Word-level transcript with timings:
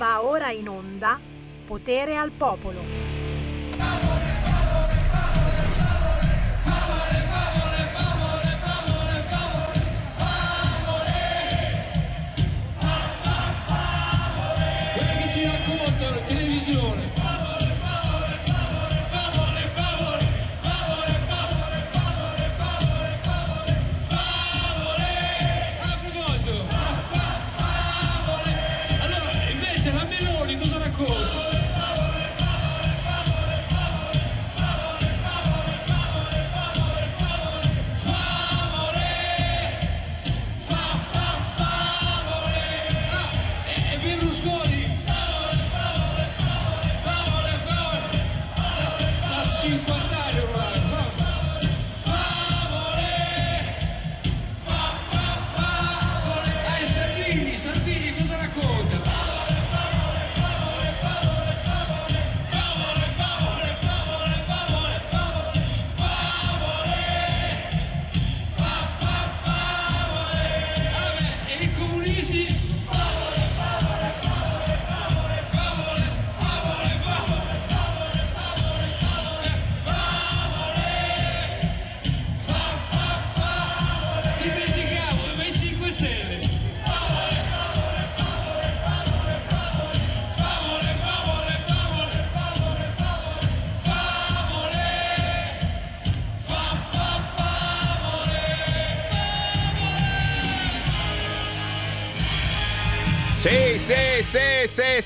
Va 0.00 0.22
ora 0.22 0.50
in 0.50 0.66
onda 0.66 1.20
Potere 1.66 2.16
al 2.16 2.30
Popolo. 2.30 2.80
Quelli 14.94 15.16
che 15.18 15.28
ci 15.28 15.44
raccontano 15.44 16.16
in 16.16 16.24
televisione. 16.24 17.19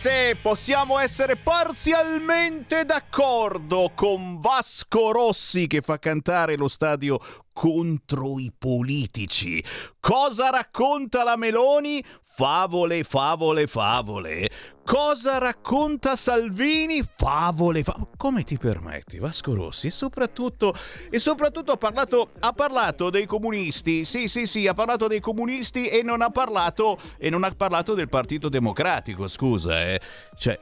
Sì, 0.05 0.36
possiamo 0.42 0.98
essere 0.98 1.34
parzialmente 1.36 2.84
d'accordo 2.84 3.92
con 3.94 4.38
Vasco 4.38 5.12
Rossi 5.12 5.66
che 5.66 5.80
fa 5.80 5.98
cantare 5.98 6.58
lo 6.58 6.69
stadio 6.69 7.19
contro 7.55 8.38
i 8.38 8.52
politici. 8.52 9.64
Cosa 9.98 10.50
racconta 10.50 11.24
la 11.24 11.36
Meloni? 11.36 12.05
Favole, 12.36 13.04
favole, 13.04 13.68
favole. 13.68 14.48
Cosa 14.84 15.38
racconta 15.38 16.16
Salvini? 16.16 17.00
Favole, 17.04 17.84
favole. 17.84 18.08
Come 18.16 18.42
ti 18.42 18.58
permetti, 18.58 19.18
Vasco 19.18 19.54
Rossi? 19.54 19.86
E 19.86 19.90
soprattutto, 19.92 20.74
e 21.11 21.20
soprattutto 21.20 21.70
ha, 21.70 21.77
parlato, 21.77 22.33
ha 22.40 22.50
parlato 22.50 23.08
dei 23.08 23.27
comunisti. 23.27 24.05
Sì, 24.05 24.27
sì, 24.27 24.46
sì, 24.46 24.67
ha 24.67 24.74
parlato 24.74 25.06
dei 25.06 25.20
comunisti 25.20 25.86
e 25.86 26.02
non 26.02 26.23
ha 26.23 26.30
parlato, 26.30 26.98
e 27.18 27.30
non 27.30 27.44
ha 27.44 27.52
parlato 27.52 27.94
del 27.94 28.08
Partito 28.08 28.48
Democratico, 28.48 29.28
scusa, 29.28 29.80
eh. 29.83 30.00
Cioè, 30.36 30.58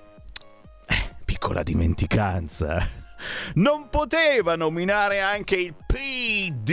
eh, 0.86 1.14
piccola 1.24 1.62
dimenticanza. 1.62 3.00
Non 3.54 3.88
poteva 3.88 4.56
nominare 4.56 5.20
anche 5.20 5.56
il 5.56 5.74
PD, 5.86 6.70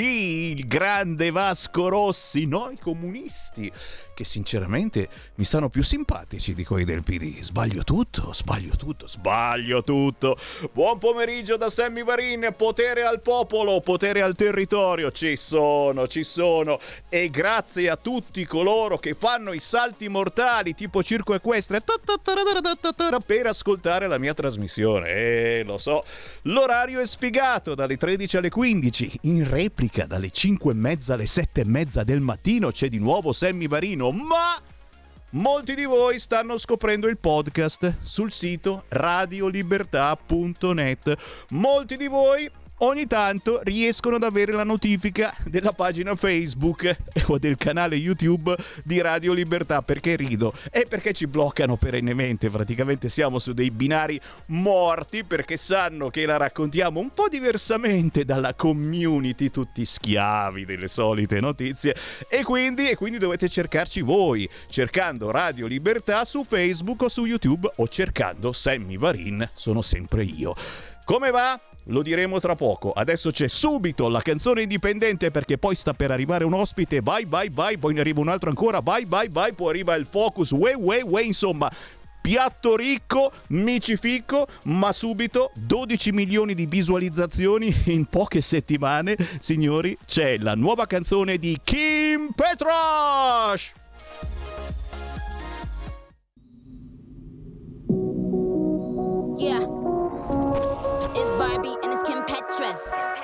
il 0.57 0.67
grande 0.67 1.31
Vasco 1.31 1.87
Rossi, 1.89 2.45
no, 2.45 2.69
i 2.71 2.77
comunisti, 2.77 3.71
che 4.19 4.25
sinceramente 4.25 5.07
mi 5.35 5.45
stanno 5.45 5.69
più 5.69 5.81
simpatici 5.81 6.53
di 6.53 6.65
quelli 6.65 6.83
del 6.83 7.03
PD. 7.03 7.39
Sbaglio 7.39 7.85
tutto, 7.85 8.33
sbaglio 8.33 8.75
tutto, 8.75 9.07
sbaglio 9.07 9.81
tutto. 9.81 10.37
Buon 10.73 10.97
pomeriggio 10.97 11.55
da 11.55 11.69
Sammy 11.69 12.03
Varin, 12.03 12.53
potere 12.57 13.05
al 13.05 13.21
popolo, 13.21 13.79
potere 13.79 14.21
al 14.21 14.35
territorio, 14.35 15.09
ci 15.13 15.37
sono, 15.37 16.05
ci 16.09 16.25
sono. 16.25 16.81
E 17.07 17.29
grazie 17.29 17.89
a 17.89 17.95
tutti 17.95 18.45
coloro 18.45 18.97
che 18.97 19.13
fanno 19.13 19.53
i 19.53 19.61
salti 19.61 20.09
mortali 20.09 20.75
tipo 20.75 21.01
circo 21.01 21.33
equestre 21.33 21.81
per 23.25 23.47
ascoltare 23.47 24.07
la 24.07 24.17
mia 24.17 24.33
trasmissione. 24.33 25.07
Eh, 25.07 25.63
lo 25.65 25.77
so, 25.77 26.03
l'orario 26.41 26.99
è 26.99 27.07
spiegato 27.07 27.73
dalle 27.73 27.95
13 27.95 28.35
alle 28.35 28.49
15, 28.49 29.19
in 29.21 29.49
replica 29.49 30.05
dalle 30.05 30.29
5 30.29 30.73
e 30.73 30.75
mezza 30.75 31.13
alle 31.13 31.25
7 31.25 31.61
e 31.61 31.65
mezza 31.65 32.03
del 32.03 32.19
mattino 32.19 32.69
c'è 32.71 32.89
di 32.89 32.99
nuovo 32.99 33.31
Sammy 33.31 33.69
Varino, 33.69 34.07
ma 34.11 34.61
molti 35.31 35.75
di 35.75 35.85
voi 35.85 36.17
stanno 36.19 36.57
scoprendo 36.57 37.07
il 37.07 37.17
podcast 37.17 37.97
sul 38.03 38.31
sito 38.31 38.85
radiolibertà.net. 38.89 41.17
Molti 41.49 41.97
di 41.97 42.07
voi 42.07 42.49
ogni 42.79 43.07
tanto 43.07 43.61
riescono 43.63 44.15
ad 44.15 44.23
avere 44.23 44.51
la 44.51 44.63
notifica 44.63 45.35
della 45.45 45.71
pagina 45.71 46.15
Facebook 46.15 46.97
o 47.27 47.37
del 47.37 47.57
canale 47.57 47.95
YouTube 47.95 48.55
di 48.83 49.01
Radio 49.01 49.33
Libertà. 49.33 49.81
Perché 49.81 50.15
rido? 50.15 50.53
E 50.71 50.85
perché 50.87 51.13
ci 51.13 51.27
bloccano 51.27 51.77
perennemente. 51.77 52.49
Praticamente 52.49 53.09
siamo 53.09 53.39
su 53.39 53.53
dei 53.53 53.71
binari 53.71 54.19
morti 54.47 55.23
perché 55.23 55.57
sanno 55.57 56.09
che 56.09 56.25
la 56.25 56.37
raccontiamo 56.37 56.99
un 56.99 57.13
po' 57.13 57.27
diversamente 57.27 58.25
dalla 58.25 58.53
community, 58.53 59.49
tutti 59.49 59.85
schiavi 59.85 60.65
delle 60.65 60.87
solite 60.87 61.39
notizie. 61.39 61.95
E 62.29 62.43
quindi, 62.43 62.89
e 62.89 62.95
quindi 62.95 63.17
dovete 63.17 63.49
cercarci 63.49 64.01
voi, 64.01 64.49
cercando 64.69 65.31
Radio 65.31 65.67
Libertà 65.67 66.25
su 66.25 66.43
Facebook 66.43 67.03
o 67.03 67.09
su 67.09 67.25
YouTube 67.25 67.71
o 67.75 67.87
cercando 67.87 68.51
Sammy 68.51 68.97
Varin, 68.97 69.49
sono 69.53 69.81
sempre 69.81 70.23
io. 70.23 70.53
Come 71.05 71.31
va? 71.31 71.59
Lo 71.89 72.01
diremo 72.01 72.39
tra 72.39 72.55
poco. 72.55 72.91
Adesso 72.91 73.31
c'è 73.31 73.47
subito 73.47 74.09
la 74.09 74.21
canzone 74.21 74.61
indipendente 74.61 75.31
perché 75.31 75.57
poi 75.57 75.75
sta 75.75 75.93
per 75.93 76.11
arrivare 76.11 76.43
un 76.43 76.53
ospite. 76.53 77.01
Vai, 77.01 77.25
vai, 77.25 77.49
vai. 77.49 77.77
Poi 77.77 77.93
ne 77.93 77.99
arriva 77.99 78.19
un 78.19 78.29
altro 78.29 78.49
ancora. 78.49 78.79
Vai, 78.79 79.05
vai, 79.05 79.27
vai. 79.29 79.53
Poi 79.53 79.69
arriva 79.69 79.95
il 79.95 80.05
focus. 80.05 80.51
Ue, 80.51 80.73
ue, 80.73 81.01
ue. 81.01 81.23
Insomma, 81.23 81.71
piatto 82.21 82.75
ricco, 82.75 83.31
micifico, 83.47 84.47
ma 84.65 84.91
subito 84.91 85.51
12 85.55 86.11
milioni 86.11 86.53
di 86.53 86.67
visualizzazioni 86.67 87.73
in 87.85 88.05
poche 88.05 88.41
settimane. 88.41 89.17
Signori, 89.39 89.97
c'è 90.05 90.37
la 90.37 90.53
nuova 90.53 90.85
canzone 90.85 91.37
di 91.37 91.59
Kim 91.63 92.29
Petrosh. 92.35 93.73
Yeah. 99.39 99.88
And 101.61 101.91
it's 101.91 102.03
competitive. 102.03 103.18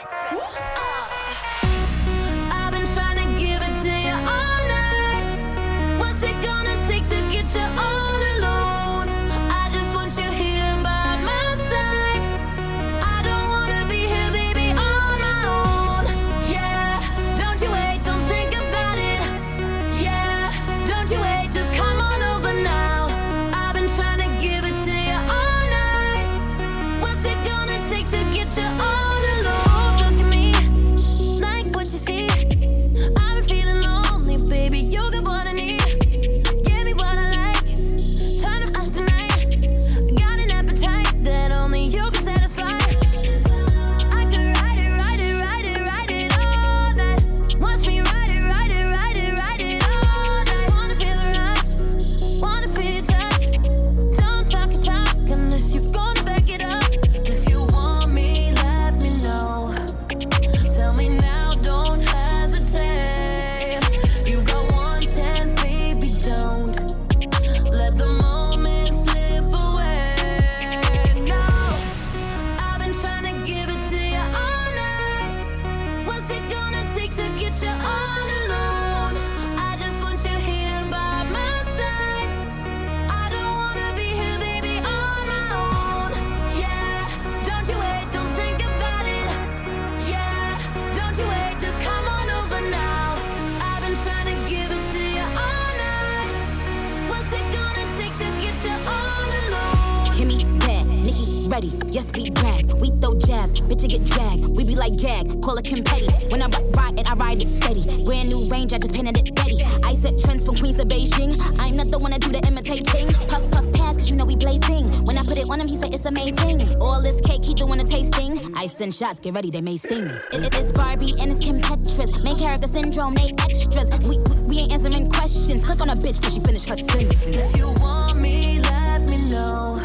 Get 103.98 104.08
dragged. 104.08 104.58
We 104.58 104.64
be 104.64 104.76
like 104.76 104.98
gag, 104.98 105.42
call 105.42 105.58
it 105.58 105.66
Petty. 105.86 106.08
When 106.30 106.42
I 106.42 106.48
ri- 106.48 106.70
ride 106.76 107.00
it, 107.00 107.10
I 107.10 107.14
ride 107.14 107.42
it 107.42 107.50
steady. 107.50 107.84
Brand 108.04 108.30
new 108.30 108.48
range, 108.50 108.74
I 108.74 108.78
just 108.78 108.94
painted 108.94 109.18
it 109.18 109.36
Betty. 109.36 109.62
I 109.84 109.94
set 109.96 110.20
trends 110.20 110.46
from 110.46 110.58
Queens 110.58 110.78
to 110.78 110.86
Beijing. 110.86 111.34
I'm 111.60 111.76
not 111.76 111.90
the 111.90 112.00
one 112.00 112.12
do 112.20 112.30
the 112.30 112.40
imitating. 112.48 113.08
Puff, 113.30 113.50
puff, 113.52 113.72
pass, 113.74 113.98
cause 113.98 114.10
you 114.10 114.16
know 114.16 114.26
we 114.26 114.36
blazing. 114.36 114.86
When 115.06 115.18
I 115.18 115.24
put 115.24 115.38
it 115.38 115.50
on 115.50 115.60
him, 115.62 115.68
he 115.68 115.78
say 115.78 115.88
it's 115.88 116.06
amazing. 116.06 116.62
All 116.82 117.02
this 117.02 117.22
cake, 117.22 117.44
he 117.46 117.54
doing 117.54 117.80
a 117.80 117.84
tasting. 117.84 118.40
I 118.56 118.68
send 118.68 118.94
shots, 118.94 119.20
get 119.20 119.34
ready, 119.34 119.52
they 119.52 119.62
may 119.62 119.78
sting. 119.78 120.08
It, 120.34 120.46
it 120.46 120.56
is 120.56 120.72
Barbie 120.72 121.14
and 121.20 121.32
it's 121.32 121.44
Kim 121.44 121.62
Petras. 121.62 122.24
Main 122.24 122.38
character 122.38 122.68
syndrome, 122.68 123.16
they 123.16 123.34
extras. 123.50 123.90
We, 124.08 124.18
we, 124.20 124.36
we 124.48 124.58
ain't 124.60 124.74
answering 124.74 125.10
questions. 125.10 125.64
Click 125.64 125.82
on 125.82 125.90
a 125.90 125.96
bitch 125.96 126.20
before 126.20 126.32
she 126.32 126.40
finish 126.42 126.64
her 126.66 126.76
sentence. 126.76 127.26
If 127.26 127.58
you 127.58 127.72
want 127.72 128.20
me, 128.20 128.60
let 128.60 129.04
me 129.04 129.18
know. 129.30 129.82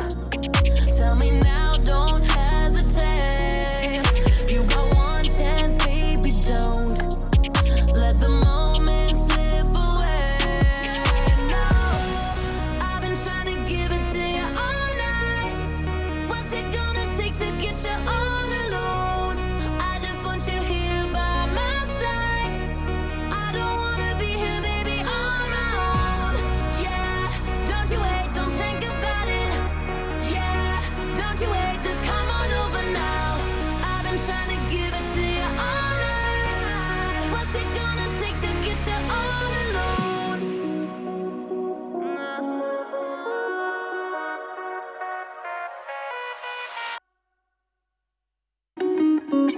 Tell 0.97 1.15
me 1.15 1.31
now, 1.41 1.60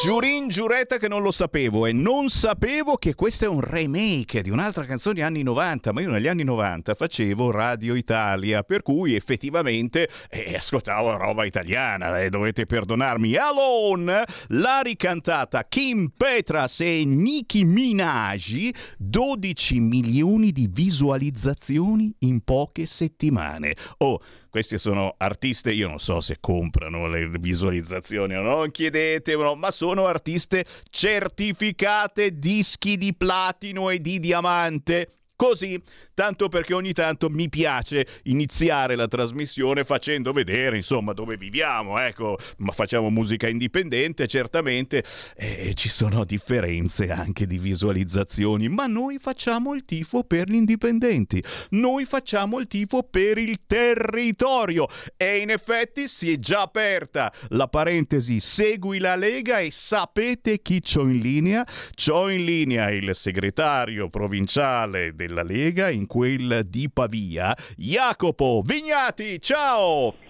Giurin 0.00 0.46
giuretta 0.46 0.96
che 0.96 1.08
non 1.08 1.22
lo 1.22 1.32
sapevo 1.32 1.84
e 1.84 1.92
non 1.92 2.28
sapevo 2.28 2.98
che 2.98 3.16
questo 3.16 3.46
è 3.46 3.48
un 3.48 3.60
remake 3.60 4.42
di 4.42 4.48
un'altra 4.48 4.84
canzone 4.84 5.22
anni 5.22 5.42
90, 5.42 5.92
ma 5.92 6.00
io 6.00 6.10
negli 6.10 6.28
anni 6.28 6.44
90 6.44 6.94
facevo 6.94 7.50
Radio 7.50 7.96
Italia, 7.96 8.62
per 8.62 8.82
cui 8.82 9.16
effettivamente 9.16 10.08
eh, 10.30 10.54
ascoltavo 10.54 11.16
roba 11.16 11.44
italiana, 11.44 12.20
eh, 12.20 12.28
dovete 12.30 12.64
perdonarmi. 12.64 13.34
Alone 13.34 14.24
l'ha 14.50 14.80
ricantata 14.82 15.66
Kim 15.66 16.12
Petras 16.16 16.78
e 16.78 17.02
Nicki 17.04 17.64
Minaj, 17.64 18.70
12 18.98 19.80
milioni 19.80 20.52
di 20.52 20.68
visualizzazioni 20.70 22.14
in 22.20 22.44
poche 22.44 22.86
settimane. 22.86 23.74
Oh, 23.98 24.20
questi 24.50 24.78
sono 24.78 25.14
artiste, 25.18 25.72
io 25.72 25.88
non 25.88 25.98
so 25.98 26.20
se 26.20 26.38
comprano 26.40 27.06
le 27.06 27.28
visualizzazioni 27.28 28.34
o 28.34 28.40
non 28.40 28.70
chiedetemelo, 28.70 29.54
ma 29.54 29.70
sono 29.70 30.06
artiste 30.06 30.64
certificate 30.90 32.38
dischi 32.38 32.96
di 32.96 33.14
platino 33.14 33.90
e 33.90 34.00
di 34.00 34.18
diamante. 34.18 35.17
Così, 35.38 35.80
tanto 36.14 36.48
perché 36.48 36.74
ogni 36.74 36.92
tanto 36.92 37.30
mi 37.30 37.48
piace 37.48 38.04
iniziare 38.24 38.96
la 38.96 39.06
trasmissione 39.06 39.84
facendo 39.84 40.32
vedere, 40.32 40.74
insomma, 40.74 41.12
dove 41.12 41.36
viviamo, 41.36 41.96
ecco, 41.96 42.36
ma 42.56 42.72
facciamo 42.72 43.08
musica 43.08 43.46
indipendente, 43.46 44.26
certamente. 44.26 45.04
Eh, 45.36 45.74
ci 45.76 45.90
sono 45.90 46.24
differenze 46.24 47.12
anche 47.12 47.46
di 47.46 47.56
visualizzazioni, 47.58 48.68
ma 48.68 48.86
noi 48.86 49.18
facciamo 49.20 49.74
il 49.74 49.84
tifo 49.84 50.24
per 50.24 50.50
gli 50.50 50.56
indipendenti, 50.56 51.40
noi 51.70 52.04
facciamo 52.04 52.58
il 52.58 52.66
tifo 52.66 53.04
per 53.04 53.38
il 53.38 53.60
territorio. 53.64 54.88
E 55.16 55.36
in 55.36 55.50
effetti 55.50 56.08
si 56.08 56.32
è 56.32 56.38
già 56.40 56.62
aperta 56.62 57.32
la 57.50 57.68
parentesi. 57.68 58.40
Segui 58.40 58.98
la 58.98 59.14
Lega 59.14 59.60
e 59.60 59.70
sapete 59.70 60.60
chi 60.62 60.80
c'ho 60.80 61.02
in 61.02 61.20
linea? 61.20 61.64
C'ho 61.94 62.28
in 62.28 62.44
linea 62.44 62.90
il 62.90 63.14
segretario 63.14 64.08
provinciale 64.08 65.12
della 65.28 65.42
Lega 65.42 65.90
in 65.90 66.06
quel 66.06 66.66
di 66.66 66.88
Pavia, 66.90 67.54
Jacopo 67.76 68.62
Vignati, 68.64 69.40
ciao! 69.40 70.27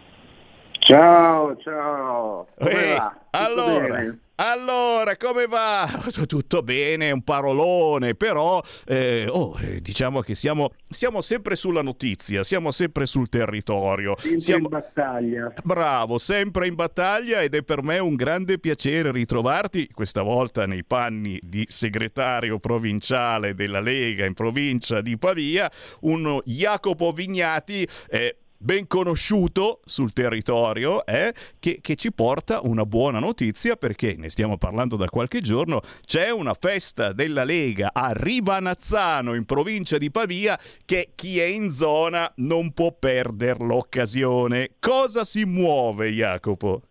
Ciao, 0.88 1.54
ciao. 1.58 2.48
Come 2.58 2.96
allora, 3.32 4.16
allora, 4.36 5.16
come 5.18 5.44
va? 5.46 5.86
Tutto 6.26 6.62
bene, 6.62 7.10
un 7.10 7.20
parolone, 7.22 8.14
però 8.14 8.62
eh, 8.86 9.26
oh, 9.28 9.54
eh, 9.60 9.82
diciamo 9.82 10.22
che 10.22 10.34
siamo, 10.34 10.70
siamo 10.88 11.20
sempre 11.20 11.56
sulla 11.56 11.82
notizia, 11.82 12.42
siamo 12.42 12.70
sempre 12.70 13.04
sul 13.04 13.28
territorio. 13.28 14.14
Sempre 14.18 14.40
siamo... 14.40 14.62
in 14.62 14.68
battaglia. 14.70 15.52
Bravo, 15.62 16.16
sempre 16.16 16.66
in 16.66 16.74
battaglia 16.74 17.42
ed 17.42 17.54
è 17.54 17.62
per 17.62 17.82
me 17.82 17.98
un 17.98 18.14
grande 18.14 18.58
piacere 18.58 19.12
ritrovarti, 19.12 19.90
questa 19.92 20.22
volta 20.22 20.66
nei 20.66 20.84
panni 20.84 21.38
di 21.42 21.66
segretario 21.68 22.58
provinciale 22.60 23.54
della 23.54 23.80
Lega 23.80 24.24
in 24.24 24.32
provincia 24.32 25.02
di 25.02 25.18
Pavia, 25.18 25.70
un 26.00 26.40
Jacopo 26.46 27.12
Vignati. 27.12 27.86
eh, 28.08 28.36
ben 28.58 28.86
conosciuto 28.86 29.80
sul 29.84 30.12
territorio, 30.12 31.06
eh, 31.06 31.32
che, 31.58 31.78
che 31.80 31.94
ci 31.94 32.12
porta 32.12 32.60
una 32.64 32.84
buona 32.84 33.20
notizia 33.20 33.76
perché 33.76 34.16
ne 34.18 34.28
stiamo 34.28 34.58
parlando 34.58 34.96
da 34.96 35.06
qualche 35.06 35.40
giorno. 35.40 35.80
C'è 36.04 36.30
una 36.30 36.54
festa 36.54 37.12
della 37.12 37.44
Lega 37.44 37.90
a 37.92 38.12
Rivanazzano 38.12 39.34
in 39.34 39.44
provincia 39.44 39.96
di 39.96 40.10
Pavia 40.10 40.58
che 40.84 41.12
chi 41.14 41.38
è 41.38 41.44
in 41.44 41.70
zona 41.70 42.30
non 42.36 42.72
può 42.72 42.92
perdere 42.92 43.64
l'occasione. 43.64 44.70
Cosa 44.80 45.24
si 45.24 45.44
muove, 45.44 46.10
Jacopo? 46.10 46.82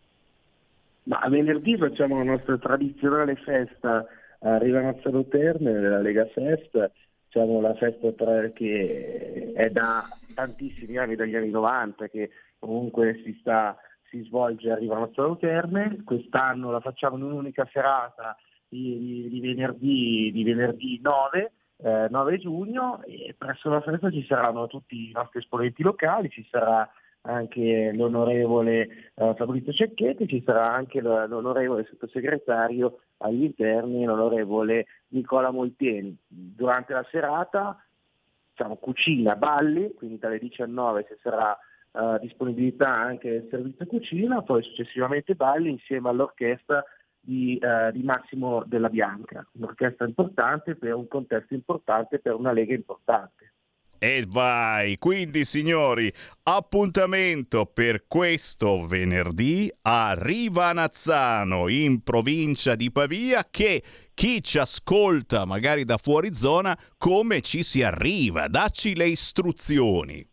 Ma 1.04 1.26
venerdì 1.30 1.78
facciamo 1.78 2.18
la 2.18 2.24
nostra 2.24 2.58
tradizionale 2.58 3.36
festa 3.36 4.06
a 4.40 4.58
Rivanazzano 4.58 5.26
Terme, 5.26 5.72
della 5.72 6.00
Lega 6.00 6.26
Fest. 6.28 6.92
Facciamo 7.30 7.62
la 7.62 7.74
festa 7.76 8.12
tra- 8.12 8.50
che 8.52 9.54
è 9.56 9.70
da 9.70 10.08
tantissimi 10.38 10.98
anni, 10.98 11.16
dagli 11.16 11.36
anni 11.36 11.50
90, 11.50 12.10
che 12.10 12.30
comunque 12.60 13.22
si, 13.24 13.36
sta, 13.40 13.76
si 14.12 14.22
svolge 14.22 14.72
a 14.72 14.76
Rivanazzano 14.76 15.36
Terme. 15.38 16.04
Quest'anno 16.04 16.70
la 16.70 16.80
facciamo 16.80 17.18
in 17.18 17.24
un'unica 17.24 17.68
serata 17.72 18.38
di, 18.70 19.00
di- 19.00 19.30
di 19.30 19.40
venerdì, 19.40 20.32
di 20.32 20.44
venerdì 20.44 21.00
9. 21.02 21.52
eh, 21.78 22.08
9 22.08 22.38
giugno 22.38 23.02
e 23.04 23.34
presso 23.36 23.68
la 23.70 23.82
festa 23.82 24.12
ci 24.12 24.24
saranno 24.26 24.68
tutti 24.68 25.10
i 25.10 25.12
nostri 25.12 25.40
esponenti 25.40 25.82
locali, 25.82 26.30
ci 26.30 26.46
sarà 26.52 26.88
anche 27.22 27.92
l'onorevole 27.94 29.12
eh, 29.16 29.34
Fabrizio 29.36 29.74
Cecchetti, 29.74 30.28
ci 30.28 30.44
sarà 30.46 30.72
anche 30.72 31.02
l'onorevole 31.02 31.86
sottosegretario 31.90 33.00
agli 33.18 33.44
interni, 33.44 34.06
l'onorevole 34.06 34.86
Nicola 35.10 35.50
Moltieni. 35.50 36.16
Durante 36.28 36.94
la 36.94 37.06
serata 37.10 37.76
diciamo, 38.58 38.78
cucina, 38.78 39.36
balli, 39.36 39.94
quindi 39.94 40.18
dalle 40.18 40.40
19 40.40 41.06
ci 41.08 41.16
sarà 41.22 41.56
eh, 41.92 42.18
disponibilità 42.20 42.90
anche 42.90 43.30
del 43.30 43.48
servizio 43.52 43.86
cucina, 43.86 44.42
poi 44.42 44.64
successivamente 44.64 45.36
balli 45.36 45.70
insieme 45.70 46.10
all'orchestra 46.10 46.84
di, 47.20 47.58
eh, 47.58 47.92
di 47.92 48.02
Massimo 48.02 48.64
della 48.66 48.90
Bianca, 48.90 49.46
un'orchestra 49.54 50.08
importante 50.08 50.76
per 50.76 50.96
un 50.96 51.08
contesto 51.08 51.54
importante, 51.54 52.18
per 52.18 52.34
una 52.34 52.52
lega 52.52 52.74
importante. 52.74 53.54
E 54.00 54.26
vai, 54.28 54.98
quindi 54.98 55.44
signori, 55.44 56.14
appuntamento 56.44 57.66
per 57.66 58.06
questo 58.08 58.86
venerdì 58.86 59.72
a 59.82 60.16
Rivanazzano 60.16 61.68
in 61.68 62.04
provincia 62.04 62.76
di 62.76 62.92
Pavia 62.92 63.48
che 63.50 63.82
chi 64.14 64.44
ci 64.44 64.60
ascolta 64.60 65.46
magari 65.46 65.84
da 65.84 65.98
fuori 65.98 66.36
zona 66.36 66.78
come 66.98 67.42
ci 67.42 67.64
si 67.64 67.82
arriva, 67.82 68.48
dacci 68.48 68.96
le 68.96 69.08
istruzioni. 69.08 70.28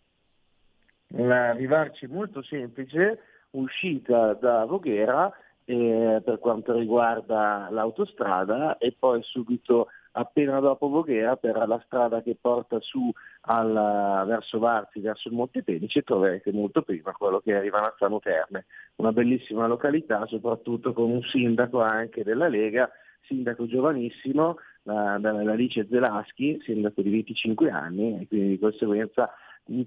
arrivarci 1.16 2.06
molto 2.06 2.42
semplice, 2.42 3.18
uscita 3.50 4.34
da 4.34 4.66
Voghera 4.66 5.32
eh, 5.64 6.20
per 6.24 6.38
quanto 6.38 6.72
riguarda 6.72 7.68
l'autostrada 7.70 8.78
e 8.78 8.94
poi 8.98 9.22
subito 9.22 9.88
appena 10.16 10.60
dopo 10.60 10.88
Voghera 10.88 11.36
per 11.36 11.56
la 11.66 11.80
strada 11.86 12.22
che 12.22 12.36
porta 12.40 12.78
su 12.80 13.10
al, 13.42 14.24
verso 14.26 14.58
Varzi, 14.58 15.00
verso 15.00 15.28
il 15.28 15.34
Monte 15.34 15.62
Penice, 15.62 16.02
troverete 16.02 16.52
molto 16.52 16.82
prima 16.82 17.12
quello 17.12 17.40
che 17.40 17.56
è 17.56 17.60
Rivanazzano 17.60 18.20
Terme, 18.20 18.66
una 18.96 19.12
bellissima 19.12 19.66
località 19.66 20.24
soprattutto 20.26 20.92
con 20.92 21.10
un 21.10 21.22
sindaco 21.22 21.80
anche 21.80 22.22
della 22.22 22.48
Lega, 22.48 22.90
sindaco 23.22 23.66
giovanissimo, 23.66 24.58
da, 24.82 25.16
da 25.18 25.30
Alice 25.30 25.86
Zelaschi, 25.90 26.60
sindaco 26.62 27.00
di 27.00 27.10
25 27.10 27.70
anni 27.70 28.20
e 28.20 28.28
quindi 28.28 28.48
di 28.50 28.58
conseguenza 28.58 29.32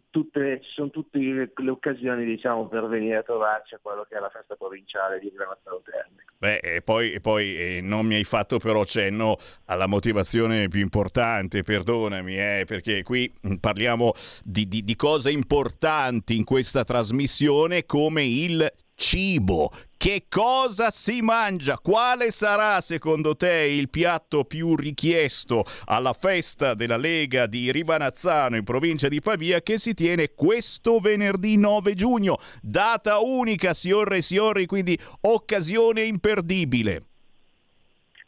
tutte, 0.09 0.59
ci 0.63 0.71
sono 0.71 0.89
tutte 0.89 1.19
le 1.19 1.69
occasioni 1.69 2.25
diciamo, 2.25 2.67
per 2.67 2.87
venire 2.87 3.17
a 3.17 3.23
trovarci 3.23 3.75
a 3.75 3.79
quello 3.81 4.05
che 4.09 4.17
è 4.17 4.19
la 4.19 4.29
festa 4.29 4.55
provinciale 4.55 5.19
di 5.19 5.31
Granazzaro 5.31 5.81
Terme. 5.83 6.23
Beh, 6.37 6.57
e 6.57 6.81
poi, 6.81 7.13
e 7.13 7.19
poi 7.19 7.55
eh, 7.55 7.81
non 7.81 8.05
mi 8.05 8.15
hai 8.15 8.23
fatto 8.23 8.57
però 8.57 8.83
cenno 8.85 9.37
alla 9.65 9.87
motivazione 9.87 10.67
più 10.67 10.81
importante, 10.81 11.63
perdonami, 11.63 12.37
eh, 12.37 12.63
perché 12.65 13.03
qui 13.03 13.31
parliamo 13.59 14.13
di, 14.43 14.67
di, 14.67 14.83
di 14.83 14.95
cose 14.95 15.31
importanti 15.31 16.35
in 16.35 16.43
questa 16.43 16.83
trasmissione 16.83 17.85
come 17.85 18.23
il 18.23 18.71
cibo. 18.95 19.71
Che 19.97 20.25
cosa 20.29 20.91
si 20.91 21.21
mangia? 21.21 21.79
Quale 21.79 22.29
sarà 22.29 22.81
secondo 22.81 23.35
te 23.35 23.67
il 23.67 23.89
piatto 23.89 24.45
più 24.45 24.75
richiesto 24.75 25.65
alla 25.85 26.13
festa 26.13 26.75
della 26.75 26.97
Lega 26.97 27.47
di 27.47 27.71
Rivanazzano 27.71 28.57
in 28.57 28.63
provincia 28.63 29.07
di 29.07 29.21
Pavia 29.21 29.59
che 29.61 29.79
si 29.79 29.95
tiene 29.95 30.35
questo 30.35 30.99
venerdì 30.99 31.57
9 31.57 31.95
giugno? 31.95 32.37
Data 32.61 33.17
unica, 33.17 33.73
signore 33.73 34.17
e 34.17 34.21
signori, 34.21 34.67
quindi 34.67 34.97
occasione 35.21 36.01
imperdibile. 36.01 37.01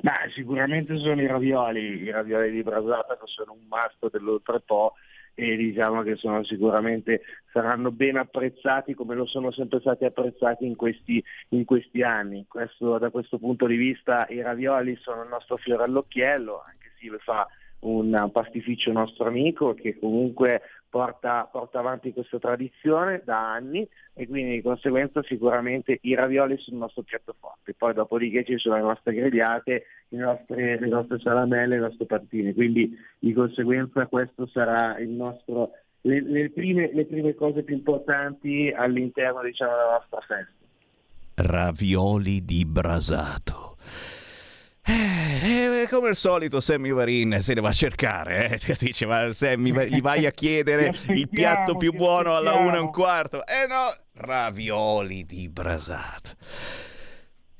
Beh, 0.01 0.31
sicuramente 0.33 0.97
sono 0.97 1.21
i 1.21 1.27
ravioli, 1.27 2.01
i 2.01 2.09
ravioli 2.09 2.49
di 2.49 2.63
Brasata 2.63 3.15
che 3.15 3.27
sono 3.27 3.51
un 3.51 3.67
mastro 3.67 4.09
dell'oltrepo 4.09 4.95
e 5.39 5.55
diciamo 5.55 6.01
che 6.03 6.17
sono 6.17 6.43
sicuramente 6.43 7.21
saranno 7.53 7.91
ben 7.91 8.17
apprezzati 8.17 8.93
come 8.93 9.15
lo 9.15 9.25
sono 9.25 9.51
sempre 9.51 9.79
stati 9.79 10.03
apprezzati 10.03 10.65
in 10.65 10.75
questi, 10.75 11.23
in 11.49 11.63
questi 11.63 12.03
anni. 12.03 12.45
Questo, 12.45 12.97
da 12.97 13.09
questo 13.09 13.39
punto 13.39 13.65
di 13.65 13.77
vista 13.77 14.27
i 14.27 14.41
ravioli 14.41 14.97
sono 14.97 15.23
il 15.23 15.29
nostro 15.29 15.55
fiore 15.55 15.83
all'occhiello, 15.83 16.61
anche 16.61 16.91
se 16.99 17.07
lo 17.07 17.17
fa 17.19 17.47
un 17.81 18.29
pastificio 18.31 18.91
nostro 18.91 19.25
amico 19.25 19.73
che 19.73 19.97
comunque 19.97 20.61
porta, 20.89 21.47
porta, 21.49 21.79
avanti 21.79 22.11
questa 22.11 22.39
tradizione 22.39 23.21
da 23.23 23.53
anni 23.53 23.87
e 24.13 24.27
quindi 24.27 24.55
di 24.55 24.61
conseguenza 24.61 25.21
sicuramente 25.23 25.99
i 26.01 26.15
ravioli 26.15 26.57
sono 26.57 26.77
il 26.77 26.83
nostro 26.83 27.03
piatto 27.03 27.35
forte. 27.39 27.75
Poi 27.75 27.93
dopodiché 27.93 28.43
ci 28.43 28.57
sono 28.57 28.75
le 28.75 28.81
nostre 28.81 29.13
grigliate, 29.13 29.85
le 30.09 30.17
nostre, 30.17 30.79
le 30.79 30.87
nostre 30.87 31.19
salamelle, 31.19 31.75
le 31.75 31.81
nostre 31.81 32.05
pattine, 32.05 32.53
quindi 32.53 32.97
di 33.19 33.33
conseguenza 33.33 34.07
questo 34.07 34.47
sarà 34.47 34.97
il 34.97 35.09
nostro, 35.09 35.71
le, 36.01 36.21
le, 36.21 36.49
prime, 36.49 36.91
le 36.93 37.05
prime 37.05 37.35
cose 37.35 37.63
più 37.63 37.75
importanti 37.75 38.73
all'interno 38.75 39.43
diciamo, 39.43 39.71
della 39.71 39.99
nostra 39.99 40.19
festa. 40.21 40.57
Ravioli 41.35 42.43
di 42.43 42.65
brasato. 42.65 43.77
Eh, 44.91 45.81
eh, 45.83 45.87
come 45.87 46.07
al 46.07 46.15
solito 46.15 46.59
Sammy 46.59 46.91
Varin 46.91 47.37
se 47.41 47.53
ne 47.53 47.61
va 47.61 47.69
a 47.69 47.73
cercare, 47.73 48.59
eh? 48.59 48.73
dice 48.79 49.05
ma 49.05 49.31
Sammy 49.31 49.71
gli 49.87 50.01
vai 50.01 50.25
a 50.25 50.31
chiedere 50.31 50.95
il 51.09 51.29
piatto 51.29 51.77
più 51.77 51.93
buono 51.93 52.35
alla 52.35 52.53
una 52.53 52.77
e 52.77 52.79
un 52.79 52.89
quarto. 52.89 53.45
Eh 53.45 53.67
no, 53.67 53.85
ravioli 54.13 55.25
di 55.25 55.47
brasato. 55.47 56.31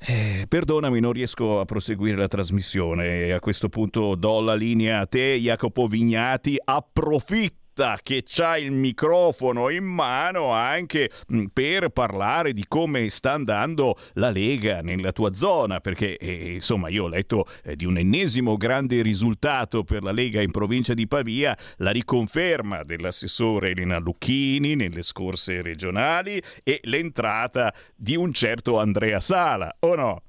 Eh, 0.02 0.46
perdonami, 0.48 0.98
non 0.98 1.12
riesco 1.12 1.60
a 1.60 1.64
proseguire 1.64 2.16
la 2.16 2.26
trasmissione. 2.26 3.32
A 3.32 3.38
questo 3.38 3.68
punto 3.68 4.16
do 4.16 4.40
la 4.40 4.54
linea 4.56 4.98
a 4.98 5.06
te, 5.06 5.38
Jacopo 5.38 5.86
Vignati. 5.86 6.56
Approfitta 6.62 7.59
che 8.02 8.22
c'ha 8.26 8.58
il 8.58 8.72
microfono 8.72 9.70
in 9.70 9.84
mano 9.84 10.50
anche 10.50 11.10
mm, 11.32 11.46
per 11.52 11.88
parlare 11.88 12.52
di 12.52 12.64
come 12.68 13.08
sta 13.08 13.32
andando 13.32 13.96
la 14.14 14.30
Lega 14.30 14.80
nella 14.82 15.12
tua 15.12 15.32
zona, 15.32 15.80
perché 15.80 16.16
eh, 16.16 16.52
insomma 16.54 16.88
io 16.88 17.04
ho 17.04 17.08
letto 17.08 17.46
eh, 17.64 17.76
di 17.76 17.86
un 17.86 17.96
ennesimo 17.96 18.56
grande 18.56 19.00
risultato 19.02 19.82
per 19.82 20.02
la 20.02 20.12
Lega 20.12 20.42
in 20.42 20.50
provincia 20.50 20.94
di 20.94 21.06
Pavia, 21.06 21.56
la 21.78 21.90
riconferma 21.90 22.82
dell'assessore 22.82 23.70
Elena 23.70 23.98
Lucchini 23.98 24.74
nelle 24.74 25.02
scorse 25.02 25.62
regionali 25.62 26.40
e 26.62 26.80
l'entrata 26.82 27.72
di 27.96 28.16
un 28.16 28.32
certo 28.32 28.78
Andrea 28.78 29.20
Sala, 29.20 29.74
o 29.80 29.94
no? 29.94 30.22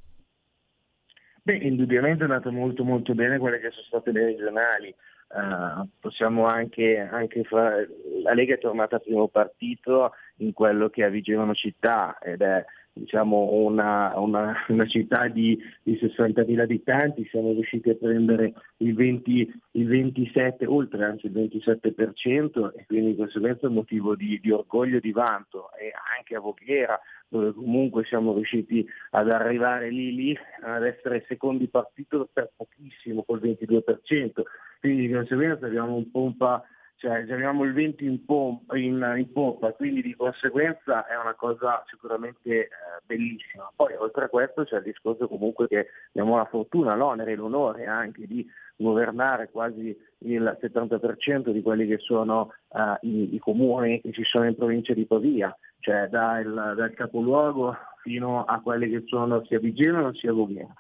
Beh, 1.43 1.57
indubbiamente 1.57 2.21
è 2.21 2.27
andato 2.27 2.51
molto 2.51 2.83
molto 2.83 3.15
bene 3.15 3.39
quelle 3.39 3.60
che 3.60 3.71
sono 3.71 3.86
state 3.86 4.12
le 4.12 4.25
regionali. 4.25 4.93
Uh, 5.33 5.88
possiamo 6.01 6.45
anche, 6.45 7.00
anche 7.00 7.43
fare, 7.45 7.88
la 8.21 8.33
Lega 8.33 8.55
è 8.55 8.59
tornata 8.59 9.00
primo 9.00 9.29
partito 9.29 10.11
in 10.38 10.51
quello 10.51 10.89
che 10.89 11.05
è 11.05 11.09
Vigevano 11.09 11.53
città 11.53 12.17
ed 12.19 12.41
è 12.41 12.65
diciamo, 12.93 13.51
una, 13.53 14.13
una, 14.19 14.53
una, 14.67 14.86
città 14.86 15.27
di, 15.27 15.57
di 15.81 15.93
60.000 15.93 16.60
abitanti, 16.60 17.27
siamo 17.29 17.51
riusciti 17.53 17.89
a 17.89 17.95
prendere 17.95 18.53
il, 18.77 18.93
20, 18.93 19.62
il 19.71 19.88
27, 19.88 20.65
oltre 20.65 21.05
anzi 21.05 21.27
il 21.27 21.33
27% 21.33 22.74
e 22.75 22.86
quindi 22.86 23.12
di 23.12 23.17
conseguenza 23.17 23.65
è 23.65 23.69
un 23.69 23.75
motivo 23.75 24.15
di, 24.15 24.39
di 24.41 24.51
orgoglio 24.51 24.98
e 24.98 25.01
di 25.01 25.12
vanto 25.12 25.71
e 25.74 25.91
anche 26.17 26.36
a 26.36 26.39
Voghera 26.39 27.00
dove 27.27 27.53
comunque 27.53 28.03
siamo 28.03 28.33
riusciti 28.33 28.86
ad 29.12 29.29
arrivare 29.29 29.89
lì, 29.89 30.13
lì 30.13 30.38
ad 30.63 30.86
essere 30.86 31.24
secondi 31.29 31.69
partito 31.69 32.27
per 32.31 32.51
pochissimo 32.55 33.24
col 33.24 33.39
22%, 33.39 34.41
quindi 34.81 35.07
di 35.07 35.13
conseguenza 35.13 35.65
abbiamo 35.65 35.95
un 35.95 36.12
pompa 36.12 36.62
cioè 37.01 37.22
abbiamo 37.22 37.63
il 37.63 37.74
20 37.74 38.05
in, 38.05 38.25
pompa, 38.25 38.77
in, 38.77 39.13
in, 39.17 39.31
pompa, 39.31 39.72
quindi 39.72 40.03
di 40.03 40.15
conseguenza 40.15 41.08
è 41.08 41.17
una 41.17 41.34
cosa 41.34 41.84
sicuramente 41.88 42.65
eh, 42.65 42.70
bellissima. 43.03 43.72
Poi 43.75 43.96
oltre 43.96 44.25
a 44.25 44.29
questo 44.29 44.65
c'è 44.65 44.77
il 44.77 44.84
discorso 44.84 45.27
comunque 45.27 45.67
che 45.67 45.88
abbiamo 46.10 46.38
la 46.38 46.46
fortuna, 46.46 46.96
l'onere 46.96 47.31
e 47.31 47.36
l'onore 47.36 47.88
anche 47.88 48.27
di 48.27 48.48
governare 48.75 49.50
quasi 49.50 49.98
il 50.20 50.58
70% 50.62 51.50
di 51.50 51.63
quelli 51.63 51.88
che 51.88 51.98
sono 51.98 52.53
uh, 52.67 52.79
i, 53.01 53.34
i, 53.34 53.39
comuni 53.39 54.00
che 54.00 54.12
ci 54.12 54.24
sono 54.24 54.46
in 54.46 54.55
provincia 54.55 54.93
di 54.93 55.08
Pavia, 55.08 55.58
cioè 55.79 56.05
dal, 56.08 56.74
dal 56.75 56.93
capoluogo 56.93 57.75
fino 58.03 58.46
a 58.46 58.62
quelli 58.62 58.88
che 58.88 59.05
sono 59.08 59.43
sia 59.46 59.58
Vigevano 59.58 60.13
sia 60.13 60.34
Voghera. 60.34 60.72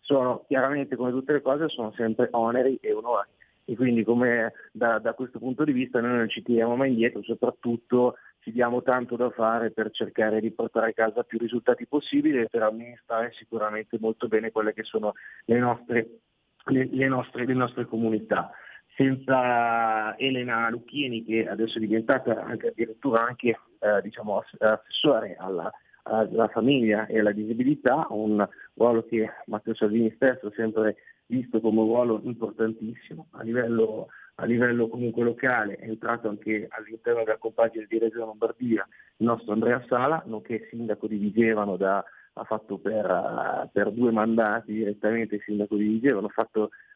Sono 0.00 0.44
chiaramente 0.48 0.96
come 0.96 1.10
tutte 1.10 1.34
le 1.34 1.42
cose 1.42 1.68
sono 1.68 1.92
sempre 1.92 2.28
oneri 2.30 2.78
e 2.80 2.94
onori 2.94 3.28
e 3.68 3.74
quindi 3.74 4.04
come 4.04 4.52
da, 4.70 4.98
da, 5.00 5.12
questo 5.12 5.40
punto 5.40 5.64
di 5.64 5.72
vista 5.72 6.00
noi 6.00 6.16
non 6.16 6.28
ci 6.28 6.40
tiriamo 6.40 6.76
mai 6.76 6.90
indietro, 6.90 7.22
soprattutto 7.24 8.14
ci 8.38 8.52
diamo 8.52 8.80
tanto 8.82 9.16
da 9.16 9.28
fare 9.30 9.72
per 9.72 9.90
cercare 9.90 10.40
di 10.40 10.52
portare 10.52 10.90
a 10.90 10.92
casa 10.92 11.24
più 11.24 11.36
risultati 11.36 11.84
possibili 11.84 12.38
e 12.38 12.48
per 12.48 12.62
amministrare 12.62 13.32
sicuramente 13.32 13.98
molto 14.00 14.28
bene 14.28 14.52
quelle 14.52 14.72
che 14.72 14.84
sono 14.84 15.14
le 15.46 15.58
nostre, 15.58 16.20
le, 16.66 16.88
le 16.92 17.08
nostre, 17.08 17.44
le 17.44 17.54
nostre 17.54 17.86
comunità. 17.86 18.52
Senza 18.94 20.16
Elena 20.16 20.70
Lucchini 20.70 21.24
che 21.24 21.48
adesso 21.48 21.78
è 21.78 21.80
diventata 21.80 22.44
anche, 22.44 22.68
addirittura 22.68 23.26
anche 23.26 23.48
eh, 23.80 24.00
diciamo, 24.00 24.42
assessore 24.60 25.34
alla, 25.38 25.70
alla 26.04 26.48
famiglia 26.48 27.06
e 27.06 27.18
alla 27.18 27.32
disabilità, 27.32 28.06
un 28.10 28.46
ruolo 28.74 29.04
che 29.04 29.28
Matteo 29.46 29.74
Salvini 29.74 30.12
stesso 30.14 30.52
sempre 30.52 30.96
visto 31.26 31.60
come 31.60 31.80
un 31.80 31.86
ruolo 31.86 32.20
importantissimo 32.24 33.28
a 33.32 33.42
livello, 33.42 34.08
a 34.36 34.44
livello 34.44 34.88
comunque 34.88 35.24
locale, 35.24 35.76
è 35.76 35.88
entrato 35.88 36.28
anche 36.28 36.66
all'interno 36.70 37.24
della 37.24 37.38
compagine 37.38 37.86
di 37.88 37.98
Reggio 37.98 38.24
Lombardia 38.24 38.86
il 39.18 39.26
nostro 39.26 39.52
Andrea 39.52 39.82
Sala, 39.88 40.22
nonché 40.26 40.66
sindaco 40.70 41.06
di 41.06 41.16
Vigevano 41.16 41.76
da, 41.76 42.04
ha 42.38 42.44
fatto 42.44 42.78
per, 42.78 43.70
per, 43.72 43.90
due 43.92 44.12
mandati 44.12 44.72
direttamente 44.72 45.36
il 45.36 45.42
sindaco 45.42 45.76
di 45.76 45.86
Vigevano, 45.86 46.30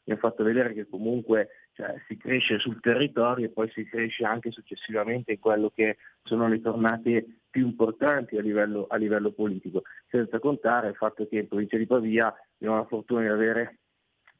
mi 0.05 0.13
ha 0.13 0.17
fatto 0.17 0.43
vedere 0.43 0.75
che 0.75 0.89
comunque 0.89 1.49
cioè, 1.73 1.95
si 2.07 2.17
cresce 2.17 2.59
sul 2.59 2.81
territorio 2.81 3.47
e 3.47 3.51
poi 3.51 3.71
si 3.71 3.85
cresce 3.85 4.25
anche 4.25 4.51
successivamente 4.51 5.33
in 5.33 5.39
quello 5.39 5.71
che 5.75 5.97
sono 6.23 6.47
le 6.47 6.61
tornate 6.61 7.41
più 7.49 7.67
importanti 7.67 8.37
a 8.37 8.43
livello, 8.43 8.87
a 8.89 8.97
livello 8.97 9.33
politico, 9.33 9.83
senza 10.09 10.39
contare 10.39 10.89
il 10.89 10.95
fatto 10.95 11.27
che 11.27 11.39
in 11.39 11.49
provincia 11.49 11.77
di 11.77 11.87
Pavia 11.87 12.35
abbiamo 12.57 12.77
la 12.77 12.85
fortuna 12.85 13.23
di 13.23 13.29
avere 13.29 13.80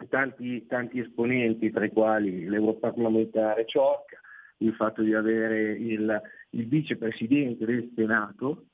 tanti, 0.09 0.67
tanti 0.67 1.01
esponenti, 1.01 1.71
tra 1.71 1.85
i 1.85 1.91
quali 1.91 2.49
l'europarlamentare 2.49 3.67
Ciocca, 3.67 4.19
il 4.59 4.75
fatto 4.75 5.03
di 5.03 5.15
avere 5.15 5.73
il, 5.73 6.21
il 6.51 6.67
vicepresidente 6.67 7.65
del 7.65 7.91
Senato, 7.95 8.67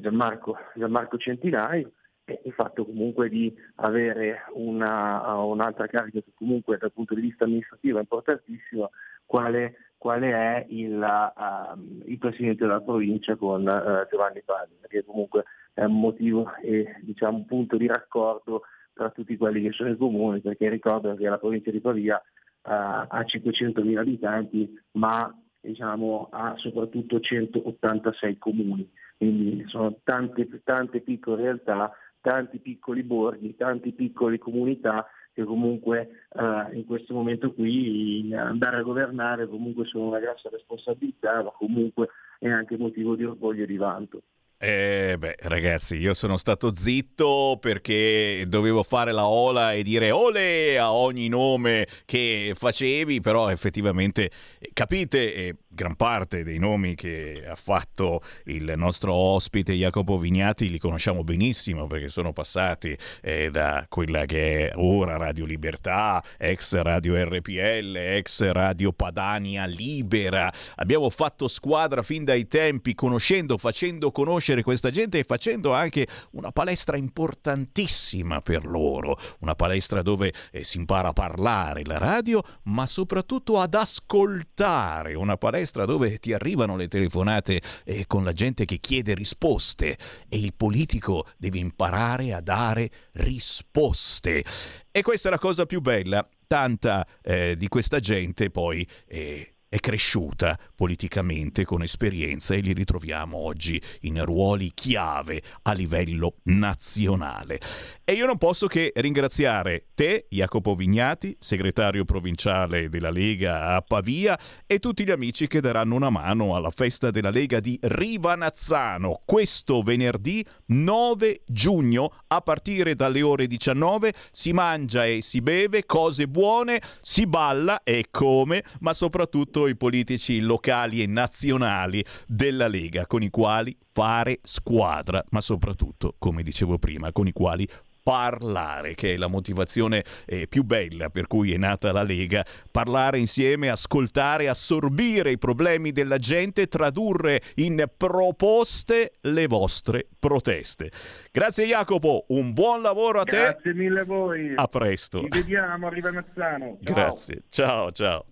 Gianmarco, 0.00 0.56
Gianmarco 0.74 1.16
Centinaio, 1.16 1.92
e 2.24 2.40
il 2.44 2.52
fatto 2.52 2.84
comunque 2.84 3.30
di 3.30 3.54
avere 3.76 4.42
una, 4.52 5.36
un'altra 5.36 5.86
carica 5.86 6.20
che 6.20 6.32
comunque 6.34 6.76
dal 6.76 6.92
punto 6.92 7.14
di 7.14 7.22
vista 7.22 7.44
amministrativo 7.44 7.96
è 7.96 8.02
importantissima, 8.02 8.88
quale, 9.24 9.92
quale 9.96 10.30
è 10.30 10.66
il, 10.68 10.94
uh, 10.94 12.04
il, 12.04 12.18
presidente 12.18 12.66
della 12.66 12.82
provincia 12.82 13.36
con 13.36 13.62
uh, 13.62 14.06
Giovanni 14.10 14.42
Padre, 14.44 14.76
che 14.88 15.04
comunque 15.04 15.44
è 15.72 15.84
un 15.84 16.00
motivo 16.00 16.52
e 16.62 16.96
diciamo, 17.00 17.38
un 17.38 17.46
punto 17.46 17.78
di 17.78 17.86
raccordo 17.86 18.62
tra 18.98 19.10
tutti 19.10 19.36
quelli 19.36 19.62
che 19.62 19.70
sono 19.70 19.90
i 19.90 19.96
comuni, 19.96 20.40
perché 20.40 20.68
ricordo 20.68 21.14
che 21.14 21.28
la 21.28 21.38
provincia 21.38 21.70
di 21.70 21.80
Pavia 21.80 22.16
uh, 22.16 22.70
ha 22.70 23.24
500.000 23.24 23.96
abitanti, 23.96 24.68
ma 24.92 25.32
diciamo, 25.60 26.28
ha 26.32 26.54
soprattutto 26.56 27.20
186 27.20 28.38
comuni, 28.38 28.90
quindi 29.16 29.62
sono 29.68 30.00
tante, 30.02 30.48
tante 30.64 31.00
piccole 31.00 31.42
realtà, 31.42 31.92
tanti 32.20 32.58
piccoli 32.58 33.04
borghi, 33.04 33.54
tante 33.54 33.92
piccole 33.92 34.38
comunità 34.38 35.06
che 35.32 35.44
comunque 35.44 36.26
uh, 36.30 36.74
in 36.74 36.84
questo 36.84 37.14
momento 37.14 37.52
qui 37.52 38.34
andare 38.34 38.78
a 38.78 38.82
governare 38.82 39.46
comunque 39.46 39.84
sono 39.84 40.08
una 40.08 40.18
grossa 40.18 40.48
responsabilità, 40.48 41.44
ma 41.44 41.50
comunque 41.50 42.08
è 42.40 42.48
anche 42.48 42.76
motivo 42.76 43.14
di 43.14 43.22
orgoglio 43.22 43.62
e 43.62 43.66
di 43.66 43.76
vanto. 43.76 44.22
Eh 44.60 45.14
beh, 45.16 45.36
ragazzi, 45.42 45.94
io 45.98 46.14
sono 46.14 46.36
stato 46.36 46.74
zitto 46.74 47.58
perché 47.60 48.44
dovevo 48.48 48.82
fare 48.82 49.12
la 49.12 49.28
ola 49.28 49.72
e 49.72 49.84
dire 49.84 50.10
ole 50.10 50.76
a 50.76 50.92
ogni 50.92 51.28
nome 51.28 51.86
che 52.04 52.54
facevi, 52.56 53.20
però 53.20 53.50
effettivamente 53.50 54.32
capite, 54.72 55.32
eh, 55.32 55.56
gran 55.68 55.94
parte 55.94 56.42
dei 56.42 56.58
nomi 56.58 56.96
che 56.96 57.44
ha 57.48 57.54
fatto 57.54 58.20
il 58.46 58.72
nostro 58.74 59.14
ospite 59.14 59.74
Jacopo 59.74 60.18
Vignati 60.18 60.68
li 60.68 60.78
conosciamo 60.80 61.22
benissimo 61.22 61.86
perché 61.86 62.08
sono 62.08 62.32
passati 62.32 62.98
eh, 63.22 63.50
da 63.52 63.86
quella 63.88 64.24
che 64.24 64.70
è 64.70 64.72
ora 64.74 65.16
Radio 65.16 65.44
Libertà, 65.44 66.20
ex 66.36 66.74
Radio 66.80 67.14
RPL, 67.14 67.94
ex 67.94 68.50
Radio 68.50 68.92
Padania 68.92 69.66
Libera. 69.66 70.52
Abbiamo 70.74 71.10
fatto 71.10 71.46
squadra 71.46 72.02
fin 72.02 72.24
dai 72.24 72.48
tempi, 72.48 72.96
conoscendo, 72.96 73.56
facendo 73.56 74.10
conoscere 74.10 74.47
conoscere 74.48 74.62
questa 74.62 74.90
gente 74.90 75.18
e 75.18 75.24
facendo 75.24 75.72
anche 75.72 76.06
una 76.32 76.50
palestra 76.52 76.96
importantissima 76.96 78.40
per 78.40 78.64
loro, 78.64 79.18
una 79.40 79.54
palestra 79.54 80.02
dove 80.02 80.32
eh, 80.50 80.64
si 80.64 80.78
impara 80.78 81.08
a 81.08 81.12
parlare 81.12 81.84
la 81.84 81.98
radio, 81.98 82.42
ma 82.64 82.86
soprattutto 82.86 83.58
ad 83.60 83.74
ascoltare, 83.74 85.14
una 85.14 85.36
palestra 85.36 85.84
dove 85.84 86.18
ti 86.18 86.32
arrivano 86.32 86.76
le 86.76 86.88
telefonate 86.88 87.60
eh, 87.84 88.06
con 88.06 88.24
la 88.24 88.32
gente 88.32 88.64
che 88.64 88.78
chiede 88.78 89.14
risposte 89.14 89.98
e 90.28 90.38
il 90.38 90.54
politico 90.54 91.26
deve 91.36 91.58
imparare 91.58 92.32
a 92.32 92.40
dare 92.40 92.90
risposte. 93.12 94.44
E 94.90 95.02
questa 95.02 95.28
è 95.28 95.30
la 95.30 95.38
cosa 95.38 95.66
più 95.66 95.80
bella, 95.80 96.26
tanta 96.46 97.06
eh, 97.22 97.56
di 97.56 97.68
questa 97.68 98.00
gente 98.00 98.50
poi 98.50 98.86
eh, 99.06 99.57
è 99.68 99.78
cresciuta 99.78 100.58
politicamente 100.74 101.64
con 101.64 101.82
esperienza 101.82 102.54
e 102.54 102.60
li 102.60 102.72
ritroviamo 102.72 103.36
oggi 103.36 103.80
in 104.02 104.24
ruoli 104.24 104.72
chiave 104.74 105.42
a 105.62 105.72
livello 105.72 106.36
nazionale. 106.44 107.60
E 108.04 108.14
io 108.14 108.26
non 108.26 108.38
posso 108.38 108.66
che 108.66 108.92
ringraziare 108.94 109.88
te, 109.94 110.26
Jacopo 110.30 110.74
Vignati, 110.74 111.36
segretario 111.38 112.04
provinciale 112.04 112.88
della 112.88 113.10
Lega 113.10 113.74
a 113.74 113.82
Pavia, 113.82 114.38
e 114.66 114.78
tutti 114.78 115.04
gli 115.04 115.10
amici 115.10 115.46
che 115.46 115.60
daranno 115.60 115.94
una 115.94 116.10
mano 116.10 116.56
alla 116.56 116.70
festa 116.70 117.10
della 117.10 117.30
Lega 117.30 117.60
di 117.60 117.78
Rivanazzano 117.80 119.20
questo 119.24 119.82
venerdì 119.82 120.44
9 120.66 121.42
giugno 121.46 122.12
a 122.28 122.40
partire 122.40 122.94
dalle 122.94 123.22
ore 123.22 123.46
19 123.46 124.14
si 124.30 124.52
mangia 124.52 125.04
e 125.04 125.20
si 125.20 125.40
beve 125.40 125.84
cose 125.84 126.26
buone, 126.26 126.80
si 127.02 127.26
balla 127.26 127.82
e 127.82 128.06
come, 128.10 128.64
ma 128.80 128.92
soprattutto 128.92 129.57
i 129.66 129.76
politici 129.76 130.40
locali 130.40 131.02
e 131.02 131.06
nazionali 131.06 132.04
della 132.26 132.68
Lega 132.68 133.06
con 133.06 133.22
i 133.22 133.30
quali 133.30 133.76
fare 133.92 134.38
squadra, 134.42 135.24
ma 135.30 135.40
soprattutto, 135.40 136.14
come 136.18 136.42
dicevo 136.42 136.78
prima, 136.78 137.10
con 137.12 137.26
i 137.26 137.32
quali 137.32 137.68
parlare, 138.08 138.94
che 138.94 139.12
è 139.12 139.16
la 139.18 139.26
motivazione 139.26 140.02
eh, 140.24 140.46
più 140.48 140.62
bella 140.64 141.10
per 141.10 141.26
cui 141.26 141.52
è 141.52 141.58
nata 141.58 141.92
la 141.92 142.02
Lega, 142.02 142.42
parlare 142.70 143.18
insieme, 143.18 143.68
ascoltare, 143.68 144.48
assorbire 144.48 145.30
i 145.30 145.36
problemi 145.36 145.92
della 145.92 146.16
gente, 146.16 146.68
tradurre 146.68 147.42
in 147.56 147.84
proposte 147.94 149.12
le 149.20 149.46
vostre 149.46 150.06
proteste. 150.18 150.90
Grazie 151.30 151.66
Jacopo, 151.66 152.24
un 152.28 152.54
buon 152.54 152.80
lavoro 152.80 153.20
a 153.20 153.24
Grazie 153.24 153.46
te. 153.46 153.52
Grazie 153.52 153.74
mille 153.74 154.00
a 154.00 154.04
voi. 154.04 154.52
A 154.54 154.66
presto. 154.68 155.20
Ci 155.20 155.28
vediamo 155.28 155.86
a 155.86 155.90
Rivanazzano. 155.90 156.78
Ciao. 156.82 156.94
Grazie. 156.94 157.42
Ciao, 157.50 157.92
ciao. 157.92 158.24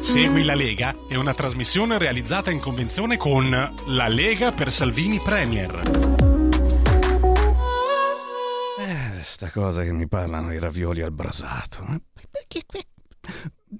Segui 0.00 0.44
la 0.44 0.54
Lega 0.54 0.94
è 1.08 1.16
una 1.16 1.34
trasmissione 1.34 1.98
realizzata 1.98 2.50
in 2.50 2.60
convenzione 2.60 3.16
con 3.16 3.50
La 3.86 4.08
Lega 4.08 4.52
per 4.52 4.72
Salvini 4.72 5.20
Premier. 5.20 5.82
Eh, 8.78 9.22
sta 9.22 9.50
cosa 9.50 9.82
che 9.82 9.92
mi 9.92 10.06
parlano 10.06 10.52
i 10.52 10.58
ravioli 10.58 11.02
al 11.02 11.12
brasato. 11.12 11.84
Perché 12.30 12.64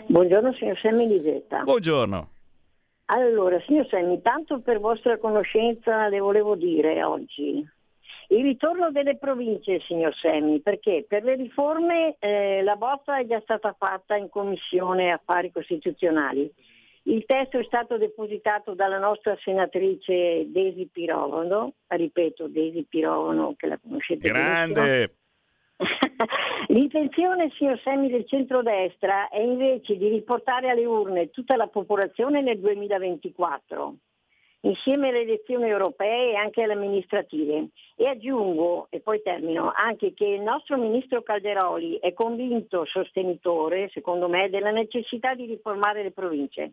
Buongiorno 0.08 0.52
signor 0.56 0.78
Semmi 0.80 1.08
Lisetta. 1.08 1.64
Buongiorno. 1.64 2.30
Allora, 3.06 3.62
signor 3.66 3.88
Semmi, 3.88 4.22
tanto 4.22 4.60
per 4.60 4.82
vostra 4.82 5.18
conoscenza 5.20 6.10
le 6.10 6.20
volevo 6.20 6.58
dire 6.58 7.02
oggi 7.02 7.66
il 8.30 8.44
ritorno 8.44 8.92
delle 8.92 9.16
province, 9.16 9.80
signor 9.82 10.14
Semmi, 10.16 10.60
perché 10.60 11.06
per 11.08 11.24
le 11.24 11.36
riforme 11.36 12.18
eh, 12.20 12.62
la 12.62 12.76
bozza 12.76 13.18
è 13.18 13.26
già 13.26 13.40
stata 13.42 13.74
fatta 13.78 14.16
in 14.16 14.30
Commissione 14.30 15.12
Affari 15.12 15.52
Costituzionali. 15.52 16.52
Il 17.04 17.24
testo 17.26 17.58
è 17.58 17.64
stato 17.64 17.98
depositato 17.98 18.74
dalla 18.74 19.00
nostra 19.00 19.38
senatrice 19.40 20.52
Desi 20.52 20.90
Pirovano, 20.92 21.76
ripeto 21.88 22.50
Desi 22.50 22.86
Pirovano 22.88 23.54
che 23.56 23.68
la 23.68 23.80
conoscete 23.82 24.28
Grande! 24.28 25.16
L'intenzione, 26.68 27.50
signor 27.52 27.80
Semmi, 27.82 28.10
del 28.10 28.28
centrodestra 28.28 29.30
è 29.30 29.40
invece 29.40 29.96
di 29.96 30.10
riportare 30.10 30.70
alle 30.70 30.84
urne 30.84 31.30
tutta 31.30 31.56
la 31.56 31.68
popolazione 31.68 32.42
nel 32.42 32.60
2024 32.60 33.96
insieme 34.62 35.10
alle 35.10 35.22
elezioni 35.22 35.68
europee 35.70 36.32
e 36.32 36.36
anche 36.36 36.64
alle 36.64 36.74
amministrative. 36.74 37.70
E 37.96 38.08
aggiungo, 38.08 38.88
e 38.90 39.00
poi 39.00 39.22
termino, 39.22 39.72
anche 39.76 40.14
che 40.14 40.26
il 40.26 40.42
nostro 40.42 40.78
ministro 40.78 41.22
Calderoli 41.22 41.98
è 42.00 42.14
convinto 42.14 42.86
sostenitore, 42.86 43.90
secondo 43.94 44.28
me, 44.28 44.50
della 44.50 44.72
necessità 44.72 45.34
di 45.34 45.46
riformare 45.46 46.04
le 46.04 46.12
province. 46.12 46.72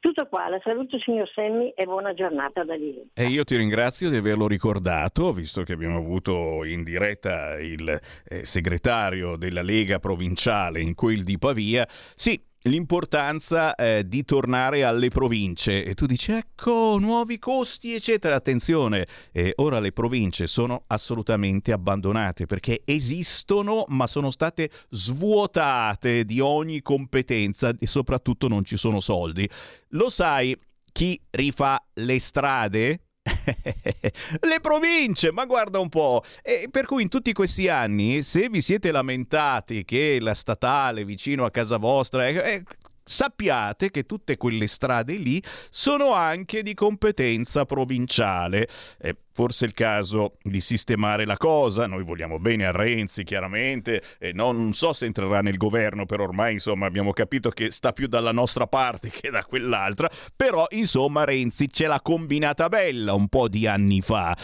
Tutto 0.00 0.28
qua, 0.28 0.48
la 0.48 0.60
saluto 0.62 0.96
signor 1.00 1.28
Semmi 1.28 1.70
e 1.70 1.84
buona 1.84 2.14
giornata 2.14 2.62
da 2.62 2.76
lì. 2.76 3.10
E 3.14 3.24
io 3.24 3.42
ti 3.42 3.56
ringrazio 3.56 4.10
di 4.10 4.16
averlo 4.16 4.46
ricordato, 4.46 5.32
visto 5.32 5.64
che 5.64 5.72
abbiamo 5.72 5.96
avuto 5.96 6.62
in 6.62 6.84
diretta 6.84 7.58
il 7.58 7.98
eh, 8.28 8.44
segretario 8.44 9.34
della 9.34 9.62
Lega 9.62 9.98
provinciale 9.98 10.80
in 10.80 10.94
quel 10.94 11.24
di 11.24 11.36
Pavia. 11.36 11.84
Sì, 11.88 12.40
l'importanza 12.62 13.74
eh, 13.74 14.06
di 14.06 14.24
tornare 14.24 14.84
alle 14.84 15.08
province. 15.08 15.84
E 15.84 15.94
tu 15.94 16.06
dici 16.06 16.32
ecco 16.32 16.98
nuovi 16.98 17.38
costi 17.38 17.94
eccetera. 17.94 18.36
Attenzione 18.36 19.06
eh, 19.32 19.52
ora 19.56 19.80
le 19.80 19.92
province 19.92 20.46
sono 20.46 20.84
assolutamente 20.88 21.72
abbandonate 21.72 22.46
perché 22.46 22.82
esistono 22.84 23.84
ma 23.88 24.06
sono 24.06 24.30
state 24.30 24.70
svuotate 24.90 26.24
di 26.24 26.40
ogni 26.40 26.82
competenza 26.82 27.72
e 27.78 27.86
soprattutto 27.86 28.48
non 28.48 28.64
ci 28.64 28.76
sono 28.76 29.00
soldi. 29.00 29.48
Lo 29.90 30.10
sai 30.10 30.56
chi 30.92 31.20
rifà 31.30 31.82
le 31.94 32.18
strade 32.18 33.00
le 34.40 34.60
province, 34.60 35.32
ma 35.32 35.44
guarda 35.44 35.78
un 35.78 35.88
po'. 35.88 36.22
E 36.42 36.68
per 36.70 36.86
cui 36.86 37.02
in 37.02 37.08
tutti 37.08 37.32
questi 37.32 37.68
anni, 37.68 38.22
se 38.22 38.48
vi 38.48 38.60
siete 38.60 38.90
lamentati 38.90 39.84
che 39.84 40.18
la 40.20 40.34
statale 40.34 41.04
vicino 41.04 41.44
a 41.44 41.50
casa 41.50 41.76
vostra 41.76 42.26
è 42.26 42.62
sappiate 43.08 43.90
che 43.90 44.04
tutte 44.04 44.36
quelle 44.36 44.66
strade 44.66 45.14
lì 45.14 45.42
sono 45.70 46.12
anche 46.12 46.62
di 46.62 46.74
competenza 46.74 47.64
provinciale. 47.64 48.68
È 48.98 49.14
forse 49.32 49.64
il 49.64 49.72
caso 49.72 50.36
di 50.42 50.60
sistemare 50.60 51.24
la 51.24 51.36
cosa. 51.36 51.86
Noi 51.86 52.04
vogliamo 52.04 52.38
bene 52.38 52.66
a 52.66 52.70
Renzi, 52.70 53.24
chiaramente, 53.24 54.02
e 54.18 54.32
non 54.32 54.74
so 54.74 54.92
se 54.92 55.06
entrerà 55.06 55.40
nel 55.40 55.56
governo, 55.56 56.06
però 56.06 56.24
ormai 56.24 56.54
insomma 56.54 56.86
abbiamo 56.86 57.12
capito 57.12 57.50
che 57.50 57.70
sta 57.70 57.92
più 57.92 58.08
dalla 58.08 58.32
nostra 58.32 58.66
parte 58.66 59.10
che 59.10 59.30
da 59.30 59.44
quell'altra. 59.44 60.10
Però 60.36 60.66
insomma 60.70 61.24
Renzi 61.24 61.72
ce 61.72 61.86
l'ha 61.86 62.00
combinata 62.00 62.68
bella 62.68 63.14
un 63.14 63.28
po' 63.28 63.48
di 63.48 63.66
anni 63.66 64.00
fa. 64.00 64.36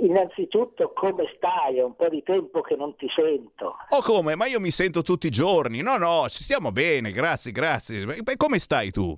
Innanzitutto 0.00 0.92
come 0.92 1.24
stai? 1.36 1.78
È 1.78 1.82
un 1.82 1.94
po' 1.94 2.08
di 2.08 2.22
tempo 2.24 2.62
che 2.62 2.74
non 2.74 2.96
ti 2.96 3.08
sento. 3.14 3.76
oh 3.90 4.02
come? 4.02 4.34
Ma 4.34 4.46
io 4.46 4.58
mi 4.58 4.72
sento 4.72 5.02
tutti 5.02 5.28
i 5.28 5.30
giorni. 5.30 5.82
No, 5.82 5.96
no, 5.98 6.26
ci 6.28 6.42
stiamo 6.42 6.72
bene, 6.72 7.12
grazie, 7.12 7.52
grazie. 7.52 8.04
Beh, 8.04 8.36
come 8.36 8.58
stai 8.58 8.90
tu? 8.90 9.16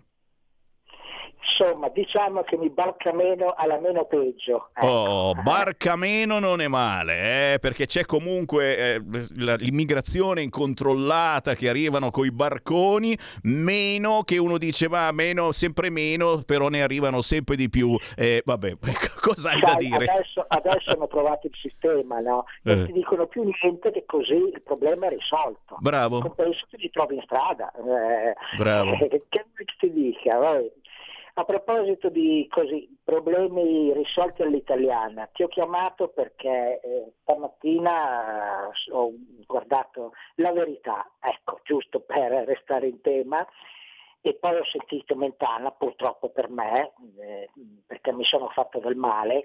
Insomma, 1.49 1.89
diciamo 1.89 2.43
che 2.43 2.57
mi 2.57 2.69
barca 2.71 3.13
meno 3.13 3.55
alla 3.57 3.79
meno 3.79 4.05
peggio. 4.05 4.71
Ecco. 4.75 4.87
Oh, 4.87 5.35
barca 5.43 5.95
meno 5.97 6.39
non 6.39 6.61
è 6.61 6.67
male, 6.69 7.55
eh, 7.55 7.59
perché 7.59 7.87
c'è 7.87 8.05
comunque 8.05 8.77
eh, 8.77 9.03
l'immigrazione 9.59 10.43
incontrollata 10.43 11.55
che 11.55 11.69
arrivano 11.69 12.11
coi 12.11 12.31
barconi, 12.33 13.17
meno 13.43 14.23
che 14.25 14.39
uno 14.39 14.59
dice 14.59 14.89
ma 14.89 15.11
meno, 15.13 15.53
sempre 15.53 15.89
meno, 15.91 16.43
però 16.45 16.69
ne 16.69 16.83
arrivano 16.83 17.23
sempre 17.23 17.57
di 17.57 17.71
più. 17.71 17.97
Eh, 18.17 18.43
vabbè, 18.45 18.77
cosa 19.21 19.51
hai 19.51 19.61
da 19.61 19.75
dire? 19.77 20.05
Adesso, 20.07 20.45
adesso 20.49 20.91
hanno 20.93 21.07
trovato 21.07 21.47
il 21.47 21.55
sistema, 21.61 22.19
no? 22.21 22.45
Non 22.63 22.81
Eh. 22.81 22.87
ti 22.87 22.93
dicono 22.93 23.27
più 23.27 23.43
niente 23.45 23.93
che 23.93 24.05
così 24.05 24.35
il 24.35 24.63
problema 24.65 25.07
è 25.07 25.11
risolto. 25.11 25.77
Bravo. 25.79 26.21
Compenso 26.21 26.67
che 26.71 26.77
ti 26.77 26.91
trovi 26.91 27.15
in 27.17 27.23
strada. 27.23 27.71
Eh, 27.73 28.35
Bravo. 28.57 28.95
Che 29.07 29.23
che 29.29 29.45
ti 29.79 29.93
dica? 29.93 30.37
Vabbè. 30.39 30.71
A 31.39 31.45
proposito 31.45 32.09
di 32.09 32.47
così, 32.51 32.89
problemi 33.05 33.93
risolti 33.93 34.41
all'italiana, 34.41 35.29
ti 35.35 35.43
ho 35.43 35.49
chiamato 35.49 36.09
perché 36.09 36.81
eh, 36.81 37.13
stamattina 37.21 38.71
eh, 38.71 38.93
ho 38.93 39.13
guardato 39.45 40.13
la 40.37 40.51
verità, 40.53 41.13
ecco, 41.21 41.61
giusto 41.63 42.01
per 42.01 42.31
restare 42.47 42.87
in 42.87 43.03
tema, 43.03 43.47
e 44.23 44.33
poi 44.33 44.57
ho 44.57 44.65
sentito 44.65 45.15
Mentana, 45.15 45.73
purtroppo 45.73 46.31
per 46.31 46.49
me, 46.49 46.95
eh, 47.19 47.51
perché 47.87 48.15
mi 48.15 48.25
sono 48.25 48.49
fatto 48.49 48.79
del 48.79 48.97
male, 48.97 49.43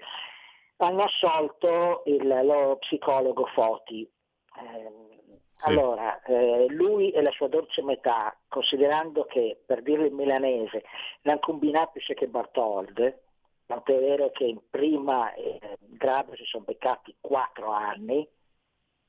hanno 0.78 1.02
assolto 1.02 2.04
il, 2.06 2.26
lo 2.26 2.78
psicologo 2.80 3.44
Foti. 3.52 4.00
Eh, 4.00 5.21
Allora, 5.64 6.20
eh, 6.22 6.66
lui 6.70 7.10
e 7.10 7.22
la 7.22 7.30
sua 7.30 7.48
dolce 7.48 7.82
metà, 7.82 8.36
considerando 8.48 9.24
che, 9.24 9.60
per 9.64 9.82
dirlo 9.82 10.06
in 10.06 10.14
milanese, 10.14 10.84
se 11.22 12.14
che 12.14 12.26
Bartolde, 12.26 13.22
tant'è 13.66 13.98
vero 13.98 14.30
che 14.30 14.44
in 14.44 14.60
prima 14.68 15.32
eh, 15.34 15.78
grado 15.80 16.34
si 16.34 16.44
sono 16.44 16.64
beccati 16.64 17.16
quattro 17.20 17.70
anni, 17.70 18.26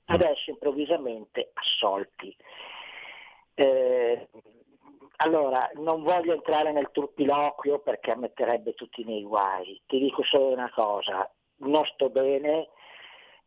adesso 0.05 0.51
improvvisamente 0.51 1.51
assolti. 1.53 2.35
Eh, 3.55 4.29
allora, 5.17 5.69
non 5.75 6.03
voglio 6.03 6.33
entrare 6.33 6.71
nel 6.71 6.89
turpiloquio 6.91 7.79
perché 7.79 8.15
metterebbe 8.15 8.73
tutti 8.73 9.03
nei 9.03 9.23
guai. 9.23 9.81
Ti 9.85 9.99
dico 9.99 10.23
solo 10.23 10.47
una 10.47 10.71
cosa, 10.71 11.29
non 11.57 11.85
sto 11.85 12.09
bene, 12.09 12.69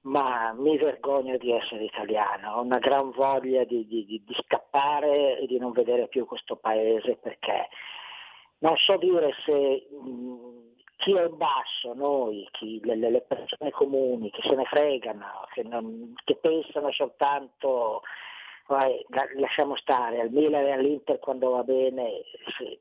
ma 0.07 0.53
mi 0.57 0.77
vergogno 0.79 1.37
di 1.37 1.51
essere 1.53 1.85
italiano, 1.85 2.55
ho 2.55 2.61
una 2.63 2.79
gran 2.79 3.11
voglia 3.11 3.65
di, 3.65 3.85
di- 3.87 4.05
di- 4.07 4.25
scappare 4.45 5.39
e 5.39 5.47
di 5.47 5.59
non 5.59 5.73
vedere 5.73 6.07
più 6.07 6.25
questo 6.27 6.55
paese 6.57 7.17
perché 7.17 7.69
non 8.59 8.77
so 8.77 8.97
dire 8.97 9.33
se 9.45 9.87
mh, 9.91 10.75
chi 10.99 11.13
è 11.17 11.25
in 11.27 11.37
basso, 11.37 11.93
noi, 11.95 12.49
chi- 12.53 12.81
le, 12.85 12.95
le- 12.97 13.21
persone 13.23 13.71
comuni 13.73 14.31
che 14.31 14.43
se 14.43 14.55
ne 14.55 14.65
fregano, 14.65 15.27
che, 15.53 15.63
non- 15.65 16.15
che 16.25 16.37
pensano 16.37 16.93
soltanto 16.93 18.03
vai, 18.69 19.05
la- 19.09 19.29
lasciamo 19.35 19.75
stare 19.77 20.21
al 20.21 20.31
Milan 20.31 20.67
e 20.67 20.71
all'Inter 20.73 21.19
quando 21.19 21.51
va 21.51 21.65
bene, 21.65 22.23
sì. 22.59 22.79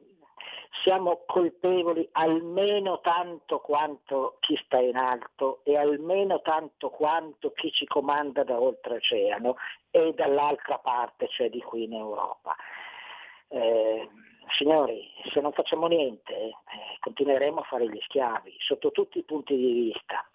Siamo 0.84 1.24
colpevoli 1.26 2.08
almeno 2.14 3.00
tanto 3.02 3.60
quanto 3.60 4.38
chi 4.40 4.60
sta 4.66 4.80
in 4.80 4.96
alto 4.96 5.62
e 5.64 5.78
almeno 5.78 6.42
tanto 6.42 6.90
quanto 6.90 7.52
chi 7.52 7.72
ci 7.72 7.86
comanda 7.86 8.44
da 8.44 8.60
oltreoceano 8.60 9.56
e 9.92 10.14
dall'altra 10.14 10.78
parte, 10.80 11.28
cioè 11.30 11.50
di 11.50 11.62
qui 11.62 11.84
in 11.84 11.94
Europa. 11.94 12.56
Eh, 13.48 14.10
signori, 14.58 15.10
se 15.32 15.42
non 15.42 15.52
facciamo 15.54 15.88
niente, 15.88 16.34
eh, 16.34 16.54
continueremo 17.00 17.60
a 17.60 17.64
fare 17.64 17.90
gli 17.90 18.00
schiavi 18.04 18.56
sotto 18.60 18.92
tutti 18.92 19.20
i 19.20 19.24
punti 19.24 19.56
di 19.56 19.72
vista. 19.72 20.28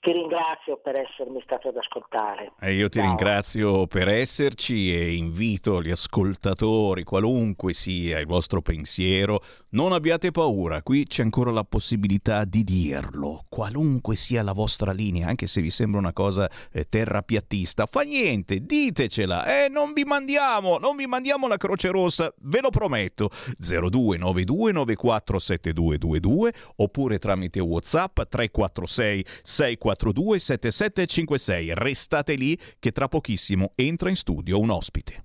Ti 0.00 0.12
ringrazio 0.12 0.76
per 0.76 0.94
essermi 0.94 1.40
stato 1.42 1.68
ad 1.68 1.76
ascoltare. 1.76 2.52
E 2.60 2.72
io 2.72 2.88
ti 2.88 2.98
Ciao. 2.98 3.08
ringrazio 3.08 3.86
per 3.88 4.06
esserci 4.06 4.94
e 4.94 5.16
invito 5.16 5.82
gli 5.82 5.90
ascoltatori, 5.90 7.02
qualunque 7.02 7.72
sia 7.72 8.20
il 8.20 8.26
vostro 8.26 8.62
pensiero, 8.62 9.40
non 9.70 9.92
abbiate 9.92 10.30
paura, 10.30 10.82
qui 10.82 11.04
c'è 11.06 11.22
ancora 11.22 11.50
la 11.50 11.64
possibilità 11.64 12.44
di 12.44 12.62
dirlo, 12.64 13.44
qualunque 13.48 14.14
sia 14.16 14.42
la 14.42 14.52
vostra 14.52 14.92
linea, 14.92 15.28
anche 15.28 15.46
se 15.46 15.60
vi 15.60 15.70
sembra 15.70 15.98
una 15.98 16.12
cosa 16.12 16.50
eh, 16.72 16.88
terrapiattista, 16.88 17.86
fa 17.86 18.00
niente, 18.02 18.64
ditecela, 18.64 19.44
e 19.44 19.68
non 19.68 19.92
vi 19.92 20.04
mandiamo, 20.04 20.78
non 20.78 20.96
vi 20.96 21.06
mandiamo 21.06 21.46
la 21.48 21.58
Croce 21.58 21.88
Rossa, 21.88 22.32
ve 22.42 22.60
lo 22.60 22.70
prometto, 22.70 23.30
0292947222 23.60 26.48
oppure 26.76 27.18
tramite 27.18 27.58
WhatsApp 27.60 28.20
346 28.28 29.24
642 29.42 30.38
7756. 30.38 31.74
Restate 31.74 32.34
lì 32.34 32.56
che 32.78 32.92
tra 32.92 33.08
pochissimo 33.08 33.72
entra 33.74 34.08
in 34.08 34.16
studio 34.16 34.58
un 34.58 34.70
ospite. 34.70 35.24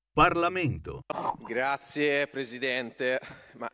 Parlamento. 0.21 1.01
Grazie 1.39 2.27
Presidente. 2.27 3.19
Ma 3.53 3.67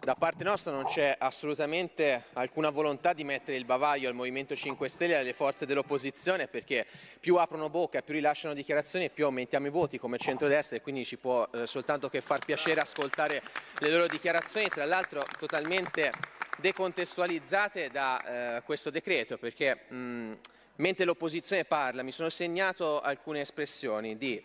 Da 0.00 0.16
parte 0.16 0.42
nostra 0.42 0.72
non 0.72 0.86
c'è 0.86 1.14
assolutamente 1.16 2.24
alcuna 2.32 2.70
volontà 2.70 3.12
di 3.12 3.22
mettere 3.22 3.56
il 3.56 3.64
bavaglio 3.64 4.08
al 4.08 4.14
Movimento 4.16 4.56
5 4.56 4.88
Stelle 4.88 5.12
e 5.12 5.16
alle 5.18 5.32
forze 5.32 5.66
dell'opposizione 5.66 6.48
perché 6.48 6.84
più 7.20 7.36
aprono 7.36 7.70
bocca, 7.70 8.02
più 8.02 8.14
rilasciano 8.14 8.54
dichiarazioni, 8.54 9.08
più 9.08 9.26
aumentiamo 9.26 9.68
i 9.68 9.70
voti 9.70 9.96
come 9.96 10.18
centrodestra 10.18 10.76
e 10.76 10.80
quindi 10.80 11.04
ci 11.04 11.16
può 11.16 11.48
eh, 11.52 11.64
soltanto 11.68 12.08
che 12.08 12.20
far 12.20 12.44
piacere 12.44 12.80
ascoltare 12.80 13.40
le 13.78 13.88
loro 13.88 14.08
dichiarazioni, 14.08 14.68
tra 14.68 14.84
l'altro 14.84 15.24
totalmente 15.38 16.10
decontestualizzate 16.58 17.88
da 17.90 18.56
eh, 18.56 18.62
questo 18.62 18.90
decreto 18.90 19.38
perché 19.38 19.84
mh, 19.86 20.32
mentre 20.76 21.04
l'opposizione 21.04 21.64
parla 21.64 22.02
mi 22.02 22.10
sono 22.10 22.30
segnato 22.30 23.00
alcune 23.00 23.42
espressioni 23.42 24.18
di 24.18 24.42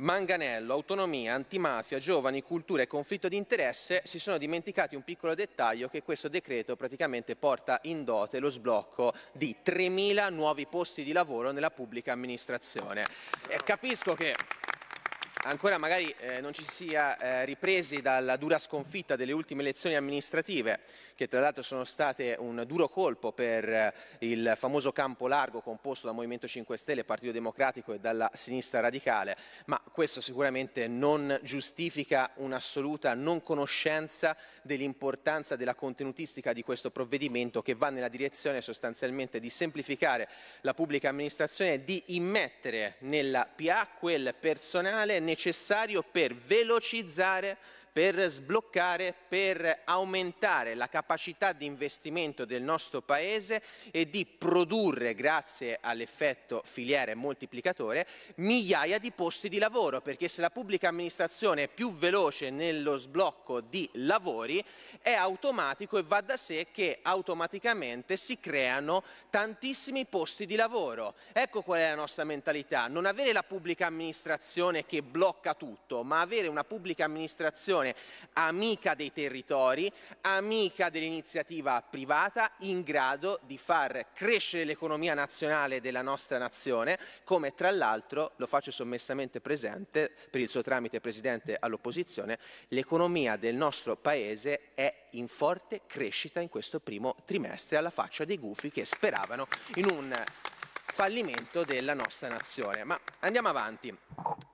Manganello, 0.00 0.74
autonomia, 0.74 1.34
antimafia, 1.34 1.98
giovani, 1.98 2.40
cultura 2.40 2.82
e 2.82 2.86
conflitto 2.86 3.26
di 3.26 3.36
interesse 3.36 4.02
si 4.04 4.20
sono 4.20 4.38
dimenticati 4.38 4.94
un 4.94 5.02
piccolo 5.02 5.34
dettaglio 5.34 5.88
che 5.88 6.04
questo 6.04 6.28
decreto 6.28 6.76
praticamente 6.76 7.34
porta 7.34 7.80
in 7.82 8.04
dote 8.04 8.38
lo 8.38 8.48
sblocco 8.48 9.12
di 9.32 9.56
3.000 9.64 10.32
nuovi 10.32 10.66
posti 10.66 11.02
di 11.02 11.10
lavoro 11.10 11.50
nella 11.50 11.72
pubblica 11.72 12.12
amministrazione. 12.12 13.04
E 13.48 13.58
capisco 13.64 14.14
che 14.14 14.36
ancora 15.44 15.78
magari 15.78 16.14
eh, 16.18 16.40
non 16.40 16.52
ci 16.52 16.64
sia 16.66 17.16
eh, 17.16 17.44
ripresi 17.44 18.00
dalla 18.00 18.36
dura 18.36 18.58
sconfitta 18.58 19.14
delle 19.14 19.32
ultime 19.32 19.62
elezioni 19.62 19.94
amministrative, 19.94 20.80
che 21.14 21.28
tra 21.28 21.40
l'altro 21.40 21.62
sono 21.62 21.84
state 21.84 22.36
un 22.38 22.64
duro 22.66 22.88
colpo 22.88 23.32
per 23.32 23.68
eh, 23.68 23.94
il 24.20 24.54
famoso 24.56 24.92
campo 24.92 25.28
largo 25.28 25.60
composto 25.60 26.06
dal 26.06 26.14
Movimento 26.14 26.48
5 26.48 26.76
Stelle, 26.76 27.04
Partito 27.04 27.32
Democratico 27.32 27.92
e 27.92 28.00
dalla 28.00 28.30
sinistra 28.34 28.80
radicale, 28.80 29.36
ma 29.66 29.80
questo 29.92 30.20
sicuramente 30.20 30.88
non 30.88 31.38
giustifica 31.42 32.30
un'assoluta 32.36 33.14
non 33.14 33.42
conoscenza 33.42 34.36
dell'importanza 34.62 35.56
della 35.56 35.74
contenutistica 35.74 36.52
di 36.52 36.62
questo 36.62 36.90
provvedimento 36.90 37.62
che 37.62 37.74
va 37.74 37.90
nella 37.90 38.08
direzione 38.08 38.60
sostanzialmente 38.60 39.40
di 39.40 39.50
semplificare 39.50 40.28
la 40.62 40.74
pubblica 40.74 41.08
amministrazione 41.08 41.74
e 41.74 41.84
di 41.84 42.02
immettere 42.06 42.96
nella 43.00 43.46
PA 43.46 43.88
quel 43.98 44.34
personale 44.38 45.20
necessario 45.28 46.02
per 46.02 46.34
velocizzare 46.34 47.56
per 47.92 48.28
sbloccare, 48.28 49.14
per 49.28 49.82
aumentare 49.84 50.74
la 50.74 50.88
capacità 50.88 51.52
di 51.52 51.66
investimento 51.66 52.44
del 52.44 52.62
nostro 52.62 53.00
Paese 53.00 53.62
e 53.90 54.08
di 54.08 54.26
produrre, 54.26 55.14
grazie 55.14 55.78
all'effetto 55.80 56.62
filiere 56.64 57.14
moltiplicatore, 57.14 58.06
migliaia 58.36 58.98
di 58.98 59.10
posti 59.10 59.48
di 59.48 59.58
lavoro, 59.58 60.00
perché 60.00 60.28
se 60.28 60.40
la 60.40 60.50
pubblica 60.50 60.88
amministrazione 60.88 61.64
è 61.64 61.68
più 61.68 61.94
veloce 61.94 62.50
nello 62.50 62.96
sblocco 62.96 63.60
di 63.60 63.88
lavori, 63.94 64.64
è 65.00 65.12
automatico 65.12 65.98
e 65.98 66.02
va 66.02 66.20
da 66.20 66.36
sé 66.36 66.68
che 66.72 66.98
automaticamente 67.02 68.16
si 68.16 68.38
creano 68.38 69.02
tantissimi 69.30 70.04
posti 70.06 70.46
di 70.46 70.56
lavoro. 70.56 71.14
Ecco 71.32 71.62
qual 71.62 71.80
è 71.80 71.88
la 71.88 71.94
nostra 71.94 72.24
mentalità, 72.24 72.86
non 72.88 73.06
avere 73.06 73.32
la 73.32 73.42
pubblica 73.42 73.86
amministrazione 73.86 74.84
che 74.84 75.02
blocca 75.02 75.54
tutto, 75.54 76.02
ma 76.02 76.20
avere 76.20 76.48
una 76.48 76.64
pubblica 76.64 77.04
amministrazione 77.04 77.77
amica 78.34 78.94
dei 78.94 79.12
territori, 79.12 79.90
amica 80.22 80.88
dell'iniziativa 80.88 81.82
privata, 81.82 82.52
in 82.58 82.82
grado 82.82 83.40
di 83.44 83.58
far 83.58 84.06
crescere 84.12 84.64
l'economia 84.64 85.14
nazionale 85.14 85.80
della 85.80 86.02
nostra 86.02 86.38
nazione, 86.38 86.98
come 87.24 87.54
tra 87.54 87.70
l'altro, 87.70 88.32
lo 88.36 88.46
faccio 88.46 88.70
sommessamente 88.70 89.40
presente, 89.40 90.10
per 90.30 90.40
il 90.40 90.48
suo 90.48 90.62
tramite 90.62 91.00
Presidente 91.00 91.56
all'opposizione, 91.58 92.38
l'economia 92.68 93.36
del 93.36 93.54
nostro 93.54 93.96
Paese 93.96 94.74
è 94.74 95.06
in 95.10 95.28
forte 95.28 95.82
crescita 95.86 96.40
in 96.40 96.48
questo 96.48 96.80
primo 96.80 97.16
trimestre 97.24 97.76
alla 97.76 97.90
faccia 97.90 98.24
dei 98.24 98.38
gufi 98.38 98.70
che 98.70 98.84
speravano 98.84 99.46
in 99.76 99.86
un 99.86 100.24
fallimento 100.90 101.64
della 101.64 101.94
nostra 101.94 102.28
nazione. 102.28 102.84
Ma 102.84 102.98
andiamo 103.20 103.48
avanti. 103.48 103.96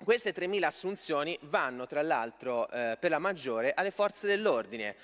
Queste 0.03 0.35
3.000 0.35 0.63
assunzioni 0.65 1.39
vanno 1.43 1.87
tra 1.87 2.03
l'altro 2.03 2.69
eh, 2.69 2.97
per 3.01 3.11
la 3.11 3.19
maggiore 3.19 3.73
alle 3.73 3.91
forze 3.91 4.27
dell'ordine. 4.27 4.97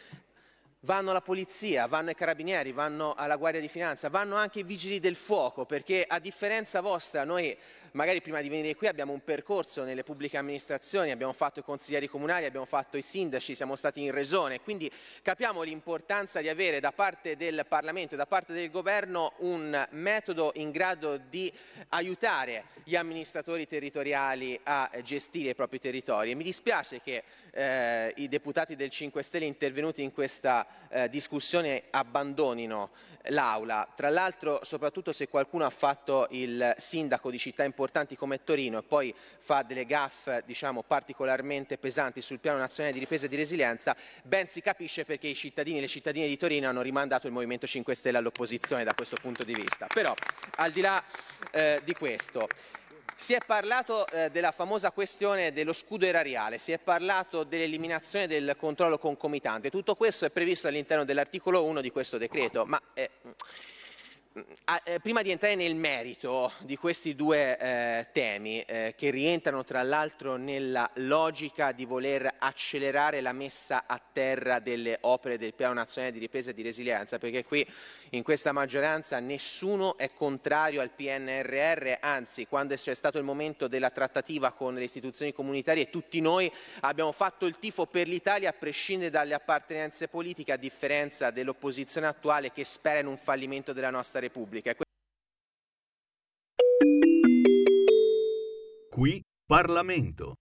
Vanno 0.81 1.11
alla 1.11 1.21
polizia, 1.21 1.87
vanno 1.87 2.09
ai 2.09 2.15
carabinieri, 2.15 2.73
vanno 2.73 3.15
alla 3.15 3.37
Guardia 3.37 3.61
di 3.61 3.69
Finanza, 3.69 4.09
vanno 4.09 4.37
anche 4.37 4.61
i 4.61 4.65
vigili 4.65 4.99
del 4.99 5.17
fuoco, 5.17 5.67
perché 5.67 6.05
a 6.07 6.19
differenza 6.19 6.81
vostra 6.81 7.25
noi 7.25 7.57
magari 7.93 8.21
prima 8.21 8.41
di 8.41 8.49
venire 8.49 8.75
qui 8.75 8.87
abbiamo 8.87 9.13
un 9.13 9.23
percorso 9.25 9.85
nelle 9.85 10.05
pubbliche 10.05 10.37
amministrazioni, 10.37 11.11
abbiamo 11.11 11.33
fatto 11.33 11.61
i 11.61 11.63
consiglieri 11.63 12.09
comunali, 12.09 12.45
abbiamo 12.45 12.67
fatto 12.67 12.97
i 12.97 13.03
sindaci, 13.03 13.55
siamo 13.55 13.77
stati 13.77 14.03
in 14.03 14.13
regione, 14.13 14.61
quindi 14.61 14.91
capiamo 15.23 15.63
l'importanza 15.63 16.41
di 16.41 16.49
avere 16.49 16.81
da 16.81 16.93
parte 16.93 17.37
del 17.37 17.65
Parlamento 17.69 18.15
e 18.15 18.17
da 18.17 18.27
parte 18.27 18.53
del 18.53 18.71
Governo 18.71 19.33
un 19.39 19.87
metodo 19.91 20.53
in 20.55 20.71
grado 20.71 21.17
di 21.17 21.53
aiutare 21.91 22.65
gli 22.85 22.97
amministratori 22.97 23.67
territoriali 23.67 24.59
a 24.65 24.91
gestire 25.03 25.51
i 25.51 25.55
propri 25.55 25.79
territori. 25.79 26.31
E 26.31 26.35
mi 26.35 26.45
dispiace 26.45 27.01
che 27.01 27.25
eh, 27.53 28.13
i 28.17 28.29
deputati 28.29 28.77
del 28.77 28.91
5 28.91 29.23
Stelle 29.23 29.45
intervenuti 29.45 30.03
in 30.03 30.13
questa 30.13 30.67
eh, 30.89 31.09
discussione 31.09 31.85
abbandonino 31.91 32.91
l'Aula. 33.25 33.87
Tra 33.95 34.09
l'altro, 34.09 34.61
soprattutto 34.63 35.13
se 35.13 35.29
qualcuno 35.29 35.65
ha 35.65 35.71
fatto 35.71 36.27
il 36.31 36.75
sindaco 36.79 37.31
di 37.31 37.39
città 37.39 37.65
importanti 37.65 38.17
come 38.17 38.43
Torino 38.45 38.79
e 38.79 38.83
poi 38.83 39.15
fa 39.39 39.63
delle 39.63 39.85
gaffe 39.85 40.43
diciamo, 40.47 40.83
particolarmente 40.83 41.79
pesanti 41.79 42.23
sul 42.23 42.41
piano 42.41 42.59
nazionale 42.59 42.95
di 42.95 43.01
ripresa 43.01 43.27
e 43.27 43.29
di 43.29 43.37
resilienza, 43.37 43.97
ben 44.23 44.49
si 44.49 44.61
capisce 44.61 45.05
perché 45.05 45.29
i 45.29 45.35
cittadini 45.35 45.79
e 45.79 45.83
le 45.83 45.89
cittadine 45.89 46.27
di 46.27 46.37
Torino 46.37 46.69
hanno 46.69 46.83
rimandato 46.83 47.27
il 47.27 47.33
Movimento 47.33 47.67
5 47.67 47.95
Stelle 47.95 48.19
all'opposizione 48.19 48.85
da 48.85 48.95
questo 48.95 49.17
punto 49.21 49.45
di 49.45 49.55
vista. 49.55 49.87
Però, 49.93 50.15
al 50.57 50.71
di 50.71 50.81
là 50.81 51.03
eh, 51.51 51.81
di 51.85 51.95
questo, 51.95 52.49
si 53.21 53.35
è 53.35 53.39
parlato 53.45 54.07
eh, 54.07 54.31
della 54.31 54.51
famosa 54.51 54.93
questione 54.93 55.53
dello 55.53 55.75
scudo 55.75 56.07
erariale, 56.07 56.57
si 56.57 56.73
è 56.73 56.79
parlato 56.79 57.45
dell'eliminazione 57.45 58.27
del 58.27 58.57
controllo 58.57 58.97
concomitante. 58.97 59.69
Tutto 59.69 59.95
questo 59.95 60.25
è 60.25 60.31
previsto 60.31 60.69
all'interno 60.69 61.05
dell'articolo 61.05 61.63
1 61.65 61.83
di 61.83 61.91
questo 61.91 62.17
decreto, 62.17 62.65
ma 62.65 62.81
eh, 62.95 63.11
prima 65.03 65.23
di 65.23 65.33
entrare 65.33 65.57
nel 65.57 65.75
merito 65.75 66.53
di 66.61 66.77
questi 66.77 67.17
due 67.17 67.59
eh, 67.59 68.07
temi, 68.13 68.63
eh, 68.63 68.95
che 68.97 69.11
rientrano 69.11 69.65
tra 69.65 69.83
l'altro 69.83 70.37
nella 70.37 70.89
logica 70.95 71.73
di 71.73 71.85
voler 71.85 72.37
accelerare 72.39 73.21
la 73.23 73.33
messa 73.33 73.85
a 73.87 74.01
terra 74.01 74.61
delle 74.61 74.99
opere 75.01 75.37
del 75.37 75.55
Piano 75.55 75.75
Nazionale 75.75 76.13
di 76.13 76.21
Ripresa 76.21 76.51
e 76.51 76.55
di 76.55 76.63
Resilienza, 76.63 77.19
perché 77.19 77.45
qui 77.45 77.67
in 78.11 78.23
questa 78.23 78.53
maggioranza 78.53 79.19
nessuno 79.19 79.99
è 79.99 80.13
contrario 80.13 80.81
al 80.81 80.91
PNRR, 80.91 81.95
anzi 81.99 82.47
quando 82.47 82.77
c'è 82.77 82.95
stato 82.95 83.19
il 83.19 83.25
momento 83.25 83.67
della 83.67 83.91
trattativa 83.91 84.53
con 84.53 84.75
le 84.75 84.85
istituzioni 84.85 85.33
comunitarie 85.33 85.91
tutti 85.91 86.21
noi 86.21 86.51
abbiamo 86.81 87.11
fatto 87.11 87.47
il 87.47 87.59
tifo 87.59 87.87
per 87.87 88.07
l'Italia 88.07 88.51
a 88.51 88.53
prescindere 88.53 89.11
dalle 89.11 89.35
appartenenze 89.35 90.07
politiche, 90.07 90.53
a 90.53 90.57
differenza 90.57 91.31
dell'opposizione 91.31 92.07
attuale 92.07 92.53
che 92.53 92.65
spera 92.65 93.01
in 93.01 93.07
un 93.07 93.17
fallimento 93.17 93.73
della 93.73 93.91
nostra 93.91 94.20
Repubblica. 94.21 94.75
Qui 98.91 99.23
Parlamento. 99.47 100.37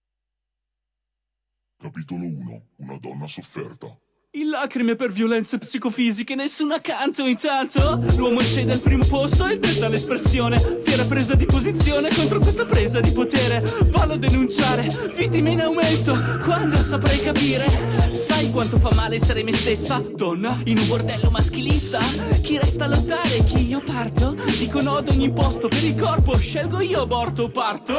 Capitolo 1.77 2.25
1. 2.25 2.67
Una 2.77 2.97
donna 2.99 3.25
sofferta. 3.25 3.87
In 4.33 4.49
lacrime 4.49 4.95
per 4.95 5.11
violenze 5.11 5.57
psicofisiche, 5.57 6.35
nessun 6.35 6.71
accanto 6.71 7.25
intanto. 7.25 7.99
L'uomo 8.15 8.39
cede 8.41 8.73
al 8.73 8.79
primo 8.79 9.03
posto 9.03 9.47
e 9.47 9.57
detta 9.57 9.87
l'espressione. 9.87 10.59
Fiera 10.83 11.03
presa 11.05 11.33
di 11.33 11.47
posizione 11.47 12.13
contro 12.13 12.37
questa 12.37 12.63
presa 12.63 12.99
di 12.99 13.11
potere. 13.11 13.59
Vallo 13.85 14.13
a 14.13 14.17
denunciare, 14.17 14.87
vittime 15.15 15.53
in 15.53 15.61
aumento 15.61 16.15
Quando 16.43 16.77
saprai 16.77 17.19
capire. 17.21 17.65
Sai 18.13 18.51
quanto 18.51 18.77
fa 18.77 18.93
male 18.93 19.15
essere 19.15 19.41
me 19.41 19.51
stessa, 19.51 19.99
donna 20.15 20.55
In 20.65 20.77
un 20.77 20.87
bordello 20.87 21.31
maschilista. 21.31 21.97
Chi 22.43 22.59
resta 22.59 22.85
a 22.85 22.87
lottare, 22.87 23.43
chi 23.45 23.67
io 23.67 23.81
parto? 23.81 24.35
Dico 24.59 24.79
no 24.81 24.97
ad 24.97 25.09
ogni 25.09 25.31
posto 25.33 25.67
per 25.69 25.83
il 25.83 25.95
corpo 25.95 26.37
Scelgo 26.37 26.81
io 26.81 27.01
aborto 27.01 27.43
o 27.43 27.49
parto. 27.49 27.97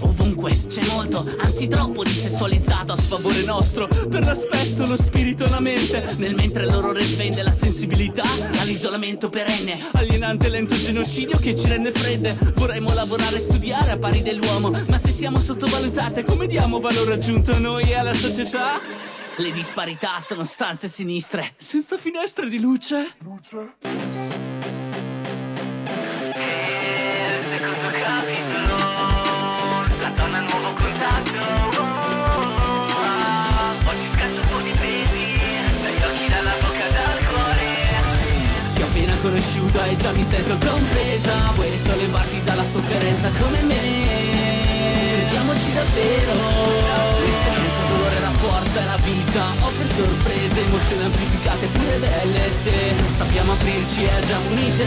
Ovunque 0.00 0.66
c'è 0.66 0.84
molto, 0.86 1.26
anzi 1.40 1.68
troppo 1.68 2.02
di 2.04 2.10
sessualizzato 2.10 2.92
a 2.92 2.96
sfavore 2.96 3.42
nostro. 3.42 3.86
Per 3.86 4.24
l'aspetto, 4.24 4.86
lo 4.86 4.96
spirito 4.96 5.46
la 5.48 5.57
mente 5.60 6.14
Nel 6.16 6.34
mentre 6.34 6.64
l'orrore 6.66 7.02
svende 7.02 7.42
la 7.42 7.52
sensibilità 7.52 8.24
All'isolamento 8.60 9.28
perenne 9.28 9.78
Alienante 9.92 10.48
lento 10.48 10.74
genocidio 10.74 11.38
che 11.38 11.54
ci 11.54 11.68
rende 11.68 11.92
fredde. 11.92 12.36
Vorremmo 12.54 12.92
lavorare 12.94 13.36
e 13.36 13.40
studiare 13.40 13.92
a 13.92 13.98
pari 13.98 14.22
dell'uomo 14.22 14.70
Ma 14.88 14.98
se 14.98 15.10
siamo 15.10 15.38
sottovalutate 15.38 16.24
come 16.24 16.46
diamo 16.46 16.80
valore 16.80 17.14
aggiunto 17.14 17.52
a 17.52 17.58
noi 17.58 17.90
e 17.90 17.94
alla 17.94 18.14
società? 18.14 18.80
Le 19.36 19.50
disparità 19.52 20.18
sono 20.20 20.44
stanze 20.44 20.88
sinistre 20.88 21.54
Senza 21.56 21.96
finestre 21.96 22.48
di 22.48 22.58
luce. 22.60 23.14
Luce 23.18 24.47
conosciuta 39.38 39.84
e 39.86 39.96
già 39.96 40.10
mi 40.10 40.24
sento 40.24 40.56
compresa. 40.58 41.52
Vuoi 41.54 41.70
risollevarti 41.70 42.42
dalla 42.42 42.64
sofferenza 42.64 43.30
come 43.40 43.62
me? 43.62 43.76
Crediamoci 45.14 45.72
davvero. 45.72 46.32
L'esperienza, 47.20 47.82
dolore, 47.88 48.20
la 48.20 48.30
forza 48.30 48.80
e 48.80 48.84
la 48.84 48.98
vita. 49.04 49.44
Offre 49.60 49.88
sorprese, 49.88 50.64
emozioni 50.64 51.04
amplificate 51.04 51.66
pure 51.66 51.96
belle. 51.98 52.50
Se 52.50 52.72
sappiamo 53.10 53.52
aprirci 53.52 54.04
e 54.04 54.10
agiamo 54.10 54.50
unite. 54.50 54.86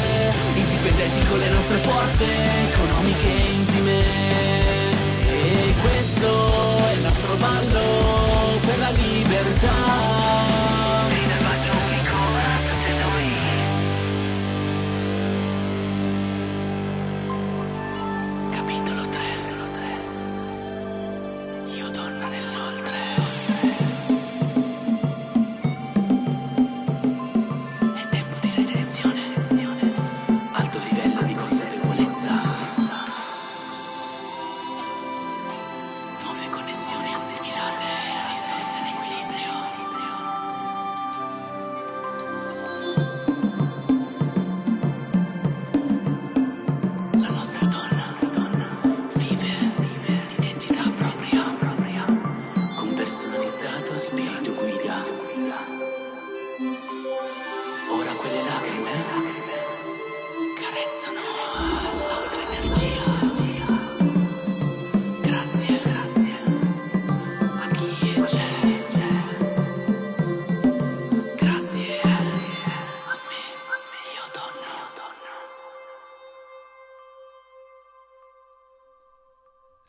Indipendenti 0.55 1.25
con 1.27 1.39
le 1.39 1.49
nostre 1.49 1.77
forze 1.77 2.25
economiche 2.73 3.27
e 3.27 3.51
intime. 3.51 3.99
E 5.27 5.73
questo 5.81 6.87
è 6.89 6.93
il 6.93 7.01
nostro 7.01 7.35
ballo 7.35 8.59
per 8.65 8.77
la 8.79 8.89
libertà 8.89 10.60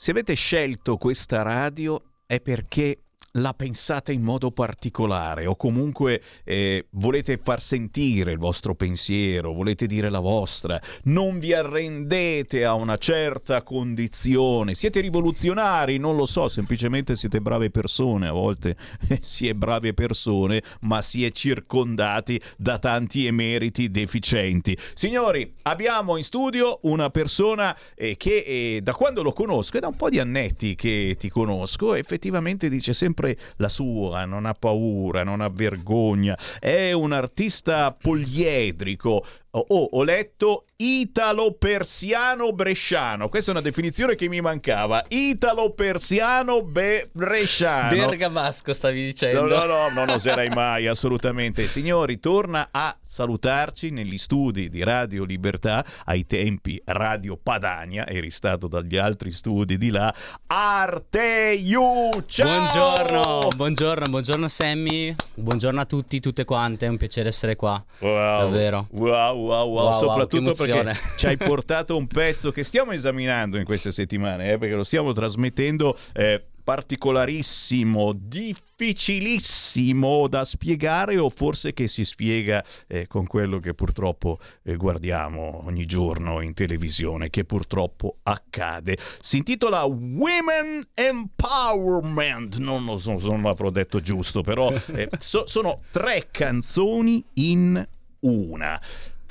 Se 0.03 0.11
avete 0.11 0.35
scelto 0.35 0.97
questa 0.97 1.43
radio 1.43 2.03
è 2.27 2.41
perché 2.41 3.03
la 3.37 3.55
pensate 3.55 4.13
in 4.13 4.23
modo 4.23 4.51
particolare 4.51 5.47
o 5.47 5.57
comunque 5.57 6.23
eh, 6.45 6.87
volete 6.91 7.39
far 7.43 7.63
sentire 7.63 8.33
il 8.33 8.39
vostro 8.39 8.75
pensiero, 8.75 9.53
volete 9.53 9.87
dire 9.87 10.11
la 10.11 10.19
vostra, 10.19 10.81
non 11.05 11.39
vi 11.39 11.53
arrendete 11.55 12.65
a 12.65 12.75
una 12.75 12.99
certa 12.99 13.63
condizione, 13.63 14.75
siete 14.75 15.01
rivoluzionari, 15.01 15.97
non 15.97 16.17
lo 16.17 16.27
so, 16.27 16.49
semplicemente 16.49 17.17
siete 17.17 17.41
brave 17.41 17.71
persone, 17.71 18.29
a 18.29 18.33
volte 18.33 18.77
eh, 19.09 19.21
si 19.23 19.49
è 19.49 19.55
brave 19.55 19.95
persone, 19.95 20.63
ma 20.81 21.01
si 21.01 21.25
è 21.25 21.31
circondati 21.31 22.41
da 22.57 22.79
tanti 22.79 23.27
emeriti 23.27 23.91
deficienti. 23.91 24.77
Signori, 24.95 25.55
abbiamo 25.63 26.17
in 26.17 26.25
studio 26.25 26.81
una 26.83 27.09
persona 27.09 27.77
eh, 27.95 28.17
che 28.17 28.45
eh, 28.47 28.81
da 28.83 28.95
quando 28.95 29.23
lo 29.23 29.33
conosco, 29.33 29.79
è 29.79 29.81
da 29.81 29.89
un 29.89 29.97
po' 29.97 30.11
di 30.11 30.19
annetti 30.19 30.75
che 30.75 31.17
ti 31.19 31.31
conosco, 31.31 31.95
effettivamente 31.95 32.69
dice 32.69 32.93
sempre 32.93 33.22
la 33.57 33.69
sua, 33.69 34.25
non 34.25 34.47
ha 34.47 34.55
paura, 34.55 35.23
non 35.23 35.41
ha 35.41 35.49
vergogna, 35.49 36.39
è 36.59 36.93
un 36.93 37.13
artista 37.13 37.93
poliedrico. 37.93 39.25
Oh, 39.55 39.67
oh, 39.69 39.89
ho 39.93 40.03
letto 40.03 40.65
italo-persiano 40.77 42.53
bresciano. 42.53 43.29
Questa 43.29 43.51
è 43.51 43.55
una 43.55 43.63
definizione 43.63 44.15
che 44.15 44.27
mi 44.27 44.41
mancava. 44.41 45.05
Italo-persiano 45.07 46.63
be- 46.63 47.11
bresciano. 47.13 47.95
Bergamasco 47.95 48.73
stavi 48.73 49.05
dicendo. 49.05 49.47
No, 49.47 49.65
no, 49.65 49.67
no, 49.67 49.89
non 49.91 50.09
oserei 50.09 50.49
mai, 50.49 50.87
assolutamente. 50.87 51.69
Signori, 51.69 52.19
torna 52.19 52.69
a 52.71 52.97
salutarci 53.13 53.91
negli 53.91 54.17
studi 54.17 54.71
di 54.71 54.83
Radio 54.83 55.25
Libertà, 55.25 55.85
ai 56.07 56.27
tempi 56.27 56.81
Radio 56.87 57.37
Padania, 57.37 58.07
eri 58.07 58.31
stato 58.31 58.69
dagli 58.69 58.97
altri 58.97 59.33
studi 59.33 59.77
di 59.77 59.91
là, 59.91 60.15
Arteiu, 60.47 62.25
ciao! 62.25 62.47
Buongiorno, 62.47 63.49
buongiorno, 63.55 64.07
buongiorno 64.09 64.49
Sammy, 64.49 65.15
buongiorno 65.35 65.79
a 65.79 65.85
tutti, 65.85 66.21
tutte 66.21 66.47
quante, 66.47 66.87
è 66.87 66.89
un 66.89 66.97
piacere 66.97 67.29
essere 67.29 67.55
qua. 67.55 67.85
Wow, 67.99 68.39
Davvero. 68.39 68.87
Wow, 68.93 69.42
wow, 69.43 69.69
wow, 69.69 69.85
Wow, 69.85 69.91
wow, 69.91 70.01
soprattutto 70.01 70.53
che 70.53 70.73
perché 70.73 70.99
ci 71.17 71.27
hai 71.27 71.37
portato 71.53 71.97
un 71.97 72.07
pezzo 72.07 72.51
che 72.51 72.65
stiamo 72.65 72.93
esaminando 72.93 73.59
in 73.59 73.65
queste 73.65 73.93
settimane, 73.93 74.53
eh, 74.53 74.59
perché 74.59 74.75
lo 74.75 74.85
stiamo 74.85 75.13
trasmettendo 75.13 75.97
eh, 76.13 76.45
particolarissimo, 76.63 78.13
difficilissimo 78.13 80.29
da 80.29 80.45
spiegare 80.45 81.19
o 81.19 81.29
forse 81.29 81.73
che 81.73 81.89
si 81.89 82.05
spiega 82.05 82.65
eh, 82.87 83.09
con 83.09 83.27
quello 83.27 83.59
che 83.59 83.75
purtroppo 83.75 84.39
eh, 84.63 84.77
guardiamo 84.77 85.67
ogni 85.67 85.87
giorno 85.87 86.41
in 86.41 86.55
televisione, 86.55 87.31
che 87.31 87.45
purtroppo 87.45 88.19
accade. 88.23 88.97
Si 89.21 89.39
intitola 89.39 89.83
Women 89.85 90.87
Empowerment, 90.95 92.59
non 92.59 92.85
lo 92.85 92.99
so, 92.99 93.19
non 93.19 93.43
l'avrò 93.43 93.71
detto 93.71 94.01
giusto, 94.01 94.43
però 94.43 94.73
eh, 94.95 95.09
so- 95.19 95.47
sono 95.47 95.81
tre 95.91 96.29
canzoni 96.31 97.25
in 97.35 97.85
una. 98.21 98.81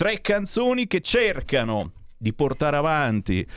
Tre 0.02 0.20
canzoni 0.20 0.88
che 0.88 1.00
cercano 1.00 1.92
di 2.18 2.34
portare 2.34 2.76
avanti 2.76 3.48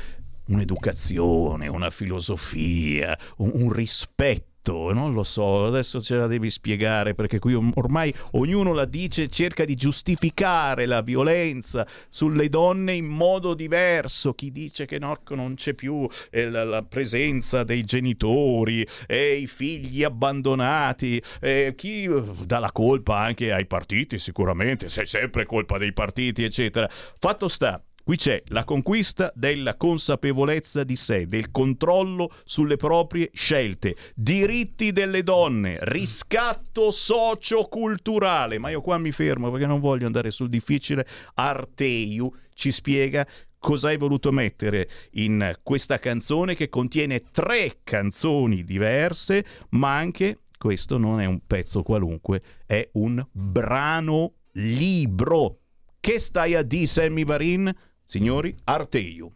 un'educazione, 0.48 1.68
una 1.68 1.88
filosofia, 1.88 3.18
un, 3.38 3.50
un 3.54 3.72
rispetto. 3.72 4.53
Non 4.72 5.12
lo 5.12 5.22
so, 5.24 5.66
adesso 5.66 6.00
ce 6.00 6.16
la 6.16 6.26
devi 6.26 6.48
spiegare 6.48 7.14
perché 7.14 7.38
qui 7.38 7.54
ormai 7.54 8.14
ognuno 8.32 8.72
la 8.72 8.86
dice, 8.86 9.28
cerca 9.28 9.64
di 9.64 9.74
giustificare 9.74 10.86
la 10.86 11.02
violenza 11.02 11.86
sulle 12.08 12.48
donne 12.48 12.94
in 12.94 13.04
modo 13.04 13.52
diverso. 13.52 14.32
Chi 14.32 14.50
dice 14.50 14.86
che 14.86 14.98
no, 14.98 15.18
non 15.30 15.54
c'è 15.54 15.74
più 15.74 16.08
eh, 16.30 16.48
la, 16.48 16.64
la 16.64 16.82
presenza 16.82 17.62
dei 17.62 17.84
genitori 17.84 18.86
e 19.06 19.34
i 19.34 19.46
figli 19.46 20.02
abbandonati, 20.02 21.22
eh, 21.40 21.74
chi 21.76 22.08
dà 22.44 22.58
la 22.58 22.72
colpa 22.72 23.18
anche 23.18 23.52
ai 23.52 23.66
partiti, 23.66 24.18
sicuramente, 24.18 24.88
se 24.88 25.02
è 25.02 25.06
sempre 25.06 25.44
colpa 25.44 25.76
dei 25.76 25.92
partiti, 25.92 26.42
eccetera. 26.42 26.88
Fatto 27.18 27.48
sta 27.48 27.82
Qui 28.04 28.16
c'è 28.16 28.42
la 28.48 28.64
conquista 28.64 29.32
della 29.34 29.76
consapevolezza 29.76 30.84
di 30.84 30.94
sé, 30.94 31.26
del 31.26 31.50
controllo 31.50 32.30
sulle 32.44 32.76
proprie 32.76 33.30
scelte, 33.32 33.96
diritti 34.14 34.92
delle 34.92 35.22
donne, 35.22 35.78
riscatto 35.80 36.90
socioculturale. 36.90 38.58
Ma 38.58 38.68
io 38.68 38.82
qua 38.82 38.98
mi 38.98 39.10
fermo 39.10 39.50
perché 39.50 39.64
non 39.64 39.80
voglio 39.80 40.04
andare 40.04 40.30
sul 40.30 40.50
difficile. 40.50 41.06
Arteiu 41.32 42.30
ci 42.52 42.70
spiega 42.72 43.26
cosa 43.58 43.88
hai 43.88 43.96
voluto 43.96 44.30
mettere 44.32 44.86
in 45.12 45.58
questa 45.62 45.98
canzone 45.98 46.54
che 46.54 46.68
contiene 46.68 47.30
tre 47.32 47.78
canzoni 47.84 48.64
diverse, 48.64 49.46
ma 49.70 49.96
anche 49.96 50.40
questo 50.58 50.98
non 50.98 51.22
è 51.22 51.24
un 51.24 51.40
pezzo 51.46 51.82
qualunque, 51.82 52.42
è 52.66 52.86
un 52.92 53.26
brano 53.32 54.34
libro. 54.52 55.60
Che 55.98 56.18
stai 56.18 56.54
a 56.54 56.60
di 56.60 56.86
Sammy 56.86 57.24
Varin? 57.24 57.74
Signori, 58.04 58.54
Arteiu. 58.64 59.32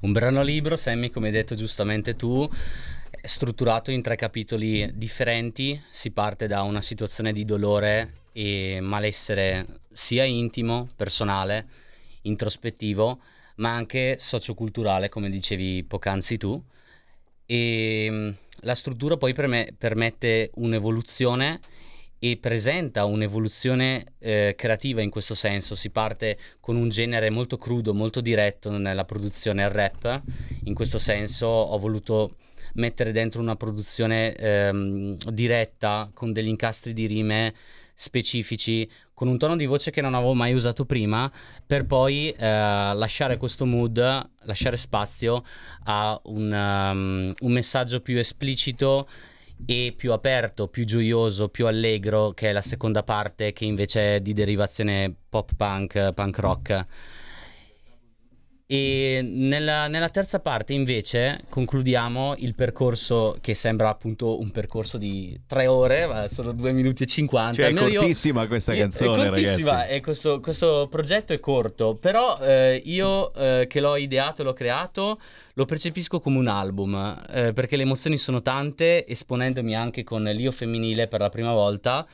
Un 0.00 0.12
brano 0.12 0.42
libro, 0.42 0.76
Sammy, 0.76 1.10
come 1.10 1.26
hai 1.26 1.32
detto 1.32 1.54
giustamente 1.54 2.14
tu, 2.14 2.48
strutturato 3.22 3.90
in 3.90 4.02
tre 4.02 4.16
capitoli 4.16 4.88
differenti. 4.94 5.80
Si 5.90 6.10
parte 6.10 6.46
da 6.46 6.62
una 6.62 6.80
situazione 6.80 7.32
di 7.32 7.44
dolore 7.44 8.22
e 8.32 8.78
malessere 8.80 9.80
sia 9.92 10.24
intimo, 10.24 10.88
personale, 10.94 11.66
introspettivo, 12.22 13.20
ma 13.56 13.74
anche 13.74 14.16
socioculturale, 14.18 15.08
come 15.08 15.28
dicevi 15.28 15.84
poc'anzi 15.84 16.36
tu. 16.36 16.62
E 17.46 18.08
mm, 18.10 18.30
la 18.60 18.74
struttura 18.74 19.16
poi 19.16 19.34
perme- 19.34 19.74
permette 19.76 20.50
un'evoluzione 20.54 21.60
e 22.30 22.38
presenta 22.38 23.04
un'evoluzione 23.04 24.14
eh, 24.18 24.54
creativa 24.56 25.02
in 25.02 25.10
questo 25.10 25.34
senso. 25.34 25.74
Si 25.74 25.90
parte 25.90 26.38
con 26.58 26.74
un 26.74 26.88
genere 26.88 27.28
molto 27.28 27.58
crudo, 27.58 27.92
molto 27.92 28.22
diretto 28.22 28.70
nella 28.70 29.04
produzione 29.04 29.68
rap. 29.68 30.22
In 30.64 30.72
questo 30.72 30.98
senso 30.98 31.46
ho 31.46 31.78
voluto 31.78 32.36
mettere 32.74 33.12
dentro 33.12 33.42
una 33.42 33.56
produzione 33.56 34.32
ehm, 34.34 35.16
diretta 35.32 36.10
con 36.14 36.32
degli 36.32 36.48
incastri 36.48 36.94
di 36.94 37.06
rime 37.06 37.54
specifici 37.94 38.90
con 39.12 39.28
un 39.28 39.36
tono 39.36 39.54
di 39.54 39.66
voce 39.66 39.90
che 39.90 40.00
non 40.00 40.14
avevo 40.14 40.32
mai 40.32 40.54
usato 40.54 40.86
prima, 40.86 41.30
per 41.64 41.84
poi 41.84 42.30
eh, 42.30 42.36
lasciare 42.46 43.36
questo 43.36 43.66
mood, 43.66 43.98
lasciare 44.44 44.78
spazio 44.78 45.44
a 45.84 46.18
un, 46.24 46.50
um, 46.50 47.32
un 47.38 47.52
messaggio 47.52 48.00
più 48.00 48.18
esplicito 48.18 49.06
e 49.66 49.94
più 49.96 50.12
aperto, 50.12 50.68
più 50.68 50.84
gioioso, 50.84 51.48
più 51.48 51.66
allegro, 51.66 52.32
che 52.32 52.50
è 52.50 52.52
la 52.52 52.60
seconda 52.60 53.02
parte 53.02 53.52
che 53.52 53.64
invece 53.64 54.16
è 54.16 54.20
di 54.20 54.32
derivazione 54.32 55.14
pop 55.28 55.54
punk, 55.56 56.12
punk 56.12 56.38
rock. 56.38 56.86
E 58.74 59.20
nella, 59.22 59.86
nella 59.86 60.08
terza 60.08 60.40
parte 60.40 60.72
invece 60.72 61.44
concludiamo 61.48 62.34
il 62.38 62.56
percorso 62.56 63.36
che 63.40 63.54
sembra 63.54 63.88
appunto 63.88 64.40
un 64.40 64.50
percorso 64.50 64.98
di 64.98 65.40
tre 65.46 65.68
ore, 65.68 66.06
ma 66.08 66.26
sono 66.26 66.52
due 66.52 66.72
minuti 66.72 67.04
e 67.04 67.06
cinquanta. 67.06 67.54
Cioè, 67.54 67.66
è 67.66 67.68
Almeno 67.68 67.86
io- 67.86 68.00
cortissima 68.00 68.48
questa 68.48 68.74
canzone, 68.74 69.26
è 69.26 69.26
cortissima 69.28 69.70
ragazzi. 69.70 69.92
e 69.92 70.00
questo, 70.00 70.40
questo 70.40 70.88
progetto 70.90 71.32
è 71.32 71.38
corto, 71.38 71.94
però 71.94 72.36
eh, 72.40 72.82
io 72.84 73.32
eh, 73.34 73.66
che 73.68 73.78
l'ho 73.78 73.94
ideato 73.94 74.42
e 74.42 74.44
l'ho 74.44 74.52
creato 74.52 75.20
lo 75.52 75.64
percepisco 75.66 76.18
come 76.18 76.38
un 76.38 76.48
album, 76.48 77.22
eh, 77.30 77.52
perché 77.52 77.76
le 77.76 77.82
emozioni 77.82 78.18
sono 78.18 78.42
tante, 78.42 79.06
esponendomi 79.06 79.76
anche 79.76 80.02
con 80.02 80.24
l'io 80.24 80.50
femminile 80.50 81.06
per 81.06 81.20
la 81.20 81.28
prima 81.28 81.52
volta. 81.52 82.04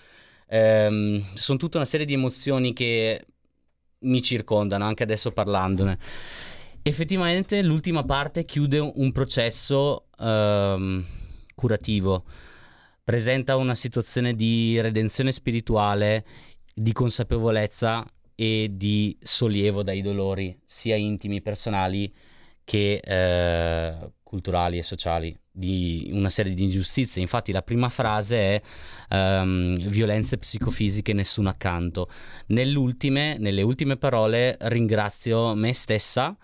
Ehm, 0.46 1.24
sono 1.32 1.56
tutta 1.56 1.78
una 1.78 1.86
serie 1.86 2.04
di 2.04 2.12
emozioni 2.12 2.74
che 2.74 3.24
mi 4.00 4.20
circondano, 4.20 4.84
anche 4.84 5.02
adesso 5.02 5.30
parlandone. 5.30 5.98
Effettivamente 6.82 7.62
l'ultima 7.62 8.04
parte 8.04 8.44
chiude 8.44 8.78
un 8.78 9.12
processo 9.12 10.06
ehm, 10.18 11.04
curativo, 11.54 12.24
presenta 13.04 13.56
una 13.56 13.74
situazione 13.74 14.34
di 14.34 14.80
redenzione 14.80 15.30
spirituale, 15.30 16.24
di 16.74 16.92
consapevolezza 16.92 18.06
e 18.34 18.70
di 18.72 19.14
sollievo 19.20 19.82
dai 19.82 20.00
dolori, 20.00 20.58
sia 20.64 20.96
intimi, 20.96 21.42
personali 21.42 22.10
che 22.64 23.00
eh, 23.04 24.12
culturali 24.22 24.78
e 24.78 24.82
sociali, 24.82 25.38
di 25.52 26.08
una 26.14 26.30
serie 26.30 26.54
di 26.54 26.62
ingiustizie. 26.62 27.20
Infatti 27.20 27.52
la 27.52 27.62
prima 27.62 27.90
frase 27.90 28.36
è 28.36 28.62
ehm, 29.10 29.86
violenze 29.88 30.38
psicofisiche, 30.38 31.12
nessuno 31.12 31.50
accanto. 31.50 32.08
Nell'ultime, 32.46 33.36
nelle 33.36 33.60
ultime 33.60 33.98
parole 33.98 34.56
ringrazio 34.60 35.54
me 35.54 35.74
stessa 35.74 36.34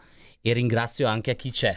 e 0.48 0.52
ringrazio 0.52 1.08
anche 1.08 1.32
a 1.32 1.34
chi 1.34 1.50
c'è. 1.50 1.76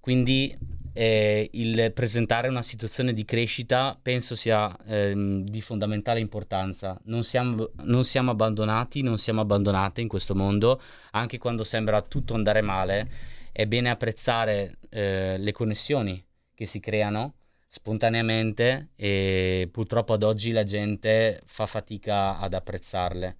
Quindi 0.00 0.56
eh, 0.92 1.48
il 1.52 1.92
presentare 1.92 2.48
una 2.48 2.62
situazione 2.62 3.12
di 3.12 3.24
crescita 3.24 3.96
penso 4.02 4.34
sia 4.34 4.76
ehm, 4.84 5.44
di 5.44 5.60
fondamentale 5.60 6.18
importanza. 6.18 7.00
Non 7.04 7.22
siamo, 7.22 7.70
non 7.84 8.02
siamo 8.02 8.32
abbandonati, 8.32 9.02
non 9.02 9.16
siamo 9.16 9.42
abbandonate 9.42 10.00
in 10.00 10.08
questo 10.08 10.34
mondo, 10.34 10.80
anche 11.12 11.38
quando 11.38 11.62
sembra 11.62 12.02
tutto 12.02 12.34
andare 12.34 12.62
male. 12.62 13.08
È 13.52 13.64
bene 13.66 13.90
apprezzare 13.90 14.78
eh, 14.88 15.36
le 15.38 15.52
connessioni 15.52 16.20
che 16.52 16.64
si 16.64 16.80
creano 16.80 17.34
spontaneamente 17.68 18.88
e 18.96 19.68
purtroppo 19.70 20.14
ad 20.14 20.24
oggi 20.24 20.50
la 20.50 20.64
gente 20.64 21.42
fa 21.44 21.66
fatica 21.66 22.38
ad 22.38 22.54
apprezzarle 22.54 23.36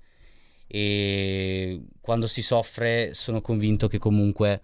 e 0.69 1.81
quando 2.01 2.27
si 2.27 2.43
soffre 2.43 3.15
sono 3.15 3.41
convinto 3.41 3.89
che 3.89 3.99
comunque 3.99 4.61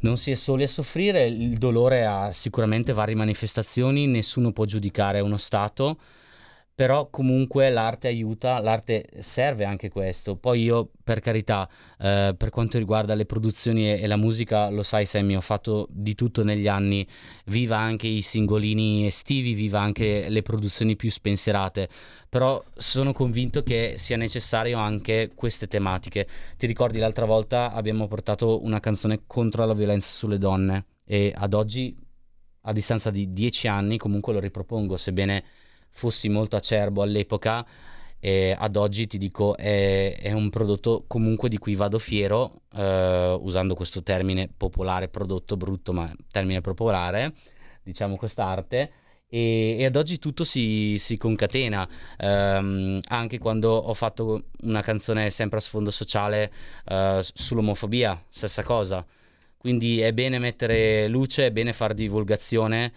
non 0.00 0.18
si 0.18 0.30
è 0.30 0.34
soli 0.34 0.62
a 0.62 0.68
soffrire, 0.68 1.26
il 1.26 1.56
dolore 1.56 2.04
ha 2.04 2.30
sicuramente 2.32 2.92
varie 2.92 3.14
manifestazioni, 3.14 4.06
nessuno 4.06 4.52
può 4.52 4.66
giudicare 4.66 5.20
uno 5.20 5.38
stato, 5.38 5.98
però 6.76 7.08
comunque 7.08 7.70
l'arte 7.70 8.06
aiuta, 8.06 8.60
l'arte 8.60 9.08
serve 9.20 9.64
anche 9.64 9.88
questo. 9.88 10.36
Poi 10.36 10.60
io, 10.60 10.90
per 11.02 11.20
carità, 11.20 11.66
eh, 11.98 12.34
per 12.36 12.50
quanto 12.50 12.76
riguarda 12.76 13.14
le 13.14 13.24
produzioni 13.24 13.90
e, 13.90 14.02
e 14.02 14.06
la 14.06 14.16
musica, 14.16 14.68
lo 14.68 14.82
sai 14.82 15.06
Sammy, 15.06 15.34
ho 15.34 15.40
fatto 15.40 15.88
di 15.90 16.14
tutto 16.14 16.44
negli 16.44 16.68
anni, 16.68 17.08
viva 17.46 17.78
anche 17.78 18.06
i 18.08 18.20
singolini 18.20 19.06
estivi, 19.06 19.54
viva 19.54 19.80
anche 19.80 20.28
le 20.28 20.42
produzioni 20.42 20.96
più 20.96 21.10
spensierate, 21.10 21.88
però 22.28 22.62
sono 22.76 23.14
convinto 23.14 23.62
che 23.62 23.94
sia 23.96 24.18
necessario 24.18 24.76
anche 24.76 25.30
queste 25.34 25.68
tematiche. 25.68 26.28
Ti 26.58 26.66
ricordi 26.66 26.98
l'altra 26.98 27.24
volta 27.24 27.72
abbiamo 27.72 28.06
portato 28.06 28.62
una 28.62 28.80
canzone 28.80 29.22
contro 29.26 29.64
la 29.64 29.72
violenza 29.72 30.10
sulle 30.10 30.36
donne 30.36 30.84
e 31.06 31.32
ad 31.34 31.54
oggi, 31.54 31.96
a 32.68 32.72
distanza 32.74 33.10
di 33.10 33.32
dieci 33.32 33.66
anni, 33.66 33.96
comunque 33.96 34.34
lo 34.34 34.40
ripropongo, 34.40 34.98
sebbene 34.98 35.42
fossi 35.96 36.28
molto 36.28 36.56
acerbo 36.56 37.02
all'epoca, 37.02 37.66
eh, 38.20 38.54
ad 38.56 38.76
oggi 38.76 39.06
ti 39.06 39.18
dico 39.18 39.56
è, 39.56 40.16
è 40.20 40.32
un 40.32 40.50
prodotto 40.50 41.04
comunque 41.06 41.48
di 41.48 41.58
cui 41.58 41.74
vado 41.74 41.98
fiero, 41.98 42.62
eh, 42.74 43.38
usando 43.40 43.74
questo 43.74 44.02
termine 44.02 44.48
popolare, 44.54 45.08
prodotto 45.08 45.56
brutto, 45.56 45.92
ma 45.92 46.12
termine 46.30 46.60
popolare, 46.60 47.32
diciamo 47.82 48.16
quest'arte. 48.16 48.90
E, 49.28 49.76
e 49.78 49.84
ad 49.84 49.96
oggi 49.96 50.18
tutto 50.18 50.44
si, 50.44 50.96
si 50.98 51.16
concatena, 51.16 51.88
Ehm, 52.18 53.00
anche 53.08 53.38
quando 53.38 53.70
ho 53.72 53.94
fatto 53.94 54.44
una 54.62 54.82
canzone 54.82 55.30
sempre 55.30 55.58
a 55.58 55.60
sfondo 55.60 55.90
sociale 55.90 56.52
eh, 56.86 57.20
sull'omofobia, 57.22 58.22
stessa 58.28 58.62
cosa. 58.62 59.04
Quindi 59.58 60.00
è 60.00 60.12
bene 60.12 60.38
mettere 60.38 61.08
luce, 61.08 61.46
è 61.46 61.50
bene 61.50 61.72
fare 61.72 61.94
divulgazione, 61.94 62.92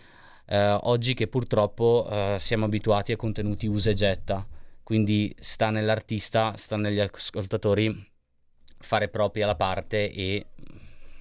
eh, 0.49 0.77
oggi 0.81 1.13
che 1.13 1.27
purtroppo 1.27 2.07
eh, 2.09 2.37
siamo 2.39 2.65
abituati 2.65 3.11
a 3.11 3.15
contenuti 3.15 3.67
usa 3.67 3.91
e 3.91 3.93
getta, 3.93 4.45
quindi 4.81 5.33
sta 5.39 5.69
nell'artista, 5.69 6.53
sta 6.57 6.75
negli 6.75 6.99
ascoltatori 6.99 8.07
fare 8.79 9.09
propria 9.09 9.45
la 9.45 9.55
parte 9.55 10.11
e 10.11 10.47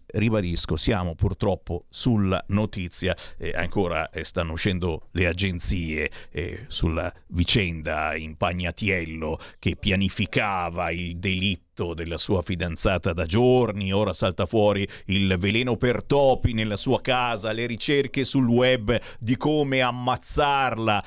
Ribadisco, 0.10 0.78
siamo 0.78 1.16
purtroppo 1.16 1.86
sulla 1.90 2.42
notizia, 2.48 3.16
eh, 3.38 3.52
ancora 3.54 4.10
eh, 4.10 4.24
stanno 4.24 4.54
uscendo 4.54 5.10
le 5.12 5.28
agenzie 5.28 6.10
eh, 6.32 6.64
sulla 6.68 7.14
vicenda 7.28 8.16
Impagnatiello 8.16 9.38
che 9.60 9.76
pianificava 9.76 10.92
il 10.92 11.18
delitto 11.18 11.94
della 11.94 12.18
sua 12.18 12.42
fidanzata 12.42 13.12
da 13.12 13.26
giorni, 13.26 13.92
ora 13.92 14.14
salta 14.14 14.46
fuori 14.46 14.88
il 15.08 15.36
veleno 15.38 15.76
per 15.76 16.04
topi 16.06 16.54
nella 16.54 16.78
sua 16.78 17.02
casa, 17.02 17.52
le 17.52 17.66
ricerche 17.66 18.24
sul 18.24 18.48
web 18.48 18.98
di 19.20 19.36
come 19.36 19.82
ammazzarla. 19.82 21.04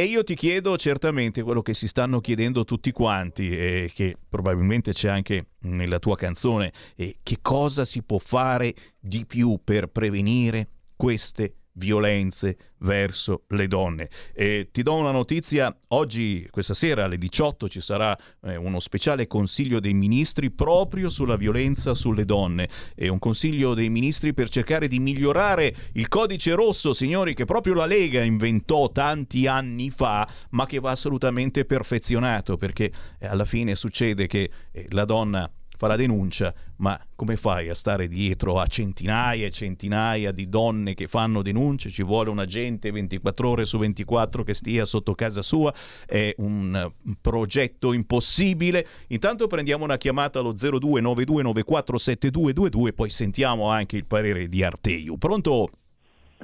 E 0.00 0.04
io 0.04 0.24
ti 0.24 0.34
chiedo 0.34 0.78
certamente 0.78 1.42
quello 1.42 1.60
che 1.60 1.74
si 1.74 1.86
stanno 1.86 2.22
chiedendo 2.22 2.64
tutti 2.64 2.90
quanti, 2.90 3.54
e 3.54 3.90
che 3.92 4.16
probabilmente 4.26 4.94
c'è 4.94 5.10
anche 5.10 5.48
nella 5.64 5.98
tua 5.98 6.16
canzone, 6.16 6.72
che 6.96 7.36
cosa 7.42 7.84
si 7.84 8.02
può 8.02 8.16
fare 8.16 8.74
di 8.98 9.26
più 9.26 9.60
per 9.62 9.88
prevenire 9.88 10.68
queste 10.96 11.52
violenze 11.80 12.56
verso 12.80 13.44
le 13.48 13.66
donne. 13.66 14.08
E 14.34 14.68
ti 14.70 14.82
do 14.82 14.94
una 14.94 15.10
notizia, 15.10 15.74
oggi, 15.88 16.46
questa 16.50 16.74
sera 16.74 17.04
alle 17.04 17.18
18 17.18 17.68
ci 17.68 17.80
sarà 17.80 18.16
eh, 18.42 18.56
uno 18.56 18.78
speciale 18.78 19.26
consiglio 19.26 19.80
dei 19.80 19.94
ministri 19.94 20.50
proprio 20.50 21.08
sulla 21.08 21.36
violenza 21.36 21.94
sulle 21.94 22.24
donne. 22.24 22.68
È 22.94 23.08
un 23.08 23.18
consiglio 23.18 23.74
dei 23.74 23.88
ministri 23.88 24.32
per 24.34 24.48
cercare 24.48 24.88
di 24.88 24.98
migliorare 24.98 25.74
il 25.94 26.08
codice 26.08 26.54
rosso, 26.54 26.92
signori, 26.92 27.34
che 27.34 27.44
proprio 27.44 27.74
la 27.74 27.86
Lega 27.86 28.22
inventò 28.22 28.90
tanti 28.90 29.46
anni 29.46 29.90
fa, 29.90 30.28
ma 30.50 30.66
che 30.66 30.78
va 30.78 30.90
assolutamente 30.90 31.64
perfezionato 31.64 32.56
perché 32.56 32.92
eh, 33.18 33.26
alla 33.26 33.44
fine 33.44 33.74
succede 33.74 34.26
che 34.26 34.50
eh, 34.70 34.86
la 34.90 35.04
donna 35.04 35.50
fa 35.80 35.86
la 35.86 35.96
denuncia, 35.96 36.52
ma 36.76 37.00
come 37.16 37.36
fai 37.36 37.70
a 37.70 37.74
stare 37.74 38.06
dietro 38.06 38.60
a 38.60 38.66
centinaia 38.66 39.46
e 39.46 39.50
centinaia 39.50 40.30
di 40.30 40.50
donne 40.50 40.92
che 40.92 41.06
fanno 41.06 41.40
denunce? 41.40 41.88
Ci 41.88 42.02
vuole 42.02 42.28
un 42.28 42.38
agente 42.38 42.90
24 42.90 43.48
ore 43.48 43.64
su 43.64 43.78
24 43.78 44.42
che 44.42 44.52
stia 44.52 44.84
sotto 44.84 45.14
casa 45.14 45.40
sua, 45.40 45.72
è 46.06 46.34
un 46.36 46.92
progetto 47.18 47.94
impossibile. 47.94 48.86
Intanto 49.08 49.46
prendiamo 49.46 49.84
una 49.84 49.96
chiamata 49.96 50.40
allo 50.40 50.52
0292947222 50.52 52.92
poi 52.92 53.08
sentiamo 53.08 53.70
anche 53.70 53.96
il 53.96 54.04
parere 54.04 54.48
di 54.48 54.62
Arteiu. 54.62 55.16
Pronto? 55.16 55.70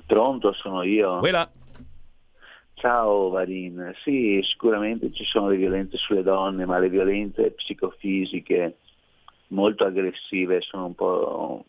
Pronto, 0.06 0.54
sono 0.54 0.82
io. 0.82 1.18
Quella. 1.18 1.46
Ciao 2.72 3.28
Varin, 3.28 3.92
sì, 4.02 4.40
sicuramente 4.42 5.12
ci 5.12 5.24
sono 5.24 5.48
le 5.48 5.56
violenze 5.56 5.98
sulle 5.98 6.22
donne, 6.22 6.64
ma 6.64 6.78
le 6.78 6.88
violenze 6.88 7.50
psicofisiche 7.50 8.78
molto 9.48 9.84
aggressive 9.84 10.60
sono 10.60 10.86
un 10.86 10.94
po' 10.94 11.64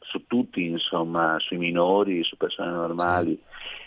su 0.00 0.26
tutti, 0.26 0.64
insomma, 0.66 1.36
sui 1.38 1.58
minori, 1.58 2.24
su 2.24 2.36
persone 2.36 2.70
normali 2.70 3.38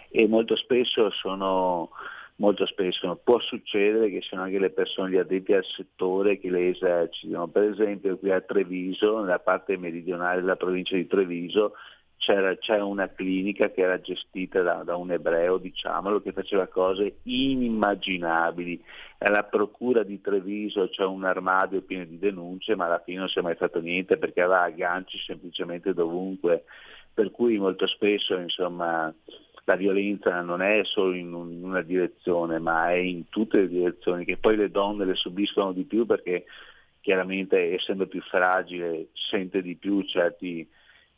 e 0.09 0.27
molto 0.27 0.55
spesso 0.55 1.09
sono 1.11 1.89
molto 2.35 2.65
spesso 2.65 3.19
può 3.23 3.39
succedere 3.39 4.09
che 4.09 4.21
siano 4.21 4.43
anche 4.43 4.57
le 4.57 4.71
persone 4.71 5.11
gli 5.11 5.17
addetti 5.17 5.53
al 5.53 5.63
settore 5.63 6.39
che 6.39 6.49
le 6.49 6.69
esercitano. 6.69 7.47
Per 7.47 7.63
esempio 7.63 8.17
qui 8.17 8.31
a 8.31 8.41
Treviso, 8.41 9.21
nella 9.21 9.39
parte 9.39 9.77
meridionale 9.77 10.41
della 10.41 10.55
provincia 10.55 10.95
di 10.95 11.05
Treviso, 11.05 11.73
c'era, 12.21 12.55
c'è 12.55 12.79
una 12.79 13.09
clinica 13.09 13.71
che 13.71 13.81
era 13.81 13.99
gestita 13.99 14.61
da, 14.61 14.83
da, 14.83 14.95
un 14.95 15.11
ebreo, 15.11 15.57
diciamolo, 15.57 16.21
che 16.21 16.33
faceva 16.33 16.67
cose 16.67 17.15
inimmaginabili. 17.23 18.79
Alla 19.17 19.43
procura 19.43 20.03
di 20.03 20.21
Treviso 20.21 20.87
c'è 20.89 21.03
un 21.03 21.23
armadio 21.23 21.81
pieno 21.81 22.05
di 22.05 22.19
denunce, 22.19 22.75
ma 22.75 22.85
alla 22.85 23.01
fine 23.03 23.17
non 23.17 23.27
si 23.27 23.39
è 23.39 23.41
mai 23.41 23.55
fatto 23.55 23.81
niente 23.81 24.17
perché 24.17 24.41
aveva 24.41 24.61
agganci 24.61 25.17
semplicemente 25.17 25.95
dovunque. 25.95 26.65
Per 27.11 27.31
cui 27.31 27.57
molto 27.57 27.87
spesso 27.87 28.37
insomma, 28.37 29.11
la 29.63 29.75
violenza 29.75 30.41
non 30.41 30.61
è 30.61 30.81
solo 30.83 31.13
in, 31.13 31.29
in 31.29 31.63
una 31.63 31.81
direzione, 31.81 32.59
ma 32.59 32.91
è 32.91 32.97
in 32.97 33.29
tutte 33.29 33.61
le 33.61 33.67
direzioni, 33.67 34.25
che 34.25 34.37
poi 34.37 34.57
le 34.57 34.69
donne 34.69 35.05
le 35.05 35.15
subiscono 35.15 35.71
di 35.71 35.85
più 35.85 36.05
perché 36.05 36.45
chiaramente 36.99 37.73
essendo 37.73 38.05
più 38.05 38.21
fragile 38.21 39.07
sente 39.13 39.63
di 39.63 39.75
più 39.75 40.03
certi 40.03 40.69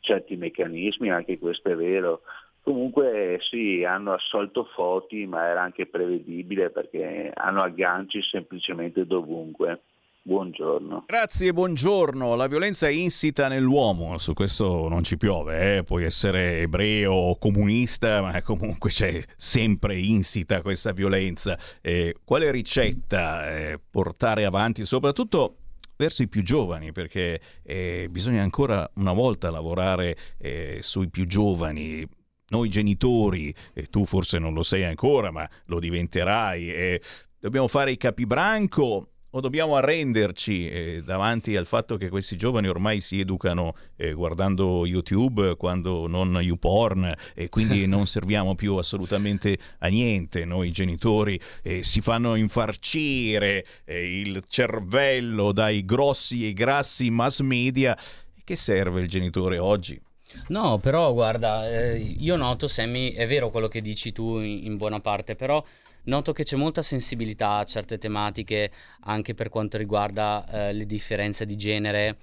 certi 0.04 0.36
meccanismi, 0.36 1.10
anche 1.10 1.38
questo 1.38 1.70
è 1.70 1.74
vero. 1.74 2.20
Comunque 2.62 3.38
sì, 3.42 3.84
hanno 3.84 4.12
assolto 4.12 4.64
Foti, 4.74 5.26
ma 5.26 5.46
era 5.46 5.62
anche 5.62 5.86
prevedibile 5.86 6.70
perché 6.70 7.30
hanno 7.34 7.62
agganci 7.62 8.22
semplicemente 8.22 9.04
dovunque. 9.06 9.82
Buongiorno. 10.26 11.04
Grazie, 11.06 11.52
buongiorno. 11.52 12.34
La 12.34 12.46
violenza 12.46 12.86
è 12.86 12.90
insita 12.90 13.48
nell'uomo, 13.48 14.16
su 14.16 14.32
questo 14.32 14.88
non 14.88 15.02
ci 15.02 15.18
piove, 15.18 15.76
eh? 15.76 15.84
puoi 15.84 16.04
essere 16.04 16.60
ebreo 16.60 17.12
o 17.12 17.36
comunista, 17.36 18.22
ma 18.22 18.40
comunque 18.40 18.88
c'è 18.88 19.22
sempre 19.36 19.98
insita 19.98 20.62
questa 20.62 20.92
violenza. 20.92 21.58
Eh, 21.82 22.14
quale 22.24 22.50
ricetta 22.50 23.54
eh, 23.54 23.78
portare 23.90 24.46
avanti, 24.46 24.86
soprattutto 24.86 25.56
verso 25.96 26.22
i 26.22 26.28
più 26.28 26.42
giovani, 26.42 26.92
perché 26.92 27.40
eh, 27.62 28.08
bisogna 28.10 28.42
ancora 28.42 28.88
una 28.94 29.12
volta 29.12 29.50
lavorare 29.50 30.16
eh, 30.38 30.78
sui 30.82 31.08
più 31.08 31.26
giovani. 31.26 32.06
Noi 32.48 32.68
genitori, 32.68 33.54
eh, 33.72 33.86
tu 33.86 34.04
forse 34.04 34.38
non 34.38 34.52
lo 34.52 34.62
sei 34.62 34.84
ancora, 34.84 35.30
ma 35.30 35.48
lo 35.66 35.80
diventerai, 35.80 37.00
dobbiamo 37.38 37.68
fare 37.68 37.90
i 37.90 37.96
capibranco 37.96 39.13
o 39.36 39.40
dobbiamo 39.40 39.76
arrenderci 39.76 40.68
eh, 40.68 41.02
davanti 41.04 41.56
al 41.56 41.66
fatto 41.66 41.96
che 41.96 42.08
questi 42.08 42.36
giovani 42.36 42.68
ormai 42.68 43.00
si 43.00 43.18
educano 43.20 43.74
eh, 43.96 44.12
guardando 44.12 44.86
YouTube 44.86 45.56
quando 45.56 46.06
non 46.06 46.38
YouPorn 46.40 47.12
e 47.34 47.48
quindi 47.48 47.86
non 47.88 48.06
serviamo 48.06 48.54
più 48.54 48.76
assolutamente 48.76 49.58
a 49.78 49.88
niente 49.88 50.44
noi 50.44 50.70
genitori 50.70 51.38
eh, 51.62 51.82
si 51.82 52.00
fanno 52.00 52.36
infarcire 52.36 53.66
eh, 53.84 54.20
il 54.20 54.44
cervello 54.48 55.52
dai 55.52 55.84
grossi 55.84 56.48
e 56.48 56.52
grassi 56.52 57.10
mass 57.10 57.40
media 57.40 57.98
che 58.44 58.56
serve 58.56 59.00
il 59.00 59.08
genitore 59.08 59.58
oggi? 59.58 60.00
No, 60.48 60.78
però 60.78 61.12
guarda, 61.12 61.68
eh, 61.68 61.96
io 61.96 62.36
noto, 62.36 62.66
Sammy, 62.66 63.12
è 63.12 63.26
vero 63.26 63.50
quello 63.50 63.68
che 63.68 63.80
dici 63.80 64.12
tu 64.12 64.40
in, 64.40 64.64
in 64.64 64.76
buona 64.76 65.00
parte, 65.00 65.36
però 65.36 65.64
noto 66.04 66.32
che 66.32 66.44
c'è 66.44 66.56
molta 66.56 66.82
sensibilità 66.82 67.58
a 67.58 67.64
certe 67.64 67.98
tematiche 67.98 68.70
anche 69.00 69.34
per 69.34 69.48
quanto 69.48 69.76
riguarda 69.76 70.46
eh, 70.48 70.72
le 70.72 70.86
differenze 70.86 71.46
di 71.46 71.56
genere 71.56 72.16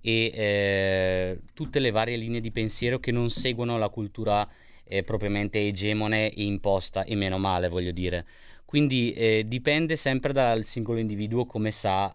e 0.00 0.30
eh, 0.34 1.40
tutte 1.54 1.78
le 1.78 1.90
varie 1.90 2.16
linee 2.16 2.40
di 2.40 2.50
pensiero 2.50 2.98
che 2.98 3.10
non 3.10 3.30
seguono 3.30 3.78
la 3.78 3.88
cultura 3.88 4.46
eh, 4.84 5.02
propriamente 5.02 5.58
egemone 5.58 6.30
e 6.30 6.44
imposta 6.44 7.04
e 7.04 7.14
meno 7.14 7.38
male 7.38 7.68
voglio 7.68 7.90
dire. 7.90 8.26
Quindi 8.64 9.12
eh, 9.12 9.44
dipende 9.46 9.96
sempre 9.96 10.32
dal 10.32 10.64
singolo 10.64 10.98
individuo 10.98 11.46
come 11.46 11.70
sa 11.70 12.14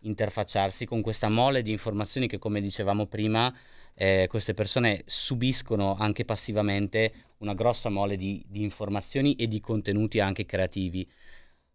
interfacciarsi 0.00 0.84
con 0.84 1.00
questa 1.00 1.28
mole 1.28 1.62
di 1.62 1.70
informazioni 1.70 2.26
che 2.26 2.38
come 2.38 2.60
dicevamo 2.60 3.06
prima 3.06 3.54
eh, 3.94 4.26
queste 4.28 4.54
persone 4.54 5.02
subiscono 5.06 5.94
anche 5.94 6.24
passivamente 6.24 7.12
una 7.42 7.54
grossa 7.54 7.90
mole 7.90 8.16
di, 8.16 8.42
di 8.48 8.62
informazioni 8.62 9.34
e 9.34 9.48
di 9.48 9.60
contenuti 9.60 10.20
anche 10.20 10.46
creativi. 10.46 11.08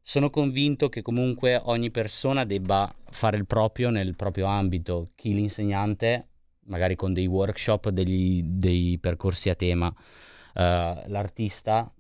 Sono 0.02 0.30
convinto 0.30 0.88
che 0.88 1.02
comunque 1.02 1.62
ogni 1.66 1.92
persona 1.92 2.46
debba 2.46 2.94
fare 3.10 3.38
il 3.38 3.46
proprio 3.46 3.90
nel 3.90 4.16
proprio 4.16 4.46
ambito, 4.46 5.12
chi 5.16 5.34
l'insegnante, 5.34 6.30
magari 6.68 6.96
con 6.96 7.14
dei 7.14 7.28
workshop, 7.28 7.90
degli, 7.90 8.42
dei 8.44 8.98
percorsi 9.00 9.50
a 9.50 9.56
tema, 9.56 9.88
uh, 9.88 9.94
l'artista 10.54 11.92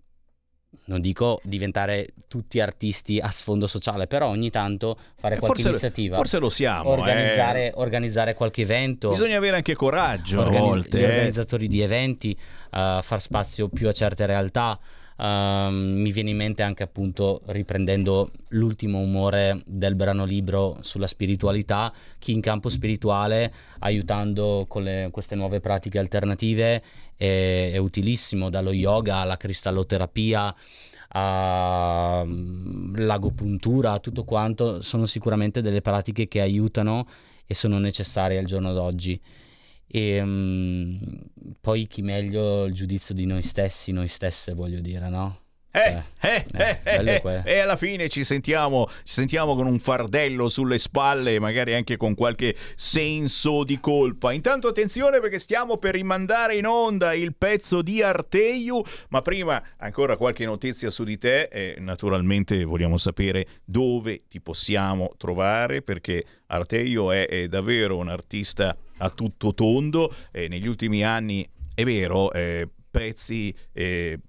non 0.85 1.01
dico 1.01 1.39
diventare 1.43 2.07
tutti 2.27 2.59
artisti 2.59 3.19
a 3.19 3.29
sfondo 3.29 3.67
sociale, 3.67 4.07
però 4.07 4.27
ogni 4.27 4.49
tanto 4.49 4.97
fare 5.17 5.35
Eh, 5.35 5.39
qualche 5.39 5.61
forse- 5.63 5.69
iniziativa. 5.69 6.15
forse 6.15 6.39
lo 6.39 6.49
siamo, 6.49 6.89
Organizzare, 6.89 7.67
eh. 7.67 7.71
organizzare 7.75 8.33
qualche 8.33 8.61
evento. 8.61 9.09
Bisogna 9.09 9.37
avere 9.37 9.57
anche 9.57 9.75
coraggio 9.75 10.39
a 10.39 10.45
Organi- 10.45 10.59
volte. 10.65 10.97
gli 10.97 11.03
eh. 11.03 11.07
organizzatori 11.09 11.67
di 11.67 11.81
eventi, 11.81 12.31
eh, 12.31 12.99
far 13.01 13.21
spazio 13.21 13.67
più 13.69 13.87
a 13.87 13.91
certe 13.91 14.25
realtà. 14.25 14.79
Ehm, 15.19 16.01
mi 16.01 16.11
viene 16.11 16.29
in 16.29 16.37
mente 16.37 16.61
anche 16.63 16.83
appunto 16.83 17.41
riprendendo 17.47 18.31
l'ultimo 18.49 18.99
umore 18.99 19.63
del 19.65 19.95
brano 19.95 20.25
libro 20.25 20.77
sulla 20.81 21.07
spiritualità, 21.07 21.91
chi 22.19 22.33
in 22.33 22.41
campo 22.41 22.69
spirituale 22.69 23.51
aiutando 23.79 24.65
con 24.67 24.83
le- 24.83 25.09
queste 25.11 25.35
nuove 25.35 25.59
pratiche 25.59 25.97
alternative 25.99 26.83
è, 27.15 27.71
è 27.73 27.77
utilissimo, 27.77 28.49
dallo 28.49 28.71
yoga 28.71 29.17
alla 29.17 29.37
cristalloterapia 29.37 30.55
all'agopuntura, 31.09 33.99
tutto 33.99 34.25
quanto 34.25 34.81
sono 34.81 35.05
sicuramente 35.05 35.61
delle 35.61 35.79
pratiche 35.81 36.27
che 36.27 36.41
aiutano 36.41 37.07
e 37.45 37.53
sono 37.55 37.79
necessarie 37.79 38.37
al 38.37 38.45
giorno 38.45 38.73
d'oggi. 38.73 39.17
E 39.87 40.21
mm, 40.21 40.95
poi 41.61 41.87
chi 41.87 42.01
meglio 42.01 42.65
il 42.65 42.73
giudizio 42.73 43.15
di 43.15 43.25
noi 43.25 43.41
stessi, 43.41 43.91
noi 43.91 44.07
stesse, 44.07 44.53
voglio 44.53 44.81
dire, 44.81 45.09
no? 45.09 45.45
Eh, 45.77 46.03
eh, 46.21 46.45
eh, 46.53 46.79
eh, 46.83 47.41
e 47.43 47.59
alla 47.59 47.75
fine 47.75 48.09
ci 48.09 48.23
sentiamo, 48.23 48.87
ci 49.03 49.13
sentiamo 49.13 49.53
con 49.53 49.67
un 49.67 49.77
fardello 49.77 50.49
sulle 50.49 50.79
spalle 50.79 51.35
e 51.35 51.39
magari 51.39 51.75
anche 51.75 51.97
con 51.97 52.15
qualche 52.15 52.55
senso 52.75 53.63
di 53.63 53.79
colpa. 53.79 54.33
Intanto 54.33 54.69
attenzione 54.69 55.19
perché 55.19 55.37
stiamo 55.37 55.77
per 55.77 55.93
rimandare 55.93 56.55
in 56.55 56.65
onda 56.65 57.13
il 57.13 57.35
pezzo 57.35 57.83
di 57.83 58.01
Arteiu, 58.01 58.81
ma 59.09 59.21
prima 59.21 59.61
ancora 59.77 60.17
qualche 60.17 60.45
notizia 60.45 60.89
su 60.89 61.03
di 61.03 61.19
te 61.19 61.43
e 61.43 61.75
naturalmente 61.77 62.63
vogliamo 62.63 62.97
sapere 62.97 63.45
dove 63.63 64.23
ti 64.27 64.41
possiamo 64.41 65.13
trovare 65.17 65.83
perché 65.83 66.25
Arteiu 66.47 67.09
è, 67.09 67.27
è 67.27 67.47
davvero 67.47 67.97
un 67.97 68.09
artista 68.09 68.75
a 68.97 69.09
tutto 69.09 69.53
tondo 69.53 70.13
e 70.31 70.47
negli 70.47 70.67
ultimi 70.67 71.03
anni 71.03 71.47
è 71.73 71.83
vero, 71.83 72.31
eh, 72.31 72.67
pezzi 72.89 73.53
eh, 73.73 74.19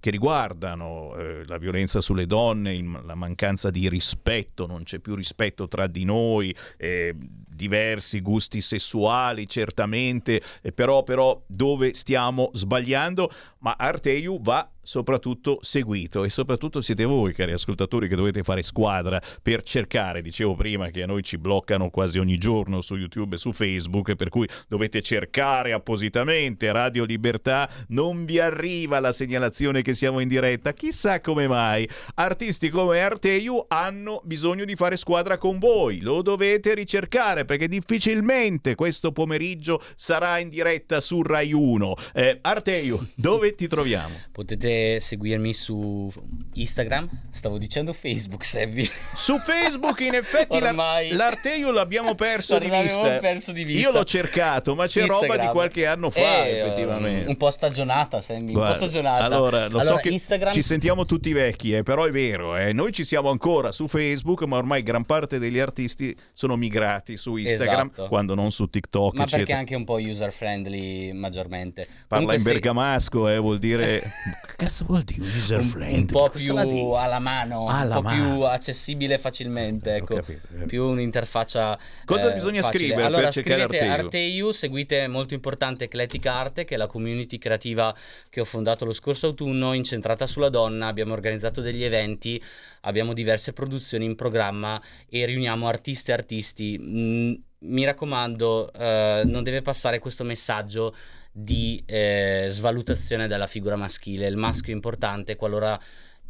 che 0.00 0.10
riguardano 0.10 1.14
eh, 1.16 1.46
la 1.46 1.56
violenza 1.58 2.00
sulle 2.00 2.26
donne, 2.26 2.74
il- 2.74 3.00
la 3.04 3.14
mancanza 3.14 3.70
di 3.70 3.88
rispetto, 3.88 4.66
non 4.66 4.82
c'è 4.82 4.98
più 4.98 5.14
rispetto 5.14 5.68
tra 5.68 5.86
di 5.86 6.04
noi, 6.04 6.54
eh, 6.76 7.14
diversi 7.58 8.20
gusti 8.20 8.60
sessuali 8.60 9.48
certamente, 9.48 10.40
eh, 10.62 10.72
però, 10.72 11.02
però 11.02 11.42
dove 11.48 11.92
stiamo 11.92 12.50
sbagliando, 12.52 13.30
ma 13.58 13.74
Arteiu 13.76 14.40
va 14.40 14.70
soprattutto 14.80 15.58
seguito 15.60 16.24
e 16.24 16.30
soprattutto 16.30 16.80
siete 16.80 17.04
voi 17.04 17.34
cari 17.34 17.52
ascoltatori 17.52 18.08
che 18.08 18.16
dovete 18.16 18.42
fare 18.42 18.62
squadra 18.62 19.20
per 19.42 19.62
cercare, 19.62 20.22
dicevo 20.22 20.54
prima 20.54 20.88
che 20.88 21.02
a 21.02 21.06
noi 21.06 21.22
ci 21.22 21.36
bloccano 21.36 21.90
quasi 21.90 22.18
ogni 22.18 22.38
giorno 22.38 22.80
su 22.80 22.96
YouTube 22.96 23.34
e 23.34 23.38
su 23.38 23.52
Facebook, 23.52 24.14
per 24.14 24.30
cui 24.30 24.48
dovete 24.66 25.02
cercare 25.02 25.74
appositamente 25.74 26.72
Radio 26.72 27.04
Libertà, 27.04 27.68
non 27.88 28.24
vi 28.24 28.38
arriva 28.38 28.98
la 28.98 29.12
segnalazione 29.12 29.82
che 29.82 29.92
siamo 29.92 30.20
in 30.20 30.28
diretta. 30.28 30.72
Chissà 30.72 31.20
come 31.20 31.46
mai. 31.46 31.86
Artisti 32.14 32.70
come 32.70 33.00
Arteiu 33.00 33.66
hanno 33.68 34.22
bisogno 34.24 34.64
di 34.64 34.74
fare 34.74 34.96
squadra 34.96 35.36
con 35.36 35.58
voi. 35.58 36.00
Lo 36.00 36.22
dovete 36.22 36.72
ricercare 36.72 37.44
perché 37.48 37.66
difficilmente 37.66 38.74
questo 38.74 39.10
pomeriggio 39.10 39.82
sarà 39.96 40.38
in 40.38 40.50
diretta 40.50 41.00
su 41.00 41.22
Rai 41.22 41.52
1. 41.54 41.94
Eh, 42.12 42.38
Arteiu, 42.42 43.02
dove 43.14 43.54
ti 43.54 43.66
troviamo? 43.68 44.14
Potete 44.30 45.00
seguirmi 45.00 45.54
su 45.54 46.12
Instagram, 46.54 47.08
stavo 47.30 47.56
dicendo 47.56 47.94
Facebook, 47.94 48.44
Sebbi. 48.44 48.88
Su 49.14 49.38
Facebook 49.38 50.00
in 50.00 50.14
effetti 50.14 50.56
Ormai- 50.56 51.10
l'Arteiu 51.12 51.70
l'abbiamo 51.70 52.14
perso 52.14 52.58
di 52.58 52.68
vista. 52.68 53.16
perso 53.18 53.52
di 53.52 53.64
vista. 53.64 53.88
Io 53.88 53.92
l'ho 53.92 54.04
cercato, 54.04 54.74
ma 54.74 54.86
c'è 54.86 55.00
roba 55.06 55.14
Instagram. 55.14 55.46
di 55.46 55.52
qualche 55.52 55.86
anno 55.86 56.10
fa, 56.10 56.44
Eh, 56.46 56.58
effettivamente. 56.58 57.28
Un 57.28 57.36
po' 57.38 57.50
stagionata, 57.50 58.20
Sammy, 58.20 58.54
un 58.54 58.60
po' 58.66 58.74
stagionata. 58.74 59.24
Allora, 59.24 59.68
lo 59.68 59.80
so 59.80 59.96
che 59.96 60.10
Instagram 60.10 60.52
ci 60.52 60.60
sentiamo 60.62 61.06
tutti 61.06 61.32
vecchi, 61.32 61.72
eh, 61.74 61.82
però 61.82 62.04
è 62.04 62.10
vero, 62.10 62.56
eh. 62.58 62.72
noi 62.74 62.92
ci 62.92 63.04
siamo 63.04 63.30
ancora 63.30 63.72
su 63.72 63.86
Facebook, 63.88 64.42
ma 64.42 64.58
ormai 64.58 64.82
gran 64.82 65.04
parte 65.06 65.38
degli 65.38 65.58
artisti 65.58 66.14
sono 66.34 66.56
migrati 66.56 67.16
su 67.16 67.36
Instagram, 67.38 67.90
Esatto. 67.92 68.08
quando 68.08 68.34
non 68.34 68.50
su 68.50 68.66
TikTok, 68.68 69.14
ma 69.14 69.20
perché 69.24 69.36
è 69.36 69.38
eccetera. 69.40 69.58
anche 69.58 69.74
un 69.74 69.84
po' 69.84 69.94
user 69.94 70.32
friendly 70.32 71.12
maggiormente. 71.12 71.84
Parla 71.86 72.06
Comunque 72.08 72.34
in 72.34 72.40
sì, 72.40 72.48
bergamasco, 72.50 73.28
eh, 73.28 73.38
vuol 73.38 73.58
dire... 73.58 74.00
che 74.58 74.64
cazzo 74.64 74.84
vuol 74.86 75.02
dire 75.02 75.22
user 75.24 75.60
un, 75.60 75.64
friendly? 75.66 75.98
un 76.00 76.06
po' 76.06 76.30
Cosa 76.30 76.52
la 76.52 76.62
più 76.66 76.90
alla 76.90 77.18
mano, 77.18 77.66
Alla 77.68 77.96
un 77.98 78.02
po' 78.02 78.08
mano. 78.08 78.24
più 78.34 78.40
accessibile 78.42 79.18
facilmente, 79.18 79.94
ecco, 79.96 80.22
più 80.66 80.84
un'interfaccia 80.84 81.78
Cosa 82.04 82.30
eh, 82.30 82.34
bisogna 82.34 82.62
facile. 82.62 82.78
scrivere 82.78 83.02
per 83.02 83.14
allora, 83.14 83.30
cercare 83.30 83.60
scrivete 83.62 83.84
Arteiu? 83.86 84.04
Arteiu, 84.04 84.50
seguite 84.50 85.06
molto 85.08 85.34
importante 85.34 85.84
Eclectic 85.84 86.26
Arte, 86.26 86.64
che 86.64 86.74
è 86.74 86.78
la 86.78 86.86
community 86.86 87.38
creativa 87.38 87.94
che 88.28 88.40
ho 88.40 88.44
fondato 88.44 88.84
lo 88.84 88.92
scorso 88.92 89.26
autunno, 89.28 89.72
incentrata 89.72 90.26
sulla 90.26 90.48
donna, 90.48 90.86
abbiamo 90.86 91.12
organizzato 91.12 91.60
degli 91.60 91.84
eventi, 91.84 92.42
abbiamo 92.88 93.12
diverse 93.12 93.52
produzioni 93.52 94.04
in 94.04 94.16
programma 94.16 94.80
e 95.08 95.24
riuniamo 95.26 95.68
artiste 95.68 96.10
e 96.10 96.14
artisti. 96.14 96.78
Mm, 96.80 97.34
mi 97.60 97.84
raccomando, 97.84 98.72
eh, 98.72 99.22
non 99.24 99.42
deve 99.42 99.62
passare 99.62 99.98
questo 99.98 100.24
messaggio 100.24 100.94
di 101.30 101.82
eh, 101.86 102.46
svalutazione 102.48 103.28
della 103.28 103.46
figura 103.46 103.76
maschile. 103.76 104.26
Il 104.26 104.36
maschio 104.36 104.72
è 104.72 104.76
importante 104.76 105.36
qualora 105.36 105.78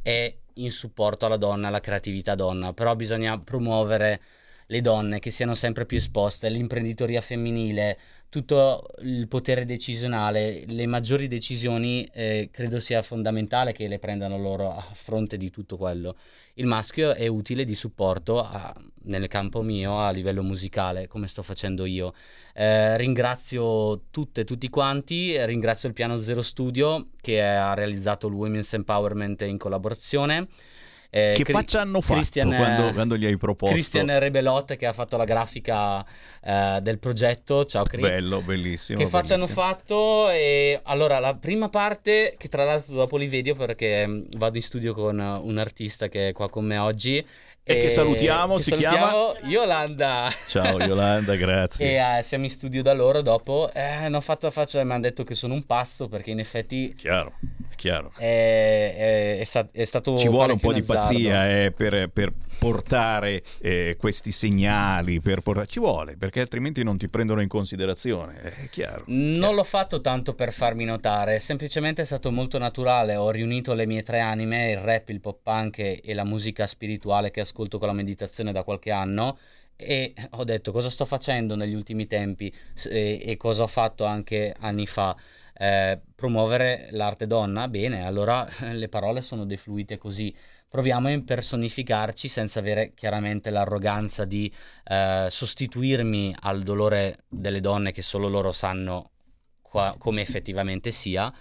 è 0.02 0.34
in 0.54 0.70
supporto 0.70 1.26
alla 1.26 1.36
donna, 1.36 1.68
alla 1.68 1.80
creatività 1.80 2.34
donna, 2.34 2.72
però 2.72 2.96
bisogna 2.96 3.38
promuovere 3.38 4.20
le 4.66 4.80
donne 4.80 5.18
che 5.18 5.30
siano 5.30 5.54
sempre 5.54 5.86
più 5.86 5.96
esposte, 5.96 6.50
l'imprenditoria 6.50 7.20
femminile, 7.20 7.98
tutto 8.30 8.88
il 9.00 9.26
potere 9.26 9.64
decisionale, 9.64 10.64
le 10.66 10.86
maggiori 10.86 11.28
decisioni 11.28 12.06
eh, 12.12 12.50
credo 12.52 12.78
sia 12.78 13.00
fondamentale 13.00 13.72
che 13.72 13.88
le 13.88 13.98
prendano 13.98 14.36
loro 14.36 14.70
a 14.70 14.84
fronte 14.92 15.38
di 15.38 15.50
tutto 15.50 15.78
quello. 15.78 16.16
Il 16.54 16.66
maschio 16.66 17.14
è 17.14 17.26
utile 17.26 17.64
di 17.64 17.74
supporto 17.74 18.40
a- 18.40 18.74
nel 19.04 19.28
campo 19.28 19.62
mio 19.62 19.98
a 19.98 20.10
livello 20.10 20.42
musicale, 20.42 21.06
come 21.06 21.26
sto 21.26 21.42
facendo 21.42 21.86
io. 21.86 22.12
Eh, 22.52 22.96
ringrazio 22.98 24.02
tutte 24.10 24.42
e 24.42 24.44
tutti 24.44 24.68
quanti, 24.68 25.42
ringrazio 25.46 25.88
il 25.88 25.94
Piano 25.94 26.18
Zero 26.18 26.42
Studio 26.42 27.08
che 27.20 27.42
ha 27.42 27.72
realizzato 27.72 28.26
il 28.26 28.34
Women's 28.34 28.74
Empowerment 28.74 29.40
in 29.42 29.56
collaborazione. 29.56 30.48
Eh, 31.10 31.32
Che 31.36 31.42
Cri- 31.42 31.54
faccia 31.54 31.80
hanno 31.80 32.02
fatto 32.02 32.16
Christian, 32.16 32.54
quando, 32.54 32.92
quando 32.92 33.16
gli 33.16 33.24
hai 33.24 33.36
proposto? 33.38 33.74
Christian 33.74 34.18
Rebelot 34.18 34.76
che 34.76 34.84
ha 34.84 34.92
fatto 34.92 35.16
la 35.16 35.24
grafica 35.24 36.04
eh, 36.42 36.80
del 36.82 36.98
progetto. 36.98 37.64
Ciao 37.64 37.84
Cri. 37.84 38.02
Bello, 38.02 38.42
bellissimo. 38.42 38.98
Che 38.98 39.06
faccia 39.06 39.34
hanno 39.34 39.46
fatto? 39.46 40.28
E 40.28 40.78
allora, 40.84 41.18
la 41.18 41.34
prima 41.34 41.70
parte, 41.70 42.34
che 42.36 42.48
tra 42.48 42.64
l'altro 42.64 42.94
dopo 42.94 43.16
li 43.16 43.26
vedo 43.26 43.54
perché 43.54 44.06
mm, 44.06 44.22
vado 44.36 44.58
in 44.58 44.62
studio 44.62 44.92
con 44.92 45.18
eh, 45.18 45.38
un 45.42 45.56
artista 45.56 46.08
che 46.08 46.28
è 46.28 46.32
qua 46.32 46.50
con 46.50 46.66
me 46.66 46.76
oggi. 46.76 47.24
E 47.70 47.82
che 47.82 47.90
salutiamo, 47.90 48.56
che 48.56 48.62
si 48.62 48.70
salutiamo, 48.70 49.34
Yolanda. 49.42 50.32
Ciao 50.46 50.78
Yolanda, 50.80 51.34
grazie. 51.36 51.84
E 51.88 52.18
eh, 52.18 52.22
siamo 52.22 52.44
in 52.44 52.50
studio 52.50 52.82
da 52.82 52.94
loro 52.94 53.20
dopo. 53.20 53.70
Eh, 53.74 53.80
hanno 53.82 54.22
fatto 54.22 54.46
la 54.46 54.52
faccia 54.52 54.80
e 54.80 54.84
mi 54.84 54.92
hanno 54.92 55.02
detto 55.02 55.22
che 55.22 55.34
sono 55.34 55.52
un 55.52 55.64
pazzo 55.66 56.08
perché 56.08 56.30
in 56.30 56.38
effetti 56.38 56.94
Chiaro, 56.96 57.34
chiaro. 57.76 58.10
è, 58.16 58.94
è- 58.96 59.38
è 59.40 59.44
sta- 59.44 59.68
è 59.70 59.84
stato. 59.84 60.16
Ci 60.16 60.28
vuole 60.28 60.52
un 60.52 60.58
po' 60.60 60.72
di 60.72 60.80
azzardo. 60.80 61.02
pazzia 61.02 61.50
eh, 61.50 61.70
per, 61.72 62.08
per 62.08 62.32
portare 62.58 63.42
eh, 63.60 63.96
questi 63.98 64.32
segnali, 64.32 65.20
per 65.20 65.42
portare- 65.42 65.66
ci 65.66 65.78
vuole, 65.78 66.16
perché 66.16 66.40
altrimenti 66.40 66.82
non 66.82 66.96
ti 66.96 67.08
prendono 67.08 67.42
in 67.42 67.48
considerazione, 67.48 68.40
è 68.40 68.68
chiaro. 68.70 69.02
Non 69.08 69.54
l'ho 69.54 69.62
fatto 69.62 70.00
tanto 70.00 70.34
per 70.34 70.52
farmi 70.54 70.84
notare, 70.86 71.38
semplicemente 71.38 72.00
è 72.00 72.04
stato 72.06 72.32
molto 72.32 72.56
naturale. 72.56 73.14
Ho 73.14 73.30
riunito 73.30 73.74
le 73.74 73.84
mie 73.86 74.02
tre 74.02 74.20
anime, 74.20 74.70
il 74.70 74.78
rap, 74.78 75.10
il 75.10 75.20
pop 75.20 75.38
punk 75.42 75.78
e 75.80 76.00
e 76.02 76.14
la 76.14 76.24
musica 76.24 76.66
spirituale 76.66 77.30
che 77.30 77.40
ascolto 77.40 77.56
con 77.66 77.88
la 77.88 77.94
meditazione 77.94 78.52
da 78.52 78.62
qualche 78.62 78.90
anno. 78.90 79.38
E 79.80 80.12
ho 80.30 80.44
detto 80.44 80.72
cosa 80.72 80.90
sto 80.90 81.04
facendo 81.04 81.54
negli 81.54 81.74
ultimi 81.74 82.06
tempi 82.06 82.52
e, 82.88 83.20
e 83.24 83.36
cosa 83.36 83.62
ho 83.62 83.66
fatto 83.66 84.04
anche 84.04 84.54
anni 84.58 84.86
fa. 84.86 85.16
Eh, 85.60 86.00
promuovere 86.14 86.88
l'arte 86.92 87.26
donna? 87.26 87.68
Bene, 87.68 88.04
allora 88.04 88.48
le 88.72 88.88
parole 88.88 89.22
sono 89.22 89.44
defluite 89.44 89.98
così. 89.98 90.34
Proviamo 90.68 91.08
a 91.08 91.12
impersonificarci 91.12 92.28
senza 92.28 92.58
avere 92.58 92.92
chiaramente 92.94 93.50
l'arroganza 93.50 94.24
di 94.24 94.52
eh, 94.84 95.28
sostituirmi 95.30 96.34
al 96.40 96.62
dolore 96.62 97.24
delle 97.28 97.60
donne 97.60 97.92
che 97.92 98.02
solo 98.02 98.28
loro 98.28 98.52
sanno 98.52 99.10
qua- 99.62 99.94
come 99.98 100.20
effettivamente 100.22 100.90
sia. 100.90 101.32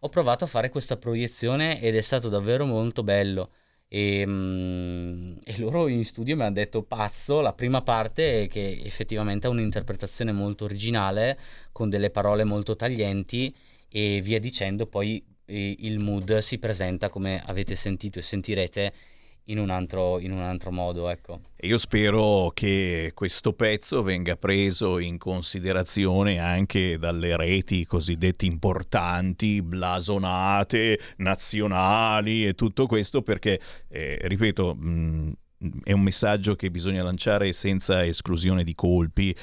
Ho 0.00 0.08
provato 0.08 0.44
a 0.44 0.46
fare 0.46 0.68
questa 0.68 0.96
proiezione 0.96 1.80
ed 1.80 1.96
è 1.96 2.00
stato 2.00 2.28
davvero 2.28 2.64
molto 2.66 3.02
bello. 3.02 3.50
E, 3.88 4.24
mm, 4.26 5.36
e 5.44 5.58
loro 5.58 5.88
in 5.88 6.04
studio 6.04 6.36
mi 6.36 6.42
hanno 6.42 6.52
detto 6.52 6.82
pazzo, 6.82 7.40
la 7.40 7.52
prima 7.52 7.82
parte 7.82 8.48
che 8.48 8.80
effettivamente 8.84 9.46
ha 9.46 9.50
un'interpretazione 9.50 10.32
molto 10.32 10.64
originale, 10.64 11.38
con 11.72 11.88
delle 11.88 12.10
parole 12.10 12.44
molto 12.44 12.76
taglienti 12.76 13.54
e 13.88 14.20
via 14.20 14.40
dicendo, 14.40 14.86
poi 14.86 15.24
eh, 15.46 15.76
il 15.80 15.98
mood 16.00 16.38
si 16.38 16.58
presenta 16.58 17.08
come 17.08 17.42
avete 17.44 17.74
sentito 17.74 18.18
e 18.18 18.22
sentirete 18.22 18.92
in 19.46 19.58
un 19.58 19.70
altro, 19.70 20.18
in 20.20 20.32
un 20.32 20.40
altro 20.40 20.70
modo, 20.70 21.08
ecco. 21.08 21.40
Io 21.60 21.78
spero 21.78 22.50
che 22.54 23.12
questo 23.14 23.52
pezzo 23.52 24.02
venga 24.02 24.36
preso 24.36 24.98
in 24.98 25.18
considerazione 25.18 26.38
anche 26.38 26.98
dalle 26.98 27.36
reti 27.36 27.84
cosiddette 27.84 28.46
importanti, 28.46 29.62
blasonate, 29.62 30.98
nazionali 31.16 32.46
e 32.46 32.54
tutto 32.54 32.86
questo, 32.86 33.22
perché, 33.22 33.60
eh, 33.88 34.18
ripeto, 34.22 34.74
mh, 34.74 35.32
è 35.82 35.92
un 35.92 36.00
messaggio 36.00 36.54
che 36.56 36.70
bisogna 36.70 37.02
lanciare 37.02 37.52
senza 37.52 38.04
esclusione 38.04 38.64
di 38.64 38.74
colpi, 38.74 39.34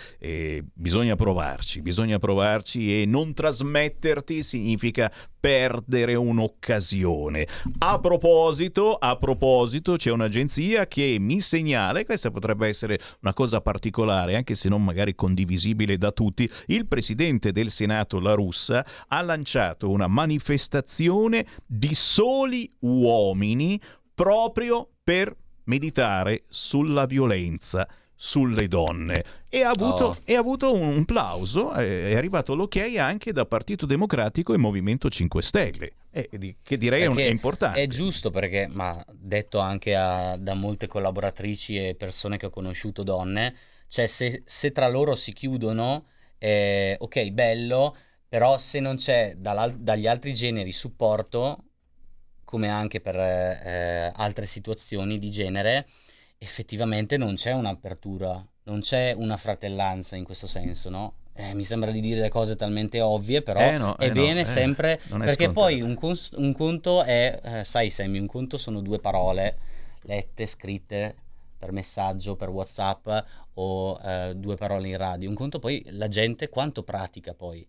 bisogna 0.74 1.16
provarci, 1.16 1.82
bisogna 1.82 2.20
provarci 2.20 3.02
e 3.02 3.06
non 3.06 3.34
trasmetterti 3.34 4.44
significa 4.44 5.12
perdere 5.40 6.14
un'occasione. 6.14 7.48
A 7.80 8.00
proposito, 8.00 8.96
a 8.96 9.16
proposito, 9.18 9.96
c'è 9.96 10.12
un'agenzia 10.12 10.88
che 10.88 11.18
mi 11.20 11.42
segnala, 11.42 12.00
e 12.00 12.06
questa 12.06 12.30
potrebbe 12.30 12.68
essere 12.68 13.00
una 13.22 13.34
cosa 13.34 13.60
particolare, 13.60 14.36
anche 14.36 14.54
se 14.54 14.70
non 14.70 14.84
magari 14.84 15.16
condivisibile 15.16 15.98
da 15.98 16.12
tutti, 16.12 16.50
il 16.68 16.86
presidente 16.88 17.52
del 17.52 17.72
Senato, 17.72 18.20
La 18.20 18.34
Russa, 18.34 18.86
ha 19.08 19.22
lanciato 19.22 19.90
una 19.90 20.08
manifestazione 20.08 21.48
di 21.66 21.96
soli 21.96 22.72
uomini 22.82 23.82
proprio 24.14 24.90
per 25.04 25.36
meditare 25.76 26.44
sulla 26.50 27.06
violenza 27.06 27.88
sulle 28.14 28.68
donne 28.68 29.24
e 29.50 29.64
ha 29.64 29.70
avuto, 29.72 30.06
Oh. 30.06 30.14
e 30.26 30.36
ha 30.36 30.40
avuto 30.40 30.72
un, 30.76 31.06
plauso, 31.06 31.72
è, 31.72 32.10
è 32.10 32.16
arrivato 32.16 32.54
l'ok 32.54 32.76
anche 33.00 33.32
da 33.34 33.46
Partito 33.46 33.88
Democratico 33.88 34.54
e 34.54 34.58
Movimento 34.58 35.10
5 35.10 35.42
Stelle, 35.42 35.92
e 36.12 36.30
di- 36.34 36.56
che 36.62 36.78
direi 36.78 37.02
è, 37.04 37.06
un- 37.08 37.18
è 37.18 37.24
importante. 37.24 37.82
È 37.82 37.88
giusto 37.88 38.30
perché, 38.30 38.68
ma 38.70 39.04
detto 39.12 39.58
anche 39.58 39.96
a- 39.96 40.36
da 40.38 40.54
molte 40.54 40.86
collaboratrici 40.88 41.78
e 41.78 41.96
persone 41.96 42.38
che 42.38 42.46
ho 42.46 42.50
conosciuto 42.52 43.02
donne, 43.02 43.56
cioè 43.88 44.06
se, 44.06 44.44
se 44.46 44.72
tra 44.72 44.88
loro 44.88 45.16
si 45.16 45.34
chiudono, 45.34 46.06
eh, 46.38 46.96
ok, 47.00 47.30
bello, 47.32 47.96
però 48.30 48.58
se 48.60 48.80
non 48.80 48.98
c'è 48.98 49.34
dagli 49.36 50.06
altri 50.06 50.34
generi 50.36 50.72
supporto, 50.74 51.64
come 52.52 52.68
anche 52.68 53.00
per 53.00 53.16
eh, 53.16 54.12
altre 54.14 54.46
situazioni 54.46 55.18
di 55.18 55.32
genere, 55.32 55.88
effettivamente 56.38 57.16
non 57.16 57.36
c'è 57.36 57.54
un'apertura, 57.54 58.46
non 58.64 58.82
c'è 58.82 59.14
una 59.16 59.38
fratellanza 59.38 60.18
in 60.18 60.26
questo 60.26 60.48
senso, 60.48 60.90
no? 60.90 61.14
Eh, 61.34 61.54
mi 61.54 61.64
sembra 61.64 61.92
di 61.92 62.02
dire 62.02 62.20
le 62.20 62.30
cose 62.30 62.58
talmente 62.58 63.00
ovvie, 63.00 63.42
però 63.42 63.62
Eh 63.62 63.78
no, 63.78 63.96
è 63.96 64.04
eh 64.04 64.10
no, 64.10 64.14
bene 64.16 64.42
eh, 64.42 64.46
sempre 64.46 65.00
perché 65.08 65.46
scontato. 65.46 65.52
poi 65.54 65.82
un, 65.82 65.96
cons- 65.96 66.32
un 66.36 66.52
conto 66.52 67.04
è, 67.04 67.40
eh, 67.42 67.64
sai 67.64 67.90
Sammy, 67.90 68.20
un 68.20 68.28
conto 68.28 68.58
sono 68.58 68.82
due 68.82 69.00
parole 69.00 69.58
lette, 70.02 70.46
scritte 70.46 71.16
per 71.58 71.72
messaggio, 71.72 72.36
per 72.36 72.50
WhatsApp 72.50 73.08
o 73.54 73.98
eh, 74.04 74.34
due 74.36 74.56
parole 74.56 74.90
in 74.90 74.98
radio. 74.98 75.30
Un 75.30 75.36
conto 75.36 75.60
poi 75.60 75.86
la 75.92 76.10
gente 76.10 76.50
quanto 76.50 76.84
pratica 76.84 77.34
poi. 77.34 77.66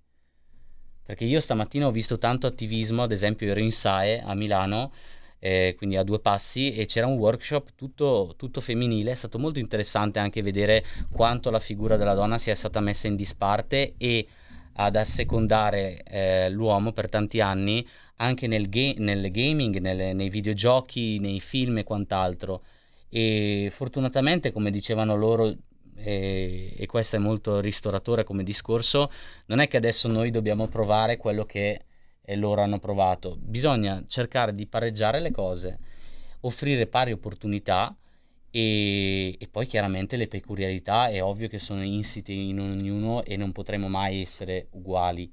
Perché 1.05 1.25
io 1.25 1.41
stamattina 1.41 1.87
ho 1.87 1.91
visto 1.91 2.19
tanto 2.19 2.47
attivismo, 2.47 3.03
ad 3.03 3.13
esempio 3.13 3.51
ero 3.51 3.61
in 3.61 3.73
SAE 3.73 4.21
a 4.21 4.35
Milano, 4.35 4.93
eh, 5.41 5.75
quindi 5.77 5.97
a 5.97 6.05
due 6.05 6.21
passi, 6.21 6.73
e 6.73 6.87
c'era 6.87 7.07
un 7.07 7.17
workshop 7.17 7.71
tutto, 7.75 8.35
tutto 8.37 8.61
femminile. 8.61 9.11
È 9.11 9.15
stato 9.17 9.39
molto 9.39 9.59
interessante 9.59 10.21
anche 10.21 10.43
vedere 10.43 10.85
quanto 11.11 11.51
la 11.51 11.59
figura 11.59 11.97
della 11.97 12.15
donna 12.15 12.39
sia 12.39 12.55
stata 12.55 12.81
messa 12.81 13.09
in 13.09 13.17
disparte 13.17 13.95
e 13.99 14.27
ad 14.75 14.97
assecondare 14.97 16.03
eh, 16.05 16.49
l'uomo 16.51 16.93
per 16.93 17.09
tanti 17.09 17.41
anni 17.41 17.87
anche 18.17 18.47
nel, 18.47 18.69
ga- 18.69 18.95
nel 18.99 19.31
gaming, 19.31 19.79
nelle- 19.79 20.13
nei 20.13 20.31
videogiochi, 20.31 21.19
nei 21.19 21.41
film 21.41 21.79
e 21.79 21.85
quant'altro. 21.85 22.63
E 23.09 23.69
fortunatamente, 23.71 24.53
come 24.53 24.71
dicevano 24.71 25.17
loro, 25.17 25.53
e, 25.97 26.75
e 26.77 26.87
questo 26.87 27.17
è 27.17 27.19
molto 27.19 27.61
ristoratore 27.61 28.25
come 28.25 28.43
discorso, 28.43 29.11
non 29.47 29.59
è 29.61 29.69
che 29.69 29.77
adesso 29.77 30.09
noi 30.09 30.31
dobbiamo 30.31 30.67
provare 30.69 31.17
quello 31.17 31.45
che 31.45 31.85
eh, 32.23 32.37
loro 32.37 32.63
hanno 32.63 32.79
provato, 32.79 33.37
bisogna 33.39 34.05
cercare 34.07 34.55
di 34.55 34.67
pareggiare 34.67 35.21
le 35.21 35.31
cose, 35.31 35.79
offrire 36.41 36.87
pari 36.87 37.13
opportunità 37.13 37.97
e, 38.51 39.37
e 39.39 39.49
poi 39.49 39.67
chiaramente 39.67 40.17
le 40.17 40.29
peculiarità. 40.29 41.09
È 41.09 41.23
ovvio 41.23 41.49
che 41.49 41.59
sono 41.59 41.83
insite 41.83 42.33
in 42.33 42.61
ognuno 42.61 43.25
e 43.25 43.37
non 43.37 43.51
potremo 43.51 43.89
mai 43.89 44.21
essere 44.21 44.69
uguali. 44.73 45.33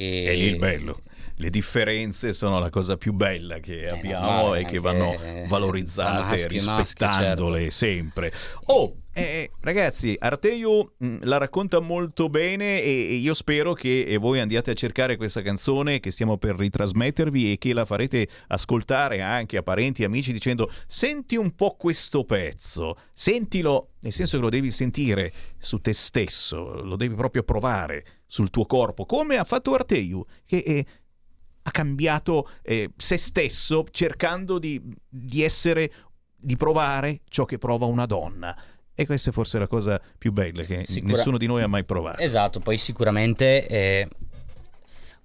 E... 0.00 0.24
È 0.26 0.34
lì 0.34 0.44
il 0.44 0.58
bello. 0.58 1.00
Le 1.40 1.50
differenze 1.50 2.32
sono 2.32 2.60
la 2.60 2.70
cosa 2.70 2.96
più 2.96 3.12
bella 3.12 3.58
che 3.58 3.88
abbiamo 3.88 4.30
normale, 4.30 4.60
e 4.60 4.64
che 4.64 4.78
vanno 4.78 5.16
valorizzate, 5.48 6.36
maschi 6.36 6.56
e 6.56 6.62
maschi, 6.62 6.80
rispettandole 6.82 7.58
certo. 7.58 7.74
sempre. 7.74 8.32
Oh, 8.66 8.96
eh, 9.12 9.50
ragazzi, 9.60 10.16
Arteo 10.18 10.94
mh, 10.96 11.18
la 11.22 11.38
racconta 11.38 11.80
molto 11.80 12.28
bene 12.28 12.80
e, 12.80 13.08
e 13.10 13.14
io 13.14 13.34
spero 13.34 13.72
che 13.72 14.16
voi 14.20 14.38
andiate 14.40 14.70
a 14.72 14.74
cercare 14.74 15.16
questa 15.16 15.42
canzone 15.42 15.98
che 16.00 16.12
stiamo 16.12 16.38
per 16.38 16.56
ritrasmettervi 16.56 17.52
e 17.52 17.58
che 17.58 17.72
la 17.72 17.84
farete 17.84 18.28
ascoltare 18.48 19.20
anche 19.20 19.56
a 19.56 19.62
parenti 19.62 20.02
e 20.02 20.06
amici 20.06 20.32
dicendo 20.32 20.70
senti 20.86 21.36
un 21.36 21.54
po' 21.54 21.76
questo 21.76 22.24
pezzo, 22.24 22.96
sentilo, 23.12 23.90
nel 24.00 24.12
senso 24.12 24.36
che 24.36 24.42
lo 24.42 24.50
devi 24.50 24.70
sentire 24.70 25.32
su 25.58 25.78
te 25.78 25.92
stesso, 25.92 26.82
lo 26.82 26.96
devi 26.96 27.14
proprio 27.14 27.42
provare 27.42 28.17
sul 28.28 28.50
tuo 28.50 28.66
corpo, 28.66 29.06
come 29.06 29.38
ha 29.38 29.44
fatto 29.44 29.74
Arteu, 29.74 30.24
che 30.44 30.58
eh, 30.58 30.86
ha 31.62 31.70
cambiato 31.70 32.48
eh, 32.62 32.90
se 32.96 33.16
stesso 33.16 33.84
cercando 33.90 34.58
di, 34.58 34.80
di 35.08 35.42
essere, 35.42 35.90
di 36.36 36.56
provare 36.56 37.22
ciò 37.28 37.44
che 37.44 37.58
prova 37.58 37.86
una 37.86 38.06
donna. 38.06 38.56
E 38.94 39.06
questa 39.06 39.30
è 39.30 39.32
forse 39.32 39.58
la 39.58 39.66
cosa 39.66 40.00
più 40.18 40.32
bella 40.32 40.62
che 40.62 40.84
Sicura- 40.86 41.16
nessuno 41.16 41.38
di 41.38 41.46
noi 41.46 41.62
ha 41.62 41.68
mai 41.68 41.84
provato. 41.84 42.20
Esatto, 42.20 42.60
poi 42.60 42.76
sicuramente 42.78 43.66
eh, 43.66 44.08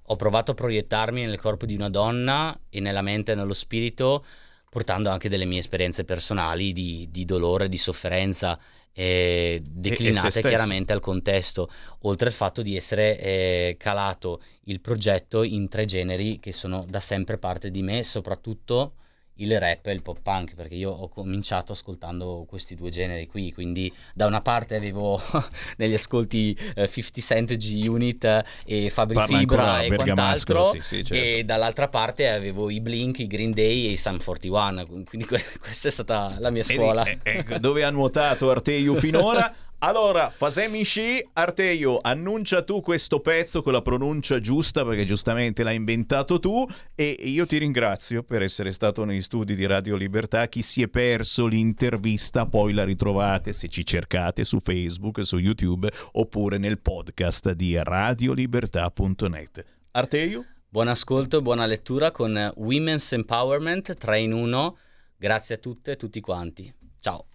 ho 0.04 0.16
provato 0.16 0.52
a 0.52 0.56
proiettarmi 0.56 1.26
nel 1.26 1.40
corpo 1.40 1.66
di 1.66 1.76
una 1.76 1.90
donna 1.90 2.58
e 2.70 2.80
nella 2.80 3.02
mente 3.02 3.32
e 3.32 3.36
nello 3.36 3.54
spirito, 3.54 4.24
portando 4.70 5.10
anche 5.10 5.28
delle 5.28 5.46
mie 5.46 5.60
esperienze 5.60 6.06
personali 6.06 6.72
di, 6.72 7.08
di 7.12 7.26
dolore, 7.26 7.68
di 7.68 7.78
sofferenza, 7.78 8.60
eh, 8.94 9.62
declinate 9.66 10.42
chiaramente 10.42 10.94
al 10.94 11.00
contesto, 11.00 11.70
oltre 12.02 12.28
al 12.28 12.34
fatto 12.34 12.62
di 12.62 12.76
essere 12.76 13.20
eh, 13.20 13.76
calato 13.78 14.42
il 14.66 14.80
progetto 14.80 15.44
in 15.44 15.68
tre 15.68 15.86
generi 15.86 16.40
che 16.40 16.54
sono 16.54 16.86
da 16.88 17.00
sempre 17.00 17.38
parte 17.38 17.72
di 17.72 17.82
me, 17.82 18.04
soprattutto 18.04 18.94
il 19.36 19.60
rap 19.60 19.88
e 19.88 19.92
il 19.92 20.02
pop 20.02 20.20
punk, 20.22 20.56
perché 20.56 20.76
io 20.76 20.92
ho 20.92 21.10
cominciato 21.10 21.72
ascoltando 21.72 22.46
questi 22.48 22.76
due 22.76 22.90
generi 22.92 23.28
qui, 23.28 23.52
quindi 23.52 23.92
da 24.14 24.26
una 24.26 24.42
parte 24.42 24.76
avevo 24.76 25.22
negli 25.78 25.94
ascolti 25.94 26.58
eh, 26.76 26.88
50 26.88 27.22
Cent 27.22 27.56
G-Unit 27.56 28.24
eh, 28.24 28.46
e 28.66 28.90
Fabri 28.90 29.16
Parla 29.16 29.38
Fibra 29.38 29.82
e 29.82 29.96
quant'altro, 29.96 30.72
sì, 30.74 30.82
sì, 30.82 31.04
certo. 31.04 31.14
e 31.14 31.44
dall'altra 31.44 31.88
parte 31.88 32.30
avevo 32.30 32.70
i 32.70 32.80
Blink, 32.80 33.20
i 33.20 33.28
Green 33.28 33.52
Day 33.52 33.88
e 33.88 33.92
i 33.92 33.98
Sum 33.98 34.22
41, 34.24 34.86
quindi 34.86 35.26
que- 35.26 35.44
questa 35.60 35.88
è 35.88 35.92
stata 35.92 36.36
la 36.40 36.50
mia 36.50 36.64
scuola. 36.64 37.04
eh, 37.06 37.20
ecco, 37.24 37.58
dove 37.58 37.84
ha 37.84 37.90
nuotato 37.90 38.50
Arteu 38.50 38.96
finora? 38.96 39.54
Allora, 39.86 40.30
Fasemi 40.30 40.86
Sci, 40.86 41.28
Arteu, 41.34 42.00
annuncia 42.02 42.64
tu 42.64 42.80
questo 42.80 43.20
pezzo 43.20 43.62
con 43.62 43.74
la 43.74 43.82
pronuncia 43.82 44.40
giusta 44.40 44.86
perché 44.86 45.04
giustamente 45.04 45.62
l'hai 45.62 45.76
inventato 45.76 46.40
tu 46.40 46.66
e 46.96 47.10
io 47.10 47.46
ti 47.46 47.58
ringrazio 47.58 48.24
per 48.24 48.44
essere 48.44 48.72
stato 48.72 49.04
negli 49.04 49.22
studi 49.22 49.56
di 49.56 49.66
Radio 49.66 49.98
Libertà. 49.98 50.48
Chi 50.48 50.62
si 50.62 50.84
è 50.84 50.88
perso 50.88 51.48
l'intervista 51.48 52.46
poi 52.46 52.72
la 52.72 52.86
ritrovate 52.86 53.52
se 53.52 53.68
ci 53.68 53.86
cercate 53.86 54.46
su 54.46 54.60
Facebook, 54.62 55.26
su 55.26 55.38
YouTube 55.38 55.92
oppure 56.14 56.58
nel 56.58 56.80
podcast 56.80 57.52
di 57.52 57.78
radiolibertà.net. 57.78 59.66
Arteu? 59.92 60.46
Buon 60.70 60.88
ascolto 60.88 61.40
e 61.40 61.42
buona 61.42 61.66
lettura 61.66 62.12
con 62.12 62.54
Women's 62.56 63.12
Empowerment 63.12 63.98
3 63.98 64.20
in 64.20 64.32
1. 64.32 64.78
Grazie 65.18 65.56
a 65.56 65.58
tutte 65.58 65.92
e 65.92 65.96
tutti 65.98 66.22
quanti. 66.22 66.74
Ciao. 67.02 67.26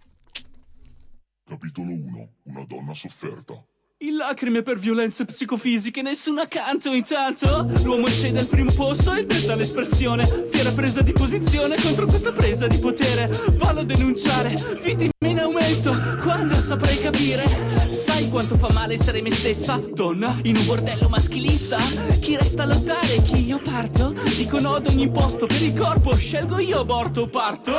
Capitolo 1.49 1.91
1. 1.91 2.33
Una 2.43 2.63
donna 2.65 2.93
sofferta. 2.93 3.68
In 4.01 4.15
lacrime 4.15 4.61
per 4.61 4.79
violenze 4.79 5.25
psicofisiche, 5.25 6.01
nessun 6.01 6.39
accanto 6.39 6.93
intanto. 6.93 7.67
L'uomo 7.83 8.07
cede 8.07 8.39
al 8.39 8.45
primo 8.45 8.71
posto 8.71 9.13
e 9.13 9.25
detta 9.25 9.55
l'espressione. 9.55 10.25
Fiera 10.49 10.71
presa 10.71 11.01
di 11.01 11.11
posizione 11.11 11.75
contro 11.81 12.05
questa 12.05 12.31
presa 12.31 12.65
di 12.67 12.77
potere. 12.77 13.29
Vallo 13.55 13.81
a 13.81 13.83
denunciare, 13.83 14.55
vittime 14.81 15.11
in 15.25 15.39
aumento. 15.39 15.93
Quando 16.21 16.55
saprai 16.61 16.97
capire, 16.99 17.43
sai 17.91 18.29
quanto 18.29 18.55
fa 18.55 18.71
male 18.71 18.93
essere 18.93 19.21
me 19.21 19.31
stessa, 19.31 19.81
donna, 19.93 20.33
in 20.43 20.55
un 20.55 20.65
bordello 20.65 21.09
maschilista. 21.09 21.75
Chi 22.21 22.37
resta 22.37 22.63
a 22.63 22.67
lottare 22.67 23.21
chi 23.23 23.45
io 23.45 23.59
parto. 23.61 24.13
Dico 24.37 24.61
no 24.61 24.75
ad 24.75 24.87
ogni 24.87 25.11
posto 25.11 25.45
per 25.45 25.61
il 25.61 25.77
corpo, 25.77 26.15
scelgo 26.15 26.57
io 26.59 26.79
aborto 26.79 27.23
o 27.23 27.27
parto. 27.27 27.75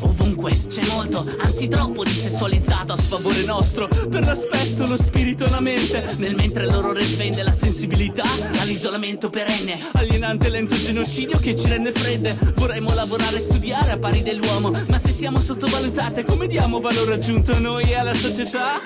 Ovunque 0.00 0.58
c'è 0.68 0.86
molto, 0.86 1.26
anzi 1.40 1.68
troppo 1.68 2.02
di 2.02 2.14
sessualizzato 2.14 2.94
a 2.94 2.96
sfavore 2.96 3.44
nostro. 3.44 3.88
Per 3.88 4.24
l'aspetto, 4.24 4.86
lo 4.86 4.96
spirito 4.96 5.48
e 5.50 5.52
la 5.52 5.60
mente. 5.60 6.14
Nel 6.16 6.34
mentre 6.34 6.66
l'orrore 6.66 7.02
svende 7.02 7.42
la 7.42 7.52
sensibilità 7.52 8.24
all'isolamento 8.60 9.28
perenne. 9.28 9.78
Alienante 9.92 10.48
lento 10.48 10.74
genocidio 10.74 11.38
che 11.38 11.56
ci 11.56 11.68
rende 11.68 11.92
fredde. 11.92 12.36
Vorremmo 12.54 12.94
lavorare 12.94 13.36
e 13.36 13.40
studiare 13.40 13.90
a 13.90 13.98
pari 13.98 14.22
dell'uomo. 14.22 14.70
Ma 14.88 14.98
se 14.98 15.10
siamo 15.10 15.40
sottovalutate, 15.40 16.24
come 16.24 16.46
diamo 16.46 16.80
valore 16.80 17.14
aggiunto 17.14 17.52
a 17.52 17.58
noi 17.58 17.90
e 17.90 17.96
alla 17.96 18.14
società? 18.14 18.80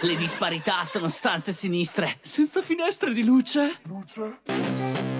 Le 0.00 0.16
disparità 0.16 0.84
sono 0.84 1.08
stanze 1.08 1.52
sinistre, 1.52 2.18
senza 2.20 2.60
finestre 2.60 3.12
di 3.12 3.24
luce. 3.24 3.80
Secondo 3.82 5.13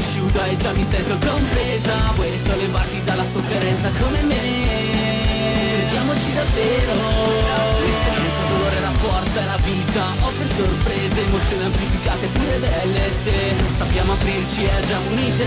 conosciuta 0.00 0.46
e 0.46 0.56
già 0.56 0.72
mi 0.72 0.82
sento 0.82 1.16
compresa. 1.26 2.12
Vuoi 2.14 2.38
sollevarti 2.38 3.02
dalla 3.04 3.24
sofferenza 3.24 3.90
come 4.00 4.22
me? 4.22 4.40
Crediamoci 5.78 6.32
davvero. 6.32 6.94
L'esperienza, 7.80 8.42
dolore, 8.48 8.80
la 8.80 8.90
forza 8.92 9.42
e 9.42 9.44
la 9.44 9.58
vita. 9.62 10.02
Offre 10.20 10.48
sorprese, 10.48 11.20
emozioni 11.20 11.64
amplificate 11.64 12.26
pure 12.28 12.56
belle. 12.58 13.10
Se 13.10 13.32
sappiamo 13.70 14.12
aprirci 14.12 14.64
e 14.64 14.70
agiamo 14.70 15.10
unite. 15.10 15.46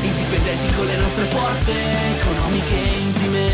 Indipendenti 0.00 0.74
con 0.74 0.86
le 0.86 0.96
nostre 0.96 1.24
forze 1.26 1.72
Economiche 2.18 2.74
e 2.74 2.98
intime. 3.00 3.48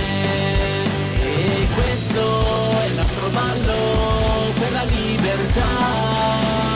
E 1.23 1.67
questo 1.75 2.81
è 2.83 2.87
il 2.87 2.95
nostro 2.95 3.29
ballo 3.31 4.53
per 4.59 4.73
la 4.73 4.85
libertà 4.85 6.76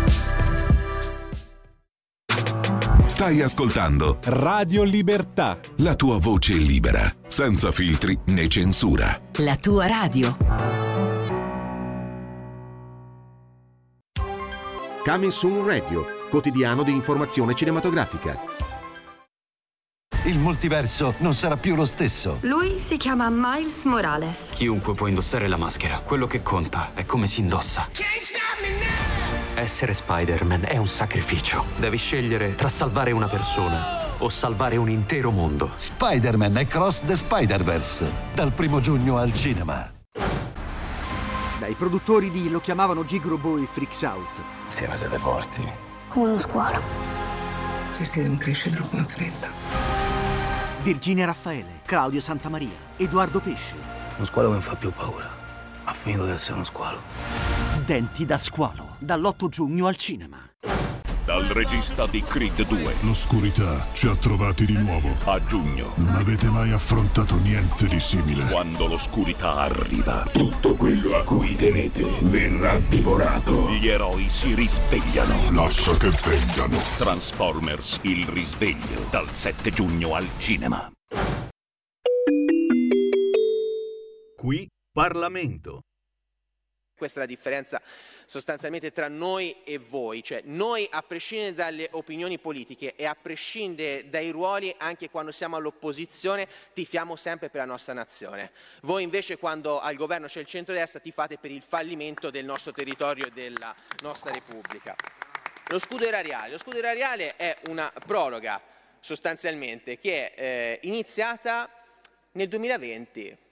Stai 3.21 3.43
ascoltando 3.43 4.17
Radio 4.23 4.81
Libertà. 4.81 5.59
la 5.75 5.93
tua 5.93 6.17
voce 6.17 6.53
libera, 6.53 7.13
senza 7.27 7.71
filtri 7.71 8.17
né 8.25 8.47
censura. 8.47 9.21
La 9.33 9.57
tua 9.57 9.85
radio. 9.85 10.35
Coming 15.03 15.31
Soon 15.31 15.67
Radio, 15.67 16.03
quotidiano 16.31 16.81
di 16.81 16.93
informazione 16.93 17.53
cinematografica. 17.53 18.35
Il 20.23 20.39
multiverso 20.39 21.13
non 21.19 21.35
sarà 21.35 21.57
più 21.57 21.75
lo 21.75 21.85
stesso. 21.85 22.39
Lui 22.41 22.79
si 22.79 22.97
chiama 22.97 23.29
Miles 23.29 23.83
Morales. 23.83 24.53
Chiunque 24.55 24.95
può 24.95 25.05
indossare 25.05 25.47
la 25.47 25.57
maschera. 25.57 25.99
Quello 25.99 26.25
che 26.25 26.41
conta 26.41 26.93
è 26.95 27.05
come 27.05 27.27
si 27.27 27.41
indossa. 27.41 27.87
Essere 29.55 29.93
Spider-Man 29.93 30.63
è 30.65 30.77
un 30.77 30.87
sacrificio. 30.87 31.65
Devi 31.75 31.97
scegliere 31.97 32.55
tra 32.55 32.69
salvare 32.69 33.11
una 33.11 33.27
persona 33.27 34.09
o 34.17 34.29
salvare 34.29 34.77
un 34.77 34.89
intero 34.89 35.29
mondo. 35.29 35.71
Spider-Man 35.75 36.57
e 36.57 36.67
Cross 36.67 37.05
the 37.05 37.15
Spider-Verse. 37.15 38.11
Dal 38.33 38.51
primo 38.53 38.79
giugno 38.79 39.17
al 39.17 39.33
cinema. 39.33 39.91
Dai 41.59 41.73
produttori 41.73 42.31
di 42.31 42.49
Lo 42.49 42.59
chiamavano 42.59 43.03
Gigrobo 43.03 43.57
e 43.57 43.67
Freaks 43.69 44.01
Out. 44.03 44.29
Siamo 44.69 44.95
siete 44.95 45.17
forti. 45.19 45.69
Come 46.07 46.29
uno 46.29 46.39
squalo. 46.39 46.81
Perché 47.97 48.21
non 48.21 48.37
cresce 48.37 48.69
troppo 48.69 48.95
in 48.95 49.05
fretta. 49.05 49.49
Virginia 50.81 51.25
Raffaele, 51.25 51.81
Claudio 51.85 52.21
Santamaria, 52.21 52.77
Edoardo 52.95 53.39
Pesce. 53.41 53.75
Uno 54.15 54.25
squalo 54.25 54.49
che 54.49 54.55
mi 54.55 54.61
fa 54.61 54.75
più 54.75 54.91
paura. 54.91 55.29
Ha 55.83 55.93
finito 55.93 56.25
di 56.25 56.31
essere 56.31 56.53
uno 56.53 56.63
squalo. 56.63 57.50
Denti 57.91 58.25
da 58.25 58.37
squalo, 58.37 58.95
dall'8 58.99 59.49
giugno 59.49 59.87
al 59.87 59.97
cinema. 59.97 60.49
Dal 61.25 61.43
regista 61.47 62.07
di 62.07 62.23
Creed 62.23 62.65
2. 62.65 62.95
L'oscurità 63.01 63.85
ci 63.91 64.07
ha 64.07 64.15
trovati 64.15 64.65
di 64.65 64.77
nuovo. 64.77 65.09
A 65.25 65.43
giugno. 65.43 65.91
Non 65.97 66.15
avete 66.15 66.49
mai 66.49 66.71
affrontato 66.71 67.37
niente 67.39 67.89
di 67.89 67.99
simile. 67.99 68.45
Quando 68.45 68.87
l'oscurità 68.87 69.55
arriva. 69.55 70.23
Tutto 70.31 70.73
quello 70.75 71.17
a 71.17 71.25
cui 71.25 71.53
tenete 71.57 72.05
verrà 72.21 72.79
divorato. 72.79 73.69
Gli 73.71 73.89
eroi 73.89 74.29
si 74.29 74.55
risvegliano. 74.55 75.51
Lascia 75.51 75.97
che 75.97 76.11
vengano. 76.11 76.77
Transformers, 76.97 77.99
il 78.03 78.25
risveglio. 78.25 79.05
Dal 79.09 79.29
7 79.29 79.69
giugno 79.69 80.15
al 80.15 80.29
cinema. 80.37 80.89
Qui 84.37 84.65
Parlamento. 84.93 85.81
Questa 87.01 87.17
è 87.17 87.23
la 87.23 87.27
differenza 87.27 87.81
sostanzialmente 88.27 88.91
tra 88.91 89.07
noi 89.07 89.63
e 89.63 89.79
voi, 89.79 90.21
cioè 90.21 90.41
noi 90.43 90.87
a 90.91 91.01
prescindere 91.01 91.55
dalle 91.55 91.87
opinioni 91.93 92.37
politiche 92.37 92.93
e 92.95 93.05
a 93.05 93.17
prescindere 93.19 94.07
dai 94.07 94.29
ruoli 94.29 94.71
anche 94.77 95.09
quando 95.09 95.31
siamo 95.31 95.55
all'opposizione 95.55 96.47
tifiamo 96.73 97.15
sempre 97.15 97.49
per 97.49 97.61
la 97.61 97.65
nostra 97.65 97.93
nazione. 97.93 98.51
Voi 98.81 99.01
invece 99.01 99.39
quando 99.39 99.79
al 99.79 99.95
governo 99.95 100.27
c'è 100.27 100.41
il 100.41 100.45
centrodestra 100.45 100.99
tifate 100.99 101.39
per 101.39 101.49
il 101.49 101.63
fallimento 101.63 102.29
del 102.29 102.45
nostro 102.45 102.71
territorio 102.71 103.25
e 103.25 103.31
della 103.31 103.73
nostra 104.03 104.31
Repubblica. 104.31 104.95
Lo 105.69 105.79
scudo 105.79 106.05
erariale, 106.05 106.51
lo 106.51 106.59
scudo 106.59 106.77
erariale 106.77 107.35
è 107.35 107.57
una 107.63 107.91
proroga 108.05 108.61
sostanzialmente 108.99 109.97
che 109.97 110.35
è 110.35 110.39
eh, 110.39 110.79
iniziata 110.83 111.67
nel 112.33 112.47
2020 112.47 113.49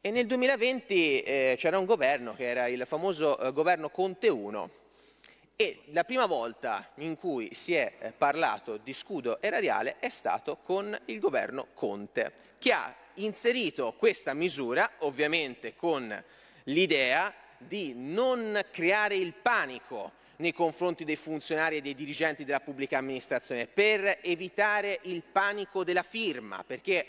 e 0.00 0.10
nel 0.12 0.26
2020 0.26 1.22
eh, 1.22 1.54
c'era 1.58 1.76
un 1.76 1.84
governo 1.84 2.34
che 2.34 2.48
era 2.48 2.68
il 2.68 2.84
famoso 2.86 3.36
eh, 3.38 3.52
governo 3.52 3.90
Conte 3.90 4.28
1 4.28 4.70
e 5.56 5.80
la 5.86 6.04
prima 6.04 6.26
volta 6.26 6.92
in 6.96 7.16
cui 7.16 7.52
si 7.52 7.74
è 7.74 7.94
eh, 7.98 8.12
parlato 8.12 8.76
di 8.76 8.92
scudo 8.92 9.42
erariale 9.42 9.96
è 9.98 10.08
stato 10.08 10.58
con 10.62 10.96
il 11.06 11.18
governo 11.18 11.68
Conte, 11.74 12.32
che 12.58 12.70
ha 12.70 12.94
inserito 13.14 13.94
questa 13.98 14.34
misura 14.34 14.88
ovviamente 14.98 15.74
con 15.74 16.24
l'idea 16.64 17.34
di 17.56 17.92
non 17.96 18.60
creare 18.70 19.16
il 19.16 19.32
panico 19.32 20.12
nei 20.36 20.52
confronti 20.52 21.04
dei 21.04 21.16
funzionari 21.16 21.78
e 21.78 21.80
dei 21.80 21.96
dirigenti 21.96 22.44
della 22.44 22.60
pubblica 22.60 22.98
amministrazione, 22.98 23.66
per 23.66 24.18
evitare 24.22 25.00
il 25.02 25.24
panico 25.24 25.82
della 25.82 26.04
firma, 26.04 26.62
perché 26.64 27.04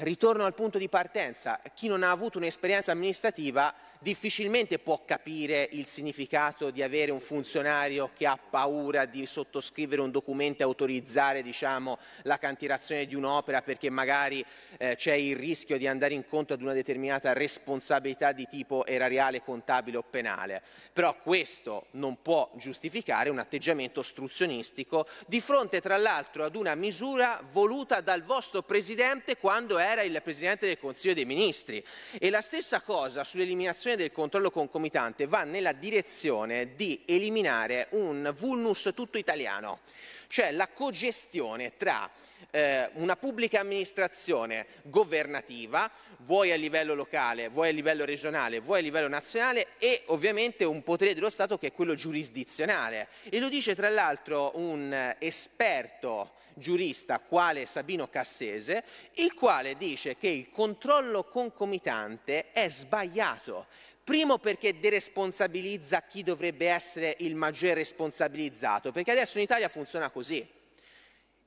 ritorno 0.00 0.44
al 0.44 0.54
punto 0.54 0.78
di 0.78 0.88
partenza, 0.88 1.60
chi 1.74 1.88
non 1.88 2.02
ha 2.02 2.10
avuto 2.10 2.38
un'esperienza 2.38 2.92
amministrativa 2.92 3.74
difficilmente 4.02 4.80
può 4.80 5.04
capire 5.04 5.68
il 5.72 5.86
significato 5.86 6.70
di 6.70 6.82
avere 6.82 7.12
un 7.12 7.20
funzionario 7.20 8.10
che 8.16 8.26
ha 8.26 8.36
paura 8.36 9.04
di 9.04 9.24
sottoscrivere 9.26 10.00
un 10.00 10.10
documento 10.10 10.62
e 10.62 10.64
autorizzare 10.64 11.42
diciamo, 11.42 11.98
la 12.22 12.36
cantierazione 12.36 13.06
di 13.06 13.14
un'opera 13.14 13.62
perché 13.62 13.90
magari 13.90 14.44
eh, 14.78 14.96
c'è 14.96 15.14
il 15.14 15.36
rischio 15.36 15.78
di 15.78 15.86
andare 15.86 16.14
incontro 16.14 16.54
ad 16.54 16.62
una 16.62 16.72
determinata 16.72 17.32
responsabilità 17.32 18.32
di 18.32 18.48
tipo 18.48 18.84
erariale, 18.86 19.40
contabile 19.40 19.98
o 19.98 20.02
penale. 20.02 20.62
Però 20.92 21.16
questo 21.22 21.86
non 21.92 22.20
può 22.20 22.50
giustificare 22.56 23.30
un 23.30 23.38
atteggiamento 23.38 24.00
ostruzionistico 24.00 25.06
di 25.26 25.40
fronte 25.40 25.80
tra 25.80 25.96
l'altro 25.96 26.44
ad 26.44 26.56
una 26.56 26.74
misura 26.74 27.40
voluta 27.52 28.00
dal 28.00 28.24
vostro 28.24 28.62
Presidente 28.62 29.36
quando 29.36 29.78
era 29.78 30.02
il 30.02 30.20
Presidente 30.22 30.66
del 30.66 30.78
Consiglio 30.78 31.14
dei 31.14 31.24
Ministri. 31.24 31.84
E 32.18 32.30
la 32.30 32.40
stessa 32.40 32.80
cosa 32.80 33.22
sull'eliminazione 33.22 33.90
del 33.96 34.12
controllo 34.12 34.50
concomitante 34.50 35.26
va 35.26 35.44
nella 35.44 35.72
direzione 35.72 36.74
di 36.74 37.02
eliminare 37.06 37.88
un 37.90 38.32
vulnus 38.36 38.92
tutto 38.94 39.18
italiano, 39.18 39.80
cioè 40.28 40.52
la 40.52 40.68
cogestione 40.68 41.76
tra 41.76 42.10
eh, 42.50 42.90
una 42.94 43.16
pubblica 43.16 43.60
amministrazione 43.60 44.66
governativa, 44.82 45.90
vuoi 46.18 46.52
a 46.52 46.56
livello 46.56 46.94
locale, 46.94 47.48
vuoi 47.48 47.70
a 47.70 47.72
livello 47.72 48.04
regionale, 48.04 48.60
vuoi 48.60 48.80
a 48.80 48.82
livello 48.82 49.08
nazionale 49.08 49.68
e 49.78 50.02
ovviamente 50.06 50.64
un 50.64 50.82
potere 50.82 51.14
dello 51.14 51.30
Stato 51.30 51.58
che 51.58 51.68
è 51.68 51.72
quello 51.72 51.94
giurisdizionale. 51.94 53.08
E 53.28 53.40
lo 53.40 53.48
dice 53.48 53.74
tra 53.74 53.88
l'altro 53.88 54.52
un 54.54 54.92
eh, 54.92 55.16
esperto 55.18 56.34
giurista 56.54 57.20
quale 57.20 57.66
Sabino 57.66 58.08
Cassese, 58.08 58.84
il 59.14 59.34
quale 59.34 59.76
dice 59.76 60.16
che 60.16 60.28
il 60.28 60.50
controllo 60.50 61.24
concomitante 61.24 62.52
è 62.52 62.68
sbagliato. 62.68 63.66
Primo 64.04 64.38
perché 64.38 64.80
deresponsabilizza 64.80 66.02
chi 66.02 66.22
dovrebbe 66.22 66.68
essere 66.68 67.16
il 67.20 67.36
maggiore 67.36 67.74
responsabilizzato, 67.74 68.90
perché 68.90 69.12
adesso 69.12 69.38
in 69.38 69.44
Italia 69.44 69.68
funziona 69.68 70.10
così. 70.10 70.46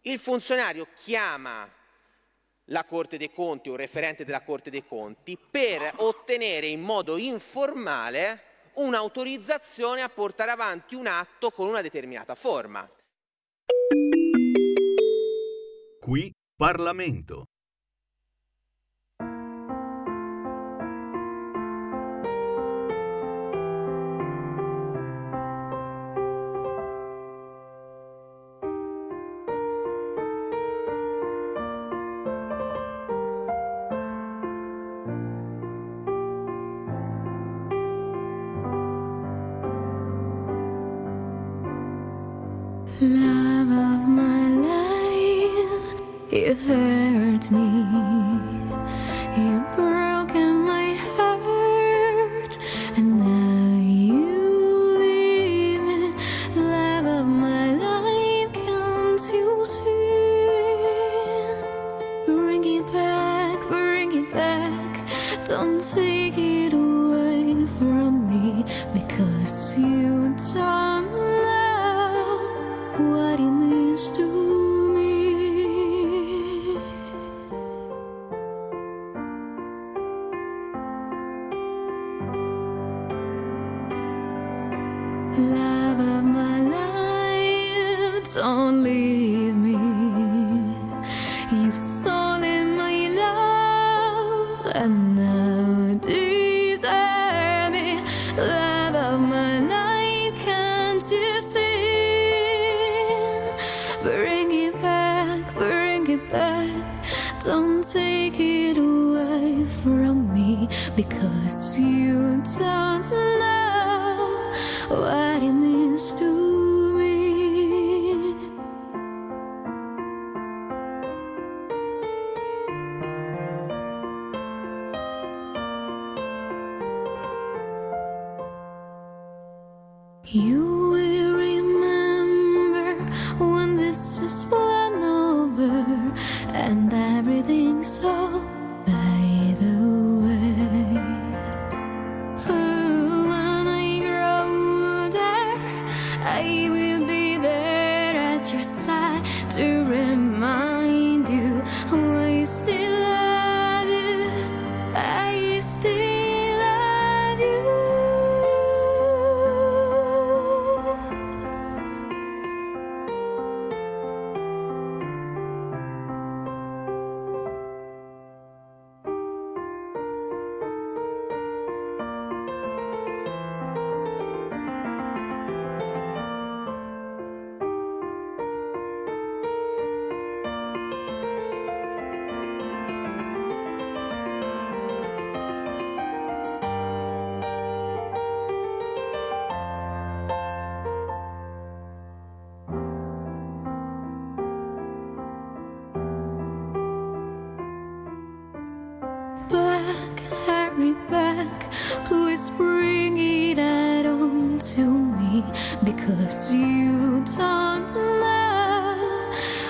Il 0.02 0.20
funzionario 0.20 0.88
chiama 0.96 1.70
la 2.70 2.84
Corte 2.86 3.18
dei 3.18 3.32
Conti 3.32 3.70
o 3.70 3.72
un 3.74 3.78
referente 3.78 4.24
della 4.26 4.42
Corte 4.42 4.70
dei 4.70 4.86
Conti 4.86 5.38
per 5.38 5.94
ottenere 5.98 6.68
in 6.68 6.82
modo 6.82 7.18
informale 7.18 8.42
un'autorizzazione 8.76 10.02
a 10.02 10.10
portare 10.10 10.52
avanti 10.52 10.96
un 10.96 11.08
atto 11.08 11.52
con 11.52 11.68
una 11.68 11.82
determinata 11.82 12.36
forma. 12.36 12.90
Qui 16.06 16.32
Parlamento. 16.56 17.46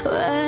Well 0.05 0.44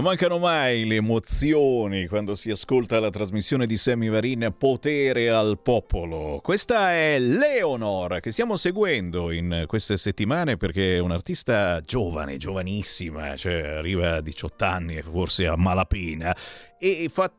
Non 0.00 0.08
mancano 0.08 0.38
mai 0.38 0.86
le 0.86 0.94
emozioni 0.94 2.06
quando 2.06 2.34
si 2.34 2.50
ascolta 2.50 2.98
la 3.00 3.10
trasmissione 3.10 3.66
di 3.66 3.76
Sammy 3.76 4.08
Varin 4.08 4.54
Potere 4.56 5.28
al 5.28 5.60
Popolo. 5.62 6.40
Questa 6.42 6.92
è 6.92 7.18
Leonor 7.18 8.20
che 8.20 8.32
stiamo 8.32 8.56
seguendo 8.56 9.30
in 9.30 9.64
queste 9.66 9.98
settimane 9.98 10.56
perché 10.56 10.96
è 10.96 11.00
un'artista 11.00 11.82
giovane, 11.82 12.38
giovanissima, 12.38 13.36
cioè 13.36 13.60
arriva 13.76 14.14
a 14.14 14.20
18 14.22 14.64
anni, 14.64 15.02
forse 15.02 15.46
a 15.46 15.56
malapena, 15.58 16.34
e 16.78 17.10
fa 17.12 17.30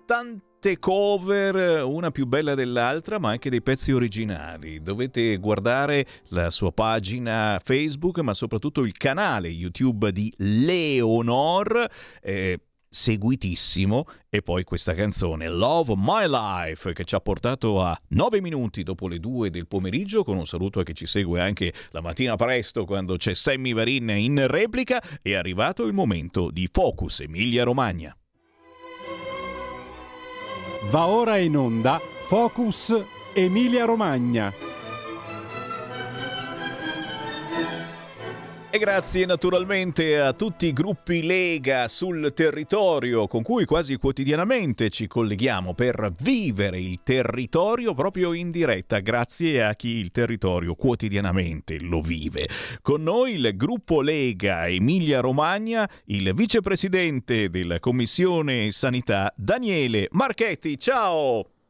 tante 0.61 0.77
cover, 0.77 1.83
una 1.83 2.11
più 2.11 2.27
bella 2.27 2.53
dell'altra, 2.53 3.17
ma 3.17 3.31
anche 3.31 3.49
dei 3.49 3.63
pezzi 3.63 3.91
originali. 3.91 4.79
Dovete 4.83 5.37
guardare 5.37 6.05
la 6.27 6.51
sua 6.51 6.71
pagina 6.71 7.59
Facebook, 7.63 8.19
ma 8.19 8.35
soprattutto 8.35 8.81
il 8.81 8.95
canale 8.95 9.47
YouTube 9.47 10.11
di 10.11 10.31
Leonor. 10.37 11.89
eh, 12.21 12.59
seguitissimo 12.93 14.05
e 14.29 14.41
poi 14.41 14.65
questa 14.65 14.93
canzone 14.93 15.47
Love 15.47 15.93
My 15.95 16.27
Life 16.27 16.91
che 16.91 17.05
ci 17.05 17.15
ha 17.15 17.21
portato 17.21 17.81
a 17.81 17.97
9 18.09 18.41
minuti 18.41 18.83
dopo 18.83 19.07
le 19.07 19.17
2 19.17 19.49
del 19.49 19.65
pomeriggio 19.65 20.25
con 20.25 20.35
un 20.35 20.45
saluto 20.45 20.81
a 20.81 20.83
chi 20.83 20.93
ci 20.93 21.05
segue 21.05 21.39
anche 21.39 21.73
la 21.91 22.01
mattina 22.01 22.35
presto 22.35 22.83
quando 22.83 23.15
c'è 23.15 23.33
Sammy 23.33 23.71
Varin 23.73 24.09
in 24.09 24.45
replica 24.45 25.01
è 25.21 25.35
arrivato 25.35 25.85
il 25.85 25.93
momento 25.93 26.51
di 26.51 26.67
Focus 26.69 27.21
Emilia 27.21 27.63
Romagna 27.63 28.13
Va 30.89 31.05
ora 31.07 31.37
in 31.37 31.55
onda 31.55 32.01
Focus 32.25 33.05
Emilia 33.33 33.85
Romagna. 33.85 34.70
E 38.73 38.77
grazie 38.77 39.25
naturalmente 39.25 40.17
a 40.17 40.31
tutti 40.31 40.67
i 40.67 40.71
gruppi 40.71 41.23
Lega 41.23 41.89
sul 41.89 42.31
territorio 42.33 43.27
con 43.27 43.43
cui 43.43 43.65
quasi 43.65 43.97
quotidianamente 43.97 44.89
ci 44.89 45.07
colleghiamo 45.07 45.73
per 45.73 46.09
vivere 46.21 46.79
il 46.79 47.01
territorio 47.03 47.93
proprio 47.93 48.31
in 48.31 48.49
diretta, 48.49 48.99
grazie 48.99 49.61
a 49.61 49.75
chi 49.75 49.97
il 49.97 50.11
territorio 50.11 50.75
quotidianamente 50.75 51.81
lo 51.81 51.99
vive. 51.99 52.47
Con 52.81 53.03
noi 53.03 53.33
il 53.33 53.57
gruppo 53.57 53.99
Lega 53.99 54.65
Emilia 54.69 55.19
Romagna, 55.19 55.85
il 56.05 56.33
vicepresidente 56.33 57.49
della 57.49 57.81
Commissione 57.81 58.71
Sanità 58.71 59.33
Daniele 59.35 60.07
Marchetti. 60.11 60.77
Ciao! 60.77 61.60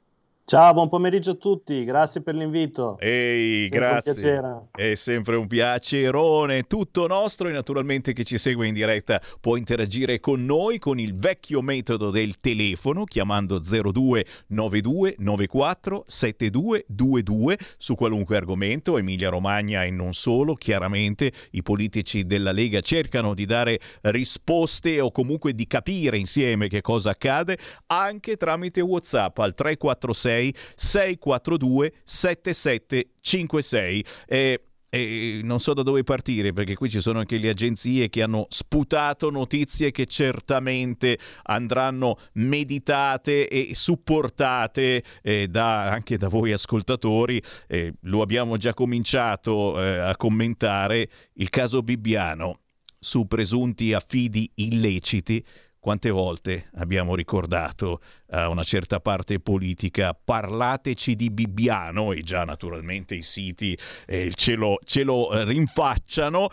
Ciao, 0.52 0.74
buon 0.74 0.90
pomeriggio 0.90 1.32
a 1.32 1.36
tutti, 1.36 1.86
grazie 1.86 2.20
per 2.20 2.36
l'invito. 2.36 2.98
Ehi, 3.00 3.70
Sempre 3.70 3.80
grazie. 3.80 4.68
È 4.76 4.96
sempre 4.96 5.38
un 5.38 5.48
piacerone, 5.48 6.64
tutto 6.64 7.08
nostro 7.08 7.48
e 7.48 7.54
naturalmente 7.54 8.12
chi 8.12 8.26
ci 8.26 8.38
segue 8.38 8.68
in 8.68 8.74
diretta 8.74 9.22
può 9.40 9.56
interagire 9.56 10.20
con 10.20 10.44
noi 10.44 10.78
con 10.78 11.00
il 11.00 11.16
vecchio 11.16 11.62
metodo 11.62 12.10
del 12.10 12.42
telefono 12.42 13.06
chiamando 13.06 13.60
02 13.60 14.26
92 14.48 15.16
94 15.20 16.04
7222 16.06 17.58
su 17.78 17.96
qualunque 17.96 18.36
argomento, 18.36 18.98
Emilia 18.98 19.30
Romagna 19.30 19.86
e 19.86 19.90
non 19.90 20.14
solo, 20.14 20.56
chiaramente 20.56 21.32
i 21.52 21.64
politici 21.64 22.26
della 22.26 22.52
Lega 22.52 22.82
cercano 22.82 23.34
di 23.34 23.46
dare 23.46 23.80
risposte 24.02 25.00
o 25.00 25.14
comunque 25.14 25.56
di 25.56 25.66
capire 25.66 26.18
insieme 26.18 26.68
che 26.68 26.82
cosa 26.82 27.12
accade 27.12 27.58
anche 27.88 28.36
tramite 28.36 28.82
WhatsApp 28.82 29.38
al 29.38 29.54
346 29.54 30.41
642 30.76 31.94
7756. 32.04 34.06
E 34.28 34.66
e 34.94 35.40
non 35.42 35.62
so 35.62 35.74
da 35.74 35.84
dove 35.84 36.04
partire 36.04 36.52
perché 36.52 36.76
qui 36.76 36.90
ci 36.90 37.00
sono 37.00 37.20
anche 37.20 37.38
le 37.38 37.48
agenzie 37.48 38.10
che 38.10 38.22
hanno 38.22 38.48
sputato 38.50 39.30
notizie 39.30 39.90
che 39.92 40.06
certamente 40.06 41.18
andranno 41.44 42.18
meditate 42.34 43.48
e 43.48 43.74
supportate 43.74 45.02
eh, 45.22 45.48
da- 45.48 45.90
anche 45.90 46.18
da 46.18 46.28
voi 46.28 46.52
ascoltatori. 46.52 47.42
Eh, 47.68 47.94
lo 48.02 48.22
abbiamo 48.22 48.58
già 48.58 48.74
cominciato 48.74 49.82
eh, 49.82 49.98
a 49.98 50.18
commentare 50.18 51.10
il 51.36 51.50
caso 51.50 51.82
Bibbiano 51.82 52.60
su 53.00 53.28
presunti 53.28 53.94
affidi 53.94 54.52
illeciti. 54.56 55.42
Quante 55.82 56.12
volte 56.12 56.70
abbiamo 56.76 57.16
ricordato 57.16 58.02
a 58.30 58.48
una 58.50 58.64
certa 58.64 59.00
parte 59.00 59.40
politica 59.40 60.14
parlateci 60.14 61.16
di 61.16 61.32
Bibbiano 61.32 62.14
e 62.14 62.22
già 62.22 62.46
naturalmente 62.46 63.16
i 63.16 63.24
siti 63.24 63.76
eh, 64.06 64.32
ce, 64.36 64.54
lo, 64.54 64.78
ce 64.86 65.04
lo 65.04 65.34
eh, 65.34 65.44
rinfacciano, 65.44 66.50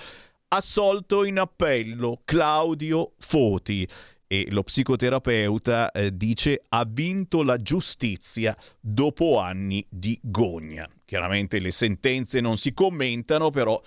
assolto 0.49 1.25
in 1.25 1.39
appello 1.39 2.23
Claudio 2.25 3.13
Foti 3.19 3.87
e 4.27 4.47
lo 4.51 4.63
psicoterapeuta 4.63 5.91
eh, 5.91 6.17
dice 6.17 6.63
ha 6.71 6.87
vinto 6.89 7.43
la 7.43 7.59
giustizia 7.59 8.57
dopo 8.81 9.39
anni 9.39 9.85
di 9.91 10.19
gogna. 10.23 10.89
Chiaramente 11.05 11.59
le 11.59 11.71
sentenze 11.71 12.41
non 12.41 12.57
si 12.57 12.73
commentano, 12.73 13.51
però 13.51 13.79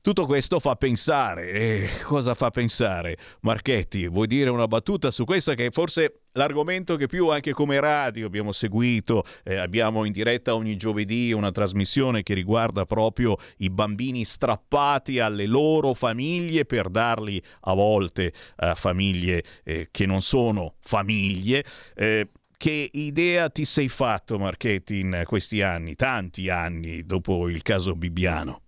tutto 0.00 0.26
questo 0.26 0.60
fa 0.60 0.76
pensare. 0.76 1.50
E 1.50 1.88
cosa 2.02 2.34
fa 2.34 2.50
pensare? 2.50 3.16
Marchetti, 3.40 4.06
vuoi 4.08 4.26
dire 4.26 4.50
una 4.50 4.66
battuta 4.66 5.10
su 5.10 5.24
questa 5.24 5.54
che 5.54 5.70
forse 5.70 6.22
l'argomento 6.32 6.96
che 6.96 7.06
più 7.06 7.28
anche 7.28 7.52
come 7.52 7.80
radio 7.80 8.26
abbiamo 8.26 8.52
seguito? 8.52 9.24
Eh, 9.44 9.56
abbiamo 9.56 10.04
in 10.04 10.12
diretta 10.12 10.54
ogni 10.54 10.76
giovedì 10.76 11.32
una 11.32 11.50
trasmissione 11.50 12.22
che 12.22 12.34
riguarda 12.34 12.84
proprio 12.84 13.36
i 13.58 13.70
bambini 13.70 14.24
strappati 14.24 15.18
alle 15.18 15.46
loro 15.46 15.94
famiglie 15.94 16.64
per 16.64 16.88
darli 16.88 17.42
a 17.62 17.74
volte 17.74 18.32
a 18.56 18.74
famiglie 18.74 19.42
eh, 19.64 19.88
che 19.90 20.06
non 20.06 20.22
sono 20.22 20.74
famiglie. 20.80 21.64
Eh, 21.94 22.28
che 22.56 22.90
idea 22.92 23.50
ti 23.50 23.64
sei 23.64 23.88
fatto, 23.88 24.36
Marchetti, 24.36 24.98
in 24.98 25.22
questi 25.26 25.62
anni, 25.62 25.94
tanti 25.94 26.48
anni 26.48 27.06
dopo 27.06 27.48
il 27.48 27.62
caso 27.62 27.94
Bibbiano? 27.94 28.62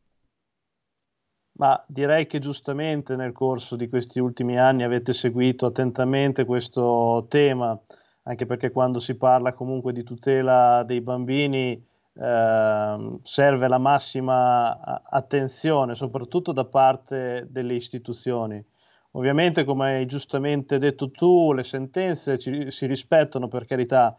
Ma 1.61 1.85
direi 1.87 2.27
che 2.27 2.39
giustamente 2.39 3.17
nel 3.17 3.33
corso 3.33 3.77
di 3.77 3.87
questi 3.91 4.19
ultimi 4.19 4.59
anni 4.59 4.83
avete 4.83 5.13
seguito 5.13 5.67
attentamente 5.67 6.47
questo 6.47 7.27
tema, 7.29 7.79
anche 8.23 8.47
perché 8.47 8.71
quando 8.71 8.99
si 8.99 9.15
parla 9.15 9.53
comunque 9.53 9.93
di 9.93 10.03
tutela 10.03 10.83
dei 10.87 11.03
bambini 11.03 11.73
eh, 12.15 13.19
serve 13.23 13.69
la 13.69 13.77
massima 13.77 15.03
attenzione, 15.05 15.95
soprattutto 15.95 16.53
da 16.53 16.65
parte 16.65 17.47
delle 17.51 17.75
istituzioni. 17.75 18.65
Ovviamente, 19.11 19.65
come 19.65 19.97
hai 19.97 20.07
giustamente 20.07 20.79
detto 20.79 21.11
tu, 21.11 21.53
le 21.53 21.63
sentenze 21.63 22.39
ci, 22.39 22.71
si 22.71 22.87
rispettano 22.87 23.49
per 23.49 23.67
carità, 23.67 24.17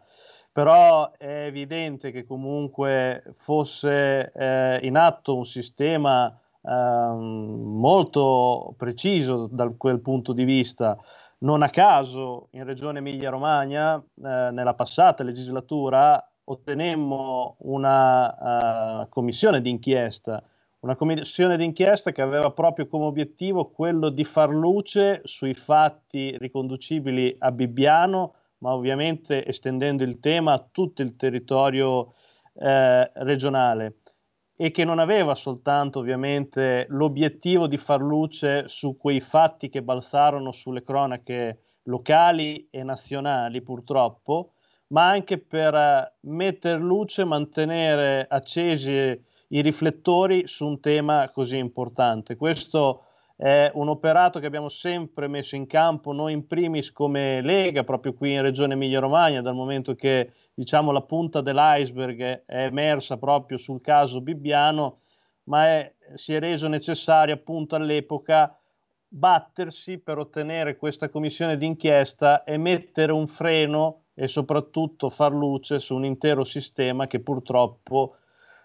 però 0.52 1.10
è 1.18 1.46
evidente 1.46 2.12
che 2.12 2.24
comunque 2.24 3.34
fosse 3.38 4.30
eh, 4.32 4.78
in 4.82 4.96
atto 4.96 5.36
un 5.36 5.44
sistema 5.44 6.36
Ehm, 6.64 7.78
molto 7.78 8.74
preciso 8.76 9.48
da 9.50 9.68
quel 9.76 10.00
punto 10.00 10.32
di 10.32 10.44
vista. 10.44 10.96
Non 11.38 11.62
a 11.62 11.70
caso 11.70 12.48
in 12.52 12.64
Regione 12.64 12.98
Emilia-Romagna, 12.98 13.96
eh, 13.96 14.02
nella 14.52 14.74
passata 14.74 15.24
legislatura, 15.24 16.24
ottenemmo 16.44 17.56
una 17.60 19.02
uh, 19.02 19.08
commissione 19.08 19.60
d'inchiesta, 19.60 20.42
una 20.80 20.96
commissione 20.96 21.56
d'inchiesta 21.56 22.10
che 22.10 22.20
aveva 22.20 22.50
proprio 22.50 22.88
come 22.88 23.04
obiettivo 23.04 23.70
quello 23.70 24.08
di 24.08 24.24
far 24.24 24.50
luce 24.50 25.20
sui 25.24 25.54
fatti 25.54 26.36
riconducibili 26.38 27.36
a 27.38 27.52
Bibbiano, 27.52 28.34
ma 28.58 28.72
ovviamente 28.74 29.46
estendendo 29.46 30.02
il 30.02 30.18
tema 30.18 30.52
a 30.54 30.64
tutto 30.70 31.02
il 31.02 31.14
territorio 31.16 32.14
eh, 32.54 33.10
regionale 33.14 34.01
e 34.62 34.70
che 34.70 34.84
non 34.84 35.00
aveva 35.00 35.34
soltanto 35.34 35.98
ovviamente 35.98 36.86
l'obiettivo 36.90 37.66
di 37.66 37.76
far 37.78 38.00
luce 38.00 38.68
su 38.68 38.96
quei 38.96 39.20
fatti 39.20 39.68
che 39.68 39.82
balzarono 39.82 40.52
sulle 40.52 40.84
cronache 40.84 41.80
locali 41.86 42.68
e 42.70 42.84
nazionali 42.84 43.60
purtroppo, 43.60 44.52
ma 44.92 45.08
anche 45.08 45.38
per 45.38 45.74
eh, 45.74 46.12
mettere 46.28 46.78
luce, 46.78 47.24
mantenere 47.24 48.24
accesi 48.30 49.20
i 49.48 49.60
riflettori 49.62 50.46
su 50.46 50.64
un 50.64 50.78
tema 50.78 51.28
così 51.30 51.56
importante. 51.56 52.36
Questo 52.36 53.06
è 53.36 53.70
un 53.74 53.88
operato 53.88 54.38
che 54.38 54.46
abbiamo 54.46 54.68
sempre 54.68 55.26
messo 55.26 55.56
in 55.56 55.66
campo 55.66 56.12
noi 56.12 56.32
in 56.32 56.46
primis 56.46 56.92
come 56.92 57.40
Lega, 57.40 57.84
proprio 57.84 58.14
qui 58.14 58.34
in 58.34 58.42
Regione 58.42 58.74
Emilia-Romagna, 58.74 59.42
dal 59.42 59.54
momento 59.54 59.94
che 59.94 60.32
diciamo, 60.54 60.92
la 60.92 61.02
punta 61.02 61.40
dell'iceberg 61.40 62.44
è 62.44 62.64
emersa 62.64 63.16
proprio 63.16 63.58
sul 63.58 63.80
caso 63.80 64.20
Bibbiano, 64.20 65.00
ma 65.44 65.66
è, 65.66 65.94
si 66.14 66.34
è 66.34 66.38
reso 66.38 66.68
necessario 66.68 67.34
appunto 67.34 67.74
all'epoca 67.74 68.56
battersi 69.08 69.98
per 69.98 70.18
ottenere 70.18 70.76
questa 70.76 71.08
commissione 71.08 71.56
d'inchiesta 71.56 72.44
e 72.44 72.56
mettere 72.56 73.12
un 73.12 73.26
freno 73.26 74.04
e 74.14 74.28
soprattutto 74.28 75.10
far 75.10 75.32
luce 75.32 75.80
su 75.80 75.94
un 75.94 76.04
intero 76.04 76.44
sistema 76.44 77.06
che 77.06 77.20
purtroppo 77.20 78.16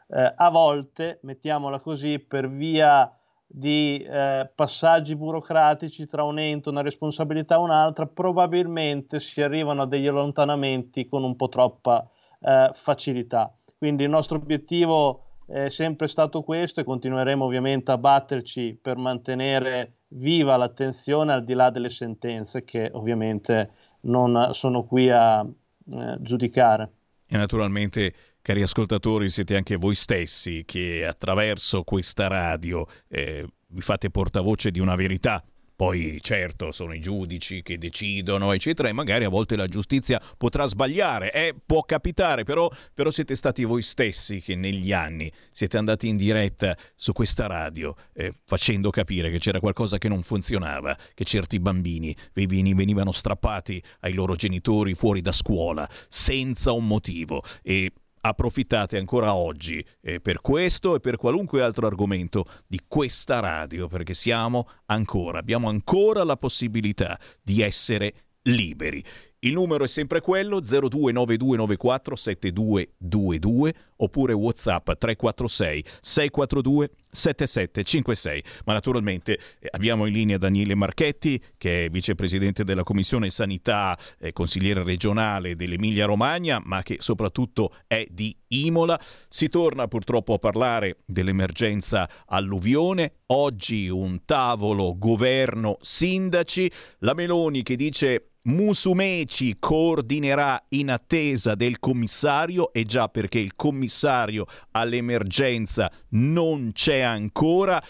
eh, 0.09 0.33
a 0.35 0.49
volte, 0.49 1.19
mettiamola 1.23 1.79
così, 1.79 2.19
per 2.19 2.49
via 2.49 3.16
di 3.47 3.99
eh, 3.99 4.49
passaggi 4.53 5.15
burocratici 5.15 6.05
tra 6.05 6.23
un 6.23 6.37
ente, 6.37 6.69
una 6.69 6.81
responsabilità 6.81 7.55
e 7.55 7.59
un'altra, 7.59 8.05
probabilmente 8.05 9.19
si 9.21 9.41
arrivano 9.41 9.83
a 9.83 9.87
degli 9.87 10.05
allontanamenti 10.05 11.07
con 11.07 11.23
un 11.23 11.35
po' 11.35 11.47
troppa 11.47 12.07
eh, 12.41 12.71
facilità. 12.73 13.55
Quindi 13.77 14.03
il 14.03 14.09
nostro 14.09 14.37
obiettivo 14.37 15.23
è 15.47 15.69
sempre 15.69 16.07
stato 16.07 16.43
questo 16.43 16.81
e 16.81 16.83
continueremo 16.83 17.45
ovviamente 17.45 17.91
a 17.91 17.97
batterci 17.97 18.77
per 18.81 18.97
mantenere 18.97 19.93
viva 20.09 20.57
l'attenzione 20.57 21.31
al 21.31 21.45
di 21.45 21.53
là 21.53 21.69
delle 21.69 21.89
sentenze 21.89 22.65
che 22.65 22.89
ovviamente 22.93 23.71
non 24.01 24.49
sono 24.51 24.83
qui 24.83 25.09
a 25.09 25.41
eh, 25.41 26.17
giudicare. 26.19 26.91
E 27.29 27.37
naturalmente 27.37 28.13
Cari 28.47 28.61
ascoltatori, 28.61 29.29
siete 29.29 29.57
anche 29.57 29.75
voi 29.75 29.93
stessi 29.93 30.63
che 30.65 31.05
attraverso 31.05 31.83
questa 31.83 32.27
radio 32.27 32.87
eh, 33.09 33.45
vi 33.67 33.81
fate 33.81 34.09
portavoce 34.09 34.71
di 34.71 34.79
una 34.79 34.95
verità. 34.95 35.43
Poi 35.75 36.19
certo 36.21 36.71
sono 36.71 36.93
i 36.93 37.01
giudici 37.01 37.61
che 37.61 37.77
decidono, 37.77 38.53
eccetera, 38.53 38.87
e 38.87 38.93
magari 38.93 39.25
a 39.25 39.29
volte 39.29 39.57
la 39.57 39.67
giustizia 39.67 40.21
potrà 40.37 40.65
sbagliare, 40.65 41.33
eh, 41.33 41.55
può 41.65 41.83
capitare, 41.83 42.43
però, 42.43 42.71
però 42.93 43.11
siete 43.11 43.35
stati 43.35 43.65
voi 43.65 43.81
stessi 43.81 44.39
che 44.39 44.55
negli 44.55 44.93
anni 44.93 45.29
siete 45.51 45.77
andati 45.77 46.07
in 46.07 46.15
diretta 46.15 46.73
su 46.95 47.11
questa 47.11 47.47
radio 47.47 47.95
eh, 48.13 48.33
facendo 48.45 48.91
capire 48.91 49.29
che 49.29 49.39
c'era 49.39 49.59
qualcosa 49.59 49.97
che 49.97 50.07
non 50.07 50.23
funzionava, 50.23 50.97
che 51.13 51.25
certi 51.25 51.59
bambini 51.59 52.15
venivano 52.31 53.11
strappati 53.11 53.83
ai 53.99 54.13
loro 54.13 54.35
genitori 54.35 54.93
fuori 54.93 55.19
da 55.19 55.33
scuola 55.33 55.85
senza 56.07 56.71
un 56.71 56.87
motivo 56.87 57.43
e 57.61 57.91
approfittate 58.27 58.97
ancora 58.97 59.35
oggi 59.35 59.83
eh, 60.01 60.19
per 60.19 60.41
questo 60.41 60.95
e 60.95 60.99
per 60.99 61.17
qualunque 61.17 61.61
altro 61.61 61.87
argomento 61.87 62.45
di 62.67 62.81
questa 62.87 63.39
radio, 63.39 63.87
perché 63.87 64.13
siamo 64.13 64.67
ancora, 64.85 65.39
abbiamo 65.39 65.69
ancora 65.69 66.23
la 66.23 66.37
possibilità 66.37 67.19
di 67.41 67.61
essere 67.61 68.13
liberi. 68.43 69.03
Il 69.41 69.53
numero 69.53 69.83
è 69.83 69.87
sempre 69.87 70.19
quello 70.19 70.59
029294 70.59 72.15
7222 72.15 73.73
oppure 73.97 74.33
WhatsApp 74.33 74.91
346 74.97 75.83
642 76.01 76.89
7756. 77.11 78.43
Ma 78.65 78.73
naturalmente 78.73 79.39
eh, 79.59 79.67
abbiamo 79.69 80.07
in 80.07 80.13
linea 80.13 80.39
Daniele 80.39 80.73
Marchetti 80.73 81.39
che 81.55 81.85
è 81.85 81.89
vicepresidente 81.89 82.63
della 82.63 82.81
Commissione 82.81 83.29
Sanità, 83.29 83.95
eh, 84.19 84.33
consigliere 84.33 84.81
regionale 84.81 85.55
dell'Emilia 85.55 86.07
Romagna, 86.07 86.59
ma 86.63 86.81
che 86.81 86.95
soprattutto 86.97 87.75
è 87.85 88.07
di 88.09 88.35
Imola. 88.47 88.99
Si 89.29 89.49
torna 89.49 89.87
purtroppo 89.87 90.33
a 90.33 90.39
parlare 90.39 90.97
dell'emergenza 91.05 92.09
alluvione. 92.25 93.17
Oggi 93.27 93.87
un 93.87 94.25
tavolo 94.25 94.97
governo 94.97 95.77
sindaci, 95.81 96.71
la 96.99 97.13
Meloni 97.13 97.61
che 97.61 97.75
dice 97.75 98.31
Musumeci 98.47 99.57
coordinerà 99.59 100.63
in 100.69 100.89
attesa 100.89 101.53
del 101.53 101.79
commissario 101.79 102.71
e 102.71 102.85
già 102.85 103.09
perché 103.09 103.39
il 103.39 103.55
commissario 103.57 104.45
all'emergenza 104.71 105.91
non 106.11 106.71
c'è 106.73 106.99
ancora. 106.99 107.83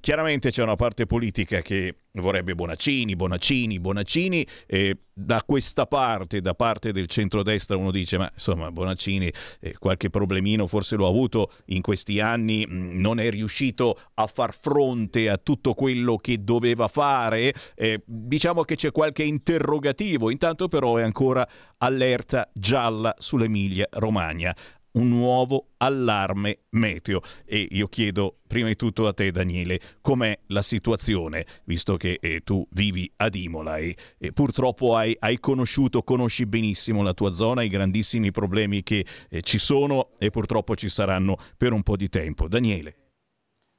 Chiaramente 0.00 0.50
c'è 0.50 0.62
una 0.62 0.76
parte 0.76 1.04
politica 1.04 1.60
che 1.60 1.94
vorrebbe 2.12 2.54
Bonaccini, 2.54 3.14
Bonaccini, 3.14 3.78
Bonaccini 3.78 4.46
e 4.66 4.96
da 5.12 5.42
questa 5.44 5.86
parte, 5.86 6.40
da 6.40 6.54
parte 6.54 6.90
del 6.90 7.06
centrodestra 7.06 7.76
uno 7.76 7.90
dice 7.90 8.16
ma 8.16 8.30
insomma 8.32 8.72
Bonaccini 8.72 9.30
eh, 9.60 9.76
qualche 9.78 10.08
problemino 10.08 10.66
forse 10.66 10.96
lo 10.96 11.04
ha 11.04 11.10
avuto 11.10 11.52
in 11.66 11.82
questi 11.82 12.18
anni, 12.18 12.64
mh, 12.66 12.98
non 12.98 13.20
è 13.20 13.28
riuscito 13.28 13.98
a 14.14 14.26
far 14.26 14.56
fronte 14.58 15.28
a 15.28 15.36
tutto 15.36 15.74
quello 15.74 16.16
che 16.16 16.42
doveva 16.42 16.88
fare, 16.88 17.52
eh, 17.74 18.02
diciamo 18.06 18.62
che 18.62 18.76
c'è 18.76 18.92
qualche 18.92 19.22
interrogativo, 19.22 20.30
intanto 20.30 20.68
però 20.68 20.96
è 20.96 21.02
ancora 21.02 21.46
allerta 21.76 22.48
gialla 22.54 23.14
sull'Emilia 23.18 23.86
Romagna. 23.90 24.56
Un 24.92 25.08
nuovo 25.08 25.68
allarme 25.78 26.60
meteo. 26.70 27.20
E 27.44 27.68
io 27.70 27.88
chiedo 27.88 28.38
prima 28.46 28.68
di 28.68 28.76
tutto 28.76 29.06
a 29.06 29.12
te, 29.12 29.30
Daniele, 29.30 29.80
com'è 30.00 30.38
la 30.46 30.62
situazione, 30.62 31.46
visto 31.64 31.96
che 31.96 32.18
eh, 32.20 32.40
tu 32.42 32.66
vivi 32.70 33.10
ad 33.16 33.34
Imola 33.34 33.76
e, 33.76 33.96
e 34.18 34.32
purtroppo 34.32 34.96
hai, 34.96 35.16
hai, 35.20 35.38
conosciuto, 35.38 36.02
conosci 36.02 36.46
benissimo 36.46 37.02
la 37.02 37.14
tua 37.14 37.30
zona, 37.30 37.62
i 37.62 37.68
grandissimi 37.68 38.30
problemi 38.30 38.82
che 38.82 39.04
eh, 39.28 39.42
ci 39.42 39.58
sono 39.58 40.10
e 40.18 40.30
purtroppo 40.30 40.74
ci 40.74 40.88
saranno 40.88 41.36
per 41.56 41.72
un 41.72 41.82
po' 41.82 41.96
di 41.96 42.08
tempo. 42.08 42.48
Daniele. 42.48 42.94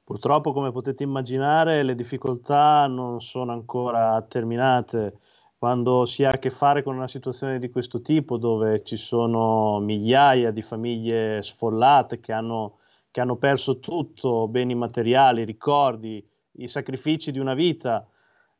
Purtroppo, 0.04 0.52
come 0.52 0.72
potete 0.72 1.04
immaginare, 1.04 1.82
le 1.82 1.94
difficoltà 1.94 2.86
non 2.86 3.20
sono 3.20 3.52
ancora 3.52 4.20
terminate 4.22 5.18
quando 5.62 6.06
si 6.06 6.24
ha 6.24 6.30
a 6.30 6.38
che 6.38 6.50
fare 6.50 6.82
con 6.82 6.96
una 6.96 7.06
situazione 7.06 7.60
di 7.60 7.70
questo 7.70 8.00
tipo, 8.00 8.36
dove 8.36 8.82
ci 8.82 8.96
sono 8.96 9.78
migliaia 9.78 10.50
di 10.50 10.60
famiglie 10.60 11.40
sfollate 11.44 12.18
che 12.18 12.32
hanno, 12.32 12.78
che 13.12 13.20
hanno 13.20 13.36
perso 13.36 13.78
tutto, 13.78 14.48
beni 14.48 14.74
materiali, 14.74 15.44
ricordi, 15.44 16.20
i 16.54 16.66
sacrifici 16.66 17.30
di 17.30 17.38
una 17.38 17.54
vita, 17.54 18.04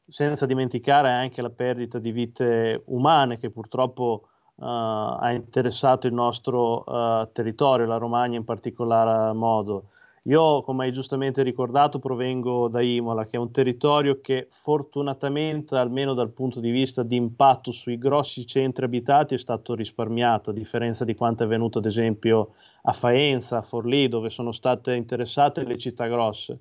senza 0.07 0.47
dimenticare 0.47 1.11
anche 1.11 1.43
la 1.43 1.51
perdita 1.51 1.99
di 1.99 2.13
vite 2.13 2.85
umane 2.87 3.37
che 3.37 3.51
purtroppo 3.51 4.29
uh, 4.55 4.65
ha 4.65 5.33
interessato 5.33 6.07
il 6.07 6.15
nostro 6.15 6.85
uh, 6.85 7.29
territorio, 7.33 7.85
la 7.85 7.97
Romagna 7.97 8.37
in 8.37 8.45
particolar 8.45 9.35
modo. 9.35 9.89
Io, 10.27 10.63
come 10.63 10.85
hai 10.85 10.93
giustamente 10.93 11.43
ricordato, 11.43 11.99
provengo 11.99 12.69
da 12.69 12.81
Imola, 12.81 13.27
che 13.27 13.37
è 13.37 13.41
un 13.41 13.51
territorio 13.51 14.21
che 14.21 14.47
fortunatamente, 14.63 15.75
almeno 15.75 16.15
dal 16.15 16.31
punto 16.31 16.61
di 16.61 16.71
vista 16.71 17.03
di 17.03 17.17
impatto 17.17 17.73
sui 17.73 17.99
grossi 17.99 18.47
centri 18.47 18.85
abitati, 18.85 19.35
è 19.35 19.39
stato 19.39 19.75
risparmiato, 19.75 20.51
a 20.51 20.53
differenza 20.53 21.05
di 21.05 21.17
quanto 21.17 21.43
è 21.43 21.47
avvenuto 21.47 21.79
ad 21.79 21.87
esempio 21.87 22.53
a 22.83 22.93
Faenza, 22.93 23.59
a 23.59 23.63
Forlì, 23.63 24.07
dove 24.07 24.31
sono 24.31 24.53
state 24.53 24.95
interessate 24.95 25.65
le 25.65 25.77
città 25.77 26.07
grosse. 26.07 26.61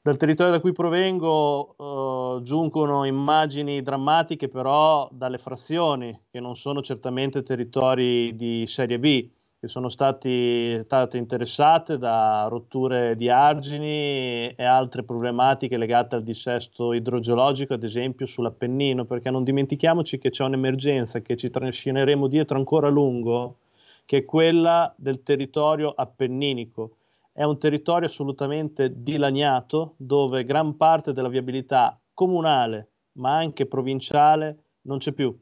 Dal 0.00 0.16
territorio 0.16 0.52
da 0.52 0.60
cui 0.60 0.72
provengo 0.72 1.74
uh, 1.76 2.42
giungono 2.42 3.04
immagini 3.04 3.82
drammatiche 3.82 4.48
però 4.48 5.06
dalle 5.12 5.36
frazioni, 5.36 6.18
che 6.30 6.40
non 6.40 6.56
sono 6.56 6.80
certamente 6.80 7.42
territori 7.42 8.34
di 8.34 8.64
serie 8.66 8.98
B 8.98 9.28
che 9.60 9.68
sono 9.68 9.90
stati, 9.90 10.80
state 10.84 11.18
interessate 11.18 11.98
da 11.98 12.46
rotture 12.48 13.14
di 13.14 13.28
argini 13.28 14.48
e 14.54 14.64
altre 14.64 15.02
problematiche 15.02 15.76
legate 15.76 16.14
al 16.14 16.22
dissesto 16.22 16.94
idrogeologico, 16.94 17.74
ad 17.74 17.84
esempio 17.84 18.24
sull'Appennino, 18.24 19.04
perché 19.04 19.30
non 19.30 19.44
dimentichiamoci 19.44 20.16
che 20.16 20.30
c'è 20.30 20.44
un'emergenza 20.44 21.20
che 21.20 21.36
ci 21.36 21.50
trascineremo 21.50 22.26
dietro 22.26 22.56
ancora 22.56 22.86
a 22.86 22.90
lungo, 22.90 23.58
che 24.06 24.18
è 24.18 24.24
quella 24.24 24.94
del 24.96 25.22
territorio 25.22 25.90
appenninico. 25.90 26.96
È 27.30 27.42
un 27.42 27.58
territorio 27.58 28.08
assolutamente 28.08 29.02
dilaniato 29.02 29.92
dove 29.98 30.46
gran 30.46 30.78
parte 30.78 31.12
della 31.12 31.28
viabilità 31.28 32.00
comunale, 32.14 32.92
ma 33.18 33.36
anche 33.36 33.66
provinciale, 33.66 34.56
non 34.84 34.96
c'è 34.96 35.12
più 35.12 35.38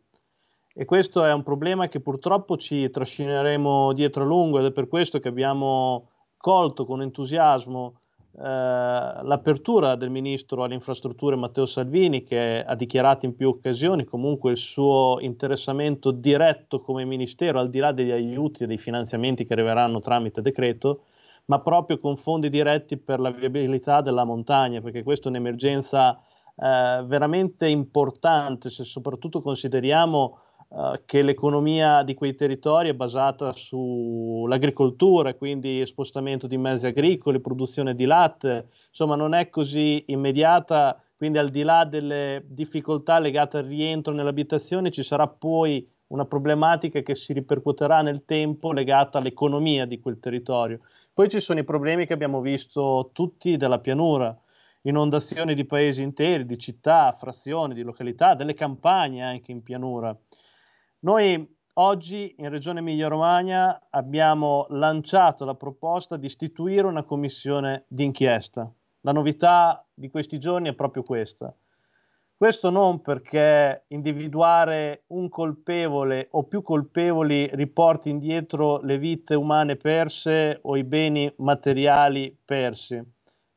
e 0.81 0.85
questo 0.85 1.25
è 1.25 1.33
un 1.33 1.43
problema 1.43 1.89
che 1.89 1.99
purtroppo 1.99 2.57
ci 2.57 2.89
trascineremo 2.89 3.93
dietro 3.95 4.23
a 4.23 4.27
lungo 4.27 4.61
ed 4.61 4.67
è 4.67 4.71
per 4.71 4.87
questo 4.87 5.19
che 5.19 5.27
abbiamo 5.27 6.11
colto 6.37 6.87
con 6.87 7.03
entusiasmo 7.03 8.03
eh, 8.37 8.41
l'apertura 8.41 9.97
del 9.97 10.11
ministro 10.11 10.63
alle 10.63 10.75
infrastrutture 10.75 11.35
Matteo 11.35 11.67
Salvini 11.67 12.23
che 12.23 12.63
ha 12.65 12.77
dichiarato 12.77 13.27
in 13.27 13.35
più 13.35 13.49
occasioni 13.49 14.05
comunque 14.05 14.53
il 14.53 14.57
suo 14.57 15.19
interessamento 15.19 16.13
diretto 16.13 16.81
come 16.81 17.05
ministero 17.05 17.59
al 17.59 17.71
di 17.71 17.81
là 17.81 17.91
degli 17.91 18.13
aiuti 18.13 18.63
e 18.63 18.67
dei 18.69 18.79
finanziamenti 18.79 19.47
che 19.47 19.55
arriveranno 19.55 19.99
tramite 19.99 20.43
decreto 20.43 21.07
ma 21.47 21.59
proprio 21.59 21.99
con 21.99 22.17
fondi 22.17 22.51
diretti 22.51 22.97
per 22.99 23.19
la 23.19 23.33
viabilità 23.33 24.01
della 24.01 24.23
montagna 24.23 24.81
perché 24.81 25.03
questa 25.03 25.27
è 25.27 25.31
un'emergenza 25.31 26.23
eh, 26.55 27.03
veramente 27.05 27.67
importante 27.67 28.71
se 28.71 28.85
soprattutto 28.85 29.43
consideriamo 29.43 30.43
eh, 30.71 31.03
che 31.07 31.23
l'economia 31.23 32.03
di 32.03 32.15
quei 32.15 32.35
territori 32.35 32.91
è 32.91 32.95
basata 32.95 33.53
sull'agricoltura, 33.53 35.33
quindi 35.35 35.85
spostamento 35.87 36.47
di 36.47 36.59
mezzi 36.59 36.87
agricoli, 36.87 37.41
produzione 37.41 37.95
di 37.95 38.05
latte, 38.05 38.69
insomma 38.89 39.17
non 39.17 39.35
è 39.35 39.49
così 39.49 40.05
immediata, 40.09 41.01
quindi 41.17 41.39
al 41.39 41.51
di 41.51 41.63
là 41.63 41.85
delle 41.85 42.45
difficoltà 42.47 43.19
legate 43.19 43.57
al 43.57 43.65
rientro 43.65 44.13
nell'abitazione 44.13 44.91
ci 44.91 45.03
sarà 45.03 45.27
poi 45.27 45.89
una 46.09 46.27
problematica 46.27 47.01
che 47.01 47.15
si 47.15 47.33
ripercuoterà 47.33 48.03
nel 48.03 48.25
tempo 48.25 48.73
legata 48.73 49.19
all'economia 49.19 49.87
di 49.87 50.01
quel 50.01 50.21
territorio. 50.21 50.81
Poi 51.13 51.29
ci 51.29 51.41
sono 51.41 51.61
i 51.61 51.65
problemi 51.65 52.07
che 52.07 52.13
abbiamo 52.13 52.41
visto 52.41 53.11
tutti 53.13 53.57
della 53.57 53.79
pianura, 53.79 54.37
inondazioni 54.83 55.55
di 55.55 55.65
paesi 55.65 56.03
interi, 56.03 56.47
di 56.47 56.59
città, 56.59 57.17
frazioni, 57.19 57.75
di 57.75 57.83
località, 57.83 58.35
delle 58.35 58.55
campagne 58.55 59.23
anche 59.23 59.51
in 59.51 59.63
pianura. 59.63 60.17
Noi 61.01 61.57
oggi 61.75 62.35
in 62.39 62.49
Regione 62.49 62.81
Emilia-Romagna 62.81 63.87
abbiamo 63.91 64.67
lanciato 64.71 65.45
la 65.45 65.55
proposta 65.55 66.17
di 66.17 66.27
istituire 66.27 66.89
una 66.89 67.05
commissione 67.05 67.85
d'inchiesta. 67.87 68.69
La 69.03 69.13
novità 69.13 69.87
di 69.95 70.11
questi 70.11 70.41
giorni 70.41 70.71
è 70.71 70.75
proprio 70.75 71.05
questa. 71.05 71.55
Questo 72.37 72.71
non 72.71 73.01
perché 73.01 73.85
individuare 73.89 75.05
un 75.09 75.29
colpevole 75.29 76.27
o 76.33 76.43
più 76.43 76.63
colpevoli 76.63 77.49
riporti 77.53 78.11
indietro 78.11 78.81
le 78.81 78.99
vite 78.99 79.37
umane 79.37 79.77
perse 79.77 80.59
o 80.63 80.77
i 80.77 80.83
beni 80.83 81.33
materiali 81.37 82.37
persi, 82.45 83.01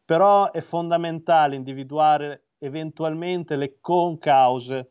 però 0.05 0.51
è 0.51 0.61
fondamentale 0.61 1.55
individuare 1.55 2.49
eventualmente 2.59 3.55
le 3.55 3.77
concause 3.81 4.89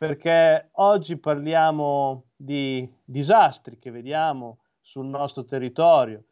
perché 0.00 0.70
oggi 0.76 1.18
parliamo 1.18 2.28
di 2.34 2.90
disastri 3.04 3.78
che 3.78 3.90
vediamo 3.90 4.60
sul 4.80 5.04
nostro 5.04 5.44
territorio, 5.44 6.24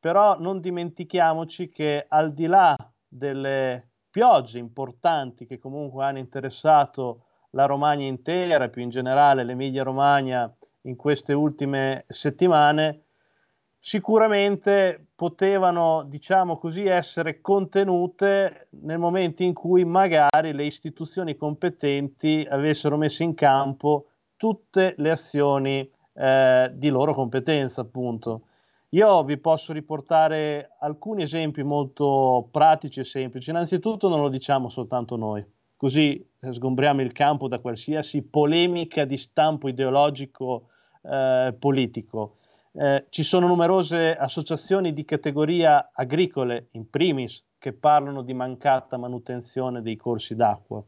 però 0.00 0.40
non 0.40 0.58
dimentichiamoci 0.58 1.68
che 1.68 2.04
al 2.08 2.32
di 2.32 2.46
là 2.46 2.74
delle 3.06 3.90
piogge 4.10 4.58
importanti 4.58 5.46
che 5.46 5.60
comunque 5.60 6.04
hanno 6.04 6.18
interessato 6.18 7.26
la 7.50 7.64
Romagna 7.66 8.06
intera 8.06 8.64
e 8.64 8.70
più 8.70 8.82
in 8.82 8.90
generale 8.90 9.44
l'Emilia 9.44 9.84
Romagna 9.84 10.52
in 10.80 10.96
queste 10.96 11.32
ultime 11.32 12.04
settimane, 12.08 13.04
sicuramente 13.84 15.08
potevano, 15.16 16.04
diciamo 16.06 16.56
così, 16.56 16.86
essere 16.86 17.40
contenute 17.40 18.68
nel 18.82 18.98
momento 18.98 19.42
in 19.42 19.52
cui 19.52 19.84
magari 19.84 20.52
le 20.52 20.64
istituzioni 20.64 21.36
competenti 21.36 22.46
avessero 22.48 22.96
messo 22.96 23.24
in 23.24 23.34
campo 23.34 24.06
tutte 24.36 24.94
le 24.98 25.10
azioni 25.10 25.90
eh, 26.14 26.70
di 26.74 26.88
loro 26.90 27.12
competenza, 27.12 27.80
appunto. 27.80 28.42
Io 28.90 29.24
vi 29.24 29.36
posso 29.38 29.72
riportare 29.72 30.76
alcuni 30.78 31.24
esempi 31.24 31.64
molto 31.64 32.46
pratici 32.52 33.00
e 33.00 33.04
semplici. 33.04 33.50
Innanzitutto 33.50 34.08
non 34.08 34.20
lo 34.20 34.28
diciamo 34.28 34.68
soltanto 34.68 35.16
noi, 35.16 35.44
così 35.76 36.24
sgombriamo 36.38 37.00
il 37.00 37.10
campo 37.10 37.48
da 37.48 37.58
qualsiasi 37.58 38.22
polemica 38.22 39.04
di 39.04 39.16
stampo 39.16 39.68
ideologico 39.68 40.68
eh, 41.02 41.52
politico. 41.58 42.36
Eh, 42.74 43.06
ci 43.10 43.22
sono 43.22 43.46
numerose 43.46 44.16
associazioni 44.16 44.94
di 44.94 45.04
categoria 45.04 45.90
agricole, 45.92 46.68
in 46.72 46.88
primis, 46.88 47.44
che 47.58 47.74
parlano 47.74 48.22
di 48.22 48.32
mancata 48.32 48.96
manutenzione 48.96 49.82
dei 49.82 49.96
corsi 49.96 50.34
d'acqua. 50.34 50.82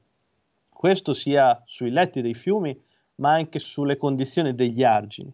Questo 0.68 1.12
sia 1.12 1.62
sui 1.66 1.90
letti 1.90 2.22
dei 2.22 2.34
fiumi, 2.34 2.78
ma 3.16 3.32
anche 3.32 3.58
sulle 3.58 3.96
condizioni 3.96 4.54
degli 4.54 4.82
argini. 4.82 5.32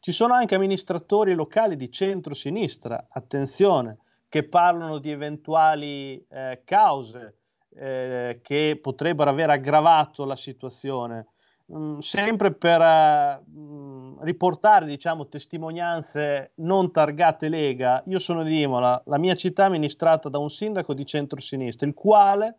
Ci 0.00 0.10
sono 0.10 0.34
anche 0.34 0.54
amministratori 0.54 1.34
locali 1.34 1.76
di 1.76 1.90
centro-sinistra, 1.90 3.06
attenzione, 3.10 3.98
che 4.28 4.42
parlano 4.42 4.98
di 4.98 5.10
eventuali 5.10 6.24
eh, 6.28 6.62
cause 6.64 7.36
eh, 7.76 8.40
che 8.42 8.78
potrebbero 8.82 9.30
aver 9.30 9.50
aggravato 9.50 10.24
la 10.24 10.36
situazione 10.36 11.26
mh, 11.66 11.76
mm, 11.76 11.98
sempre 11.98 12.52
per 12.52 12.80
uh, 12.80 14.18
riportare 14.22 14.86
diciamo, 14.86 15.28
testimonianze 15.28 16.52
non 16.56 16.90
targate 16.92 17.48
Lega, 17.48 18.02
io 18.06 18.18
sono 18.18 18.42
di 18.42 18.62
Imola, 18.62 19.00
la 19.06 19.18
mia 19.18 19.34
città 19.34 19.64
è 19.64 19.66
amministrata 19.66 20.28
da 20.28 20.38
un 20.38 20.50
sindaco 20.50 20.94
di 20.94 21.06
centrosinistra, 21.06 21.86
il 21.86 21.94
quale 21.94 22.58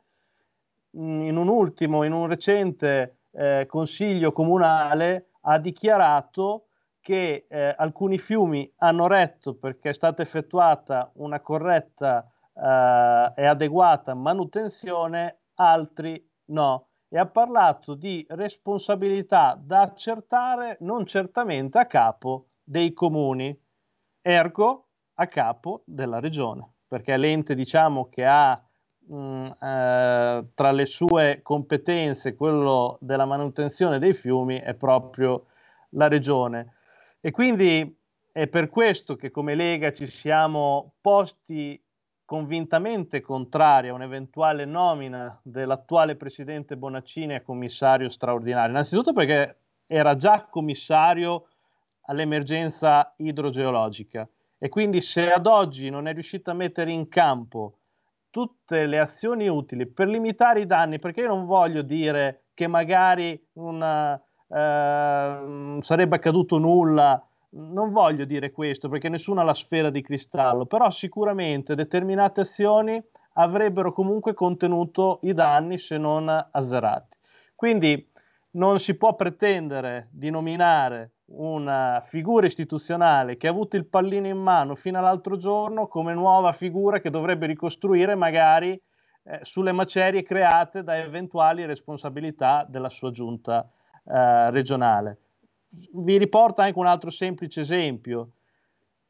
mh, 0.92 1.04
mm, 1.04 1.22
in 1.24 1.38
un 1.38 1.48
ultimo, 1.48 2.04
in 2.04 2.14
un 2.14 2.28
recente 2.28 3.18
eh, 3.32 3.66
consiglio 3.68 4.32
comunale 4.32 5.30
ha 5.42 5.60
dichiarato 5.60 6.68
che 7.02 7.46
eh, 7.48 7.76
alcuni 7.78 8.18
fiumi 8.18 8.72
hanno 8.78 9.06
retto 9.06 9.54
perché 9.56 9.90
è 9.90 9.94
stata 9.94 10.24
effettuata 10.24 11.12
una 11.16 11.40
corretta 11.40 12.28
eh, 12.56 13.34
e 13.36 13.46
adeguata 13.46 14.16
manutenzione, 14.16 15.42
altri 15.56 16.28
no 16.46 16.88
e 17.08 17.18
ha 17.18 17.26
parlato 17.28 17.94
di 17.96 18.26
responsabilità 18.30 19.60
da 19.62 19.82
accertare 19.82 20.78
non 20.82 21.06
certamente 21.06 21.78
a 21.78 21.86
capo 21.86 22.50
dei 22.64 22.94
comuni. 22.94 23.58
ergo 24.22 24.88
a 25.16 25.28
capo 25.28 25.84
della 25.86 26.20
regione, 26.20 26.68
perché 26.88 27.14
è 27.14 27.18
l'ente 27.18 27.56
diciamo 27.56 28.10
che 28.10 28.26
ha 28.26 28.62
mh, 29.08 29.52
eh, 29.62 30.46
tra 30.54 30.72
le 30.72 30.86
sue 30.86 31.40
competenze 31.44 32.36
quello 32.36 32.98
della 33.02 33.26
manutenzione 33.26 34.00
dei 34.00 34.14
fiumi 34.14 34.60
è 34.60 34.74
proprio 34.74 35.46
la 35.92 36.08
regione. 36.08 36.74
E 37.22 37.32
quindi 37.32 37.98
è 38.32 38.48
per 38.48 38.70
questo 38.70 39.16
che 39.16 39.32
come 39.32 39.56
Lega 39.56 39.94
ci 39.94 40.08
siamo 40.08 40.96
posti 41.02 41.82
convintamente 42.26 43.22
contrari 43.22 43.90
a 43.90 43.94
un'eventuale 43.94 44.66
nomina 44.66 45.40
dell'attuale 45.44 46.16
presidente 46.16 46.76
Bonaccini 46.76 47.36
a 47.36 47.42
commissario 47.42 48.10
straordinario. 48.10 48.72
Innanzitutto 48.72 49.14
perché 49.14 49.58
era 49.86 50.16
già 50.16 50.48
commissario 50.50 51.48
all'emergenza 52.08 53.14
idrogeologica 53.18 54.28
e 54.58 54.70
quindi 54.70 55.02
se 55.02 55.32
ad 55.32 55.46
oggi 55.46 55.90
non 55.90 56.08
è 56.08 56.14
riuscito 56.14 56.50
a 56.50 56.56
mettere 56.56 56.92
in 56.92 57.08
campo 57.08 57.78
tutte 58.32 58.86
le 58.86 59.00
azioni 59.00 59.48
utili 59.48 59.86
per 59.86 60.08
limitare 60.08 60.62
i 60.62 60.66
danni, 60.66 61.00
perché 61.00 61.22
io 61.22 61.28
non 61.28 61.46
voglio 61.46 61.82
dire 61.82 62.48
che 62.54 62.68
magari 62.68 63.42
una, 63.54 64.22
eh, 64.50 65.78
sarebbe 65.80 66.16
accaduto 66.16 66.58
nulla 66.58 67.26
non 67.56 67.92
voglio 67.92 68.26
dire 68.26 68.52
questo 68.52 68.90
perché 68.90 69.10
nessuno 69.10 69.42
ha 69.42 69.44
la 69.44 69.54
sfera 69.54 69.90
di 69.90 70.02
cristallo, 70.02 70.66
però 70.66 70.90
sicuramente 70.92 71.76
determinate 71.76 72.42
azioni 72.42 73.02
avrebbero 73.34 73.92
comunque 73.94 74.34
contenuto 74.34 75.20
i 75.24 75.34
danni 75.34 75.78
se 75.78 75.98
non 75.98 76.30
azzerati. 76.30 77.16
Quindi 77.56 78.10
non 78.52 78.80
si 78.80 78.96
può 78.96 79.16
pretendere 79.16 80.10
di 80.12 80.30
nominare 80.30 81.12
una 81.28 82.04
figura 82.08 82.46
istituzionale 82.46 83.36
che 83.38 83.48
ha 83.48 83.52
avuto 83.52 83.76
il 83.76 83.86
pallino 83.86 84.28
in 84.28 84.38
mano 84.38 84.76
fino 84.76 85.00
all'altro 85.00 85.38
giorno 85.38 85.88
come 85.88 86.14
nuova 86.14 86.54
figura 86.54 87.00
che 87.00 87.10
dovrebbe 87.10 87.48
ricostruire 87.48 88.16
magari 88.16 88.80
eh, 89.24 89.40
sulle 89.42 89.72
macerie 89.72 90.24
create 90.24 90.84
da 90.84 90.98
eventuali 90.98 91.66
responsabilità 91.66 92.66
della 92.70 92.90
sua 92.90 93.12
giunta 93.12 93.68
eh, 94.06 94.52
regionale 94.52 95.25
vi 95.94 96.18
riporto 96.18 96.62
anche 96.62 96.80
un 96.80 96.88
altro 96.88 97.10
semplice 97.10 97.62
esempio 97.62 98.32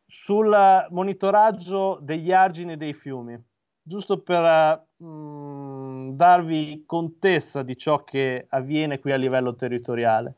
sul 0.07 0.55
monitoraggio 0.89 1.99
degli 2.01 2.31
argini 2.31 2.77
dei 2.77 2.93
fiumi, 2.93 3.37
giusto 3.81 4.19
per 4.19 4.85
mh, 4.97 6.11
darvi 6.11 6.83
contezza 6.85 7.63
di 7.63 7.75
ciò 7.77 8.03
che 8.03 8.45
avviene 8.49 8.99
qui 8.99 9.11
a 9.11 9.17
livello 9.17 9.55
territoriale. 9.55 10.35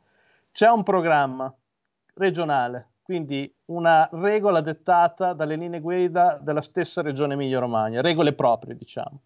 C'è 0.51 0.69
un 0.69 0.83
programma 0.83 1.53
regionale, 2.15 2.93
quindi 3.03 3.53
una 3.65 4.09
regola 4.11 4.61
dettata 4.61 5.33
dalle 5.33 5.55
linee 5.55 5.81
guida 5.81 6.39
della 6.41 6.61
stessa 6.61 7.01
regione 7.01 7.33
Emilia-Romagna, 7.33 8.01
regole 8.01 8.33
proprie, 8.33 8.75
diciamo, 8.75 9.21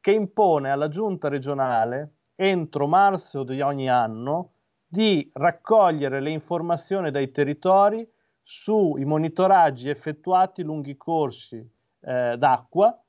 che 0.00 0.12
impone 0.12 0.70
alla 0.70 0.88
giunta 0.88 1.28
regionale 1.28 2.14
entro 2.34 2.86
marzo 2.86 3.44
di 3.44 3.60
ogni 3.60 3.88
anno 3.88 4.50
di 4.92 5.26
raccogliere 5.32 6.20
le 6.20 6.28
informazioni 6.28 7.10
dai 7.10 7.30
territori 7.30 8.06
sui 8.42 9.06
monitoraggi 9.06 9.88
effettuati 9.88 10.62
lungo 10.62 10.90
i 10.90 10.98
corsi 10.98 11.56
eh, 12.00 12.36
d'acqua, 12.36 13.02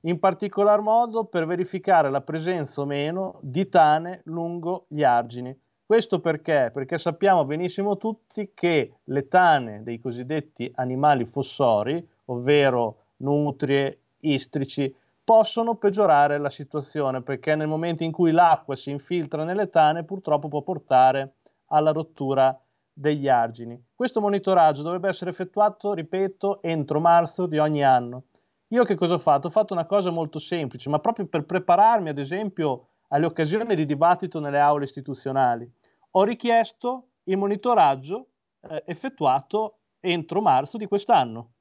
in 0.00 0.18
particolar 0.18 0.82
modo 0.82 1.24
per 1.24 1.46
verificare 1.46 2.10
la 2.10 2.20
presenza 2.20 2.82
o 2.82 2.84
meno 2.84 3.38
di 3.40 3.70
tane 3.70 4.20
lungo 4.24 4.84
gli 4.88 5.02
argini. 5.02 5.58
Questo 5.86 6.20
perché? 6.20 6.70
Perché 6.74 6.98
sappiamo 6.98 7.46
benissimo 7.46 7.96
tutti 7.96 8.50
che 8.52 8.96
le 9.04 9.26
tane 9.26 9.82
dei 9.82 9.98
cosiddetti 9.98 10.70
animali 10.74 11.24
fossori, 11.24 12.06
ovvero 12.26 13.04
nutrie, 13.16 14.00
istrici, 14.20 14.94
possono 15.30 15.76
peggiorare 15.76 16.38
la 16.38 16.50
situazione 16.50 17.22
perché 17.22 17.54
nel 17.54 17.68
momento 17.68 18.02
in 18.02 18.10
cui 18.10 18.32
l'acqua 18.32 18.74
si 18.74 18.90
infiltra 18.90 19.44
nelle 19.44 19.70
tane 19.70 20.02
purtroppo 20.02 20.48
può 20.48 20.62
portare 20.62 21.36
alla 21.66 21.92
rottura 21.92 22.60
degli 22.92 23.28
argini. 23.28 23.80
Questo 23.94 24.20
monitoraggio 24.20 24.82
dovrebbe 24.82 25.08
essere 25.08 25.30
effettuato, 25.30 25.94
ripeto, 25.94 26.60
entro 26.62 26.98
marzo 26.98 27.46
di 27.46 27.58
ogni 27.58 27.84
anno. 27.84 28.24
Io 28.70 28.82
che 28.82 28.96
cosa 28.96 29.14
ho 29.14 29.18
fatto? 29.20 29.46
Ho 29.46 29.50
fatto 29.50 29.72
una 29.72 29.86
cosa 29.86 30.10
molto 30.10 30.40
semplice, 30.40 30.88
ma 30.88 30.98
proprio 30.98 31.26
per 31.26 31.44
prepararmi, 31.44 32.08
ad 32.08 32.18
esempio, 32.18 32.88
alle 33.10 33.26
occasioni 33.26 33.76
di 33.76 33.86
dibattito 33.86 34.40
nelle 34.40 34.58
aule 34.58 34.86
istituzionali. 34.86 35.72
Ho 36.10 36.24
richiesto 36.24 37.10
il 37.24 37.36
monitoraggio 37.36 38.30
eh, 38.62 38.82
effettuato 38.84 39.78
entro 40.00 40.40
marzo 40.40 40.76
di 40.76 40.86
quest'anno. 40.86 41.52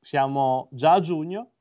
Siamo 0.00 0.66
già 0.72 0.94
a 0.94 1.00
giugno 1.00 1.51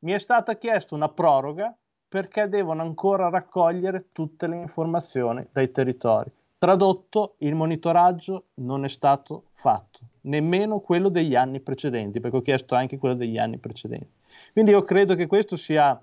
mi 0.00 0.12
è 0.12 0.18
stata 0.18 0.56
chiesta 0.56 0.94
una 0.94 1.08
proroga 1.08 1.74
perché 2.08 2.48
devono 2.48 2.82
ancora 2.82 3.28
raccogliere 3.28 4.06
tutte 4.12 4.46
le 4.46 4.56
informazioni 4.56 5.46
dai 5.52 5.70
territori. 5.70 6.30
Tradotto, 6.58 7.34
il 7.38 7.54
monitoraggio 7.54 8.46
non 8.54 8.84
è 8.84 8.88
stato 8.88 9.44
fatto, 9.54 10.00
nemmeno 10.22 10.80
quello 10.80 11.08
degli 11.08 11.34
anni 11.34 11.60
precedenti, 11.60 12.20
perché 12.20 12.36
ho 12.36 12.42
chiesto 12.42 12.74
anche 12.74 12.98
quello 12.98 13.14
degli 13.14 13.38
anni 13.38 13.58
precedenti. 13.58 14.08
Quindi 14.52 14.72
io 14.72 14.82
credo 14.82 15.14
che 15.14 15.26
questo 15.26 15.56
sia 15.56 15.98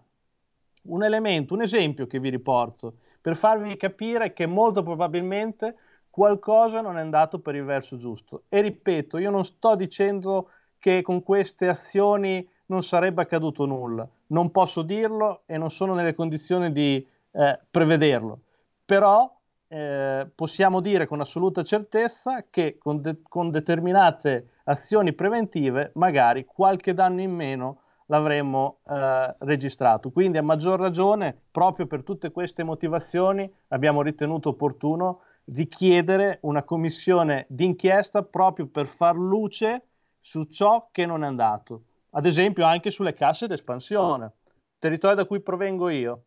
un 0.83 1.03
elemento, 1.03 1.53
un 1.53 1.61
esempio 1.61 2.07
che 2.07 2.19
vi 2.19 2.29
riporto 2.29 2.93
per 3.19 3.35
farvi 3.35 3.75
capire 3.75 4.31
che 4.31 4.45
molto 4.45 4.83
probabilmente 4.83 5.75
qualcosa 6.09 6.81
non 6.81 6.97
è 6.97 7.01
andato 7.01 7.39
per 7.39 7.55
il 7.55 7.65
verso 7.65 7.97
giusto. 7.97 8.43
E 8.47 8.61
ripeto, 8.61 9.17
io 9.17 9.29
non 9.29 9.43
sto 9.43 9.75
dicendo 9.75 10.49
che 10.79 11.01
con 11.01 11.21
queste 11.21 11.67
azioni 11.67 12.47
non 12.67 12.83
sarebbe 12.83 13.21
accaduto 13.21 13.65
nulla. 13.65 14.07
Non 14.27 14.51
posso 14.51 14.81
dirlo 14.81 15.41
e 15.45 15.57
non 15.57 15.71
sono 15.71 15.93
nelle 15.93 16.15
condizioni 16.15 16.71
di 16.71 17.05
eh, 17.31 17.59
prevederlo. 17.69 18.39
Però 18.85 19.35
eh, 19.67 20.29
possiamo 20.33 20.79
dire 20.79 21.07
con 21.07 21.19
assoluta 21.19 21.63
certezza 21.63 22.45
che 22.49 22.77
con, 22.77 23.01
de- 23.01 23.21
con, 23.21 23.51
determinate 23.51 24.51
azioni 24.63 25.11
preventive 25.13 25.91
magari 25.95 26.45
qualche 26.45 26.93
danno 26.93 27.21
in 27.21 27.33
meno 27.33 27.81
l'avremmo 28.05 28.79
eh, 28.87 29.35
registrato. 29.39 30.11
Quindi 30.11 30.37
a 30.37 30.43
maggior 30.43 30.79
ragione, 30.79 31.37
proprio 31.51 31.85
per 31.87 32.03
tutte 32.03 32.31
queste 32.31 32.63
motivazioni, 32.63 33.51
abbiamo 33.69 34.01
ritenuto 34.01 34.49
opportuno 34.49 35.21
richiedere 35.53 36.39
una 36.41 36.63
commissione 36.63 37.45
d'inchiesta 37.49 38.23
proprio 38.23 38.67
per 38.67 38.87
far 38.87 39.15
luce 39.15 39.83
su 40.19 40.43
ciò 40.45 40.89
che 40.91 41.05
non 41.05 41.23
è 41.23 41.27
andato 41.27 41.83
ad 42.17 42.25
esempio 42.25 42.65
anche 42.65 42.89
sulle 42.89 43.13
casse 43.13 43.45
d'espansione. 43.45 44.33
Territorio 44.79 45.17
da 45.17 45.25
cui 45.25 45.39
provengo 45.39 45.87
io, 45.89 46.23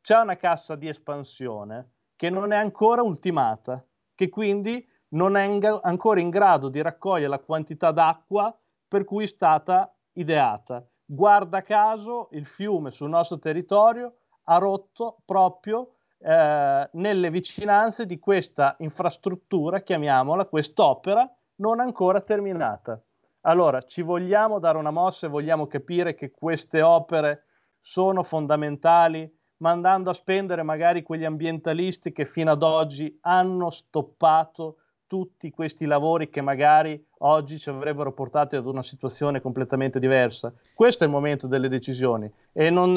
c'è 0.00 0.18
una 0.18 0.36
cassa 0.36 0.74
di 0.74 0.88
espansione 0.88 1.90
che 2.16 2.30
non 2.30 2.50
è 2.52 2.56
ancora 2.56 3.02
ultimata, 3.02 3.84
che 4.14 4.30
quindi 4.30 4.86
non 5.08 5.36
è 5.36 5.42
in, 5.42 5.80
ancora 5.82 6.20
in 6.20 6.30
grado 6.30 6.70
di 6.70 6.80
raccogliere 6.80 7.28
la 7.28 7.40
quantità 7.40 7.90
d'acqua 7.90 8.58
per 8.88 9.04
cui 9.04 9.24
è 9.24 9.26
stata 9.26 9.94
ideata. 10.14 10.82
Guarda 11.04 11.60
caso, 11.60 12.28
il 12.32 12.46
fiume 12.46 12.90
sul 12.90 13.10
nostro 13.10 13.38
territorio 13.38 14.14
ha 14.44 14.56
rotto 14.56 15.18
proprio 15.26 15.96
eh, 16.20 16.88
nelle 16.90 17.30
vicinanze 17.30 18.06
di 18.06 18.18
questa 18.18 18.76
infrastruttura, 18.78 19.80
chiamiamola, 19.80 20.46
quest'opera 20.46 21.30
non 21.56 21.80
ancora 21.80 22.22
terminata. 22.22 22.98
Allora, 23.46 23.82
ci 23.82 24.00
vogliamo 24.00 24.58
dare 24.58 24.78
una 24.78 24.90
mossa 24.90 25.26
e 25.26 25.30
vogliamo 25.30 25.66
capire 25.66 26.14
che 26.14 26.30
queste 26.30 26.80
opere 26.80 27.44
sono 27.78 28.22
fondamentali, 28.22 29.30
mandando 29.58 30.08
a 30.08 30.14
spendere 30.14 30.62
magari 30.62 31.02
quegli 31.02 31.24
ambientalisti 31.24 32.12
che 32.12 32.24
fino 32.24 32.50
ad 32.50 32.62
oggi 32.62 33.18
hanno 33.22 33.68
stoppato 33.68 34.76
tutti 35.06 35.50
questi 35.50 35.84
lavori 35.84 36.30
che 36.30 36.40
magari 36.40 37.02
oggi 37.18 37.58
ci 37.58 37.68
avrebbero 37.68 38.12
portati 38.12 38.56
ad 38.56 38.64
una 38.64 38.82
situazione 38.82 39.42
completamente 39.42 40.00
diversa. 40.00 40.50
Questo 40.74 41.04
è 41.04 41.06
il 41.06 41.12
momento 41.12 41.46
delle 41.46 41.68
decisioni 41.68 42.30
e 42.50 42.70
non, 42.70 42.94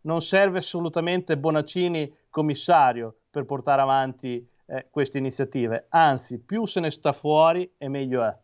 non 0.00 0.20
serve 0.20 0.58
assolutamente 0.58 1.38
Bonaccini 1.38 2.12
commissario 2.28 3.18
per 3.30 3.44
portare 3.44 3.80
avanti 3.82 4.44
eh, 4.66 4.88
queste 4.90 5.18
iniziative, 5.18 5.86
anzi 5.90 6.40
più 6.40 6.66
se 6.66 6.80
ne 6.80 6.90
sta 6.90 7.12
fuori 7.12 7.72
e 7.78 7.88
meglio 7.88 8.24
è. 8.24 8.36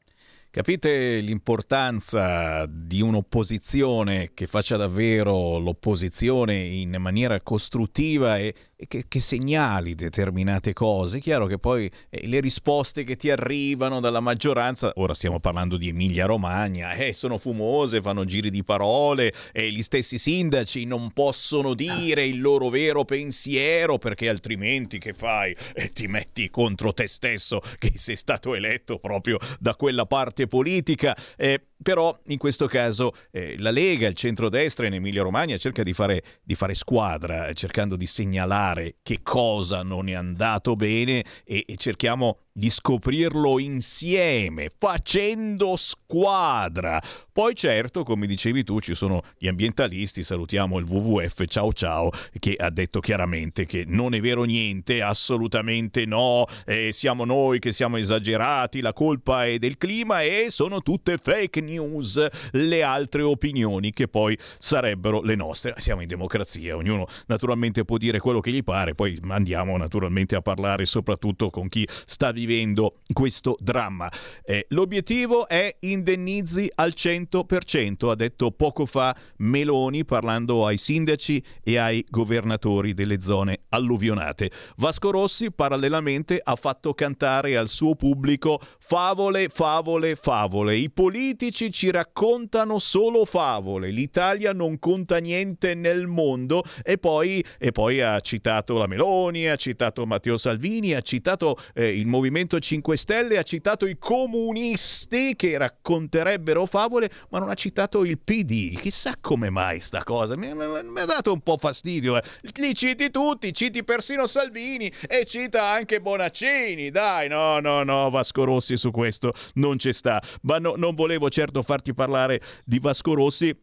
Capite 0.55 1.19
l'importanza 1.19 2.65
di 2.67 3.03
un'opposizione 3.03 4.31
che 4.35 4.47
faccia 4.47 4.77
davvero 4.77 5.59
l'opposizione 5.59 6.55
in 6.55 6.95
maniera 7.01 7.41
costruttiva 7.41 8.39
e, 8.39 8.55
che, 8.89 9.05
che, 9.09 9.21
segnali 9.21 9.95
determinate 9.95 10.73
cose? 10.73 11.19
È 11.19 11.21
chiaro 11.21 11.47
che 11.47 11.59
poi 11.59 11.91
eh, 12.11 12.27
le 12.27 12.41
risposte 12.41 13.05
che 13.05 13.17
ti 13.17 13.31
arrivano 13.31 14.01
dalla 14.01 14.21
maggioranza, 14.21 14.93
ora 14.97 15.15
stiamo 15.15 15.41
parlando 15.41 15.77
di 15.77 15.89
Emilia 15.89 16.27
Romagna, 16.27 16.93
eh, 16.93 17.13
sono 17.13 17.39
fumose, 17.39 18.01
fanno 18.01 18.25
giri 18.25 18.51
di 18.51 18.65
parole 18.65 19.33
e 19.53 19.71
gli 19.71 19.83
stessi 19.83 20.19
sindaci 20.19 20.85
non 20.85 21.13
possono 21.13 21.75
dire 21.75 22.27
il 22.27 22.41
loro 22.41 22.69
vero 22.69 23.05
pensiero 23.05 23.99
perché 23.99 24.29
altrimenti 24.29 24.99
che 24.99 25.13
fai? 25.13 25.55
E 25.73 25.93
ti 25.93 26.07
metti 26.07 26.51
contro 26.51 26.93
te 26.93 27.07
stesso 27.07 27.61
che 27.79 27.93
sei 27.95 28.17
stato 28.17 28.55
eletto 28.55 28.99
proprio 28.99 29.39
da 29.59 29.75
quella 29.77 30.07
parte 30.07 30.47
politica. 30.47 31.17
Eh, 31.37 31.61
però 31.83 32.19
in 32.27 32.39
questo 32.39 32.67
caso 32.67 33.13
eh, 33.31 33.57
la 33.59 33.71
Lega, 33.71 34.07
il 34.07 34.15
centrodestra 34.15 34.87
in 34.87 34.95
Emilia 34.95 35.23
Romagna 35.23 35.57
cerca 35.57 35.83
di 35.83 35.93
fare, 35.93 36.23
di 36.43 36.55
fare 36.55 36.75
squadra, 36.75 37.53
cercando 37.53 37.97
di 37.97 38.07
segnalare 38.07 38.97
che 39.03 39.21
cosa 39.23 39.83
non 39.83 40.09
è 40.09 40.15
andato 40.15 40.77
bene 40.77 41.25
e, 41.45 41.65
e 41.67 41.77
cerchiamo 41.77 42.39
di 42.57 42.71
scoprirlo 42.71 43.59
insieme, 43.59 44.71
facendo 44.79 45.75
squadra. 45.75 47.03
Poi 47.33 47.53
certo, 47.57 48.05
come 48.05 48.29
dicevi 48.29 48.63
tu, 48.63 48.79
ci 48.79 48.95
sono 48.95 49.23
gli 49.37 49.49
ambientalisti, 49.49 50.23
salutiamo 50.23 50.79
il 50.79 50.85
WWF, 50.85 51.47
ciao 51.47 51.73
ciao, 51.73 52.13
che 52.39 52.55
ha 52.57 52.71
detto 52.71 53.01
chiaramente 53.01 53.67
che 53.67 53.83
non 53.85 54.15
è 54.15 54.21
vero 54.21 54.45
niente, 54.45 55.03
assolutamente 55.03 56.07
no, 56.07 56.47
eh, 56.65 56.93
siamo 56.93 57.25
noi 57.25 57.59
che 57.59 57.73
siamo 57.73 57.97
esagerati, 57.97 58.81
la 58.81 58.93
colpa 58.93 59.47
è 59.47 59.59
del 59.59 59.77
clima 59.77 60.23
e 60.23 60.47
sono 60.51 60.81
tutte 60.81 61.19
fake 61.21 61.61
news 61.61 62.25
le 62.53 62.83
altre 62.85 63.23
opinioni 63.23 63.91
che 63.91 64.07
poi 64.07 64.39
sarebbero 64.59 65.23
le 65.23 65.35
nostre. 65.35 65.75
Siamo 65.79 66.03
in 66.03 66.09
democrazia, 66.09 66.77
ognuno 66.77 67.09
naturalmente 67.27 67.85
può 67.85 67.97
dire 67.97 68.21
quello 68.21 68.39
che 68.39 68.53
gli 68.53 68.63
pare, 68.63 68.95
poi 68.95 69.19
andiamo 69.27 69.77
naturalmente 69.77 70.37
a 70.37 70.41
parlare 70.41 70.85
soprattutto 70.85 71.51
con 71.51 71.69
chi 71.69 71.85
sta 72.07 72.31
vivendo 72.45 73.01
questo 73.13 73.57
dramma. 73.61 74.11
Eh, 74.45 74.67
l'obiettivo 74.71 75.49
è 75.49 75.77
indennizi 75.81 76.71
al 76.75 76.93
100%, 76.95 78.11
ha 78.11 78.15
detto 78.15 78.51
poco 78.51 78.87
fa 78.87 79.17
Meloni 79.39 80.05
parlando 80.05 80.67
ai 80.67 80.79
sindaci 80.79 81.43
e 81.63 81.79
ai 81.79 82.05
governatori 82.09 82.95
delle 82.95 83.21
zone 83.21 83.61
alluvionate. 83.71 84.51
Vasco 84.77 85.11
Rossi 85.11 85.51
parallelamente 85.51 86.41
ha 86.43 86.57
fatto 86.57 86.95
cantare 86.95 87.57
al 87.57 87.69
suo 87.69 87.95
pubblico 87.95 88.61
favole, 88.79 89.49
favole, 89.49 90.15
favole. 90.15 90.77
I 90.77 90.91
politici 90.91 91.71
ci 91.71 91.91
raccontano 91.91 92.79
solo 92.79 93.25
favole, 93.25 93.91
l'Italia 93.91 94.53
non 94.53 94.79
conta 94.79 95.19
niente 95.19 95.75
nel 95.75 96.07
mondo 96.07 96.65
e 96.83 96.99
poi, 96.99 97.45
e 97.59 97.73
poi 97.73 98.01
ha 98.01 98.21
citato 98.21 98.77
la 98.77 98.87
Meloni, 98.87 99.49
ha 99.49 99.57
citato 99.57 100.07
Matteo 100.07 100.37
Salvini, 100.37 100.95
ha 100.95 101.01
citato 101.01 101.57
eh, 101.75 101.99
il 101.99 102.07
Movimento 102.07 102.33
5 102.59 102.97
Stelle, 102.97 103.39
ha 103.39 103.43
citato 103.43 103.87
i 103.87 103.97
comunisti 103.99 105.37
che 105.37 105.57
racconterebbero 105.57 106.67
favole, 106.67 107.11
ma 107.31 107.39
non 107.39 107.51
ha 107.51 107.55
citato 107.55 108.05
il 108.05 108.19
PD. 108.19 108.79
Chissà 108.79 109.15
come 109.21 109.51
mai 109.51 109.81
sta 109.81 110.03
cosa, 110.03 110.37
mi 110.37 110.49
ha 110.49 111.05
dato 111.05 111.33
un 111.33 111.41
po' 111.41 111.57
fastidio. 111.57 112.17
eh. 112.17 112.23
Li 112.57 112.75
citi 112.75 113.11
tutti, 113.11 113.53
citi 113.53 113.85
persino 113.85 114.27
Salvini 114.27 114.93
e 115.07 115.25
cita 115.27 115.65
anche 115.69 116.01
Bonaccini. 116.01 116.91
Dai, 116.91 117.29
no, 117.29 117.61
no, 117.61 117.83
no, 117.83 118.11
Vasco 118.11 118.45
Rossi 118.45 118.77
su 118.77 118.91
questo 118.91 119.33
non 119.55 119.79
ci 119.79 119.93
sta. 119.93 120.23
Ma 120.43 120.59
no- 120.59 120.75
non 120.77 120.95
volevo 120.95 121.31
certo 121.31 121.63
farti 121.63 121.95
parlare 121.95 122.41
di 122.65 122.79
Vasco 122.79 123.15
Rossi. 123.15 123.57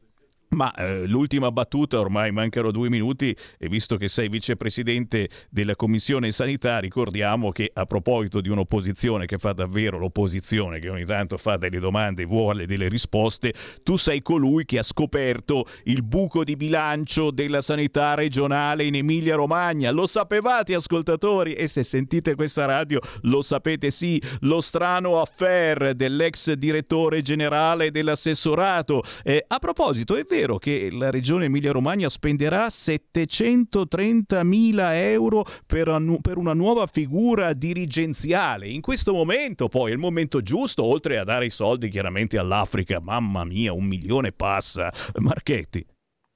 Ma 0.53 0.73
eh, 0.73 1.07
l'ultima 1.07 1.49
battuta, 1.49 1.97
ormai 1.97 2.31
mancano 2.33 2.71
due 2.71 2.89
minuti 2.89 3.33
e 3.57 3.69
visto 3.69 3.95
che 3.95 4.09
sei 4.09 4.27
vicepresidente 4.27 5.29
della 5.49 5.77
Commissione 5.77 6.29
Sanità, 6.33 6.79
ricordiamo 6.79 7.53
che 7.53 7.71
a 7.73 7.85
proposito 7.85 8.41
di 8.41 8.49
un'opposizione 8.49 9.25
che 9.25 9.37
fa 9.37 9.53
davvero 9.53 9.97
l'opposizione, 9.97 10.79
che 10.79 10.89
ogni 10.89 11.05
tanto 11.05 11.37
fa 11.37 11.55
delle 11.55 11.79
domande, 11.79 12.25
vuole 12.25 12.65
delle 12.65 12.89
risposte, 12.89 13.53
tu 13.81 13.95
sei 13.95 14.21
colui 14.21 14.65
che 14.65 14.79
ha 14.79 14.83
scoperto 14.83 15.65
il 15.85 16.03
buco 16.03 16.43
di 16.43 16.57
bilancio 16.57 17.31
della 17.31 17.61
sanità 17.61 18.13
regionale 18.13 18.83
in 18.83 18.95
Emilia 18.95 19.35
Romagna. 19.35 19.89
Lo 19.91 20.05
sapevate 20.05 20.75
ascoltatori? 20.75 21.53
E 21.53 21.69
se 21.69 21.83
sentite 21.83 22.35
questa 22.35 22.65
radio 22.65 22.99
lo 23.21 23.41
sapete 23.41 23.89
sì, 23.89 24.21
lo 24.41 24.59
strano 24.59 25.21
affair 25.21 25.93
dell'ex 25.93 26.51
direttore 26.51 27.21
generale 27.21 27.89
dell'assessorato. 27.89 29.01
Eh, 29.23 29.45
a 29.47 29.57
proposito, 29.57 30.17
è 30.17 30.25
vero 30.25 30.39
che 30.57 30.89
la 30.91 31.09
regione 31.09 31.45
Emilia-Romagna 31.45 32.09
spenderà 32.09 32.69
730 32.69 34.43
mila 34.43 34.97
euro 34.99 35.45
per, 35.65 35.87
annu- 35.87 36.21
per 36.21 36.37
una 36.37 36.53
nuova 36.53 36.85
figura 36.87 37.53
dirigenziale. 37.53 38.67
In 38.67 38.81
questo 38.81 39.13
momento, 39.13 39.67
poi, 39.67 39.91
è 39.91 39.93
il 39.93 39.99
momento 39.99 40.41
giusto, 40.41 40.83
oltre 40.83 41.17
a 41.17 41.23
dare 41.23 41.45
i 41.45 41.49
soldi 41.49 41.89
chiaramente 41.89 42.37
all'Africa. 42.37 42.99
Mamma 42.99 43.43
mia, 43.43 43.73
un 43.73 43.85
milione 43.85 44.31
passa. 44.31 44.91
Marchetti. 45.19 45.85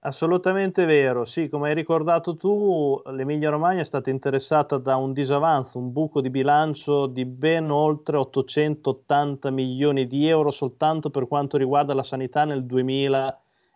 Assolutamente 0.05 0.85
vero, 0.85 1.25
sì, 1.25 1.49
come 1.49 1.69
hai 1.69 1.73
ricordato 1.73 2.35
tu, 2.35 3.01
l'Emilia 3.07 3.49
Romagna 3.49 3.81
è 3.81 3.85
stata 3.85 4.11
interessata 4.11 4.77
da 4.77 4.97
un 4.97 5.13
disavanzo, 5.13 5.79
un 5.79 5.91
buco 5.91 6.21
di 6.21 6.29
bilancio 6.29 7.07
di 7.07 7.25
ben 7.25 7.71
oltre 7.71 8.17
880 8.17 9.49
milioni 9.49 10.05
di 10.05 10.27
euro 10.27 10.51
soltanto 10.51 11.09
per 11.09 11.27
quanto 11.27 11.57
riguarda 11.57 11.95
la 11.95 12.03
sanità 12.03 12.45
nel 12.45 12.61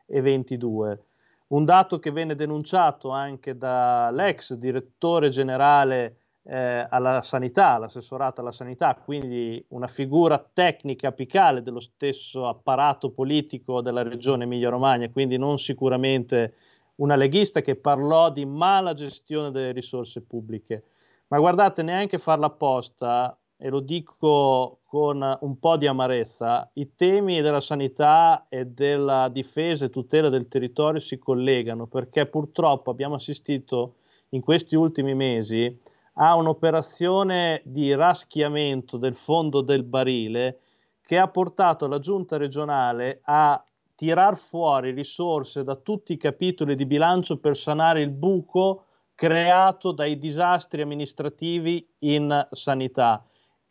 2022. 0.10 1.04
Un 1.48 1.66
dato 1.66 2.00
che 2.00 2.12
venne 2.12 2.36
denunciato 2.36 3.10
anche 3.10 3.58
dall'ex 3.58 4.54
direttore 4.54 5.30
generale 5.30 6.18
eh, 6.44 6.86
alla 6.90 7.22
sanità, 7.22 7.78
l'assessorato 7.78 8.42
alla 8.42 8.52
sanità, 8.52 8.96
quindi 8.96 9.64
una 9.70 9.88
figura 9.88 10.38
tecnica 10.54 11.08
apicale 11.08 11.64
dello 11.64 11.80
stesso 11.80 12.48
apparato 12.48 13.12
politico 13.12 13.82
della 13.82 14.04
regione 14.04 14.44
Emilia-Romagna, 14.44 15.10
quindi 15.10 15.38
non 15.38 15.58
sicuramente 15.58 16.56
una 16.96 17.16
leghista 17.16 17.62
che 17.62 17.76
parlò 17.76 18.32
di 18.32 18.46
mala 18.46 18.94
gestione 18.94 19.52
delle 19.52 19.72
risorse 19.72 20.22
pubbliche. 20.22 20.84
Ma 21.28 21.40
guardate, 21.40 21.84
neanche 21.84 22.18
farla 22.18 22.48
apposta, 22.48 23.39
e 23.62 23.70
lo 23.70 23.82
dico 23.82 24.80
con 24.86 25.38
un 25.42 25.60
po' 25.60 25.76
di 25.76 25.86
amarezza, 25.86 26.70
i 26.76 26.96
temi 26.96 27.42
della 27.42 27.60
sanità 27.60 28.46
e 28.48 28.66
della 28.66 29.28
difesa 29.28 29.86
e 29.86 29.90
tutela 29.90 30.30
del 30.30 30.48
territorio 30.48 31.02
si 31.02 31.20
collegano 31.20 31.86
perché 31.86 32.26
purtroppo 32.26 32.90
abbiamo 32.90 33.16
assistito 33.16 33.96
in 34.30 34.42
questi 34.42 34.76
ultimi 34.76 35.14
mesi 35.14 35.78
a 36.14 36.36
un'operazione 36.36 37.62
di 37.66 37.94
raschiamento 37.94 38.96
del 38.96 39.16
fondo 39.16 39.60
del 39.60 39.84
barile 39.84 40.60
che 41.02 41.18
ha 41.18 41.28
portato 41.28 41.86
la 41.88 42.00
giunta 42.00 42.38
regionale 42.38 43.20
a 43.24 43.62
tirar 43.96 44.38
fuori 44.38 44.92
risorse 44.92 45.66
da 45.66 45.76
tutti 45.76 46.14
i 46.14 46.18
capitoli 46.18 46.76
di 46.76 46.86
bilancio 46.86 47.38
per 47.38 47.58
sanare 47.58 48.02
il 48.02 48.12
buco 48.12 48.86
creato 49.16 49.92
dai 49.92 50.18
disastri 50.18 50.82
amministrativi 50.82 51.86
in 52.00 52.48
sanità. 52.52 53.22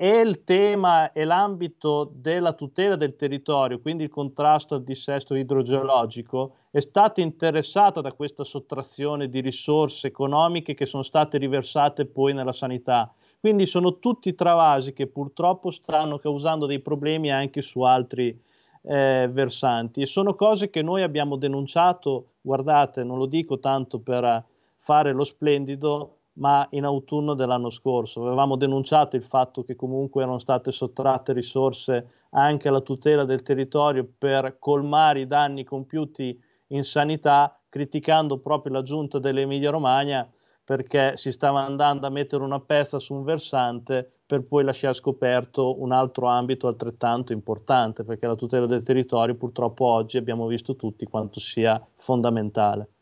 E 0.00 0.20
il 0.20 0.44
tema 0.44 1.10
e 1.10 1.24
l'ambito 1.24 2.08
della 2.14 2.52
tutela 2.52 2.94
del 2.94 3.16
territorio, 3.16 3.80
quindi 3.80 4.04
il 4.04 4.10
contrasto 4.10 4.76
al 4.76 4.84
dissesto 4.84 5.34
idrogeologico, 5.34 6.54
è 6.70 6.78
stato 6.78 7.20
interessato 7.20 8.00
da 8.00 8.12
questa 8.12 8.44
sottrazione 8.44 9.28
di 9.28 9.40
risorse 9.40 10.06
economiche 10.06 10.74
che 10.74 10.86
sono 10.86 11.02
state 11.02 11.36
riversate 11.36 12.06
poi 12.06 12.32
nella 12.32 12.52
sanità. 12.52 13.12
Quindi 13.40 13.66
sono 13.66 13.98
tutti 13.98 14.36
travasi 14.36 14.92
che 14.92 15.08
purtroppo 15.08 15.72
stanno 15.72 16.18
causando 16.18 16.66
dei 16.66 16.78
problemi 16.78 17.32
anche 17.32 17.60
su 17.60 17.80
altri 17.80 18.40
eh, 18.82 19.28
versanti. 19.28 20.02
E 20.02 20.06
sono 20.06 20.36
cose 20.36 20.70
che 20.70 20.80
noi 20.80 21.02
abbiamo 21.02 21.34
denunciato, 21.34 22.34
guardate, 22.40 23.02
non 23.02 23.18
lo 23.18 23.26
dico 23.26 23.58
tanto 23.58 23.98
per 23.98 24.44
fare 24.76 25.12
lo 25.12 25.24
splendido, 25.24 26.17
ma 26.38 26.66
in 26.70 26.84
autunno 26.84 27.34
dell'anno 27.34 27.70
scorso. 27.70 28.24
Avevamo 28.24 28.56
denunciato 28.56 29.16
il 29.16 29.24
fatto 29.24 29.62
che 29.62 29.76
comunque 29.76 30.22
erano 30.22 30.38
state 30.38 30.72
sottratte 30.72 31.32
risorse 31.32 32.26
anche 32.30 32.68
alla 32.68 32.80
tutela 32.80 33.24
del 33.24 33.42
territorio 33.42 34.08
per 34.18 34.56
colmare 34.58 35.20
i 35.20 35.26
danni 35.26 35.64
compiuti 35.64 36.40
in 36.68 36.84
sanità, 36.84 37.58
criticando 37.68 38.38
proprio 38.38 38.72
la 38.72 38.82
giunta 38.82 39.18
dell'Emilia 39.18 39.70
Romagna 39.70 40.28
perché 40.68 41.16
si 41.16 41.32
stava 41.32 41.64
andando 41.64 42.06
a 42.06 42.10
mettere 42.10 42.44
una 42.44 42.60
pezza 42.60 42.98
su 42.98 43.14
un 43.14 43.24
versante 43.24 44.18
per 44.26 44.46
poi 44.46 44.64
lasciare 44.64 44.92
scoperto 44.92 45.80
un 45.80 45.92
altro 45.92 46.26
ambito 46.26 46.66
altrettanto 46.66 47.32
importante, 47.32 48.04
perché 48.04 48.26
la 48.26 48.34
tutela 48.34 48.66
del 48.66 48.82
territorio 48.82 49.34
purtroppo 49.34 49.86
oggi 49.86 50.18
abbiamo 50.18 50.46
visto 50.46 50.76
tutti 50.76 51.06
quanto 51.06 51.40
sia 51.40 51.82
fondamentale. 51.96 52.97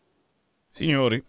Signori, 0.76 1.24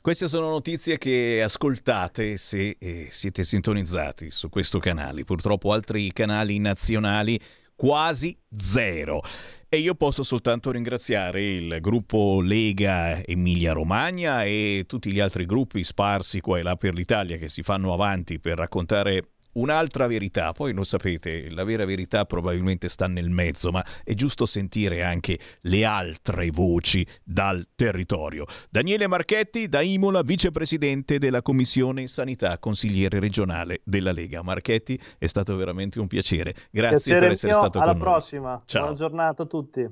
queste 0.00 0.28
sono 0.28 0.50
notizie 0.50 0.98
che 0.98 1.42
ascoltate 1.42 2.36
se 2.36 2.76
eh, 2.78 3.08
siete 3.10 3.42
sintonizzati 3.42 4.30
su 4.30 4.48
questo 4.48 4.78
canale. 4.78 5.24
Purtroppo 5.24 5.72
altri 5.72 6.12
canali 6.12 6.60
nazionali 6.60 7.36
quasi 7.74 8.38
zero. 8.56 9.20
E 9.68 9.78
io 9.78 9.96
posso 9.96 10.22
soltanto 10.22 10.70
ringraziare 10.70 11.42
il 11.42 11.78
gruppo 11.80 12.40
Lega 12.40 13.20
Emilia 13.24 13.72
Romagna 13.72 14.44
e 14.44 14.84
tutti 14.86 15.10
gli 15.10 15.18
altri 15.18 15.44
gruppi 15.44 15.82
sparsi 15.82 16.38
qua 16.38 16.60
e 16.60 16.62
là 16.62 16.76
per 16.76 16.94
l'Italia 16.94 17.36
che 17.36 17.48
si 17.48 17.64
fanno 17.64 17.92
avanti 17.92 18.38
per 18.38 18.58
raccontare 18.58 19.30
un'altra 19.54 20.06
verità, 20.06 20.52
poi 20.52 20.72
lo 20.72 20.84
sapete, 20.84 21.50
la 21.50 21.64
vera 21.64 21.84
verità 21.84 22.24
probabilmente 22.24 22.88
sta 22.88 23.06
nel 23.06 23.30
mezzo, 23.30 23.70
ma 23.70 23.84
è 24.04 24.14
giusto 24.14 24.46
sentire 24.46 25.02
anche 25.02 25.38
le 25.62 25.84
altre 25.84 26.50
voci 26.50 27.06
dal 27.22 27.66
territorio. 27.74 28.46
Daniele 28.70 29.06
Marchetti 29.06 29.68
da 29.68 29.80
Imola, 29.80 30.22
vicepresidente 30.22 31.18
della 31.18 31.42
Commissione 31.42 32.06
Sanità, 32.06 32.58
consigliere 32.58 33.18
regionale 33.18 33.80
della 33.84 34.12
Lega. 34.12 34.42
Marchetti, 34.42 35.00
è 35.18 35.26
stato 35.26 35.56
veramente 35.56 35.98
un 35.98 36.06
piacere. 36.06 36.54
Grazie 36.70 36.96
Piacere 36.96 37.20
per 37.20 37.30
essere 37.30 37.52
mio, 37.52 37.60
stato 37.60 37.78
alla 37.78 37.92
con 37.92 38.00
noi. 38.00 38.10
prossima. 38.10 38.62
Ciao. 38.64 38.82
Buona 38.82 38.96
giornata 38.96 39.42
a 39.42 39.46
tutti. 39.46 39.88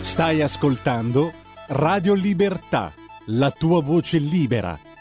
Stai 0.00 0.42
ascoltando 0.42 1.32
Radio 1.68 2.14
Libertà, 2.14 2.92
la 3.26 3.50
tua 3.50 3.80
voce 3.82 4.18
libera, 4.18 4.78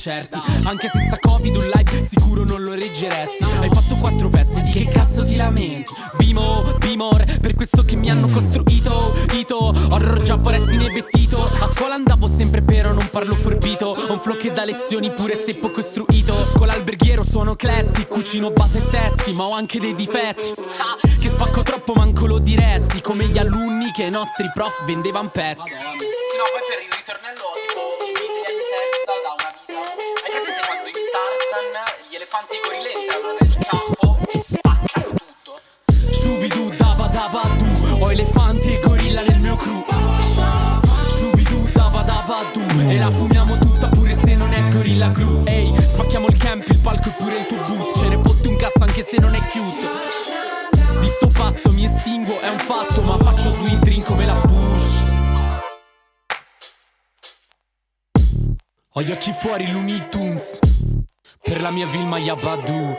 Concerti. 0.00 0.40
Anche 0.64 0.88
senza 0.88 1.18
covid 1.20 1.56
un 1.56 1.70
live 1.74 2.08
sicuro 2.08 2.44
non 2.44 2.62
lo 2.62 2.72
reggeresti. 2.72 3.44
Hai 3.60 3.68
fatto 3.68 3.96
quattro 3.96 4.30
pezzi, 4.30 4.62
di 4.62 4.70
che 4.70 4.84
cazzo 4.86 5.22
ti 5.22 5.36
lamenti? 5.36 5.92
Bimo, 6.16 6.62
Bimor, 6.78 7.22
per 7.38 7.54
questo 7.54 7.84
che 7.84 7.96
mi 7.96 8.08
hanno 8.08 8.30
costruito. 8.30 9.12
Ito, 9.32 9.74
horror 9.90 10.22
giappo 10.22 10.48
resti 10.48 10.74
inebettito. 10.74 11.44
A 11.60 11.66
scuola 11.66 11.94
andavo 11.96 12.26
sempre 12.26 12.62
però 12.62 12.92
non 12.92 13.06
parlo 13.10 13.34
forbito. 13.34 13.88
Ho 13.88 14.12
un 14.12 14.20
flow 14.20 14.36
che 14.38 14.50
da 14.50 14.64
lezioni 14.64 15.10
pure 15.10 15.36
se 15.36 15.56
poco 15.56 15.80
istruito 15.80 16.34
Scuola 16.46 16.72
alberghiero 16.72 17.22
suono 17.22 17.54
classic 17.54 18.08
Cucino 18.08 18.50
base 18.50 18.78
e 18.78 18.86
testi 18.86 19.32
ma 19.32 19.44
ho 19.44 19.52
anche 19.52 19.78
dei 19.78 19.94
difetti. 19.94 20.54
Che 21.20 21.28
spacco 21.28 21.62
troppo 21.62 21.92
manco 21.92 22.26
lo 22.26 22.38
diresti. 22.38 23.02
Come 23.02 23.26
gli 23.26 23.36
alunni 23.36 23.90
che 23.92 24.04
ai 24.04 24.10
nostri 24.10 24.50
prof 24.54 24.84
vendevan 24.86 25.30
pezzi 25.30 26.09
Ho 58.94 59.02
gli 59.02 59.10
occhi 59.12 59.30
fuori 59.30 59.70
Looney 59.70 60.08
Tunes. 60.08 60.58
Per 61.40 61.60
la 61.60 61.70
mia 61.70 61.86
Vilma 61.86 62.18
Yabadu 62.18 62.96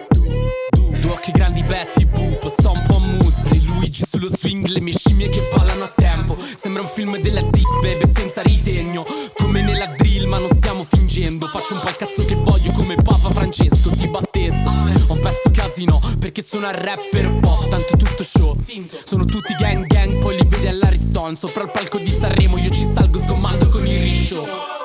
Due 0.71 1.11
occhi 1.11 1.33
grandi 1.33 1.63
Betty 1.63 2.05
Boop. 2.05 2.47
Stomp 2.47 2.89
on 2.91 3.17
mood. 3.17 3.33
Ray 3.43 3.61
Luigi 3.65 4.05
sullo 4.09 4.29
swing 4.29 4.67
Le 4.67 4.79
mie 4.79 4.93
scimmie 4.93 5.27
che 5.27 5.45
ballano 5.53 5.83
a 5.83 5.91
tempo. 5.93 6.37
Sembra 6.55 6.81
un 6.83 6.87
film 6.87 7.17
della 7.17 7.41
deep 7.41 7.81
baby 7.81 8.09
senza 8.09 8.41
ritegno. 8.41 9.03
Come 9.35 9.61
nella 9.63 9.87
drill 9.97 10.29
ma 10.29 10.39
non 10.39 10.49
stiamo 10.51 10.85
fingendo. 10.85 11.47
Faccio 11.49 11.73
un 11.73 11.81
po' 11.81 11.89
il 11.89 11.97
cazzo 11.97 12.23
che 12.23 12.35
voglio 12.35 12.71
come 12.71 12.95
Papa 12.95 13.29
Francesco 13.29 13.89
Ti 13.89 14.07
battezzo 14.07 14.69
Ho 14.69 15.13
un 15.13 15.19
pezzo 15.19 15.51
casino 15.51 15.99
Perché 16.17 16.41
sono 16.41 16.67
un 16.67 16.73
rapper 16.73 17.37
pop. 17.41 17.67
Tanto 17.67 17.97
tutto 17.97 18.23
show. 18.23 18.55
Sono 19.03 19.25
tutti 19.25 19.53
gang 19.59 19.85
gang 19.87 20.21
Poi 20.21 20.37
li 20.37 20.45
vedi 20.47 20.67
all'Ariston. 20.67 21.35
Sopra 21.35 21.63
il 21.63 21.71
palco 21.71 21.97
di 21.97 22.09
Sanremo 22.09 22.57
Io 22.59 22.69
ci 22.69 22.85
salgo 22.85 23.19
sgommando 23.19 23.67
con 23.67 23.85
il 23.85 23.99
risciò 23.99 24.79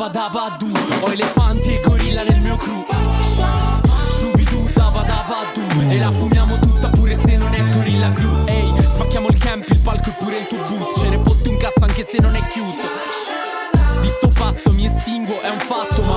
Shubidu 0.00 0.08
daba 0.08 0.08
daba 0.08 0.56
du 0.58 0.72
Ho 1.02 1.12
elefanti 1.12 1.74
e 1.74 1.80
gorilla 1.84 2.22
nel 2.22 2.40
mio 2.40 2.56
crew 2.56 2.86
Shubidu 4.08 4.70
daba 4.72 5.02
daba 5.02 5.44
du 5.52 5.60
E 5.90 5.98
la 5.98 6.10
fumiamo 6.10 6.58
tutta 6.58 6.88
pure 6.88 7.14
se 7.16 7.36
non 7.36 7.52
è 7.52 7.62
gorilla 7.68 8.10
crew 8.12 8.46
Ehi, 8.46 8.72
spacchiamo 8.80 9.28
il 9.28 9.36
camp, 9.36 9.68
il 9.68 9.78
palco 9.80 10.08
e 10.08 10.12
pure 10.18 10.38
il 10.38 10.46
tuo 10.46 10.56
boot 10.56 10.98
Ce 10.98 11.08
ne 11.10 11.20
fotti 11.22 11.48
un 11.48 11.58
cazzo 11.58 11.84
anche 11.84 12.02
se 12.02 12.18
non 12.18 12.34
è 12.34 12.40
cute. 12.40 12.88
Di 14.00 14.08
sto 14.08 14.28
passo 14.28 14.72
mi 14.72 14.86
estinguo, 14.86 15.38
è 15.42 15.50
un 15.50 15.60
fatto 15.60 16.02
Ma 16.02 16.16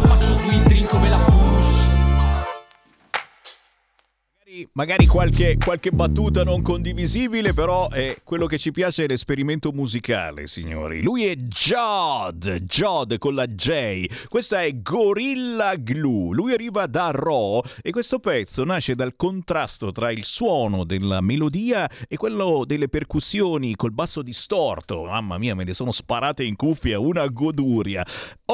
Magari 4.73 5.07
qualche, 5.07 5.57
qualche 5.57 5.89
battuta 5.89 6.43
non 6.43 6.61
condivisibile, 6.61 7.53
però 7.53 7.89
è 7.89 8.17
quello 8.23 8.45
che 8.45 8.59
ci 8.59 8.71
piace 8.71 9.05
è 9.05 9.07
l'esperimento 9.07 9.71
musicale, 9.71 10.45
signori. 10.45 11.01
Lui 11.01 11.25
è 11.25 11.35
Jod, 11.35 12.59
Jod 12.59 13.17
con 13.17 13.33
la 13.33 13.47
J. 13.47 14.05
Questa 14.29 14.61
è 14.61 14.79
Gorilla 14.79 15.75
Glue. 15.75 16.35
Lui 16.35 16.53
arriva 16.53 16.85
da 16.85 17.09
Raw 17.09 17.63
e 17.81 17.89
questo 17.89 18.19
pezzo 18.19 18.63
nasce 18.63 18.93
dal 18.93 19.15
contrasto 19.15 19.91
tra 19.91 20.11
il 20.11 20.23
suono 20.23 20.83
della 20.83 21.21
melodia 21.21 21.89
e 22.07 22.15
quello 22.15 22.63
delle 22.63 22.89
percussioni 22.89 23.75
col 23.75 23.91
basso 23.91 24.21
distorto. 24.21 25.05
Mamma 25.05 25.39
mia, 25.39 25.55
me 25.55 25.63
ne 25.63 25.73
sono 25.73 25.91
sparate 25.91 26.43
in 26.43 26.55
cuffia 26.55 26.99
una 26.99 27.25
goduria. 27.25 28.05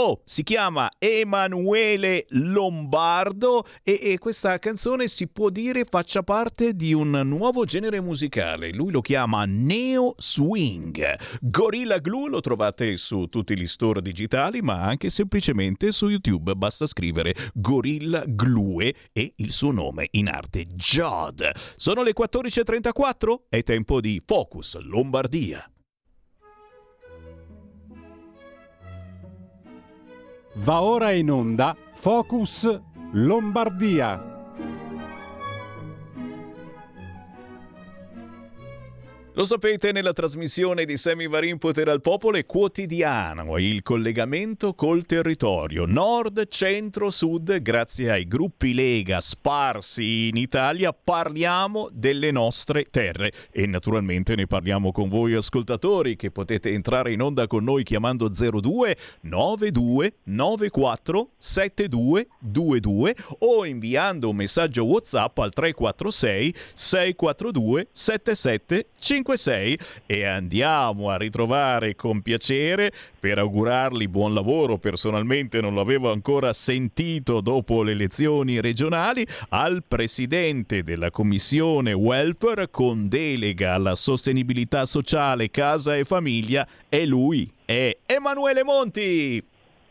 Oh, 0.01 0.21
si 0.23 0.43
chiama 0.43 0.89
Emanuele 0.97 2.25
Lombardo 2.29 3.65
e, 3.83 3.99
e 4.01 4.17
questa 4.17 4.57
canzone 4.57 5.09
si 5.09 5.27
può 5.27 5.49
dire 5.49 5.83
faccia 5.83 6.23
parte 6.23 6.73
di 6.73 6.93
un 6.93 7.09
nuovo 7.25 7.65
genere 7.65 7.99
musicale. 7.99 8.71
Lui 8.71 8.93
lo 8.93 9.01
chiama 9.01 9.43
Neo 9.45 10.15
Swing. 10.17 11.19
Gorilla 11.41 11.97
Glue 11.97 12.29
lo 12.29 12.39
trovate 12.39 12.95
su 12.95 13.25
tutti 13.25 13.59
gli 13.59 13.67
store 13.67 14.01
digitali, 14.01 14.61
ma 14.61 14.83
anche 14.83 15.09
semplicemente 15.09 15.91
su 15.91 16.07
YouTube. 16.07 16.55
Basta 16.55 16.87
scrivere 16.87 17.35
Gorilla 17.53 18.23
Glue 18.25 18.95
e 19.11 19.33
il 19.35 19.51
suo 19.51 19.71
nome 19.71 20.07
in 20.11 20.29
arte 20.29 20.65
Jod. 20.65 21.51
Sono 21.75 22.03
le 22.03 22.13
14.34, 22.17 23.35
è 23.49 23.63
tempo 23.63 23.99
di 23.99 24.23
Focus 24.25 24.79
Lombardia. 24.79 25.69
Va 30.53 30.81
ora 30.81 31.11
in 31.11 31.29
onda 31.29 31.75
Focus 31.93 32.81
Lombardia. 33.11 34.38
Lo 39.33 39.45
sapete, 39.45 39.91
nella 39.91 40.11
trasmissione 40.11 40.85
di 40.85 40.97
Semivarin 40.97 41.59
Potere 41.59 41.91
al 41.91 42.01
Popolo 42.01 42.35
è 42.35 42.47
quotidiano 42.47 43.59
il 43.59 43.83
collegamento 43.83 44.73
col 44.73 45.05
territorio, 45.05 45.85
nord, 45.85 46.47
centro, 46.49 47.11
sud, 47.11 47.61
grazie 47.61 48.09
ai 48.09 48.27
gruppi 48.27 48.73
Lega 48.73 49.21
sparsi 49.21 50.29
in 50.29 50.35
Italia, 50.35 50.91
parliamo 50.93 51.89
delle 51.91 52.31
nostre 52.31 52.87
terre. 52.89 53.31
E 53.51 53.67
naturalmente 53.67 54.33
ne 54.35 54.47
parliamo 54.47 54.91
con 54.91 55.07
voi 55.09 55.35
ascoltatori 55.35 56.15
che 56.15 56.31
potete 56.31 56.71
entrare 56.71 57.13
in 57.13 57.21
onda 57.21 57.45
con 57.45 57.63
noi 57.63 57.83
chiamando 57.83 58.29
02 58.29 58.97
92 59.21 60.13
94 60.23 61.29
72 61.37 62.27
22 62.39 63.15
o 63.39 63.63
inviando 63.63 64.29
un 64.29 64.35
messaggio 64.35 64.85
WhatsApp 64.85 65.37
al 65.37 65.53
346 65.53 66.55
642 66.73 67.87
77 67.91 68.87
50 68.97 69.18
1036 69.23 69.77
e 70.05 70.25
andiamo 70.25 71.09
a 71.09 71.17
ritrovare 71.17 71.95
con 71.95 72.21
piacere 72.21 72.91
per 73.19 73.37
augurargli 73.37 74.07
buon 74.07 74.33
lavoro, 74.33 74.77
personalmente 74.77 75.59
non 75.61 75.75
l'avevo 75.75 76.11
ancora 76.11 76.53
sentito 76.53 77.41
dopo 77.41 77.83
le 77.83 77.91
elezioni 77.91 78.61
regionali, 78.61 79.25
al 79.49 79.83
presidente 79.87 80.83
della 80.83 81.11
commissione 81.11 81.93
welfare 81.93 82.69
con 82.69 83.09
delega 83.09 83.73
alla 83.73 83.95
sostenibilità 83.95 84.85
sociale, 84.85 85.49
casa 85.49 85.95
e 85.95 86.03
famiglia, 86.03 86.65
è 86.87 87.03
lui, 87.05 87.51
è 87.65 87.97
Emanuele 88.05 88.63
Monti. 88.63 89.43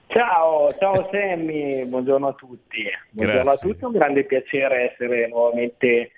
Ciao, 0.08 0.72
ciao 0.78 1.06
Sammy, 1.12 1.84
buongiorno 1.84 2.28
a 2.28 2.32
tutti. 2.32 2.82
Buongiorno 3.10 3.42
Grazie. 3.42 3.68
a 3.68 3.72
tutti, 3.72 3.84
un 3.84 3.92
grande 3.92 4.24
piacere 4.24 4.92
essere 4.92 5.28
nuovamente 5.28 6.12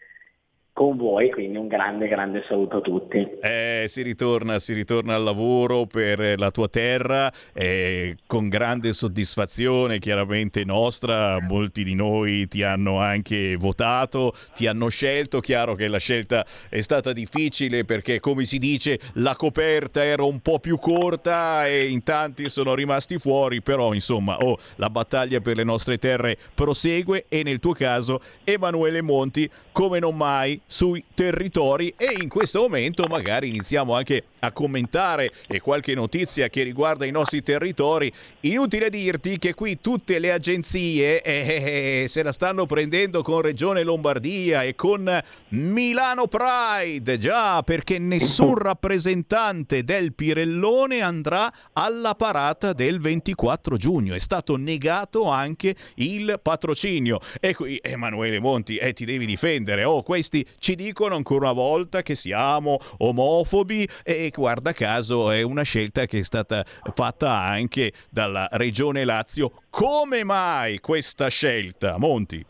con 0.72 0.96
voi, 0.96 1.30
quindi 1.30 1.58
un 1.58 1.68
grande, 1.68 2.08
grande 2.08 2.42
saluto 2.48 2.78
a 2.78 2.80
tutti. 2.80 3.18
Eh, 3.42 3.84
si 3.86 4.02
ritorna, 4.02 4.58
si 4.58 4.72
ritorna 4.72 5.14
al 5.14 5.22
lavoro 5.22 5.86
per 5.86 6.38
la 6.38 6.50
tua 6.50 6.68
terra 6.68 7.30
eh, 7.52 8.16
con 8.26 8.48
grande 8.48 8.92
soddisfazione, 8.92 9.98
chiaramente 9.98 10.64
nostra. 10.64 11.38
Molti 11.40 11.84
di 11.84 11.94
noi 11.94 12.48
ti 12.48 12.62
hanno 12.62 12.98
anche 12.98 13.56
votato, 13.56 14.32
ti 14.54 14.66
hanno 14.66 14.88
scelto. 14.88 15.40
Chiaro 15.40 15.74
che 15.74 15.88
la 15.88 15.98
scelta 15.98 16.46
è 16.68 16.80
stata 16.80 17.12
difficile 17.12 17.84
perché, 17.84 18.20
come 18.20 18.44
si 18.44 18.58
dice, 18.58 18.98
la 19.14 19.36
coperta 19.36 20.02
era 20.04 20.24
un 20.24 20.40
po' 20.40 20.60
più 20.60 20.78
corta 20.78 21.66
e 21.66 21.88
in 21.88 22.02
tanti 22.02 22.48
sono 22.48 22.74
rimasti 22.74 23.18
fuori. 23.18 23.60
Però, 23.60 23.92
insomma, 23.92 24.38
oh, 24.38 24.58
la 24.76 24.88
battaglia 24.88 25.40
per 25.40 25.56
le 25.56 25.64
nostre 25.64 25.98
terre 25.98 26.38
prosegue 26.54 27.26
e 27.28 27.42
nel 27.42 27.58
tuo 27.58 27.72
caso 27.72 28.20
Emanuele 28.44 29.02
Monti, 29.02 29.50
come 29.72 29.98
non 29.98 30.16
mai, 30.16 30.60
sui 30.70 31.02
territori 31.14 31.92
e 31.96 32.14
in 32.22 32.28
questo 32.28 32.60
momento 32.60 33.04
magari 33.08 33.48
iniziamo 33.48 33.92
anche 33.92 34.22
a 34.40 34.52
commentare 34.52 35.32
eh, 35.46 35.60
qualche 35.60 35.94
notizia 35.94 36.48
che 36.48 36.62
riguarda 36.62 37.04
i 37.04 37.10
nostri 37.10 37.42
territori. 37.42 38.12
Inutile 38.40 38.90
dirti 38.90 39.38
che 39.38 39.54
qui 39.54 39.80
tutte 39.80 40.18
le 40.18 40.32
agenzie 40.32 41.22
eh, 41.22 42.02
eh, 42.02 42.08
se 42.08 42.22
la 42.22 42.32
stanno 42.32 42.66
prendendo 42.66 43.22
con 43.22 43.40
Regione 43.40 43.82
Lombardia 43.82 44.62
e 44.62 44.74
con 44.74 45.22
Milano 45.48 46.26
Pride, 46.26 47.18
già 47.18 47.62
perché 47.62 47.98
nessun 47.98 48.54
rappresentante 48.58 49.84
del 49.84 50.14
Pirellone 50.14 51.00
andrà 51.00 51.52
alla 51.72 52.14
parata 52.14 52.72
del 52.72 53.00
24 53.00 53.76
giugno. 53.76 54.14
È 54.14 54.18
stato 54.18 54.56
negato 54.56 55.28
anche 55.28 55.74
il 55.96 56.38
patrocinio. 56.42 57.20
E 57.40 57.54
qui 57.54 57.78
Emanuele 57.82 58.40
Monti, 58.40 58.76
eh, 58.76 58.92
ti 58.92 59.04
devi 59.04 59.26
difendere. 59.26 59.84
Oh, 59.84 60.02
questi 60.02 60.46
ci 60.58 60.74
dicono 60.74 61.14
ancora 61.14 61.50
una 61.50 61.52
volta 61.52 62.02
che 62.02 62.14
siamo 62.14 62.78
omofobi 62.98 63.88
e 64.02 64.29
guarda 64.38 64.72
caso 64.72 65.30
è 65.30 65.42
una 65.42 65.62
scelta 65.62 66.06
che 66.06 66.18
è 66.18 66.22
stata 66.22 66.64
fatta 66.94 67.30
anche 67.30 67.92
dalla 68.10 68.48
Regione 68.52 69.04
Lazio. 69.04 69.62
Come 69.70 70.24
mai 70.24 70.78
questa 70.78 71.28
scelta, 71.28 71.98
Monti? 71.98 72.44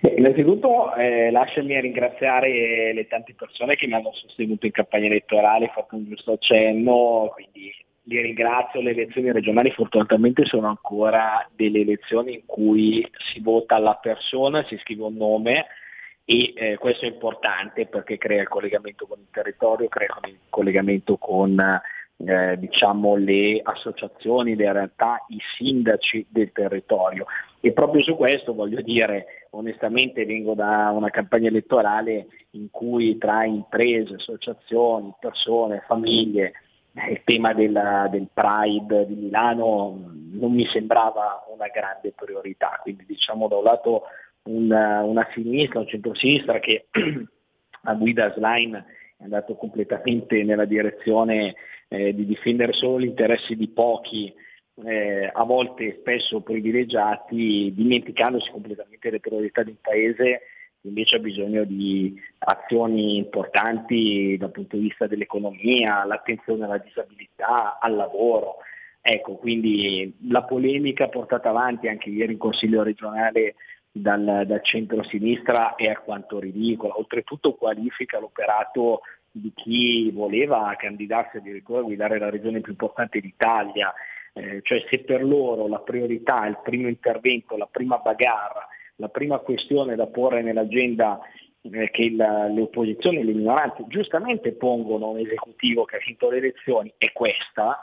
Beh, 0.00 0.14
innanzitutto 0.18 0.94
eh, 0.94 1.30
lasciami 1.30 1.80
ringraziare 1.80 2.92
le 2.92 3.06
tante 3.06 3.34
persone 3.34 3.74
che 3.74 3.86
mi 3.86 3.94
hanno 3.94 4.12
sostenuto 4.12 4.66
in 4.66 4.72
campagna 4.72 5.06
elettorale, 5.06 5.72
fatto 5.74 5.96
un 5.96 6.04
giusto 6.06 6.32
accenno, 6.32 7.30
quindi 7.32 7.72
li 8.06 8.20
ringrazio, 8.20 8.82
le 8.82 8.90
elezioni 8.90 9.32
regionali 9.32 9.70
fortunatamente 9.70 10.44
sono 10.44 10.68
ancora 10.68 11.48
delle 11.54 11.80
elezioni 11.80 12.34
in 12.34 12.42
cui 12.44 13.08
si 13.32 13.40
vota 13.40 13.76
alla 13.76 13.94
persona, 13.94 14.62
si 14.64 14.76
scrive 14.78 15.04
un 15.04 15.16
nome 15.16 15.66
e 16.24 16.52
eh, 16.56 16.76
questo 16.78 17.04
è 17.04 17.08
importante 17.08 17.86
perché 17.86 18.16
crea 18.16 18.42
il 18.42 18.48
collegamento 18.48 19.06
con 19.06 19.18
il 19.18 19.28
territorio, 19.30 19.88
crea 19.88 20.18
il 20.26 20.38
collegamento 20.48 21.18
con 21.18 21.58
eh, 22.16 22.58
diciamo, 22.58 23.16
le 23.16 23.60
associazioni, 23.62 24.56
le 24.56 24.72
realtà, 24.72 25.24
i 25.28 25.38
sindaci 25.56 26.26
del 26.30 26.52
territorio. 26.52 27.26
E 27.60 27.72
proprio 27.72 28.02
su 28.02 28.16
questo 28.16 28.54
voglio 28.54 28.80
dire, 28.80 29.46
onestamente 29.50 30.24
vengo 30.24 30.54
da 30.54 30.90
una 30.94 31.10
campagna 31.10 31.48
elettorale 31.48 32.26
in 32.50 32.70
cui 32.70 33.18
tra 33.18 33.44
imprese, 33.44 34.14
associazioni, 34.14 35.12
persone, 35.18 35.82
famiglie, 35.86 36.52
eh, 36.94 37.12
il 37.12 37.22
tema 37.24 37.52
della- 37.52 38.08
del 38.10 38.28
Pride 38.32 39.06
di 39.06 39.14
Milano 39.14 39.90
mh, 39.90 40.38
non 40.38 40.52
mi 40.52 40.64
sembrava 40.66 41.44
una 41.52 41.68
grande 41.68 42.12
priorità, 42.12 42.78
quindi 42.82 43.04
diciamo 43.06 43.48
da 43.48 43.56
un 43.56 43.64
lato 43.64 44.02
una, 44.44 45.02
una 45.02 45.28
sinistra, 45.32 45.80
un 45.80 45.88
centro-sinistra 45.88 46.58
che 46.58 46.86
a 47.82 47.94
guida 47.94 48.32
Slime 48.34 48.84
è 49.16 49.24
andato 49.24 49.54
completamente 49.54 50.42
nella 50.42 50.64
direzione 50.64 51.54
eh, 51.88 52.14
di 52.14 52.26
difendere 52.26 52.72
solo 52.72 53.00
gli 53.00 53.06
interessi 53.06 53.56
di 53.56 53.68
pochi, 53.68 54.32
eh, 54.84 55.30
a 55.32 55.44
volte 55.44 55.98
spesso 56.00 56.40
privilegiati, 56.40 57.72
dimenticandosi 57.74 58.50
completamente 58.50 59.10
le 59.10 59.20
priorità 59.20 59.62
di 59.62 59.70
un 59.70 59.76
paese 59.80 60.42
che 60.80 60.88
invece 60.88 61.16
ha 61.16 61.20
bisogno 61.20 61.64
di 61.64 62.20
azioni 62.38 63.16
importanti 63.16 64.36
dal 64.38 64.50
punto 64.50 64.76
di 64.76 64.82
vista 64.82 65.06
dell'economia, 65.06 66.04
l'attenzione 66.04 66.64
alla 66.64 66.78
disabilità, 66.78 67.78
al 67.78 67.94
lavoro. 67.94 68.56
Ecco, 69.00 69.36
quindi 69.36 70.14
la 70.28 70.42
polemica 70.44 71.08
portata 71.08 71.50
avanti 71.50 71.88
anche 71.88 72.08
ieri 72.10 72.32
in 72.32 72.38
Consiglio 72.38 72.82
regionale 72.82 73.54
dal, 73.96 74.42
dal 74.44 74.62
centro-sinistra 74.64 75.76
è 75.76 75.88
alquanto 75.88 76.40
ridicola, 76.40 76.98
oltretutto 76.98 77.54
qualifica 77.54 78.18
l'operato 78.18 79.02
di 79.30 79.52
chi 79.54 80.10
voleva 80.10 80.74
candidarsi 80.76 81.36
addirittura 81.36 81.78
a 81.78 81.84
guidare 81.84 82.18
la 82.18 82.30
regione 82.30 82.60
più 82.60 82.72
importante 82.72 83.20
d'Italia, 83.20 83.94
Eh, 84.36 84.62
cioè 84.62 84.84
se 84.90 84.98
per 85.04 85.22
loro 85.22 85.68
la 85.68 85.78
priorità, 85.78 86.44
il 86.46 86.58
primo 86.60 86.88
intervento, 86.88 87.56
la 87.56 87.68
prima 87.70 87.98
bagarre, 87.98 88.66
la 88.96 89.06
prima 89.08 89.38
questione 89.38 89.94
da 89.94 90.08
porre 90.08 90.42
nell'agenda 90.42 91.20
eh, 91.62 91.88
che 91.92 92.10
la- 92.10 92.48
le 92.48 92.62
opposizioni 92.62 93.18
e 93.18 93.22
le 93.22 93.32
minoranze 93.32 93.84
giustamente 93.86 94.50
pongono 94.54 95.10
un 95.10 95.18
esecutivo 95.18 95.84
che 95.84 95.98
ha 95.98 96.00
vinto 96.04 96.30
le 96.30 96.38
elezioni 96.38 96.92
è 96.98 97.12
questa, 97.12 97.78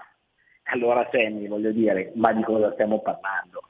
allora 0.64 1.08
Sammy 1.10 1.48
voglio 1.48 1.72
dire, 1.72 2.12
ma 2.16 2.34
di 2.34 2.44
cosa 2.44 2.74
stiamo 2.74 3.00
parlando? 3.00 3.64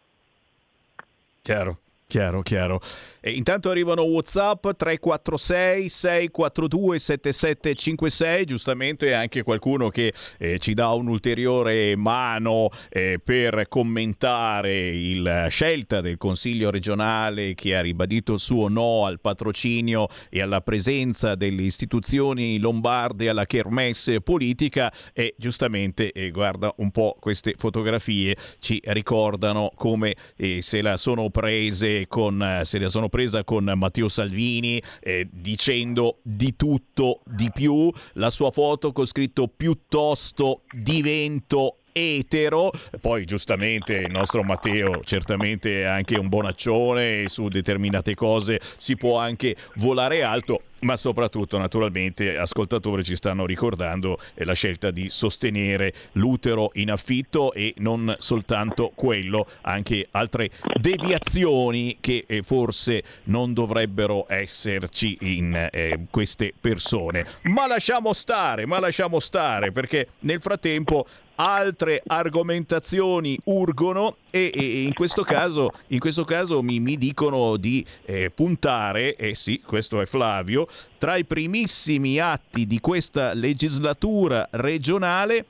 Chiaro. 1.43 1.77
Chiaro, 2.12 2.42
chiaro. 2.42 2.82
E 3.22 3.32
intanto 3.32 3.70
arrivano 3.70 4.02
WhatsApp 4.02 4.68
346 4.76 5.88
642 5.88 7.00
7756, 7.00 8.46
giustamente 8.46 9.14
anche 9.14 9.44
qualcuno 9.44 9.88
che 9.88 10.14
eh, 10.38 10.60
ci 10.60 10.74
dà 10.74 10.90
un'ulteriore 10.90 11.96
mano 11.96 12.70
eh, 12.90 13.18
per 13.24 13.68
commentare 13.70 14.92
la 15.16 15.48
scelta 15.48 16.02
del 16.02 16.18
Consiglio 16.18 16.70
regionale 16.70 17.54
che 17.54 17.78
ha 17.78 17.82
ribadito 17.82 18.34
il 18.34 18.40
suo 18.40 18.68
no 18.68 19.06
al 19.06 19.22
patrocinio 19.22 20.08
e 20.30 20.42
alla 20.42 20.60
presenza 20.60 21.36
delle 21.36 21.62
istituzioni 21.62 22.60
lombarde 22.60 23.30
alla 23.30 23.46
kermesse 23.46 24.20
politica 24.20 24.92
e 25.14 25.34
giustamente 25.38 26.12
eh, 26.12 26.30
guarda 26.32 26.74
un 26.78 26.92
po' 26.92 27.16
queste 27.22 27.54
fotografie 27.58 28.36
ci 28.60 28.82
ricordano 28.84 29.72
come 29.76 30.14
eh, 30.36 30.62
se 30.62 30.82
la 30.82 30.98
sono 30.98 31.30
prese 31.30 32.00
con 32.07 32.41
eh, 32.41 32.65
se 32.65 32.80
la 32.80 32.90
sono 32.90 33.10
presa 33.10 33.44
con 33.44 33.72
Matteo 33.76 34.07
Salvini 34.07 34.82
eh, 34.99 35.28
dicendo 35.32 36.19
di 36.22 36.56
tutto 36.56 37.22
di 37.26 37.49
più. 37.53 37.91
La 38.14 38.30
sua 38.30 38.52
foto 38.52 38.91
con 38.91 39.06
scritto 39.06 39.48
piuttosto 39.48 40.61
divento 40.72 41.78
etero 41.91 42.72
poi 42.99 43.26
giustamente 43.26 43.93
il 43.93 44.11
nostro 44.11 44.43
Matteo 44.43 45.01
certamente 45.03 45.81
è 45.81 45.85
anche 45.85 46.18
un 46.18 46.30
bonaccione 46.30 47.23
e 47.23 47.30
su 47.30 47.47
determinate 47.47 48.15
cose 48.15 48.59
si 48.77 48.95
può 48.95 49.18
anche 49.18 49.55
volare 49.76 50.23
alto 50.23 50.63
ma 50.81 50.95
soprattutto 50.95 51.57
naturalmente 51.57 52.38
ascoltatori 52.38 53.03
ci 53.03 53.15
stanno 53.15 53.45
ricordando 53.45 54.19
eh, 54.34 54.45
la 54.45 54.53
scelta 54.53 54.91
di 54.91 55.09
sostenere 55.09 55.93
l'utero 56.13 56.72
in 56.76 56.91
affitto 56.91 57.53
e 57.53 57.73
non 57.77 58.15
soltanto 58.19 58.91
quello, 58.95 59.47
anche 59.61 60.07
altre 60.11 60.49
deviazioni 60.80 61.97
che 61.99 62.26
eh, 62.27 62.41
forse 62.43 63.03
non 63.26 63.53
dovrebbero 63.53 64.26
esserci 64.27 65.18
in 65.22 65.69
eh, 65.72 66.05
queste 66.09 66.53
persone. 66.59 67.26
Ma 67.43 67.68
lasciamo 67.68 68.13
stare, 68.13 68.65
ma 68.65 68.80
lasciamo 68.80 69.19
stare 69.19 69.72
perché 69.72 70.09
nel 70.19 70.41
frattempo 70.41 71.05
altre 71.41 72.03
argomentazioni 72.05 73.38
urgono 73.45 74.18
e, 74.30 74.51
e 74.53 74.84
in 74.84 74.93
questo 74.93 75.23
caso, 75.23 75.72
in 75.88 75.97
questo 75.97 76.23
caso 76.23 76.61
mi, 76.61 76.80
mi 76.80 76.97
dicono 76.97 77.57
di 77.57 77.84
eh, 78.05 78.30
puntare, 78.30 79.15
e 79.15 79.34
sì, 79.34 79.59
questo 79.65 79.99
è 80.01 80.05
Flavio, 80.05 80.68
tra 80.99 81.15
i 81.15 81.26
primissimi 81.26 82.19
atti 82.19 82.68
di 82.68 82.80
questa 82.80 83.34
legislatura 83.34 84.47
regionale 84.51 85.47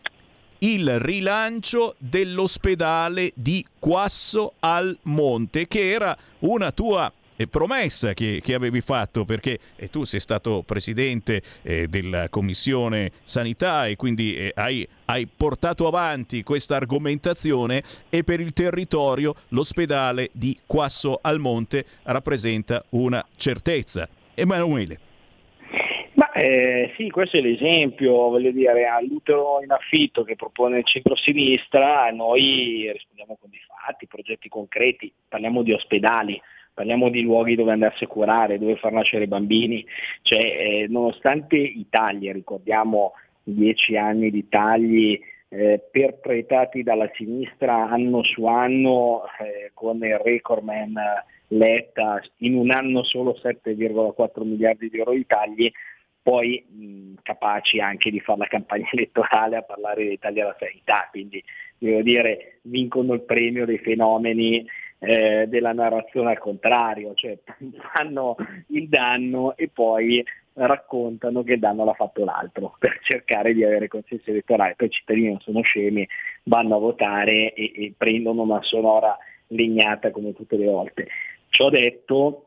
il 0.60 1.00
rilancio 1.00 1.96
dell'ospedale 1.98 3.32
di 3.36 3.66
Quasso 3.78 4.54
al 4.60 4.98
Monte, 5.04 5.68
che 5.68 5.92
era 5.92 6.16
una 6.40 6.72
tua 6.72 7.12
eh, 7.12 7.21
promessa 7.48 8.14
che, 8.14 8.42
che 8.44 8.54
avevi 8.54 8.82
fatto, 8.82 9.26
perché 9.26 9.60
eh, 9.76 9.90
tu 9.90 10.04
sei 10.04 10.20
stato 10.20 10.64
presidente 10.66 11.42
eh, 11.62 11.88
della 11.88 12.30
Commissione 12.30 13.12
Sanità 13.24 13.88
e 13.88 13.96
quindi 13.96 14.36
eh, 14.36 14.52
hai, 14.56 14.88
hai 15.06 15.28
portato 15.28 15.88
avanti 15.88 16.44
questa 16.44 16.76
argomentazione 16.76 17.84
e 18.10 18.24
per 18.24 18.40
il 18.40 18.54
territorio 18.54 19.36
l'ospedale 19.50 20.30
di 20.34 20.58
Quasso 20.66 21.20
al 21.22 21.40
Monte 21.40 21.86
rappresenta 22.04 22.84
una 22.90 23.26
certezza. 23.36 24.08
Emanuele. 24.34 25.00
Ma 26.14 26.32
eh, 26.34 26.94
sì, 26.98 27.10
questo 27.10 27.38
è 27.38 27.42
l'esempio, 27.42 28.12
voglio 28.12 28.52
dire, 28.52 28.86
all'utero 28.86 29.62
in 29.64 29.72
affitto 29.72 30.24
che 30.24 30.36
propone 30.36 30.80
il 30.80 30.86
centro-sinistra, 30.86 32.12
noi 32.12 32.90
rispondiamo 32.92 33.38
con 33.40 33.50
dei 33.50 33.62
fatti, 33.66 34.08
progetti 34.08 34.50
concreti, 34.50 35.12
parliamo 35.28 35.64
di 35.64 35.72
ospedali, 35.72 36.40
parliamo 36.74 37.10
di 37.10 37.22
luoghi 37.22 37.56
dove 37.56 37.72
andarsi 37.72 38.04
a 38.04 38.08
curare, 38.08 38.60
dove 38.60 38.76
far 38.78 38.92
nascere 38.92 39.26
i 39.26 39.28
bambini, 39.28 39.86
cioè, 40.22 40.40
eh, 40.40 40.86
nonostante 40.90 41.58
i 41.58 41.86
tagli, 41.90 42.32
ricordiamo 42.32 43.14
dieci 43.44 43.98
anni 43.98 44.30
di 44.30 44.48
tagli 44.48 45.20
eh, 45.50 45.82
perpetrati 45.92 46.84
dalla 46.84 47.10
sinistra 47.14 47.90
anno 47.90 48.24
su 48.24 48.46
anno 48.46 49.24
eh, 49.40 49.72
con 49.74 49.98
il 49.98 50.18
recordman 50.18 50.94
Letta, 51.48 52.22
in 52.38 52.56
un 52.56 52.72
anno 52.72 53.04
solo 53.04 53.38
7,4 53.42 54.44
miliardi 54.46 54.90
di 54.90 54.98
euro 54.98 55.12
di 55.12 55.26
tagli, 55.26 55.70
poi 56.22 56.64
mh, 56.66 57.14
capaci 57.24 57.80
anche 57.80 58.10
di 58.10 58.22
fare 58.22 58.40
la 58.40 58.48
campagna 58.48 58.88
elettorale 58.94 59.58
a 59.58 59.64
parlare 59.64 60.06
dei 60.06 60.20
tagli 60.20 60.40
alla 60.40 60.56
sanità, 60.58 61.08
quindi 61.12 61.44
devo 61.78 62.02
dire 62.02 62.60
vincono 62.64 63.14
il 63.14 63.22
premio 63.22 63.66
dei 63.66 63.80
fenomeni 63.80 64.66
eh, 65.04 65.48
della 65.48 65.74
narrazione 65.74 66.30
al 66.32 66.38
contrario, 66.38 67.14
cioè 67.16 67.38
fanno 67.94 68.36
il 68.68 68.88
danno 68.88 69.58
e 69.58 69.68
poi 69.68 70.24
raccontano 70.54 71.44
che 71.44 71.54
il 71.54 71.60
danno 71.60 71.86
l'ha 71.86 71.94
fatto 71.94 72.24
l'altro 72.24 72.76
per 72.78 73.00
cercare 73.02 73.54
di 73.54 73.64
avere 73.64 73.88
consenso 73.88 74.30
elettorale, 74.30 74.76
poi 74.76 74.88
i 74.88 74.92
cittadini 74.92 75.28
non 75.30 75.40
sono 75.40 75.62
scemi, 75.62 76.08
vanno 76.44 76.76
a 76.76 76.80
votare 76.80 77.54
e, 77.54 77.72
e 77.76 77.94
prendono 77.98 78.44
una 78.44 78.62
sonora 78.62 79.18
legnata 79.48 80.12
come 80.12 80.34
tutte 80.34 80.56
le 80.56 80.66
volte. 80.66 81.08
Ciò 81.50 81.70
detto, 81.70 82.46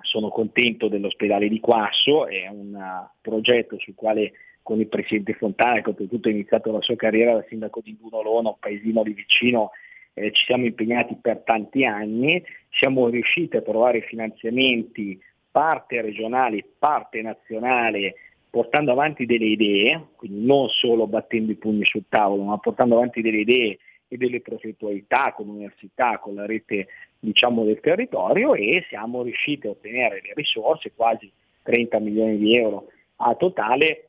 sono 0.00 0.30
contento 0.30 0.88
dell'ospedale 0.88 1.48
di 1.48 1.60
Quasso, 1.60 2.26
è 2.26 2.48
un 2.48 2.76
progetto 3.20 3.78
sul 3.78 3.94
quale 3.94 4.32
con 4.62 4.80
il 4.80 4.88
presidente 4.88 5.34
Fontana, 5.34 5.80
che 5.80 5.90
oltretutto 5.90 6.28
ha 6.28 6.32
iniziato 6.32 6.72
la 6.72 6.80
sua 6.80 6.96
carriera 6.96 7.34
da 7.34 7.44
sindaco 7.48 7.80
di 7.80 7.94
Bunolona, 7.94 8.48
un 8.48 8.58
paesino 8.58 9.02
lì 9.02 9.12
vicino, 9.12 9.70
eh, 10.14 10.30
ci 10.32 10.44
siamo 10.44 10.66
impegnati 10.66 11.16
per 11.20 11.42
tanti 11.44 11.84
anni, 11.84 12.42
siamo 12.70 13.08
riusciti 13.08 13.56
a 13.56 13.62
trovare 13.62 14.02
finanziamenti 14.02 15.20
parte 15.50 16.00
regionali, 16.00 16.64
parte 16.78 17.22
nazionale, 17.22 18.14
portando 18.50 18.92
avanti 18.92 19.26
delle 19.26 19.46
idee, 19.46 20.08
quindi 20.16 20.44
non 20.44 20.68
solo 20.68 21.06
battendo 21.06 21.52
i 21.52 21.56
pugni 21.56 21.84
sul 21.84 22.04
tavolo, 22.08 22.42
ma 22.42 22.58
portando 22.58 22.96
avanti 22.96 23.22
delle 23.22 23.38
idee 23.38 23.78
e 24.08 24.16
delle 24.16 24.40
progettualità 24.40 25.32
con 25.32 25.46
l'università, 25.46 26.18
con 26.18 26.34
la 26.34 26.46
rete 26.46 26.88
diciamo, 27.18 27.64
del 27.64 27.80
territorio 27.80 28.54
e 28.54 28.84
siamo 28.88 29.22
riusciti 29.22 29.66
a 29.66 29.70
ottenere 29.70 30.20
le 30.22 30.32
risorse, 30.34 30.92
quasi 30.94 31.30
30 31.62 31.98
milioni 32.00 32.36
di 32.36 32.56
euro 32.56 32.88
a 33.16 33.34
totale, 33.34 34.08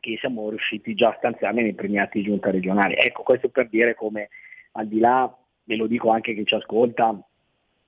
che 0.00 0.16
siamo 0.18 0.48
riusciti 0.48 0.94
già 0.94 1.10
a 1.10 1.16
stanziare 1.18 1.62
nei 1.62 1.74
premiati 1.74 2.18
di 2.18 2.24
giunta 2.24 2.50
regionale. 2.50 2.96
Ecco, 2.96 3.22
questo 3.22 3.48
per 3.48 3.68
dire 3.68 3.94
come 3.94 4.30
al 4.72 4.88
di 4.88 4.98
là, 4.98 5.34
ve 5.64 5.76
lo 5.76 5.86
dico 5.86 6.10
anche 6.10 6.34
chi 6.34 6.44
ci 6.44 6.54
ascolta, 6.54 7.18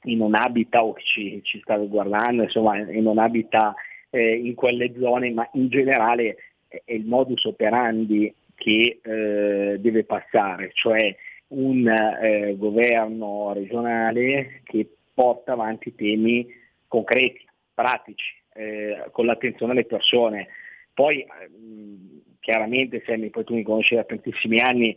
e 0.03 0.15
non 0.15 0.35
abita 0.35 0.85
o 0.85 0.95
ci, 0.99 1.41
ci 1.43 1.61
sta 1.61 1.77
guardando, 1.79 2.43
insomma, 2.43 2.77
e 2.77 3.01
non 3.01 3.19
abita 3.19 3.75
eh, 4.11 4.37
in 4.37 4.55
quelle 4.55 4.93
zone, 4.99 5.31
ma 5.31 5.49
in 5.55 5.69
generale 5.69 6.37
è, 6.69 6.83
il 6.87 7.07
modus 7.07 7.45
operandi 7.45 8.33
che 8.55 9.01
eh, 9.03 9.77
deve 9.81 10.05
passare, 10.05 10.71
cioè 10.75 11.15
un 11.49 11.87
eh, 11.89 12.55
governo 12.57 13.53
regionale 13.53 14.61
che 14.65 14.89
porta 15.13 15.53
avanti 15.53 15.95
temi 15.95 16.47
concreti, 16.87 17.45
pratici, 17.73 18.35
eh, 18.55 19.05
con 19.11 19.27
l'attenzione 19.27 19.73
alle 19.73 19.85
persone. 19.85 20.49
Poi 20.93 21.25
mh, 21.27 22.39
chiaramente 22.41 23.03
Sammy, 23.07 23.31
poi 23.31 23.45
tu 23.45 23.55
mi 23.55 23.63
conosci 23.63 23.95
da 23.95 24.05
tantissimi 24.05 24.61
anni, 24.61 24.97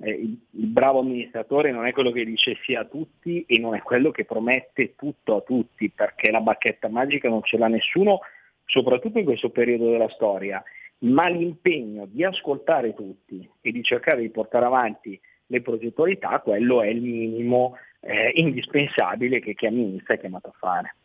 eh, 0.00 0.10
il, 0.10 0.38
il, 0.50 0.66
bravo 0.66 1.00
amministratore 1.00 1.70
non 1.70 1.86
è 1.86 1.92
quello 1.92 2.10
che 2.10 2.24
dice 2.24 2.56
sì 2.64 2.74
a 2.74 2.84
tutti 2.84 3.44
e 3.46 3.58
non 3.58 3.74
è 3.74 3.82
quello 3.82 4.10
che 4.10 4.24
promette 4.24 4.94
tutto 4.96 5.36
a 5.36 5.40
tutti, 5.42 5.90
perché 5.90 6.30
la 6.30 6.40
bacchetta 6.40 6.88
magica 6.88 7.28
non 7.28 7.42
ce 7.42 7.58
l'ha 7.58 7.68
nessuno, 7.68 8.20
soprattutto 8.64 9.18
in 9.18 9.24
questo 9.24 9.50
periodo 9.50 9.90
della 9.90 10.08
storia, 10.08 10.62
ma 10.98 11.28
l'impegno 11.28 12.06
di 12.06 12.24
ascoltare 12.24 12.94
tutti 12.94 13.48
e 13.60 13.72
di 13.72 13.82
cercare 13.82 14.20
di 14.20 14.30
portare 14.30 14.64
avanti 14.64 15.20
le 15.46 15.60
progettualità, 15.60 16.40
quello 16.40 16.82
è 16.82 16.88
il 16.88 17.02
minimo 17.02 17.76
eh, 18.00 18.32
indispensabile 18.34 19.40
che 19.40 19.54
chi 19.54 19.66
amministra 19.66 20.14
è 20.14 20.18
chiamato 20.18 20.48
a 20.48 20.54
fare. 20.58 20.96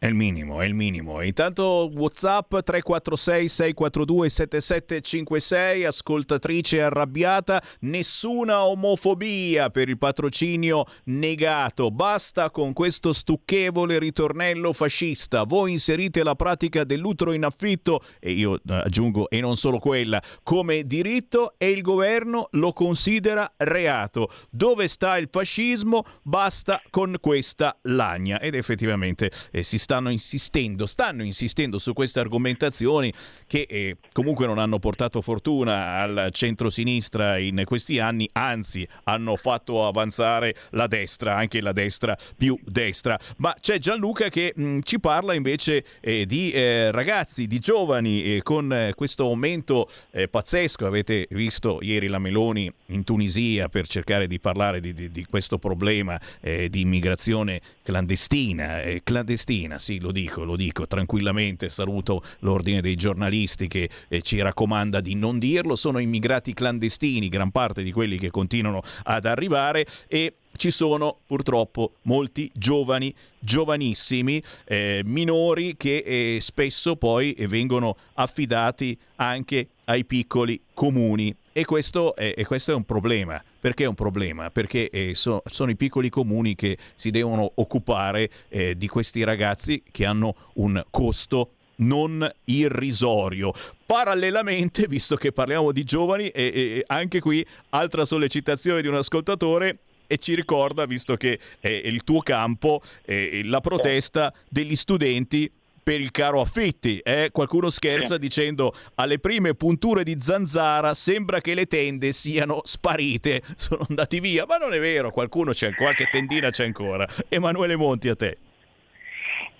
È 0.00 0.06
il 0.06 0.14
minimo, 0.14 0.60
è 0.60 0.64
il 0.64 0.74
minimo. 0.74 1.22
Intanto 1.22 1.90
WhatsApp 1.92 2.50
346 2.50 3.48
642 3.48 4.28
7756, 4.28 5.84
ascoltatrice 5.84 6.80
arrabbiata, 6.82 7.60
nessuna 7.80 8.64
omofobia 8.64 9.70
per 9.70 9.88
il 9.88 9.98
patrocinio 9.98 10.84
negato. 11.06 11.90
Basta 11.90 12.50
con 12.50 12.74
questo 12.74 13.12
stucchevole 13.12 13.98
ritornello 13.98 14.72
fascista. 14.72 15.42
Voi 15.42 15.72
inserite 15.72 16.22
la 16.22 16.36
pratica 16.36 16.84
dell'utero 16.84 17.32
in 17.32 17.44
affitto 17.44 18.00
e 18.20 18.30
io 18.30 18.54
eh, 18.54 18.60
aggiungo 18.66 19.28
e 19.28 19.40
non 19.40 19.56
solo 19.56 19.80
quella 19.80 20.22
come 20.44 20.86
diritto 20.86 21.54
e 21.58 21.70
il 21.70 21.82
governo 21.82 22.46
lo 22.52 22.72
considera 22.72 23.52
reato. 23.56 24.30
Dove 24.48 24.86
sta 24.86 25.18
il 25.18 25.28
fascismo? 25.28 26.04
Basta 26.22 26.80
con 26.88 27.16
questa 27.20 27.76
lagna 27.82 28.38
ed 28.40 28.54
effettivamente 28.54 29.32
eh, 29.50 29.64
si 29.64 29.86
stanno 29.88 30.10
insistendo, 30.10 30.84
stanno 30.84 31.22
insistendo 31.22 31.78
su 31.78 31.94
queste 31.94 32.20
argomentazioni 32.20 33.10
che 33.46 33.66
eh, 33.66 33.96
comunque 34.12 34.44
non 34.44 34.58
hanno 34.58 34.78
portato 34.78 35.22
fortuna 35.22 36.02
al 36.02 36.28
centro-sinistra 36.30 37.38
in 37.38 37.62
questi 37.64 37.98
anni, 37.98 38.28
anzi 38.32 38.86
hanno 39.04 39.36
fatto 39.36 39.86
avanzare 39.86 40.54
la 40.72 40.86
destra, 40.88 41.36
anche 41.36 41.62
la 41.62 41.72
destra 41.72 42.18
più 42.36 42.58
destra. 42.62 43.18
Ma 43.38 43.56
c'è 43.58 43.78
Gianluca 43.78 44.28
che 44.28 44.52
mh, 44.54 44.80
ci 44.82 45.00
parla 45.00 45.32
invece 45.32 45.82
eh, 46.00 46.26
di 46.26 46.50
eh, 46.50 46.90
ragazzi, 46.90 47.46
di 47.46 47.58
giovani 47.58 48.42
con 48.42 48.70
eh, 48.70 48.92
questo 48.94 49.24
aumento 49.24 49.88
eh, 50.10 50.28
pazzesco. 50.28 50.84
Avete 50.84 51.28
visto 51.30 51.78
ieri 51.80 52.08
la 52.08 52.18
Meloni 52.18 52.70
in 52.88 53.04
Tunisia 53.04 53.70
per 53.70 53.88
cercare 53.88 54.26
di 54.26 54.38
parlare 54.38 54.80
di, 54.80 54.92
di, 54.92 55.10
di 55.10 55.24
questo 55.24 55.56
problema 55.56 56.20
eh, 56.42 56.68
di 56.68 56.82
immigrazione 56.82 57.62
clandestina, 57.82 58.82
clandestina 59.02 59.77
sì, 59.78 59.98
lo 59.98 60.12
dico, 60.12 60.44
lo 60.44 60.56
dico 60.56 60.86
tranquillamente, 60.86 61.68
saluto 61.68 62.22
l'ordine 62.40 62.80
dei 62.80 62.96
giornalisti 62.96 63.68
che 63.68 63.88
eh, 64.08 64.22
ci 64.22 64.40
raccomanda 64.40 65.00
di 65.00 65.14
non 65.14 65.38
dirlo, 65.38 65.76
sono 65.76 65.98
immigrati 65.98 66.54
clandestini, 66.54 67.28
gran 67.28 67.50
parte 67.50 67.82
di 67.82 67.92
quelli 67.92 68.18
che 68.18 68.30
continuano 68.30 68.82
ad 69.04 69.26
arrivare 69.26 69.86
e 70.06 70.34
ci 70.56 70.70
sono 70.70 71.18
purtroppo 71.26 71.92
molti 72.02 72.50
giovani, 72.52 73.14
giovanissimi, 73.38 74.42
eh, 74.64 75.02
minori 75.04 75.76
che 75.76 75.98
eh, 75.98 76.38
spesso 76.40 76.96
poi 76.96 77.34
vengono 77.48 77.96
affidati 78.14 78.98
anche 79.16 79.68
ai 79.84 80.04
piccoli 80.04 80.60
comuni 80.74 81.34
e 81.52 81.64
questo 81.64 82.14
è, 82.16 82.34
e 82.36 82.44
questo 82.44 82.72
è 82.72 82.74
un 82.74 82.84
problema. 82.84 83.42
Perché 83.68 83.84
è 83.84 83.86
un 83.86 83.94
problema? 83.94 84.48
Perché 84.48 84.88
eh, 84.88 85.14
so, 85.14 85.42
sono 85.44 85.70
i 85.70 85.76
piccoli 85.76 86.08
comuni 86.08 86.54
che 86.54 86.78
si 86.94 87.10
devono 87.10 87.52
occupare 87.56 88.30
eh, 88.48 88.78
di 88.78 88.88
questi 88.88 89.22
ragazzi 89.24 89.82
che 89.92 90.06
hanno 90.06 90.34
un 90.54 90.82
costo 90.88 91.50
non 91.76 92.26
irrisorio. 92.44 93.52
Parallelamente, 93.84 94.86
visto 94.86 95.16
che 95.16 95.32
parliamo 95.32 95.70
di 95.70 95.84
giovani, 95.84 96.28
e, 96.28 96.44
e 96.44 96.84
anche 96.86 97.20
qui 97.20 97.44
altra 97.68 98.06
sollecitazione 98.06 98.80
di 98.80 98.88
un 98.88 98.94
ascoltatore, 98.94 99.80
e 100.06 100.16
ci 100.16 100.34
ricorda, 100.34 100.86
visto 100.86 101.18
che 101.18 101.38
è 101.60 101.68
il 101.68 102.04
tuo 102.04 102.22
campo, 102.22 102.80
eh, 103.04 103.42
la 103.44 103.60
protesta 103.60 104.32
degli 104.48 104.76
studenti 104.76 105.52
per 105.88 106.02
il 106.02 106.10
caro 106.10 106.42
affitti. 106.42 106.98
Eh? 106.98 107.30
Qualcuno 107.32 107.70
scherza 107.70 108.14
sì. 108.14 108.20
dicendo 108.20 108.74
alle 108.96 109.18
prime 109.18 109.54
punture 109.54 110.04
di 110.04 110.18
zanzara 110.20 110.92
sembra 110.92 111.40
che 111.40 111.54
le 111.54 111.64
tende 111.64 112.12
siano 112.12 112.60
sparite, 112.64 113.40
sono 113.56 113.86
andati 113.88 114.20
via, 114.20 114.44
ma 114.46 114.58
non 114.58 114.74
è 114.74 114.78
vero, 114.78 115.10
qualcuno 115.10 115.52
c'è, 115.52 115.74
qualche 115.74 116.04
tendina 116.12 116.50
c'è 116.50 116.66
ancora. 116.66 117.06
Emanuele 117.30 117.76
Monti 117.76 118.10
a 118.10 118.16
te. 118.16 118.36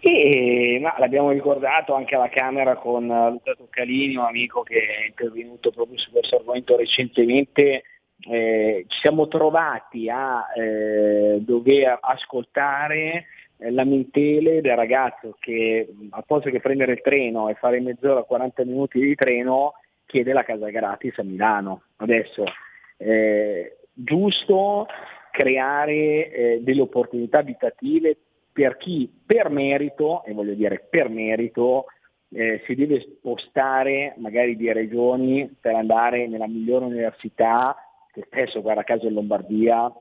E, 0.01 0.79
ma 0.83 0.95
l'abbiamo 0.99 1.31
ricordato 1.31 1.95
anche 1.95 2.15
alla 2.15 2.29
Camera 2.29 2.77
con 2.77 3.07
Luca 3.07 3.55
Toccalini, 3.55 4.17
un 4.17 4.25
amico 4.25 4.63
che 4.63 4.81
è 4.81 5.07
intervenuto 5.07 5.71
proprio 5.71 5.97
su 5.97 6.11
questo 6.11 6.37
argomento 6.37 6.77
recentemente. 6.77 7.85
Eh, 8.31 8.85
ci 8.87 8.99
siamo 9.01 9.29
trovati 9.29 10.11
a 10.11 10.45
eh, 10.55 11.39
dover 11.41 11.97
ascoltare 12.03 13.29
lamentele 13.59 14.61
del 14.61 14.77
ragazzo 14.77 15.37
che 15.39 15.89
mh, 15.91 16.07
al 16.11 16.25
posto 16.27 16.51
che 16.51 16.61
prendere 16.61 16.93
il 16.93 17.01
treno 17.01 17.49
e 17.49 17.55
fare 17.55 17.81
mezz'ora 17.81 18.23
40 18.23 18.65
minuti 18.65 19.01
di 19.01 19.15
treno 19.15 19.75
chiede 20.07 20.33
la 20.33 20.45
casa 20.45 20.71
gratis 20.71 21.19
a 21.19 21.23
Milano. 21.23 21.83
Adesso 21.97 22.45
eh, 22.97 23.77
giusto 23.93 24.87
creare 25.31 26.31
eh, 26.31 26.59
delle 26.63 26.81
opportunità 26.81 27.39
abitative 27.39 28.17
per 28.53 28.77
chi 28.77 29.09
per 29.25 29.51
merito, 29.51 30.25
e 30.25 30.33
voglio 30.33 30.55
dire 30.55 30.85
per 30.91 31.09
merito, 31.09 31.87
eh, 32.31 32.63
si 32.67 32.75
deve 32.75 33.01
spostare 33.01 34.15
magari 34.17 34.57
di 34.57 34.73
regioni 34.73 35.57
per 35.61 35.75
andare 35.75 36.27
nella 36.27 36.49
migliore 36.49 36.87
università, 36.87 37.77
che 38.13 38.25
spesso 38.27 38.61
guarda 38.61 38.83
caso 38.83 39.07
in 39.07 39.15
Lombardia, 39.15 39.93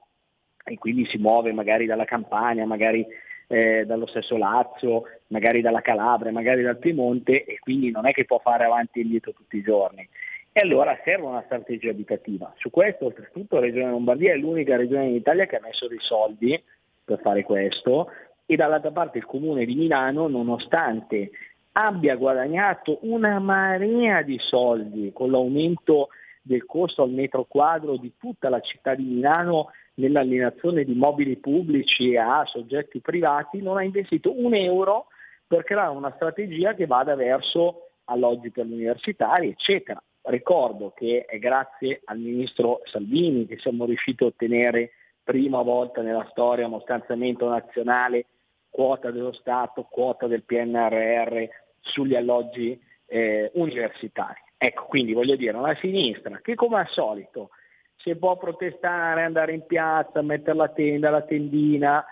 e 0.64 0.78
quindi 0.78 1.06
si 1.06 1.18
muove 1.18 1.54
magari 1.54 1.86
dalla 1.86 2.06
Campania, 2.06 2.66
magari 2.66 3.06
eh, 3.48 3.86
dallo 3.86 4.06
stesso 4.06 4.38
Lazio, 4.38 5.04
magari 5.28 5.62
dalla 5.62 5.82
Calabria, 5.82 6.32
magari 6.32 6.62
dal 6.62 6.78
Piemonte 6.78 7.46
e 7.46 7.60
quindi 7.60 7.92
non 7.92 8.06
è 8.06 8.12
che 8.12 8.26
può 8.26 8.40
fare 8.40 8.66
avanti 8.66 9.00
e 9.00 9.04
indietro 9.04 9.32
tutti 9.32 9.58
i 9.58 9.62
giorni. 9.62 10.08
E 10.52 10.60
allora 10.60 11.00
serve 11.04 11.26
una 11.26 11.44
strategia 11.46 11.92
abitativa. 11.92 12.52
Su 12.58 12.70
questo 12.70 13.06
oltretutto 13.06 13.56
la 13.56 13.62
Regione 13.62 13.92
Lombardia 13.92 14.34
è 14.34 14.38
l'unica 14.38 14.76
regione 14.76 15.06
in 15.06 15.16
Italia 15.16 15.46
che 15.46 15.58
ha 15.58 15.62
messo 15.62 15.88
dei 15.88 16.00
soldi 16.00 16.62
per 17.04 17.20
fare 17.22 17.44
questo 17.44 18.10
e 18.46 18.56
dall'altra 18.56 18.92
parte 18.92 19.20
il 19.20 19.26
comune 19.26 19.66
di 19.66 19.76
Milano, 19.76 20.28
nonostante 20.28 21.32
abbia 21.74 22.16
guadagnato 22.16 23.00
una 23.02 23.40
marea 23.40 24.24
di 24.24 24.38
soldi 24.40 25.12
con 25.14 25.30
l'aumento 25.30 26.08
del 26.42 26.66
costo 26.66 27.04
al 27.04 27.12
metro 27.12 27.44
quadro 27.44 27.98
di 27.98 28.14
tutta 28.18 28.50
la 28.50 28.60
città 28.62 28.96
di 28.96 29.04
Milano 29.04 29.68
nell'alienazione 29.98 30.84
di 30.84 30.94
mobili 30.94 31.38
pubblici 31.38 32.16
a 32.16 32.44
soggetti 32.46 33.00
privati, 33.00 33.62
non 33.62 33.78
ha 33.78 33.84
investito 33.84 34.34
un 34.38 34.54
euro 34.54 35.08
per 35.46 35.64
creare 35.64 35.96
una 35.96 36.14
strategia 36.16 36.74
che 36.74 36.86
vada 36.86 37.16
verso 37.16 37.90
alloggi 38.06 38.52
per 38.52 38.66
gli 38.66 38.74
universitari, 38.74 39.50
eccetera. 39.50 40.02
Ricordo 40.24 40.92
che 40.96 41.26
è 41.26 41.40
grazie 41.40 42.02
al 42.06 42.20
ministro 42.20 42.82
Salvini 42.84 43.46
che 43.46 43.58
siamo 43.60 43.86
riusciti 43.86 44.24
a 44.24 44.28
ottenere 44.28 44.92
prima 45.24 45.62
volta 45.62 46.02
nella 46.02 46.28
storia 46.32 46.68
uno 46.68 46.82
stanziamento 46.82 47.48
nazionale, 47.48 48.26
quota 48.70 49.10
dello 49.10 49.32
Stato, 49.32 49.84
quota 49.90 50.28
del 50.28 50.44
PNRR 50.44 51.46
sugli 51.80 52.16
alloggi 52.16 52.80
eh, 53.06 53.52
universitari. 53.54 54.40
Ecco, 54.58 54.86
quindi 54.86 55.14
voglio 55.14 55.36
dire, 55.36 55.58
una 55.58 55.76
sinistra 55.76 56.40
che 56.42 56.56
come 56.56 56.80
al 56.80 56.90
solito 56.90 57.50
se 57.98 58.16
può 58.16 58.38
protestare, 58.38 59.24
andare 59.24 59.54
in 59.54 59.66
piazza, 59.66 60.22
mettere 60.22 60.56
la 60.56 60.70
tenda, 60.70 61.10
la 61.10 61.22
tendina, 61.24 62.06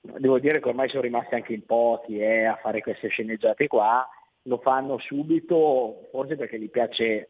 devo 0.00 0.38
dire 0.38 0.60
che 0.60 0.68
ormai 0.68 0.88
sono 0.88 1.02
rimasti 1.02 1.34
anche 1.34 1.52
in 1.52 1.64
pochi 1.64 2.18
eh, 2.18 2.44
a 2.44 2.56
fare 2.56 2.80
queste 2.80 3.08
sceneggiate 3.08 3.66
qua, 3.66 4.06
lo 4.42 4.58
fanno 4.58 4.98
subito, 4.98 6.08
forse 6.10 6.36
perché 6.36 6.58
gli 6.58 6.70
piace 6.70 7.28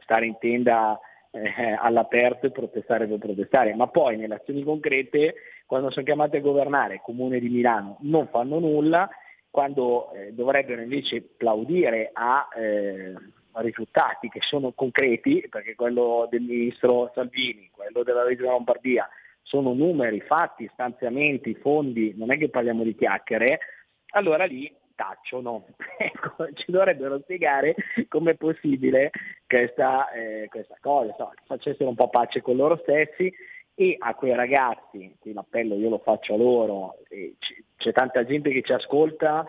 stare 0.00 0.26
in 0.26 0.38
tenda 0.38 0.98
eh, 1.30 1.76
all'aperto 1.78 2.46
e 2.46 2.50
protestare 2.50 3.06
per 3.06 3.18
protestare, 3.18 3.74
ma 3.74 3.88
poi 3.88 4.16
nelle 4.16 4.34
azioni 4.36 4.62
concrete, 4.62 5.34
quando 5.66 5.90
sono 5.90 6.04
chiamati 6.04 6.36
a 6.36 6.40
governare 6.40 6.94
il 6.94 7.00
Comune 7.02 7.38
di 7.38 7.48
Milano, 7.48 7.98
non 8.00 8.28
fanno 8.28 8.58
nulla, 8.58 9.08
quando 9.50 10.12
eh, 10.12 10.32
dovrebbero 10.32 10.80
invece 10.80 11.22
plaudire 11.22 12.10
a 12.12 12.48
eh, 12.56 13.14
risultati 13.54 14.28
che 14.28 14.40
sono 14.42 14.72
concreti, 14.72 15.46
perché 15.48 15.74
quello 15.74 16.26
del 16.30 16.42
ministro 16.42 17.10
Salvini, 17.14 17.70
quello 17.72 18.02
della 18.02 18.24
Regione 18.24 18.50
Lombardia, 18.50 19.08
sono 19.42 19.72
numeri, 19.72 20.20
fatti, 20.20 20.70
stanziamenti, 20.72 21.54
fondi, 21.54 22.14
non 22.16 22.30
è 22.30 22.38
che 22.38 22.48
parliamo 22.48 22.82
di 22.82 22.94
chiacchiere, 22.94 23.58
allora 24.10 24.44
lì 24.44 24.72
tacciono. 24.94 25.66
Ecco, 26.00 26.50
ci 26.54 26.70
dovrebbero 26.70 27.20
spiegare 27.20 27.74
com'è 28.08 28.34
possibile 28.34 29.10
questa, 29.46 30.10
eh, 30.12 30.48
questa 30.48 30.76
cosa, 30.80 31.10
insomma, 31.10 31.32
facessero 31.44 31.88
un 31.90 31.94
po' 31.94 32.08
pace 32.08 32.40
con 32.40 32.56
loro 32.56 32.78
stessi 32.82 33.30
e 33.74 33.96
a 33.98 34.14
quei 34.14 34.34
ragazzi, 34.34 35.14
qui 35.18 35.32
l'appello 35.32 35.74
io 35.74 35.90
lo 35.90 35.98
faccio 35.98 36.34
a 36.34 36.36
loro, 36.38 36.96
c'è 37.76 37.92
tanta 37.92 38.24
gente 38.24 38.50
che 38.50 38.62
ci 38.62 38.72
ascolta 38.72 39.44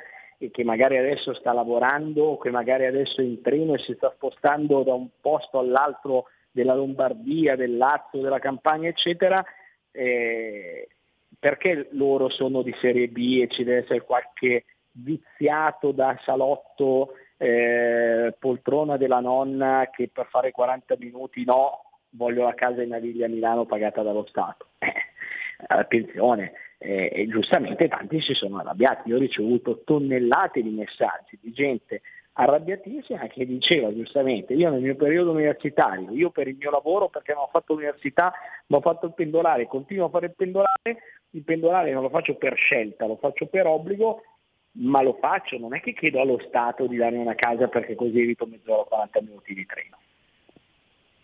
che 0.49 0.63
magari 0.63 0.97
adesso 0.97 1.34
sta 1.34 1.53
lavorando 1.53 2.23
o 2.23 2.38
che 2.38 2.49
magari 2.49 2.85
adesso 2.85 3.22
è 3.22 3.23
in 3.23 3.41
treno 3.41 3.76
e 3.76 3.80
si 3.80 3.93
sta 3.93 4.11
spostando 4.15 4.81
da 4.81 4.93
un 4.93 5.07
posto 5.22 5.59
all'altro 5.59 6.26
della 6.49 6.73
Lombardia, 6.73 7.55
del 7.55 7.77
Lazio, 7.77 8.22
della 8.22 8.39
Campania, 8.39 8.89
eccetera, 8.89 9.43
eh, 9.91 10.88
perché 11.39 11.89
loro 11.91 12.30
sono 12.30 12.61
di 12.61 12.73
serie 12.81 13.07
B 13.07 13.39
e 13.41 13.47
ci 13.49 13.63
deve 13.63 13.84
essere 13.84 14.01
qualche 14.01 14.65
viziato 14.93 15.91
da 15.91 16.19
salotto, 16.23 17.13
eh, 17.38 18.35
poltrona 18.38 18.97
della 18.97 19.19
nonna 19.19 19.89
che 19.91 20.09
per 20.11 20.27
fare 20.27 20.51
40 20.51 20.95
minuti 20.99 21.43
no, 21.45 21.84
voglio 22.11 22.43
la 22.43 22.53
casa 22.53 22.81
in 22.81 22.89
Naviglia 22.89 23.27
Milano 23.27 23.65
pagata 23.65 24.01
dallo 24.01 24.26
Stato. 24.26 24.68
La 25.68 25.84
pensione. 25.84 26.53
Eh, 26.83 27.11
e 27.13 27.27
giustamente 27.27 27.87
tanti 27.87 28.19
si 28.21 28.33
sono 28.33 28.57
arrabbiati. 28.57 29.09
Io 29.09 29.17
ho 29.17 29.19
ricevuto 29.19 29.83
tonnellate 29.85 30.63
di 30.63 30.71
messaggi 30.71 31.37
di 31.39 31.51
gente 31.51 32.01
arrabbiatissima 32.33 33.27
che 33.27 33.45
diceva 33.45 33.93
giustamente 33.93 34.53
io 34.53 34.69
nel 34.69 34.81
mio 34.81 34.95
periodo 34.95 35.31
universitario, 35.31 36.11
io 36.11 36.31
per 36.31 36.47
il 36.47 36.55
mio 36.55 36.71
lavoro 36.71 37.09
perché 37.09 37.33
non 37.33 37.43
ho 37.43 37.49
fatto 37.51 37.73
l'università, 37.73 38.33
ma 38.67 38.77
ho 38.77 38.81
fatto 38.81 39.05
il 39.05 39.13
pendolare, 39.13 39.67
continuo 39.67 40.05
a 40.05 40.09
fare 40.09 40.27
il 40.27 40.33
pendolare, 40.35 40.97
il 41.31 41.43
pendolare 41.43 41.91
non 41.91 42.01
lo 42.01 42.09
faccio 42.09 42.35
per 42.35 42.55
scelta, 42.55 43.05
lo 43.05 43.17
faccio 43.17 43.45
per 43.45 43.67
obbligo, 43.67 44.23
ma 44.73 45.01
lo 45.01 45.17
faccio, 45.19 45.57
non 45.57 45.75
è 45.75 45.81
che 45.81 45.93
chiedo 45.93 46.21
allo 46.21 46.39
Stato 46.47 46.87
di 46.87 46.95
darmi 46.95 47.17
una 47.17 47.35
casa 47.35 47.67
perché 47.67 47.95
così 47.95 48.21
evito 48.21 48.45
mezz'ora 48.45 48.83
40 48.83 49.21
minuti 49.21 49.53
di 49.53 49.65
treno. 49.65 49.97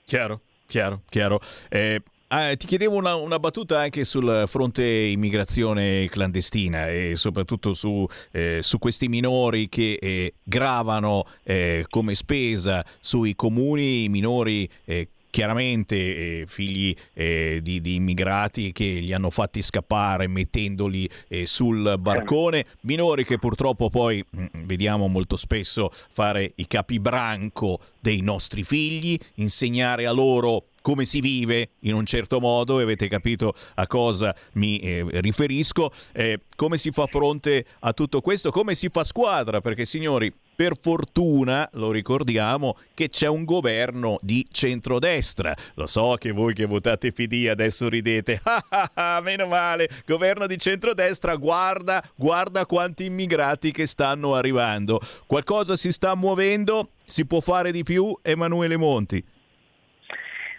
Chiaro, 0.05 0.41
chiaro, 0.67 1.01
chiaro. 1.09 1.39
Eh, 1.69 2.01
ah, 2.27 2.55
ti 2.55 2.67
chiedevo 2.67 2.95
una, 2.95 3.15
una, 3.15 3.39
battuta 3.39 3.79
anche 3.79 4.03
sul 4.03 4.45
fronte 4.47 4.83
immigrazione 4.83 6.07
clandestina 6.09 6.89
e 6.89 7.13
soprattutto 7.15 7.73
su, 7.73 8.05
eh, 8.31 8.59
su 8.61 8.79
questi 8.79 9.07
minori 9.07 9.69
che 9.69 9.97
eh, 10.01 10.33
gravano 10.43 11.25
eh, 11.43 11.85
come 11.89 12.15
spesa 12.15 12.85
sui 12.99 13.35
comuni, 13.35 14.09
minori 14.09 14.69
eh, 14.85 15.09
chiaramente 15.29 15.95
eh, 15.95 16.45
figli 16.47 16.95
eh, 17.13 17.59
di, 17.61 17.81
di, 17.81 17.95
immigrati 17.95 18.71
che 18.71 18.85
li 18.85 19.13
hanno 19.13 19.29
fatti 19.29 19.61
scappare 19.61 20.27
mettendoli 20.27 21.07
eh, 21.27 21.45
sul 21.45 21.95
barcone, 21.99 22.65
minori 22.81 23.23
che 23.23 23.37
purtroppo 23.37 23.89
poi 23.89 24.23
mh, 24.27 24.41
mm, 24.41 24.63
vediamo 24.63 25.07
molto 25.07 25.35
spesso 25.35 25.91
fare 26.11 26.53
i 26.55 26.67
capibranco 26.67 27.79
dei 27.99 28.21
nostri 28.21 28.63
figli, 28.63 29.15
insegnare 29.35 30.07
a 30.07 30.11
loro 30.11 30.69
come 30.87 31.03
si 31.03 31.19
vive 31.19 31.71
in 31.79 31.95
un 31.95 32.05
certo 32.05 32.39
modo, 32.39 32.79
e 32.79 32.83
avete 32.83 33.09
capito 33.09 33.53
a 33.75 33.87
cosa 33.87 34.33
mi 34.53 34.79
eh, 34.79 35.05
riferisco, 35.19 35.91
eh, 36.13 36.39
come 36.55 36.77
si 36.77 36.91
fa 36.91 37.07
fronte 37.07 37.65
a 37.81 37.91
tutto 37.91 38.21
questo, 38.21 38.51
come 38.51 38.73
si 38.73 38.87
fa 38.87 39.03
squadra, 39.03 39.59
perché 39.59 39.83
signori, 39.83 40.33
per 40.55 40.77
fortuna, 40.79 41.69
lo 41.73 41.91
ricordiamo, 41.91 42.77
che 42.93 43.09
c'è 43.09 43.27
un 43.27 43.43
governo 43.43 44.17
di 44.21 44.47
centrodestra. 44.49 45.53
Lo 45.73 45.87
so 45.87 46.15
che 46.17 46.31
voi 46.31 46.53
che 46.53 46.65
votate 46.65 47.11
PD 47.11 47.49
adesso 47.49 47.89
ridete. 47.89 48.41
Ah, 48.93 49.19
meno 49.21 49.45
male, 49.45 49.89
governo 50.05 50.47
di 50.47 50.57
centrodestra, 50.57 51.35
guarda, 51.35 52.03
guarda 52.15 52.65
quanti 52.65 53.05
immigrati 53.05 53.71
che 53.71 53.85
stanno 53.85 54.35
arrivando. 54.35 55.01
Qualcosa 55.25 55.75
si 55.75 55.91
sta 55.91 56.15
muovendo? 56.15 56.91
Si 57.05 57.25
può 57.25 57.41
fare 57.41 57.71
di 57.71 57.83
più? 57.83 58.17
Emanuele 58.21 58.77
Monti. 58.77 59.23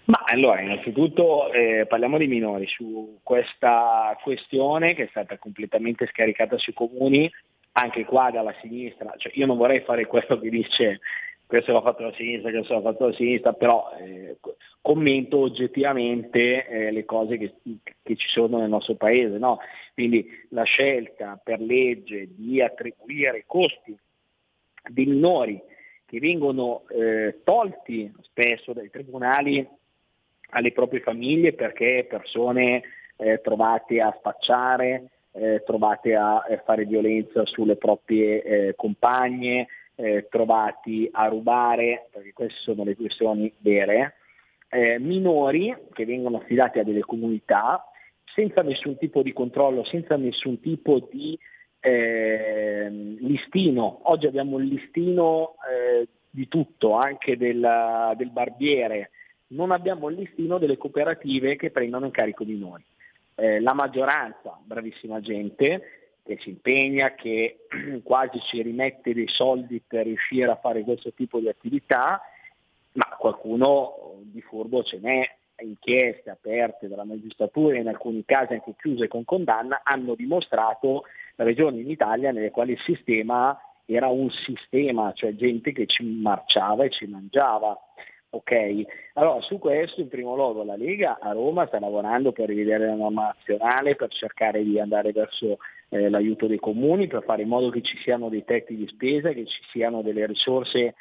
Ma 0.09 0.22
allora, 0.24 0.62
innanzitutto 0.62 1.52
eh, 1.52 1.85
parliamo 1.86 2.16
di 2.16 2.26
minori 2.26 2.66
su 2.66 3.20
questa 3.22 4.18
questione 4.22 4.94
che 4.94 5.05
è 5.05 5.09
stata 5.09 5.36
completamente 5.36 6.06
scaricata 6.06 6.56
sui 6.56 6.72
comuni, 6.72 7.30
anche 7.72 8.06
qua 8.06 8.30
dalla 8.30 8.55
sinistra. 8.62 9.12
Cioè, 9.18 9.32
io 9.35 9.44
non 9.44 9.59
vorrei 9.59 9.80
fare 9.80 10.06
quello 10.06 10.39
che 10.40 10.48
dice 10.48 11.01
questo 11.47 11.72
l'ha 11.72 11.82
fatto 11.82 12.05
la 12.05 12.12
sinistra, 12.14 12.51
questo 12.51 12.72
l'ha 12.74 12.80
fatto 12.80 13.06
la 13.06 13.12
sinistra, 13.12 13.52
però 13.52 13.90
eh, 14.01 14.39
commento 14.80 15.40
oggettivamente 15.40 16.66
eh, 16.66 16.90
le 16.90 17.05
cose 17.05 17.36
che, 17.36 17.55
che, 18.02 18.16
ci 18.16 18.28
sono 18.28 18.60
nel 18.60 18.70
nostro 18.70 18.94
paese. 18.94 19.36
No? 19.36 19.59
Quindi 19.93 20.26
la 20.51 20.64
scelta 20.64 21.39
per 21.43 21.60
legge 21.60 22.28
di 22.35 22.62
attribuire 22.62 23.44
costi 23.47 23.94
dei 24.90 25.05
minori 25.05 25.60
che 26.06 26.18
vengono 26.18 26.85
eh, 26.89 27.40
tolti 27.44 28.10
spesso 28.22 28.72
dai 28.72 28.89
tribunali 28.89 29.76
alle 30.50 30.72
proprie 30.72 31.00
famiglie 31.00 31.52
perché 31.52 32.06
persone 32.08 32.82
eh, 33.16 33.40
trovate 33.42 34.00
a 34.00 34.14
spacciare, 34.16 35.10
eh, 35.32 35.62
trovate 35.64 36.14
a 36.14 36.44
eh, 36.48 36.62
fare 36.64 36.84
violenza 36.84 37.44
sulle 37.46 37.76
proprie 37.76 38.42
eh, 38.42 38.74
compagne, 38.76 39.68
eh, 39.96 40.26
trovati 40.30 41.08
a 41.10 41.26
rubare, 41.26 42.08
perché 42.12 42.32
queste 42.32 42.60
sono 42.60 42.84
le 42.84 42.94
questioni 42.94 43.52
vere, 43.58 44.14
eh, 44.70 44.98
minori 44.98 45.74
che 45.92 46.04
vengono 46.04 46.38
affidati 46.38 46.78
a 46.78 46.84
delle 46.84 47.00
comunità 47.00 47.84
senza 48.34 48.62
nessun 48.62 48.96
tipo 48.98 49.22
di 49.22 49.32
controllo, 49.32 49.82
senza 49.84 50.16
nessun 50.16 50.60
tipo 50.60 51.08
di 51.10 51.36
ehm, 51.80 53.16
listino, 53.20 54.00
oggi 54.04 54.26
abbiamo 54.26 54.58
il 54.58 54.66
listino 54.66 55.54
di 56.30 56.46
tutto, 56.46 56.92
anche 56.92 57.36
del, 57.36 58.12
del 58.16 58.30
barbiere, 58.30 59.10
non 59.48 59.70
abbiamo 59.70 60.08
il 60.08 60.16
listino 60.16 60.58
delle 60.58 60.76
cooperative 60.76 61.56
che 61.56 61.70
prendono 61.70 62.06
in 62.06 62.10
carico 62.10 62.44
di 62.44 62.58
noi. 62.58 62.82
Eh, 63.34 63.60
la 63.60 63.72
maggioranza, 63.72 64.58
bravissima 64.62 65.20
gente, 65.20 65.98
che 66.24 66.36
si 66.40 66.50
impegna, 66.50 67.14
che 67.14 67.66
quasi 68.02 68.38
ci 68.40 68.62
rimette 68.62 69.14
dei 69.14 69.28
soldi 69.28 69.82
per 69.86 70.04
riuscire 70.04 70.50
a 70.50 70.56
fare 70.56 70.82
questo 70.82 71.12
tipo 71.12 71.38
di 71.38 71.48
attività, 71.48 72.20
ma 72.92 73.06
qualcuno 73.18 74.20
di 74.22 74.40
furbo 74.42 74.82
ce 74.82 74.98
n'è, 74.98 75.36
inchieste 75.62 76.30
aperte 76.30 76.88
dalla 76.88 77.04
magistratura, 77.04 77.78
in 77.78 77.88
alcuni 77.88 78.24
casi 78.24 78.52
anche 78.52 78.74
chiuse 78.76 79.08
con 79.08 79.24
condanna, 79.24 79.80
hanno 79.82 80.14
dimostrato 80.14 81.04
regioni 81.36 81.80
in 81.80 81.90
Italia 81.90 82.32
nelle 82.32 82.50
quali 82.50 82.72
il 82.72 82.80
sistema 82.80 83.58
era 83.86 84.08
un 84.08 84.30
sistema, 84.30 85.12
cioè 85.14 85.34
gente 85.34 85.72
che 85.72 85.86
ci 85.86 86.04
marciava 86.04 86.84
e 86.84 86.90
ci 86.90 87.06
mangiava. 87.06 87.78
Ok, 88.30 88.52
allora 89.14 89.40
su 89.40 89.59
questo 89.59 90.02
in 90.02 90.09
primo 90.09 90.34
luogo 90.34 90.62
la 90.62 90.76
Lega 90.76 91.18
a 91.18 91.32
Roma 91.32 91.66
sta 91.66 91.80
lavorando 91.80 92.30
per 92.30 92.48
rivedere 92.48 92.86
la 92.86 92.94
norma 92.94 93.32
nazionale, 93.34 93.96
per 93.96 94.10
cercare 94.10 94.62
di 94.62 94.78
andare 94.78 95.12
verso 95.12 95.56
eh, 95.88 96.10
l'aiuto 96.10 96.46
dei 96.46 96.59
comuni, 96.59 97.06
per 97.06 97.22
fare 97.24 97.42
in 97.42 97.48
modo 97.48 97.70
che 97.70 97.80
ci 97.80 97.96
siano 97.98 98.28
dei 98.28 98.44
tetti 98.44 98.76
di 98.76 98.86
spesa, 98.86 99.30
che 99.30 99.46
ci 99.46 99.62
siano 99.70 100.02
delle 100.02 100.26
risorse 100.26 100.94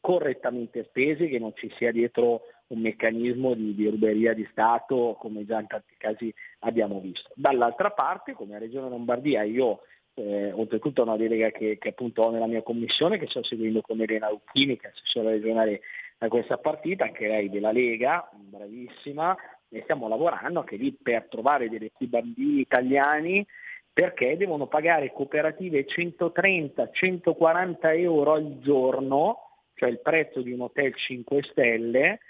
correttamente 0.00 0.84
spese, 0.84 1.28
che 1.28 1.38
non 1.38 1.52
ci 1.54 1.70
sia 1.76 1.92
dietro 1.92 2.42
un 2.68 2.80
meccanismo 2.80 3.52
di, 3.52 3.74
di 3.74 3.88
ruberia 3.88 4.32
di 4.32 4.48
Stato 4.50 5.16
come 5.18 5.44
già 5.44 5.60
in 5.60 5.66
tanti 5.66 5.94
casi 5.98 6.32
abbiamo 6.60 6.98
visto. 7.00 7.28
Dall'altra 7.34 7.90
parte, 7.90 8.32
come 8.32 8.58
Regione 8.58 8.88
Lombardia, 8.88 9.42
io 9.42 9.80
eh, 10.14 10.52
oltretutto 10.52 11.02
una 11.02 11.16
delega 11.16 11.50
che, 11.50 11.78
che, 11.78 11.88
appunto 11.90 12.22
ho 12.22 12.30
nella 12.30 12.46
mia 12.46 12.62
commissione, 12.62 13.18
che 13.18 13.26
sto 13.26 13.42
seguendo 13.42 13.80
con 13.80 14.00
Elena 14.00 14.30
Lucchini, 14.30 14.78
che 14.78 14.88
è 14.88 14.90
assessore 14.90 15.32
regionale 15.32 15.80
a 16.22 16.28
questa 16.28 16.58
partita, 16.58 17.04
anche 17.04 17.26
lei 17.26 17.48
della 17.48 17.72
Lega, 17.72 18.28
bravissima, 18.32 19.34
e 19.68 19.80
stiamo 19.82 20.08
lavorando 20.08 20.60
anche 20.60 20.76
lì 20.76 20.92
per 20.92 21.26
trovare 21.28 21.68
dei 21.68 21.90
bambini 21.98 22.60
italiani 22.60 23.46
perché 23.92 24.36
devono 24.36 24.66
pagare 24.66 25.12
cooperative 25.12 25.86
130-140 25.86 27.98
euro 27.98 28.32
al 28.32 28.58
giorno, 28.60 29.38
cioè 29.74 29.88
il 29.88 30.00
prezzo 30.00 30.42
di 30.42 30.52
un 30.52 30.60
hotel 30.62 30.94
5 30.94 31.42
stelle, 31.42 32.20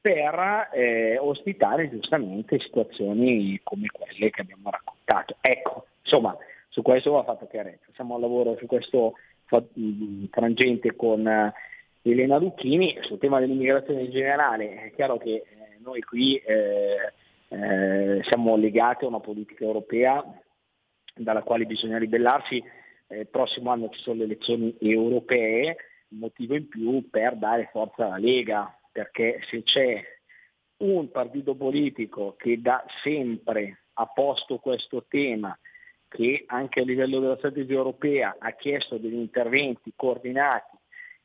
per 0.00 0.70
eh, 0.72 1.18
ospitare 1.18 1.88
giustamente 1.88 2.58
situazioni 2.58 3.60
come 3.62 3.88
quelle 3.90 4.30
che 4.30 4.40
abbiamo 4.42 4.70
raccontato. 4.70 5.36
Ecco, 5.40 5.86
insomma, 6.02 6.36
su 6.68 6.82
questo 6.82 7.12
va 7.12 7.22
fatto 7.24 7.46
chiarezza. 7.46 7.86
Siamo 7.94 8.16
al 8.16 8.20
lavoro 8.20 8.56
su 8.58 8.66
questo 8.66 9.14
frangente 9.46 10.96
con 10.96 11.52
Elena 12.06 12.36
Lucchini, 12.36 12.98
sul 13.00 13.18
tema 13.18 13.40
dell'immigrazione 13.40 14.02
in 14.02 14.10
generale. 14.10 14.84
È 14.84 14.92
chiaro 14.94 15.16
che 15.16 15.36
eh, 15.36 15.78
noi 15.82 16.02
qui 16.02 16.36
eh, 16.36 17.12
eh, 17.48 18.20
siamo 18.24 18.56
legati 18.56 19.04
a 19.04 19.08
una 19.08 19.20
politica 19.20 19.64
europea 19.64 20.22
dalla 21.14 21.42
quale 21.42 21.64
bisogna 21.64 21.96
ribellarsi. 21.96 22.62
Eh, 23.06 23.20
il 23.20 23.28
prossimo 23.28 23.70
anno 23.70 23.88
ci 23.88 24.00
sono 24.00 24.18
le 24.18 24.24
elezioni 24.24 24.76
europee, 24.80 25.76
motivo 26.08 26.54
in 26.56 26.68
più 26.68 27.08
per 27.08 27.36
dare 27.36 27.70
forza 27.72 28.04
alla 28.04 28.18
Lega, 28.18 28.78
perché 28.92 29.40
se 29.48 29.62
c'è 29.62 30.02
un 30.78 31.10
partito 31.10 31.54
politico 31.54 32.34
che 32.36 32.60
da 32.60 32.84
sempre 33.02 33.84
ha 33.94 34.06
posto 34.06 34.58
questo 34.58 35.06
tema, 35.08 35.58
che 36.06 36.44
anche 36.48 36.80
a 36.80 36.84
livello 36.84 37.18
della 37.18 37.38
strategia 37.38 37.76
europea 37.76 38.36
ha 38.38 38.52
chiesto 38.52 38.98
degli 38.98 39.14
interventi 39.14 39.90
coordinati 39.96 40.73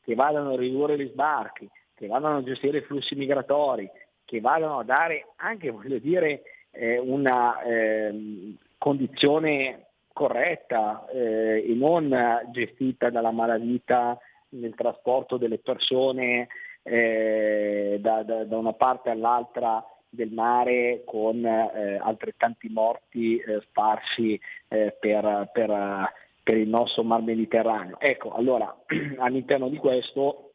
che 0.09 0.15
vadano 0.15 0.53
a 0.53 0.57
ridurre 0.57 0.97
gli 0.97 1.07
sbarchi, 1.11 1.69
che 1.93 2.07
vadano 2.07 2.37
a 2.37 2.43
gestire 2.43 2.79
i 2.79 2.81
flussi 2.81 3.13
migratori, 3.13 3.87
che 4.25 4.41
vadano 4.41 4.79
a 4.79 4.83
dare 4.83 5.27
anche, 5.35 5.69
voglio 5.69 5.99
dire, 5.99 6.41
eh, 6.71 6.97
una 6.97 7.61
eh, 7.61 8.55
condizione 8.79 9.85
corretta 10.11 11.05
eh, 11.13 11.63
e 11.63 11.73
non 11.75 12.09
gestita 12.49 13.11
dalla 13.11 13.29
malavita 13.29 14.17
nel 14.49 14.73
trasporto 14.73 15.37
delle 15.37 15.59
persone 15.59 16.47
eh, 16.81 17.99
da, 18.01 18.23
da, 18.23 18.45
da, 18.45 18.57
una 18.57 18.73
parte 18.73 19.11
all'altra 19.11 19.85
del 20.09 20.31
mare 20.31 21.03
con 21.05 21.45
eh, 21.45 21.99
altrettanti 22.01 22.67
morti 22.69 23.37
eh, 23.37 23.61
sparsi 23.61 24.41
per, 24.67 25.51
per, 25.53 26.11
per, 26.49 26.57
il 26.57 26.67
nostro 26.67 27.03
mar 27.03 27.21
Mediterraneo. 27.21 27.99
Ecco, 27.99 28.33
allora 28.33 28.75
all'interno 29.19 29.69
di 29.69 29.77
questo 29.77 30.53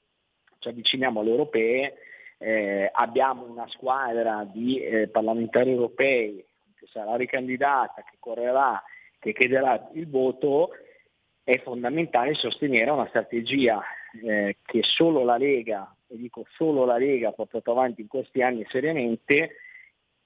ci 0.59 0.69
avviciniamo 0.69 1.21
alle 1.21 1.31
europee, 1.31 1.95
eh, 2.39 2.91
abbiamo 2.93 3.45
una 3.45 3.69
squadra 3.69 4.45
di 4.45 4.81
eh, 4.81 5.07
parlamentari 5.07 5.71
europei 5.71 6.45
che 6.75 6.87
sarà 6.91 7.15
ricandidata, 7.15 8.03
che 8.03 8.17
correrà, 8.19 8.83
che 9.21 9.33
chiederà 9.33 9.89
il 9.93 10.09
voto, 10.09 10.71
è 11.45 11.61
fondamentale 11.61 12.35
sostenere 12.35 12.91
una 12.91 13.07
strategia 13.07 13.81
eh, 14.21 14.57
che 14.65 14.83
solo 14.83 15.23
la 15.23 15.37
Lega 15.37 15.95
e 16.09 16.17
dico 16.17 16.45
solo 16.57 16.85
la 16.85 16.97
Lega 16.97 17.29
ha 17.29 17.33
portato 17.33 17.71
avanti 17.71 18.01
in 18.01 18.09
questi 18.09 18.43
anni 18.43 18.67
seriamente 18.69 19.57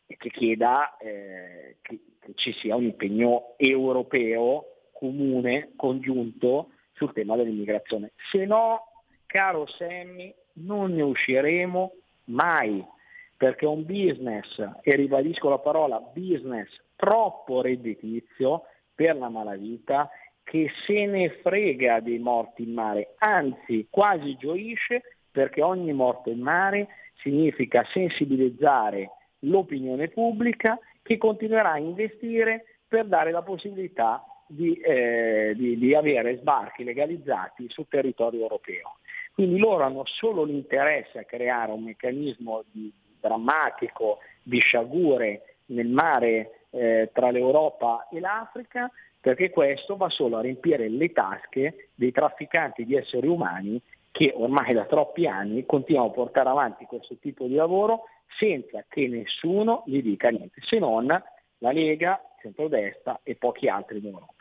e 0.07 0.17
che 0.17 0.31
chieda 0.31 0.97
eh, 0.97 1.77
che, 1.83 2.01
che 2.21 2.33
ci 2.37 2.53
sia 2.53 2.75
un 2.75 2.85
impegno 2.85 3.55
europeo 3.59 4.78
comune, 4.99 5.73
congiunto 5.77 6.71
sul 6.93 7.13
tema 7.13 7.37
dell'immigrazione. 7.37 8.13
Se 8.31 8.45
no, 8.45 9.05
caro 9.27 9.67
Sammy, 9.67 10.35
non 10.55 10.93
ne 10.93 11.03
usciremo 11.03 11.93
mai, 12.25 12.85
perché 13.37 13.65
è 13.65 13.69
un 13.69 13.85
business, 13.85 14.61
e 14.83 14.97
ribadisco 14.97 15.49
la 15.49 15.59
parola 15.59 16.01
business, 16.01 16.69
troppo 16.97 17.61
redditizio 17.61 18.65
per 18.95 19.17
la 19.17 19.29
malavita 19.29 20.11
che 20.43 20.71
se 20.87 21.07
ne 21.07 21.31
frega 21.43 22.01
dei 22.01 22.19
morti 22.19 22.63
in 22.63 22.73
mare, 22.73 23.15
anzi 23.19 23.87
quasi 23.91 24.37
gioisce 24.37 25.03
perché 25.31 25.63
ogni 25.63 25.93
morte 25.93 26.31
in 26.31 26.41
mare 26.41 26.89
significa 27.21 27.85
sensibilizzare 27.93 29.11
l'opinione 29.41 30.09
pubblica 30.09 30.79
che 31.03 31.17
continuerà 31.19 31.73
a 31.73 31.79
investire 31.79 32.65
per 32.89 33.07
dare 33.07 33.31
la 33.31 33.43
possibilità 33.43 34.25
di, 34.49 34.75
eh, 34.75 35.53
di, 35.57 35.79
di 35.79 35.95
avere 35.95 36.39
sbarchi 36.39 36.85
legalizzati 36.85 37.67
sul 37.69 37.87
territorio 37.89 38.41
europeo. 38.41 38.97
Quindi 39.33 39.59
loro 39.59 39.85
hanno 39.85 40.03
solo 40.05 40.43
l'interesse 40.43 41.19
a 41.19 41.25
creare 41.25 41.71
un 41.71 41.85
meccanismo 41.85 42.65
di, 42.71 42.93
drammatico 43.21 44.19
di 44.43 44.59
sciagure 44.59 45.57
nel 45.67 45.89
mare 45.89 46.65
eh, 46.71 47.11
tra 47.13 47.31
l'Europa 47.31 48.09
e 48.11 48.21
l'Africa, 48.21 48.91
perché 49.21 49.51
questo 49.51 49.97
va 49.97 50.09
solo 50.09 50.39
a 50.39 50.41
riempire 50.41 50.89
le 50.89 51.13
tasche 51.13 51.91
dei 51.95 52.13
trafficanti 52.13 52.85
di 52.85 52.95
esseri 52.95 53.27
umani 53.27 53.81
che 54.11 54.33
ormai 54.35 54.73
da 54.73 54.85
troppi 54.87 55.27
anni 55.27 55.67
continuano 55.67 56.09
a 56.09 56.13
portare 56.13 56.49
avanti 56.49 56.87
questo 56.87 57.17
tipo 57.19 57.47
di 57.47 57.55
lavoro 57.55 58.05
senza 58.39 58.85
che 58.89 59.07
nessuno 59.07 59.83
gli 59.87 60.03
dica 60.03 60.29
niente, 60.31 60.61
se 60.63 60.79
non 60.79 61.07
la 61.07 61.73
Lega, 61.73 62.21
centrodestra 62.41 63.21
e 63.23 63.35
pochi 63.35 63.69
altri 63.69 63.99
in 63.99 64.07
Europa. 64.07 64.38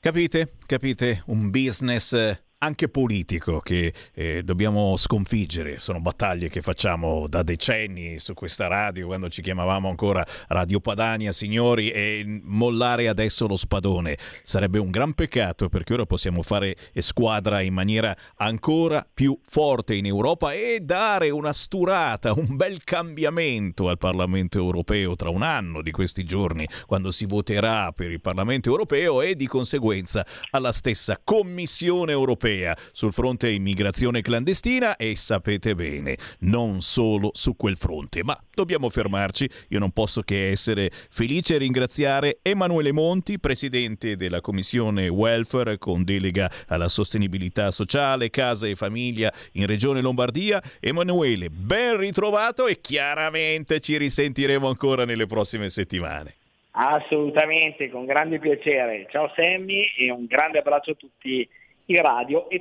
Capite? 0.00 0.46
Capite? 0.68 1.22
Un 1.26 1.50
business 1.50 2.14
anche 2.58 2.88
politico 2.88 3.60
che 3.60 3.92
eh, 4.14 4.42
dobbiamo 4.42 4.96
sconfiggere. 4.96 5.78
Sono 5.78 6.00
battaglie 6.00 6.48
che 6.48 6.60
facciamo 6.60 7.28
da 7.28 7.42
decenni 7.42 8.18
su 8.18 8.34
questa 8.34 8.66
radio, 8.66 9.06
quando 9.06 9.28
ci 9.28 9.42
chiamavamo 9.42 9.88
ancora 9.88 10.26
Radio 10.48 10.80
Padania, 10.80 11.32
signori, 11.32 11.90
e 11.90 12.40
mollare 12.42 13.08
adesso 13.08 13.46
lo 13.46 13.56
spadone 13.56 14.16
sarebbe 14.42 14.78
un 14.78 14.90
gran 14.90 15.12
peccato 15.12 15.68
perché 15.68 15.92
ora 15.94 16.06
possiamo 16.06 16.42
fare 16.42 16.76
squadra 16.98 17.60
in 17.60 17.74
maniera 17.74 18.16
ancora 18.36 19.06
più 19.12 19.38
forte 19.46 19.94
in 19.94 20.06
Europa 20.06 20.52
e 20.52 20.80
dare 20.82 21.30
una 21.30 21.52
sturata, 21.52 22.32
un 22.32 22.56
bel 22.56 22.82
cambiamento 22.82 23.88
al 23.88 23.98
Parlamento 23.98 24.58
europeo 24.58 25.14
tra 25.14 25.28
un 25.30 25.42
anno 25.42 25.80
di 25.82 25.90
questi 25.90 26.24
giorni, 26.24 26.66
quando 26.86 27.10
si 27.10 27.24
voterà 27.24 27.92
per 27.92 28.10
il 28.10 28.20
Parlamento 28.20 28.68
europeo 28.68 29.22
e 29.22 29.36
di 29.36 29.46
conseguenza 29.46 30.26
alla 30.50 30.72
stessa 30.72 31.20
Commissione 31.22 32.12
europea 32.12 32.46
europea 32.48 32.76
sul 32.92 33.12
fronte 33.12 33.50
immigrazione 33.50 34.22
clandestina 34.22 34.96
e 34.96 35.14
sapete 35.16 35.74
bene, 35.74 36.16
non 36.40 36.80
solo 36.80 37.30
su 37.34 37.56
quel 37.56 37.76
fronte, 37.76 38.24
ma 38.24 38.38
dobbiamo 38.52 38.88
fermarci. 38.88 39.48
Io 39.68 39.78
non 39.78 39.92
posso 39.92 40.22
che 40.22 40.50
essere 40.50 40.90
felice 41.10 41.54
e 41.54 41.58
ringraziare 41.58 42.38
Emanuele 42.42 42.92
Monti, 42.92 43.38
presidente 43.38 44.16
della 44.16 44.40
Commissione 44.40 45.08
Welfare 45.08 45.78
con 45.78 46.04
delega 46.04 46.50
alla 46.68 46.88
sostenibilità 46.88 47.70
sociale, 47.70 48.30
casa 48.30 48.66
e 48.66 48.74
famiglia 48.74 49.32
in 49.52 49.66
Regione 49.66 50.00
Lombardia. 50.00 50.62
Emanuele, 50.80 51.50
ben 51.50 51.98
ritrovato 51.98 52.66
e 52.66 52.80
chiaramente 52.80 53.80
ci 53.80 53.96
risentiremo 53.96 54.66
ancora 54.68 55.04
nelle 55.04 55.26
prossime 55.26 55.68
settimane. 55.68 56.34
Assolutamente, 56.70 57.90
con 57.90 58.06
grande 58.06 58.38
piacere. 58.38 59.08
Ciao 59.10 59.32
Sammy 59.34 59.84
e 59.98 60.12
un 60.12 60.26
grande 60.26 60.58
abbraccio 60.58 60.92
a 60.92 60.94
tutti 60.94 61.48
i 61.88 61.96
radio 61.96 62.48
e 62.50 62.60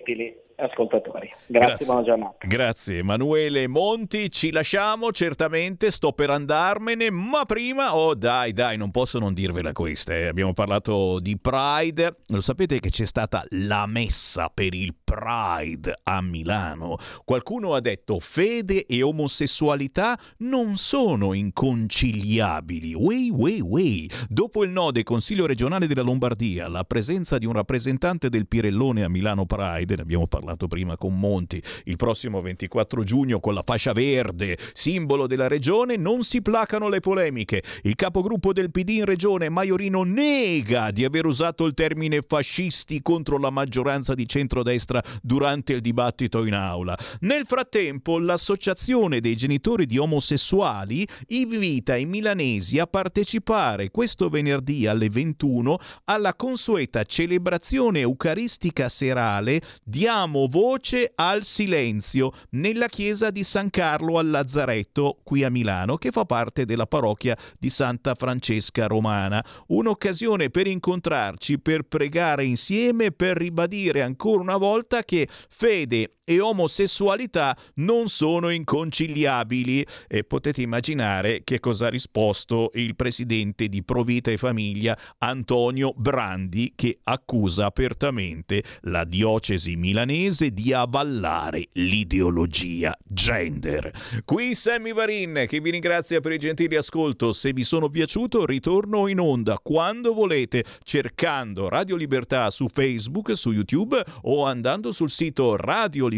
teleascoltatori. 0.57 1.31
Grazie, 1.45 1.67
Grazie. 1.67 1.85
buona 1.85 2.03
giornata. 2.03 2.47
Grazie 2.47 2.97
Emanuele 2.97 3.67
Monti, 3.67 4.31
ci 4.31 4.51
lasciamo 4.51 5.11
certamente, 5.11 5.91
sto 5.91 6.11
per 6.13 6.31
andarmene, 6.31 7.11
ma 7.11 7.45
prima, 7.45 7.95
oh 7.95 8.15
dai 8.15 8.53
dai, 8.53 8.75
non 8.75 8.89
posso 8.89 9.19
non 9.19 9.33
dirvela 9.33 9.71
questa, 9.71 10.15
eh. 10.15 10.25
abbiamo 10.25 10.53
parlato 10.53 11.19
di 11.19 11.37
Pride, 11.37 12.23
lo 12.27 12.41
sapete 12.41 12.79
che 12.79 12.89
c'è 12.89 13.05
stata 13.05 13.45
la 13.49 13.85
messa 13.85 14.49
per 14.51 14.73
il 14.73 14.95
Pride 15.03 15.93
a 16.03 16.21
Milano, 16.21 16.97
qualcuno 17.23 17.75
ha 17.75 17.79
detto 17.79 18.19
fede 18.19 18.85
e 18.85 19.03
omosessualità 19.03 20.17
non 20.39 20.77
sono 20.77 21.33
inconciliabili, 21.33 22.95
wey 22.95 23.29
wey 23.29 23.59
wey, 23.59 24.09
dopo 24.27 24.63
il 24.63 24.71
no 24.71 24.91
del 24.91 25.03
Consiglio 25.03 25.45
regionale 25.45 25.85
della 25.85 26.01
Lombardia, 26.01 26.67
la 26.67 26.83
presenza 26.83 27.37
di 27.37 27.45
un 27.45 27.53
rappresentante 27.53 28.29
del 28.29 28.47
Pirellone 28.47 29.03
a 29.03 29.09
Milano 29.09 29.45
Pride, 29.45 29.95
ne 29.95 30.01
abbiamo 30.01 30.25
parlato 30.25 30.46
prima 30.55 30.97
con 30.97 31.19
Monti, 31.19 31.61
il 31.85 31.95
prossimo 31.95 32.41
24 32.41 33.03
giugno 33.03 33.39
con 33.39 33.53
la 33.53 33.63
fascia 33.63 33.91
verde, 33.91 34.57
simbolo 34.73 35.27
della 35.27 35.47
regione, 35.47 35.95
non 35.95 36.23
si 36.23 36.41
placano 36.41 36.87
le 36.87 36.99
polemiche. 36.99 37.63
Il 37.83 37.95
capogruppo 37.95 38.53
del 38.53 38.71
PD 38.71 38.89
in 38.89 39.05
regione, 39.05 39.49
Maiorino, 39.49 40.03
nega 40.03 40.91
di 40.91 41.03
aver 41.03 41.25
usato 41.25 41.65
il 41.65 41.73
termine 41.73 42.21
fascisti 42.21 43.01
contro 43.01 43.37
la 43.37 43.49
maggioranza 43.49 44.13
di 44.13 44.27
centrodestra 44.27 45.03
durante 45.21 45.73
il 45.73 45.81
dibattito 45.81 46.45
in 46.45 46.53
aula. 46.53 46.97
Nel 47.21 47.45
frattempo, 47.45 48.19
l'associazione 48.19 49.19
dei 49.19 49.35
genitori 49.35 49.85
di 49.85 49.97
omosessuali 49.97 51.07
invita 51.27 51.95
i 51.95 52.05
milanesi 52.05 52.79
a 52.79 52.87
partecipare 52.87 53.89
questo 53.89 54.29
venerdì 54.29 54.85
alle 54.87 55.09
21 55.09 55.79
alla 56.05 56.35
consueta 56.35 57.03
celebrazione 57.03 58.01
eucaristica 58.01 58.89
serale 58.89 59.61
Diamo 59.83 60.36
voce 60.45 61.11
al 61.15 61.43
silenzio 61.43 62.31
nella 62.51 62.87
chiesa 62.87 63.31
di 63.31 63.43
San 63.43 63.71
Carlo 63.71 64.19
al 64.19 64.29
Lazzaretto 64.29 65.17
qui 65.23 65.43
a 65.43 65.49
Milano 65.49 65.97
che 65.97 66.11
fa 66.11 66.25
parte 66.25 66.65
della 66.65 66.85
parrocchia 66.85 67.35
di 67.57 67.71
Santa 67.71 68.13
Francesca 68.13 68.85
Romana. 68.85 69.43
Un'occasione 69.67 70.49
per 70.51 70.67
incontrarci, 70.67 71.59
per 71.59 71.83
pregare 71.83 72.45
insieme, 72.45 73.11
per 73.11 73.37
ribadire 73.37 74.03
ancora 74.03 74.41
una 74.41 74.57
volta 74.57 75.03
che 75.03 75.27
fede 75.49 76.16
e 76.29 76.41
omosessualità 76.41 77.57
non 77.75 78.09
sono 78.09 78.49
inconciliabili 78.49 79.85
e 80.09 80.25
potete 80.25 80.61
immaginare 80.61 81.41
che 81.45 81.61
cosa 81.61 81.85
ha 81.87 81.89
risposto 81.89 82.71
il 82.73 82.97
presidente 82.97 83.69
di 83.69 83.81
Provita 83.81 84.29
e 84.29 84.35
Famiglia 84.35 84.97
Antonio 85.19 85.93
Brandi 85.95 86.73
che 86.75 86.99
accusa 87.01 87.67
apertamente 87.67 88.61
la 88.81 89.05
diocesi 89.05 89.77
milanese 89.77 90.51
di 90.51 90.73
avallare 90.73 91.69
l'ideologia 91.73 92.93
gender. 93.05 93.89
Qui 94.25 94.53
Sammy 94.53 94.91
Varin 94.91 95.45
che 95.47 95.61
vi 95.61 95.71
ringrazia 95.71 96.19
per 96.19 96.33
il 96.33 96.39
gentile 96.39 96.75
ascolto, 96.75 97.31
se 97.31 97.53
vi 97.53 97.63
sono 97.63 97.87
piaciuto 97.89 98.45
ritorno 98.45 99.07
in 99.07 99.21
onda 99.21 99.57
quando 99.63 100.13
volete 100.13 100.65
cercando 100.83 101.69
Radio 101.69 101.95
Libertà 101.95 102.49
su 102.49 102.67
Facebook, 102.67 103.37
su 103.37 103.53
YouTube 103.53 104.03
o 104.23 104.43
andando 104.43 104.91
sul 104.91 105.09
sito 105.09 105.55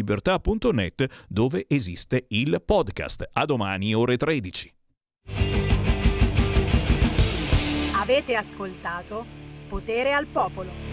radiolibertà.net 0.00 1.06
dove 1.28 1.64
esiste 1.68 2.24
il 2.28 2.62
podcast. 2.64 3.28
A 3.32 3.44
domani 3.44 3.94
ore 3.94 4.16
13. 4.16 4.74
Avete 8.00 8.34
ascoltato 8.34 9.24
Potere 9.68 10.12
al 10.12 10.26
Popolo. 10.26 10.89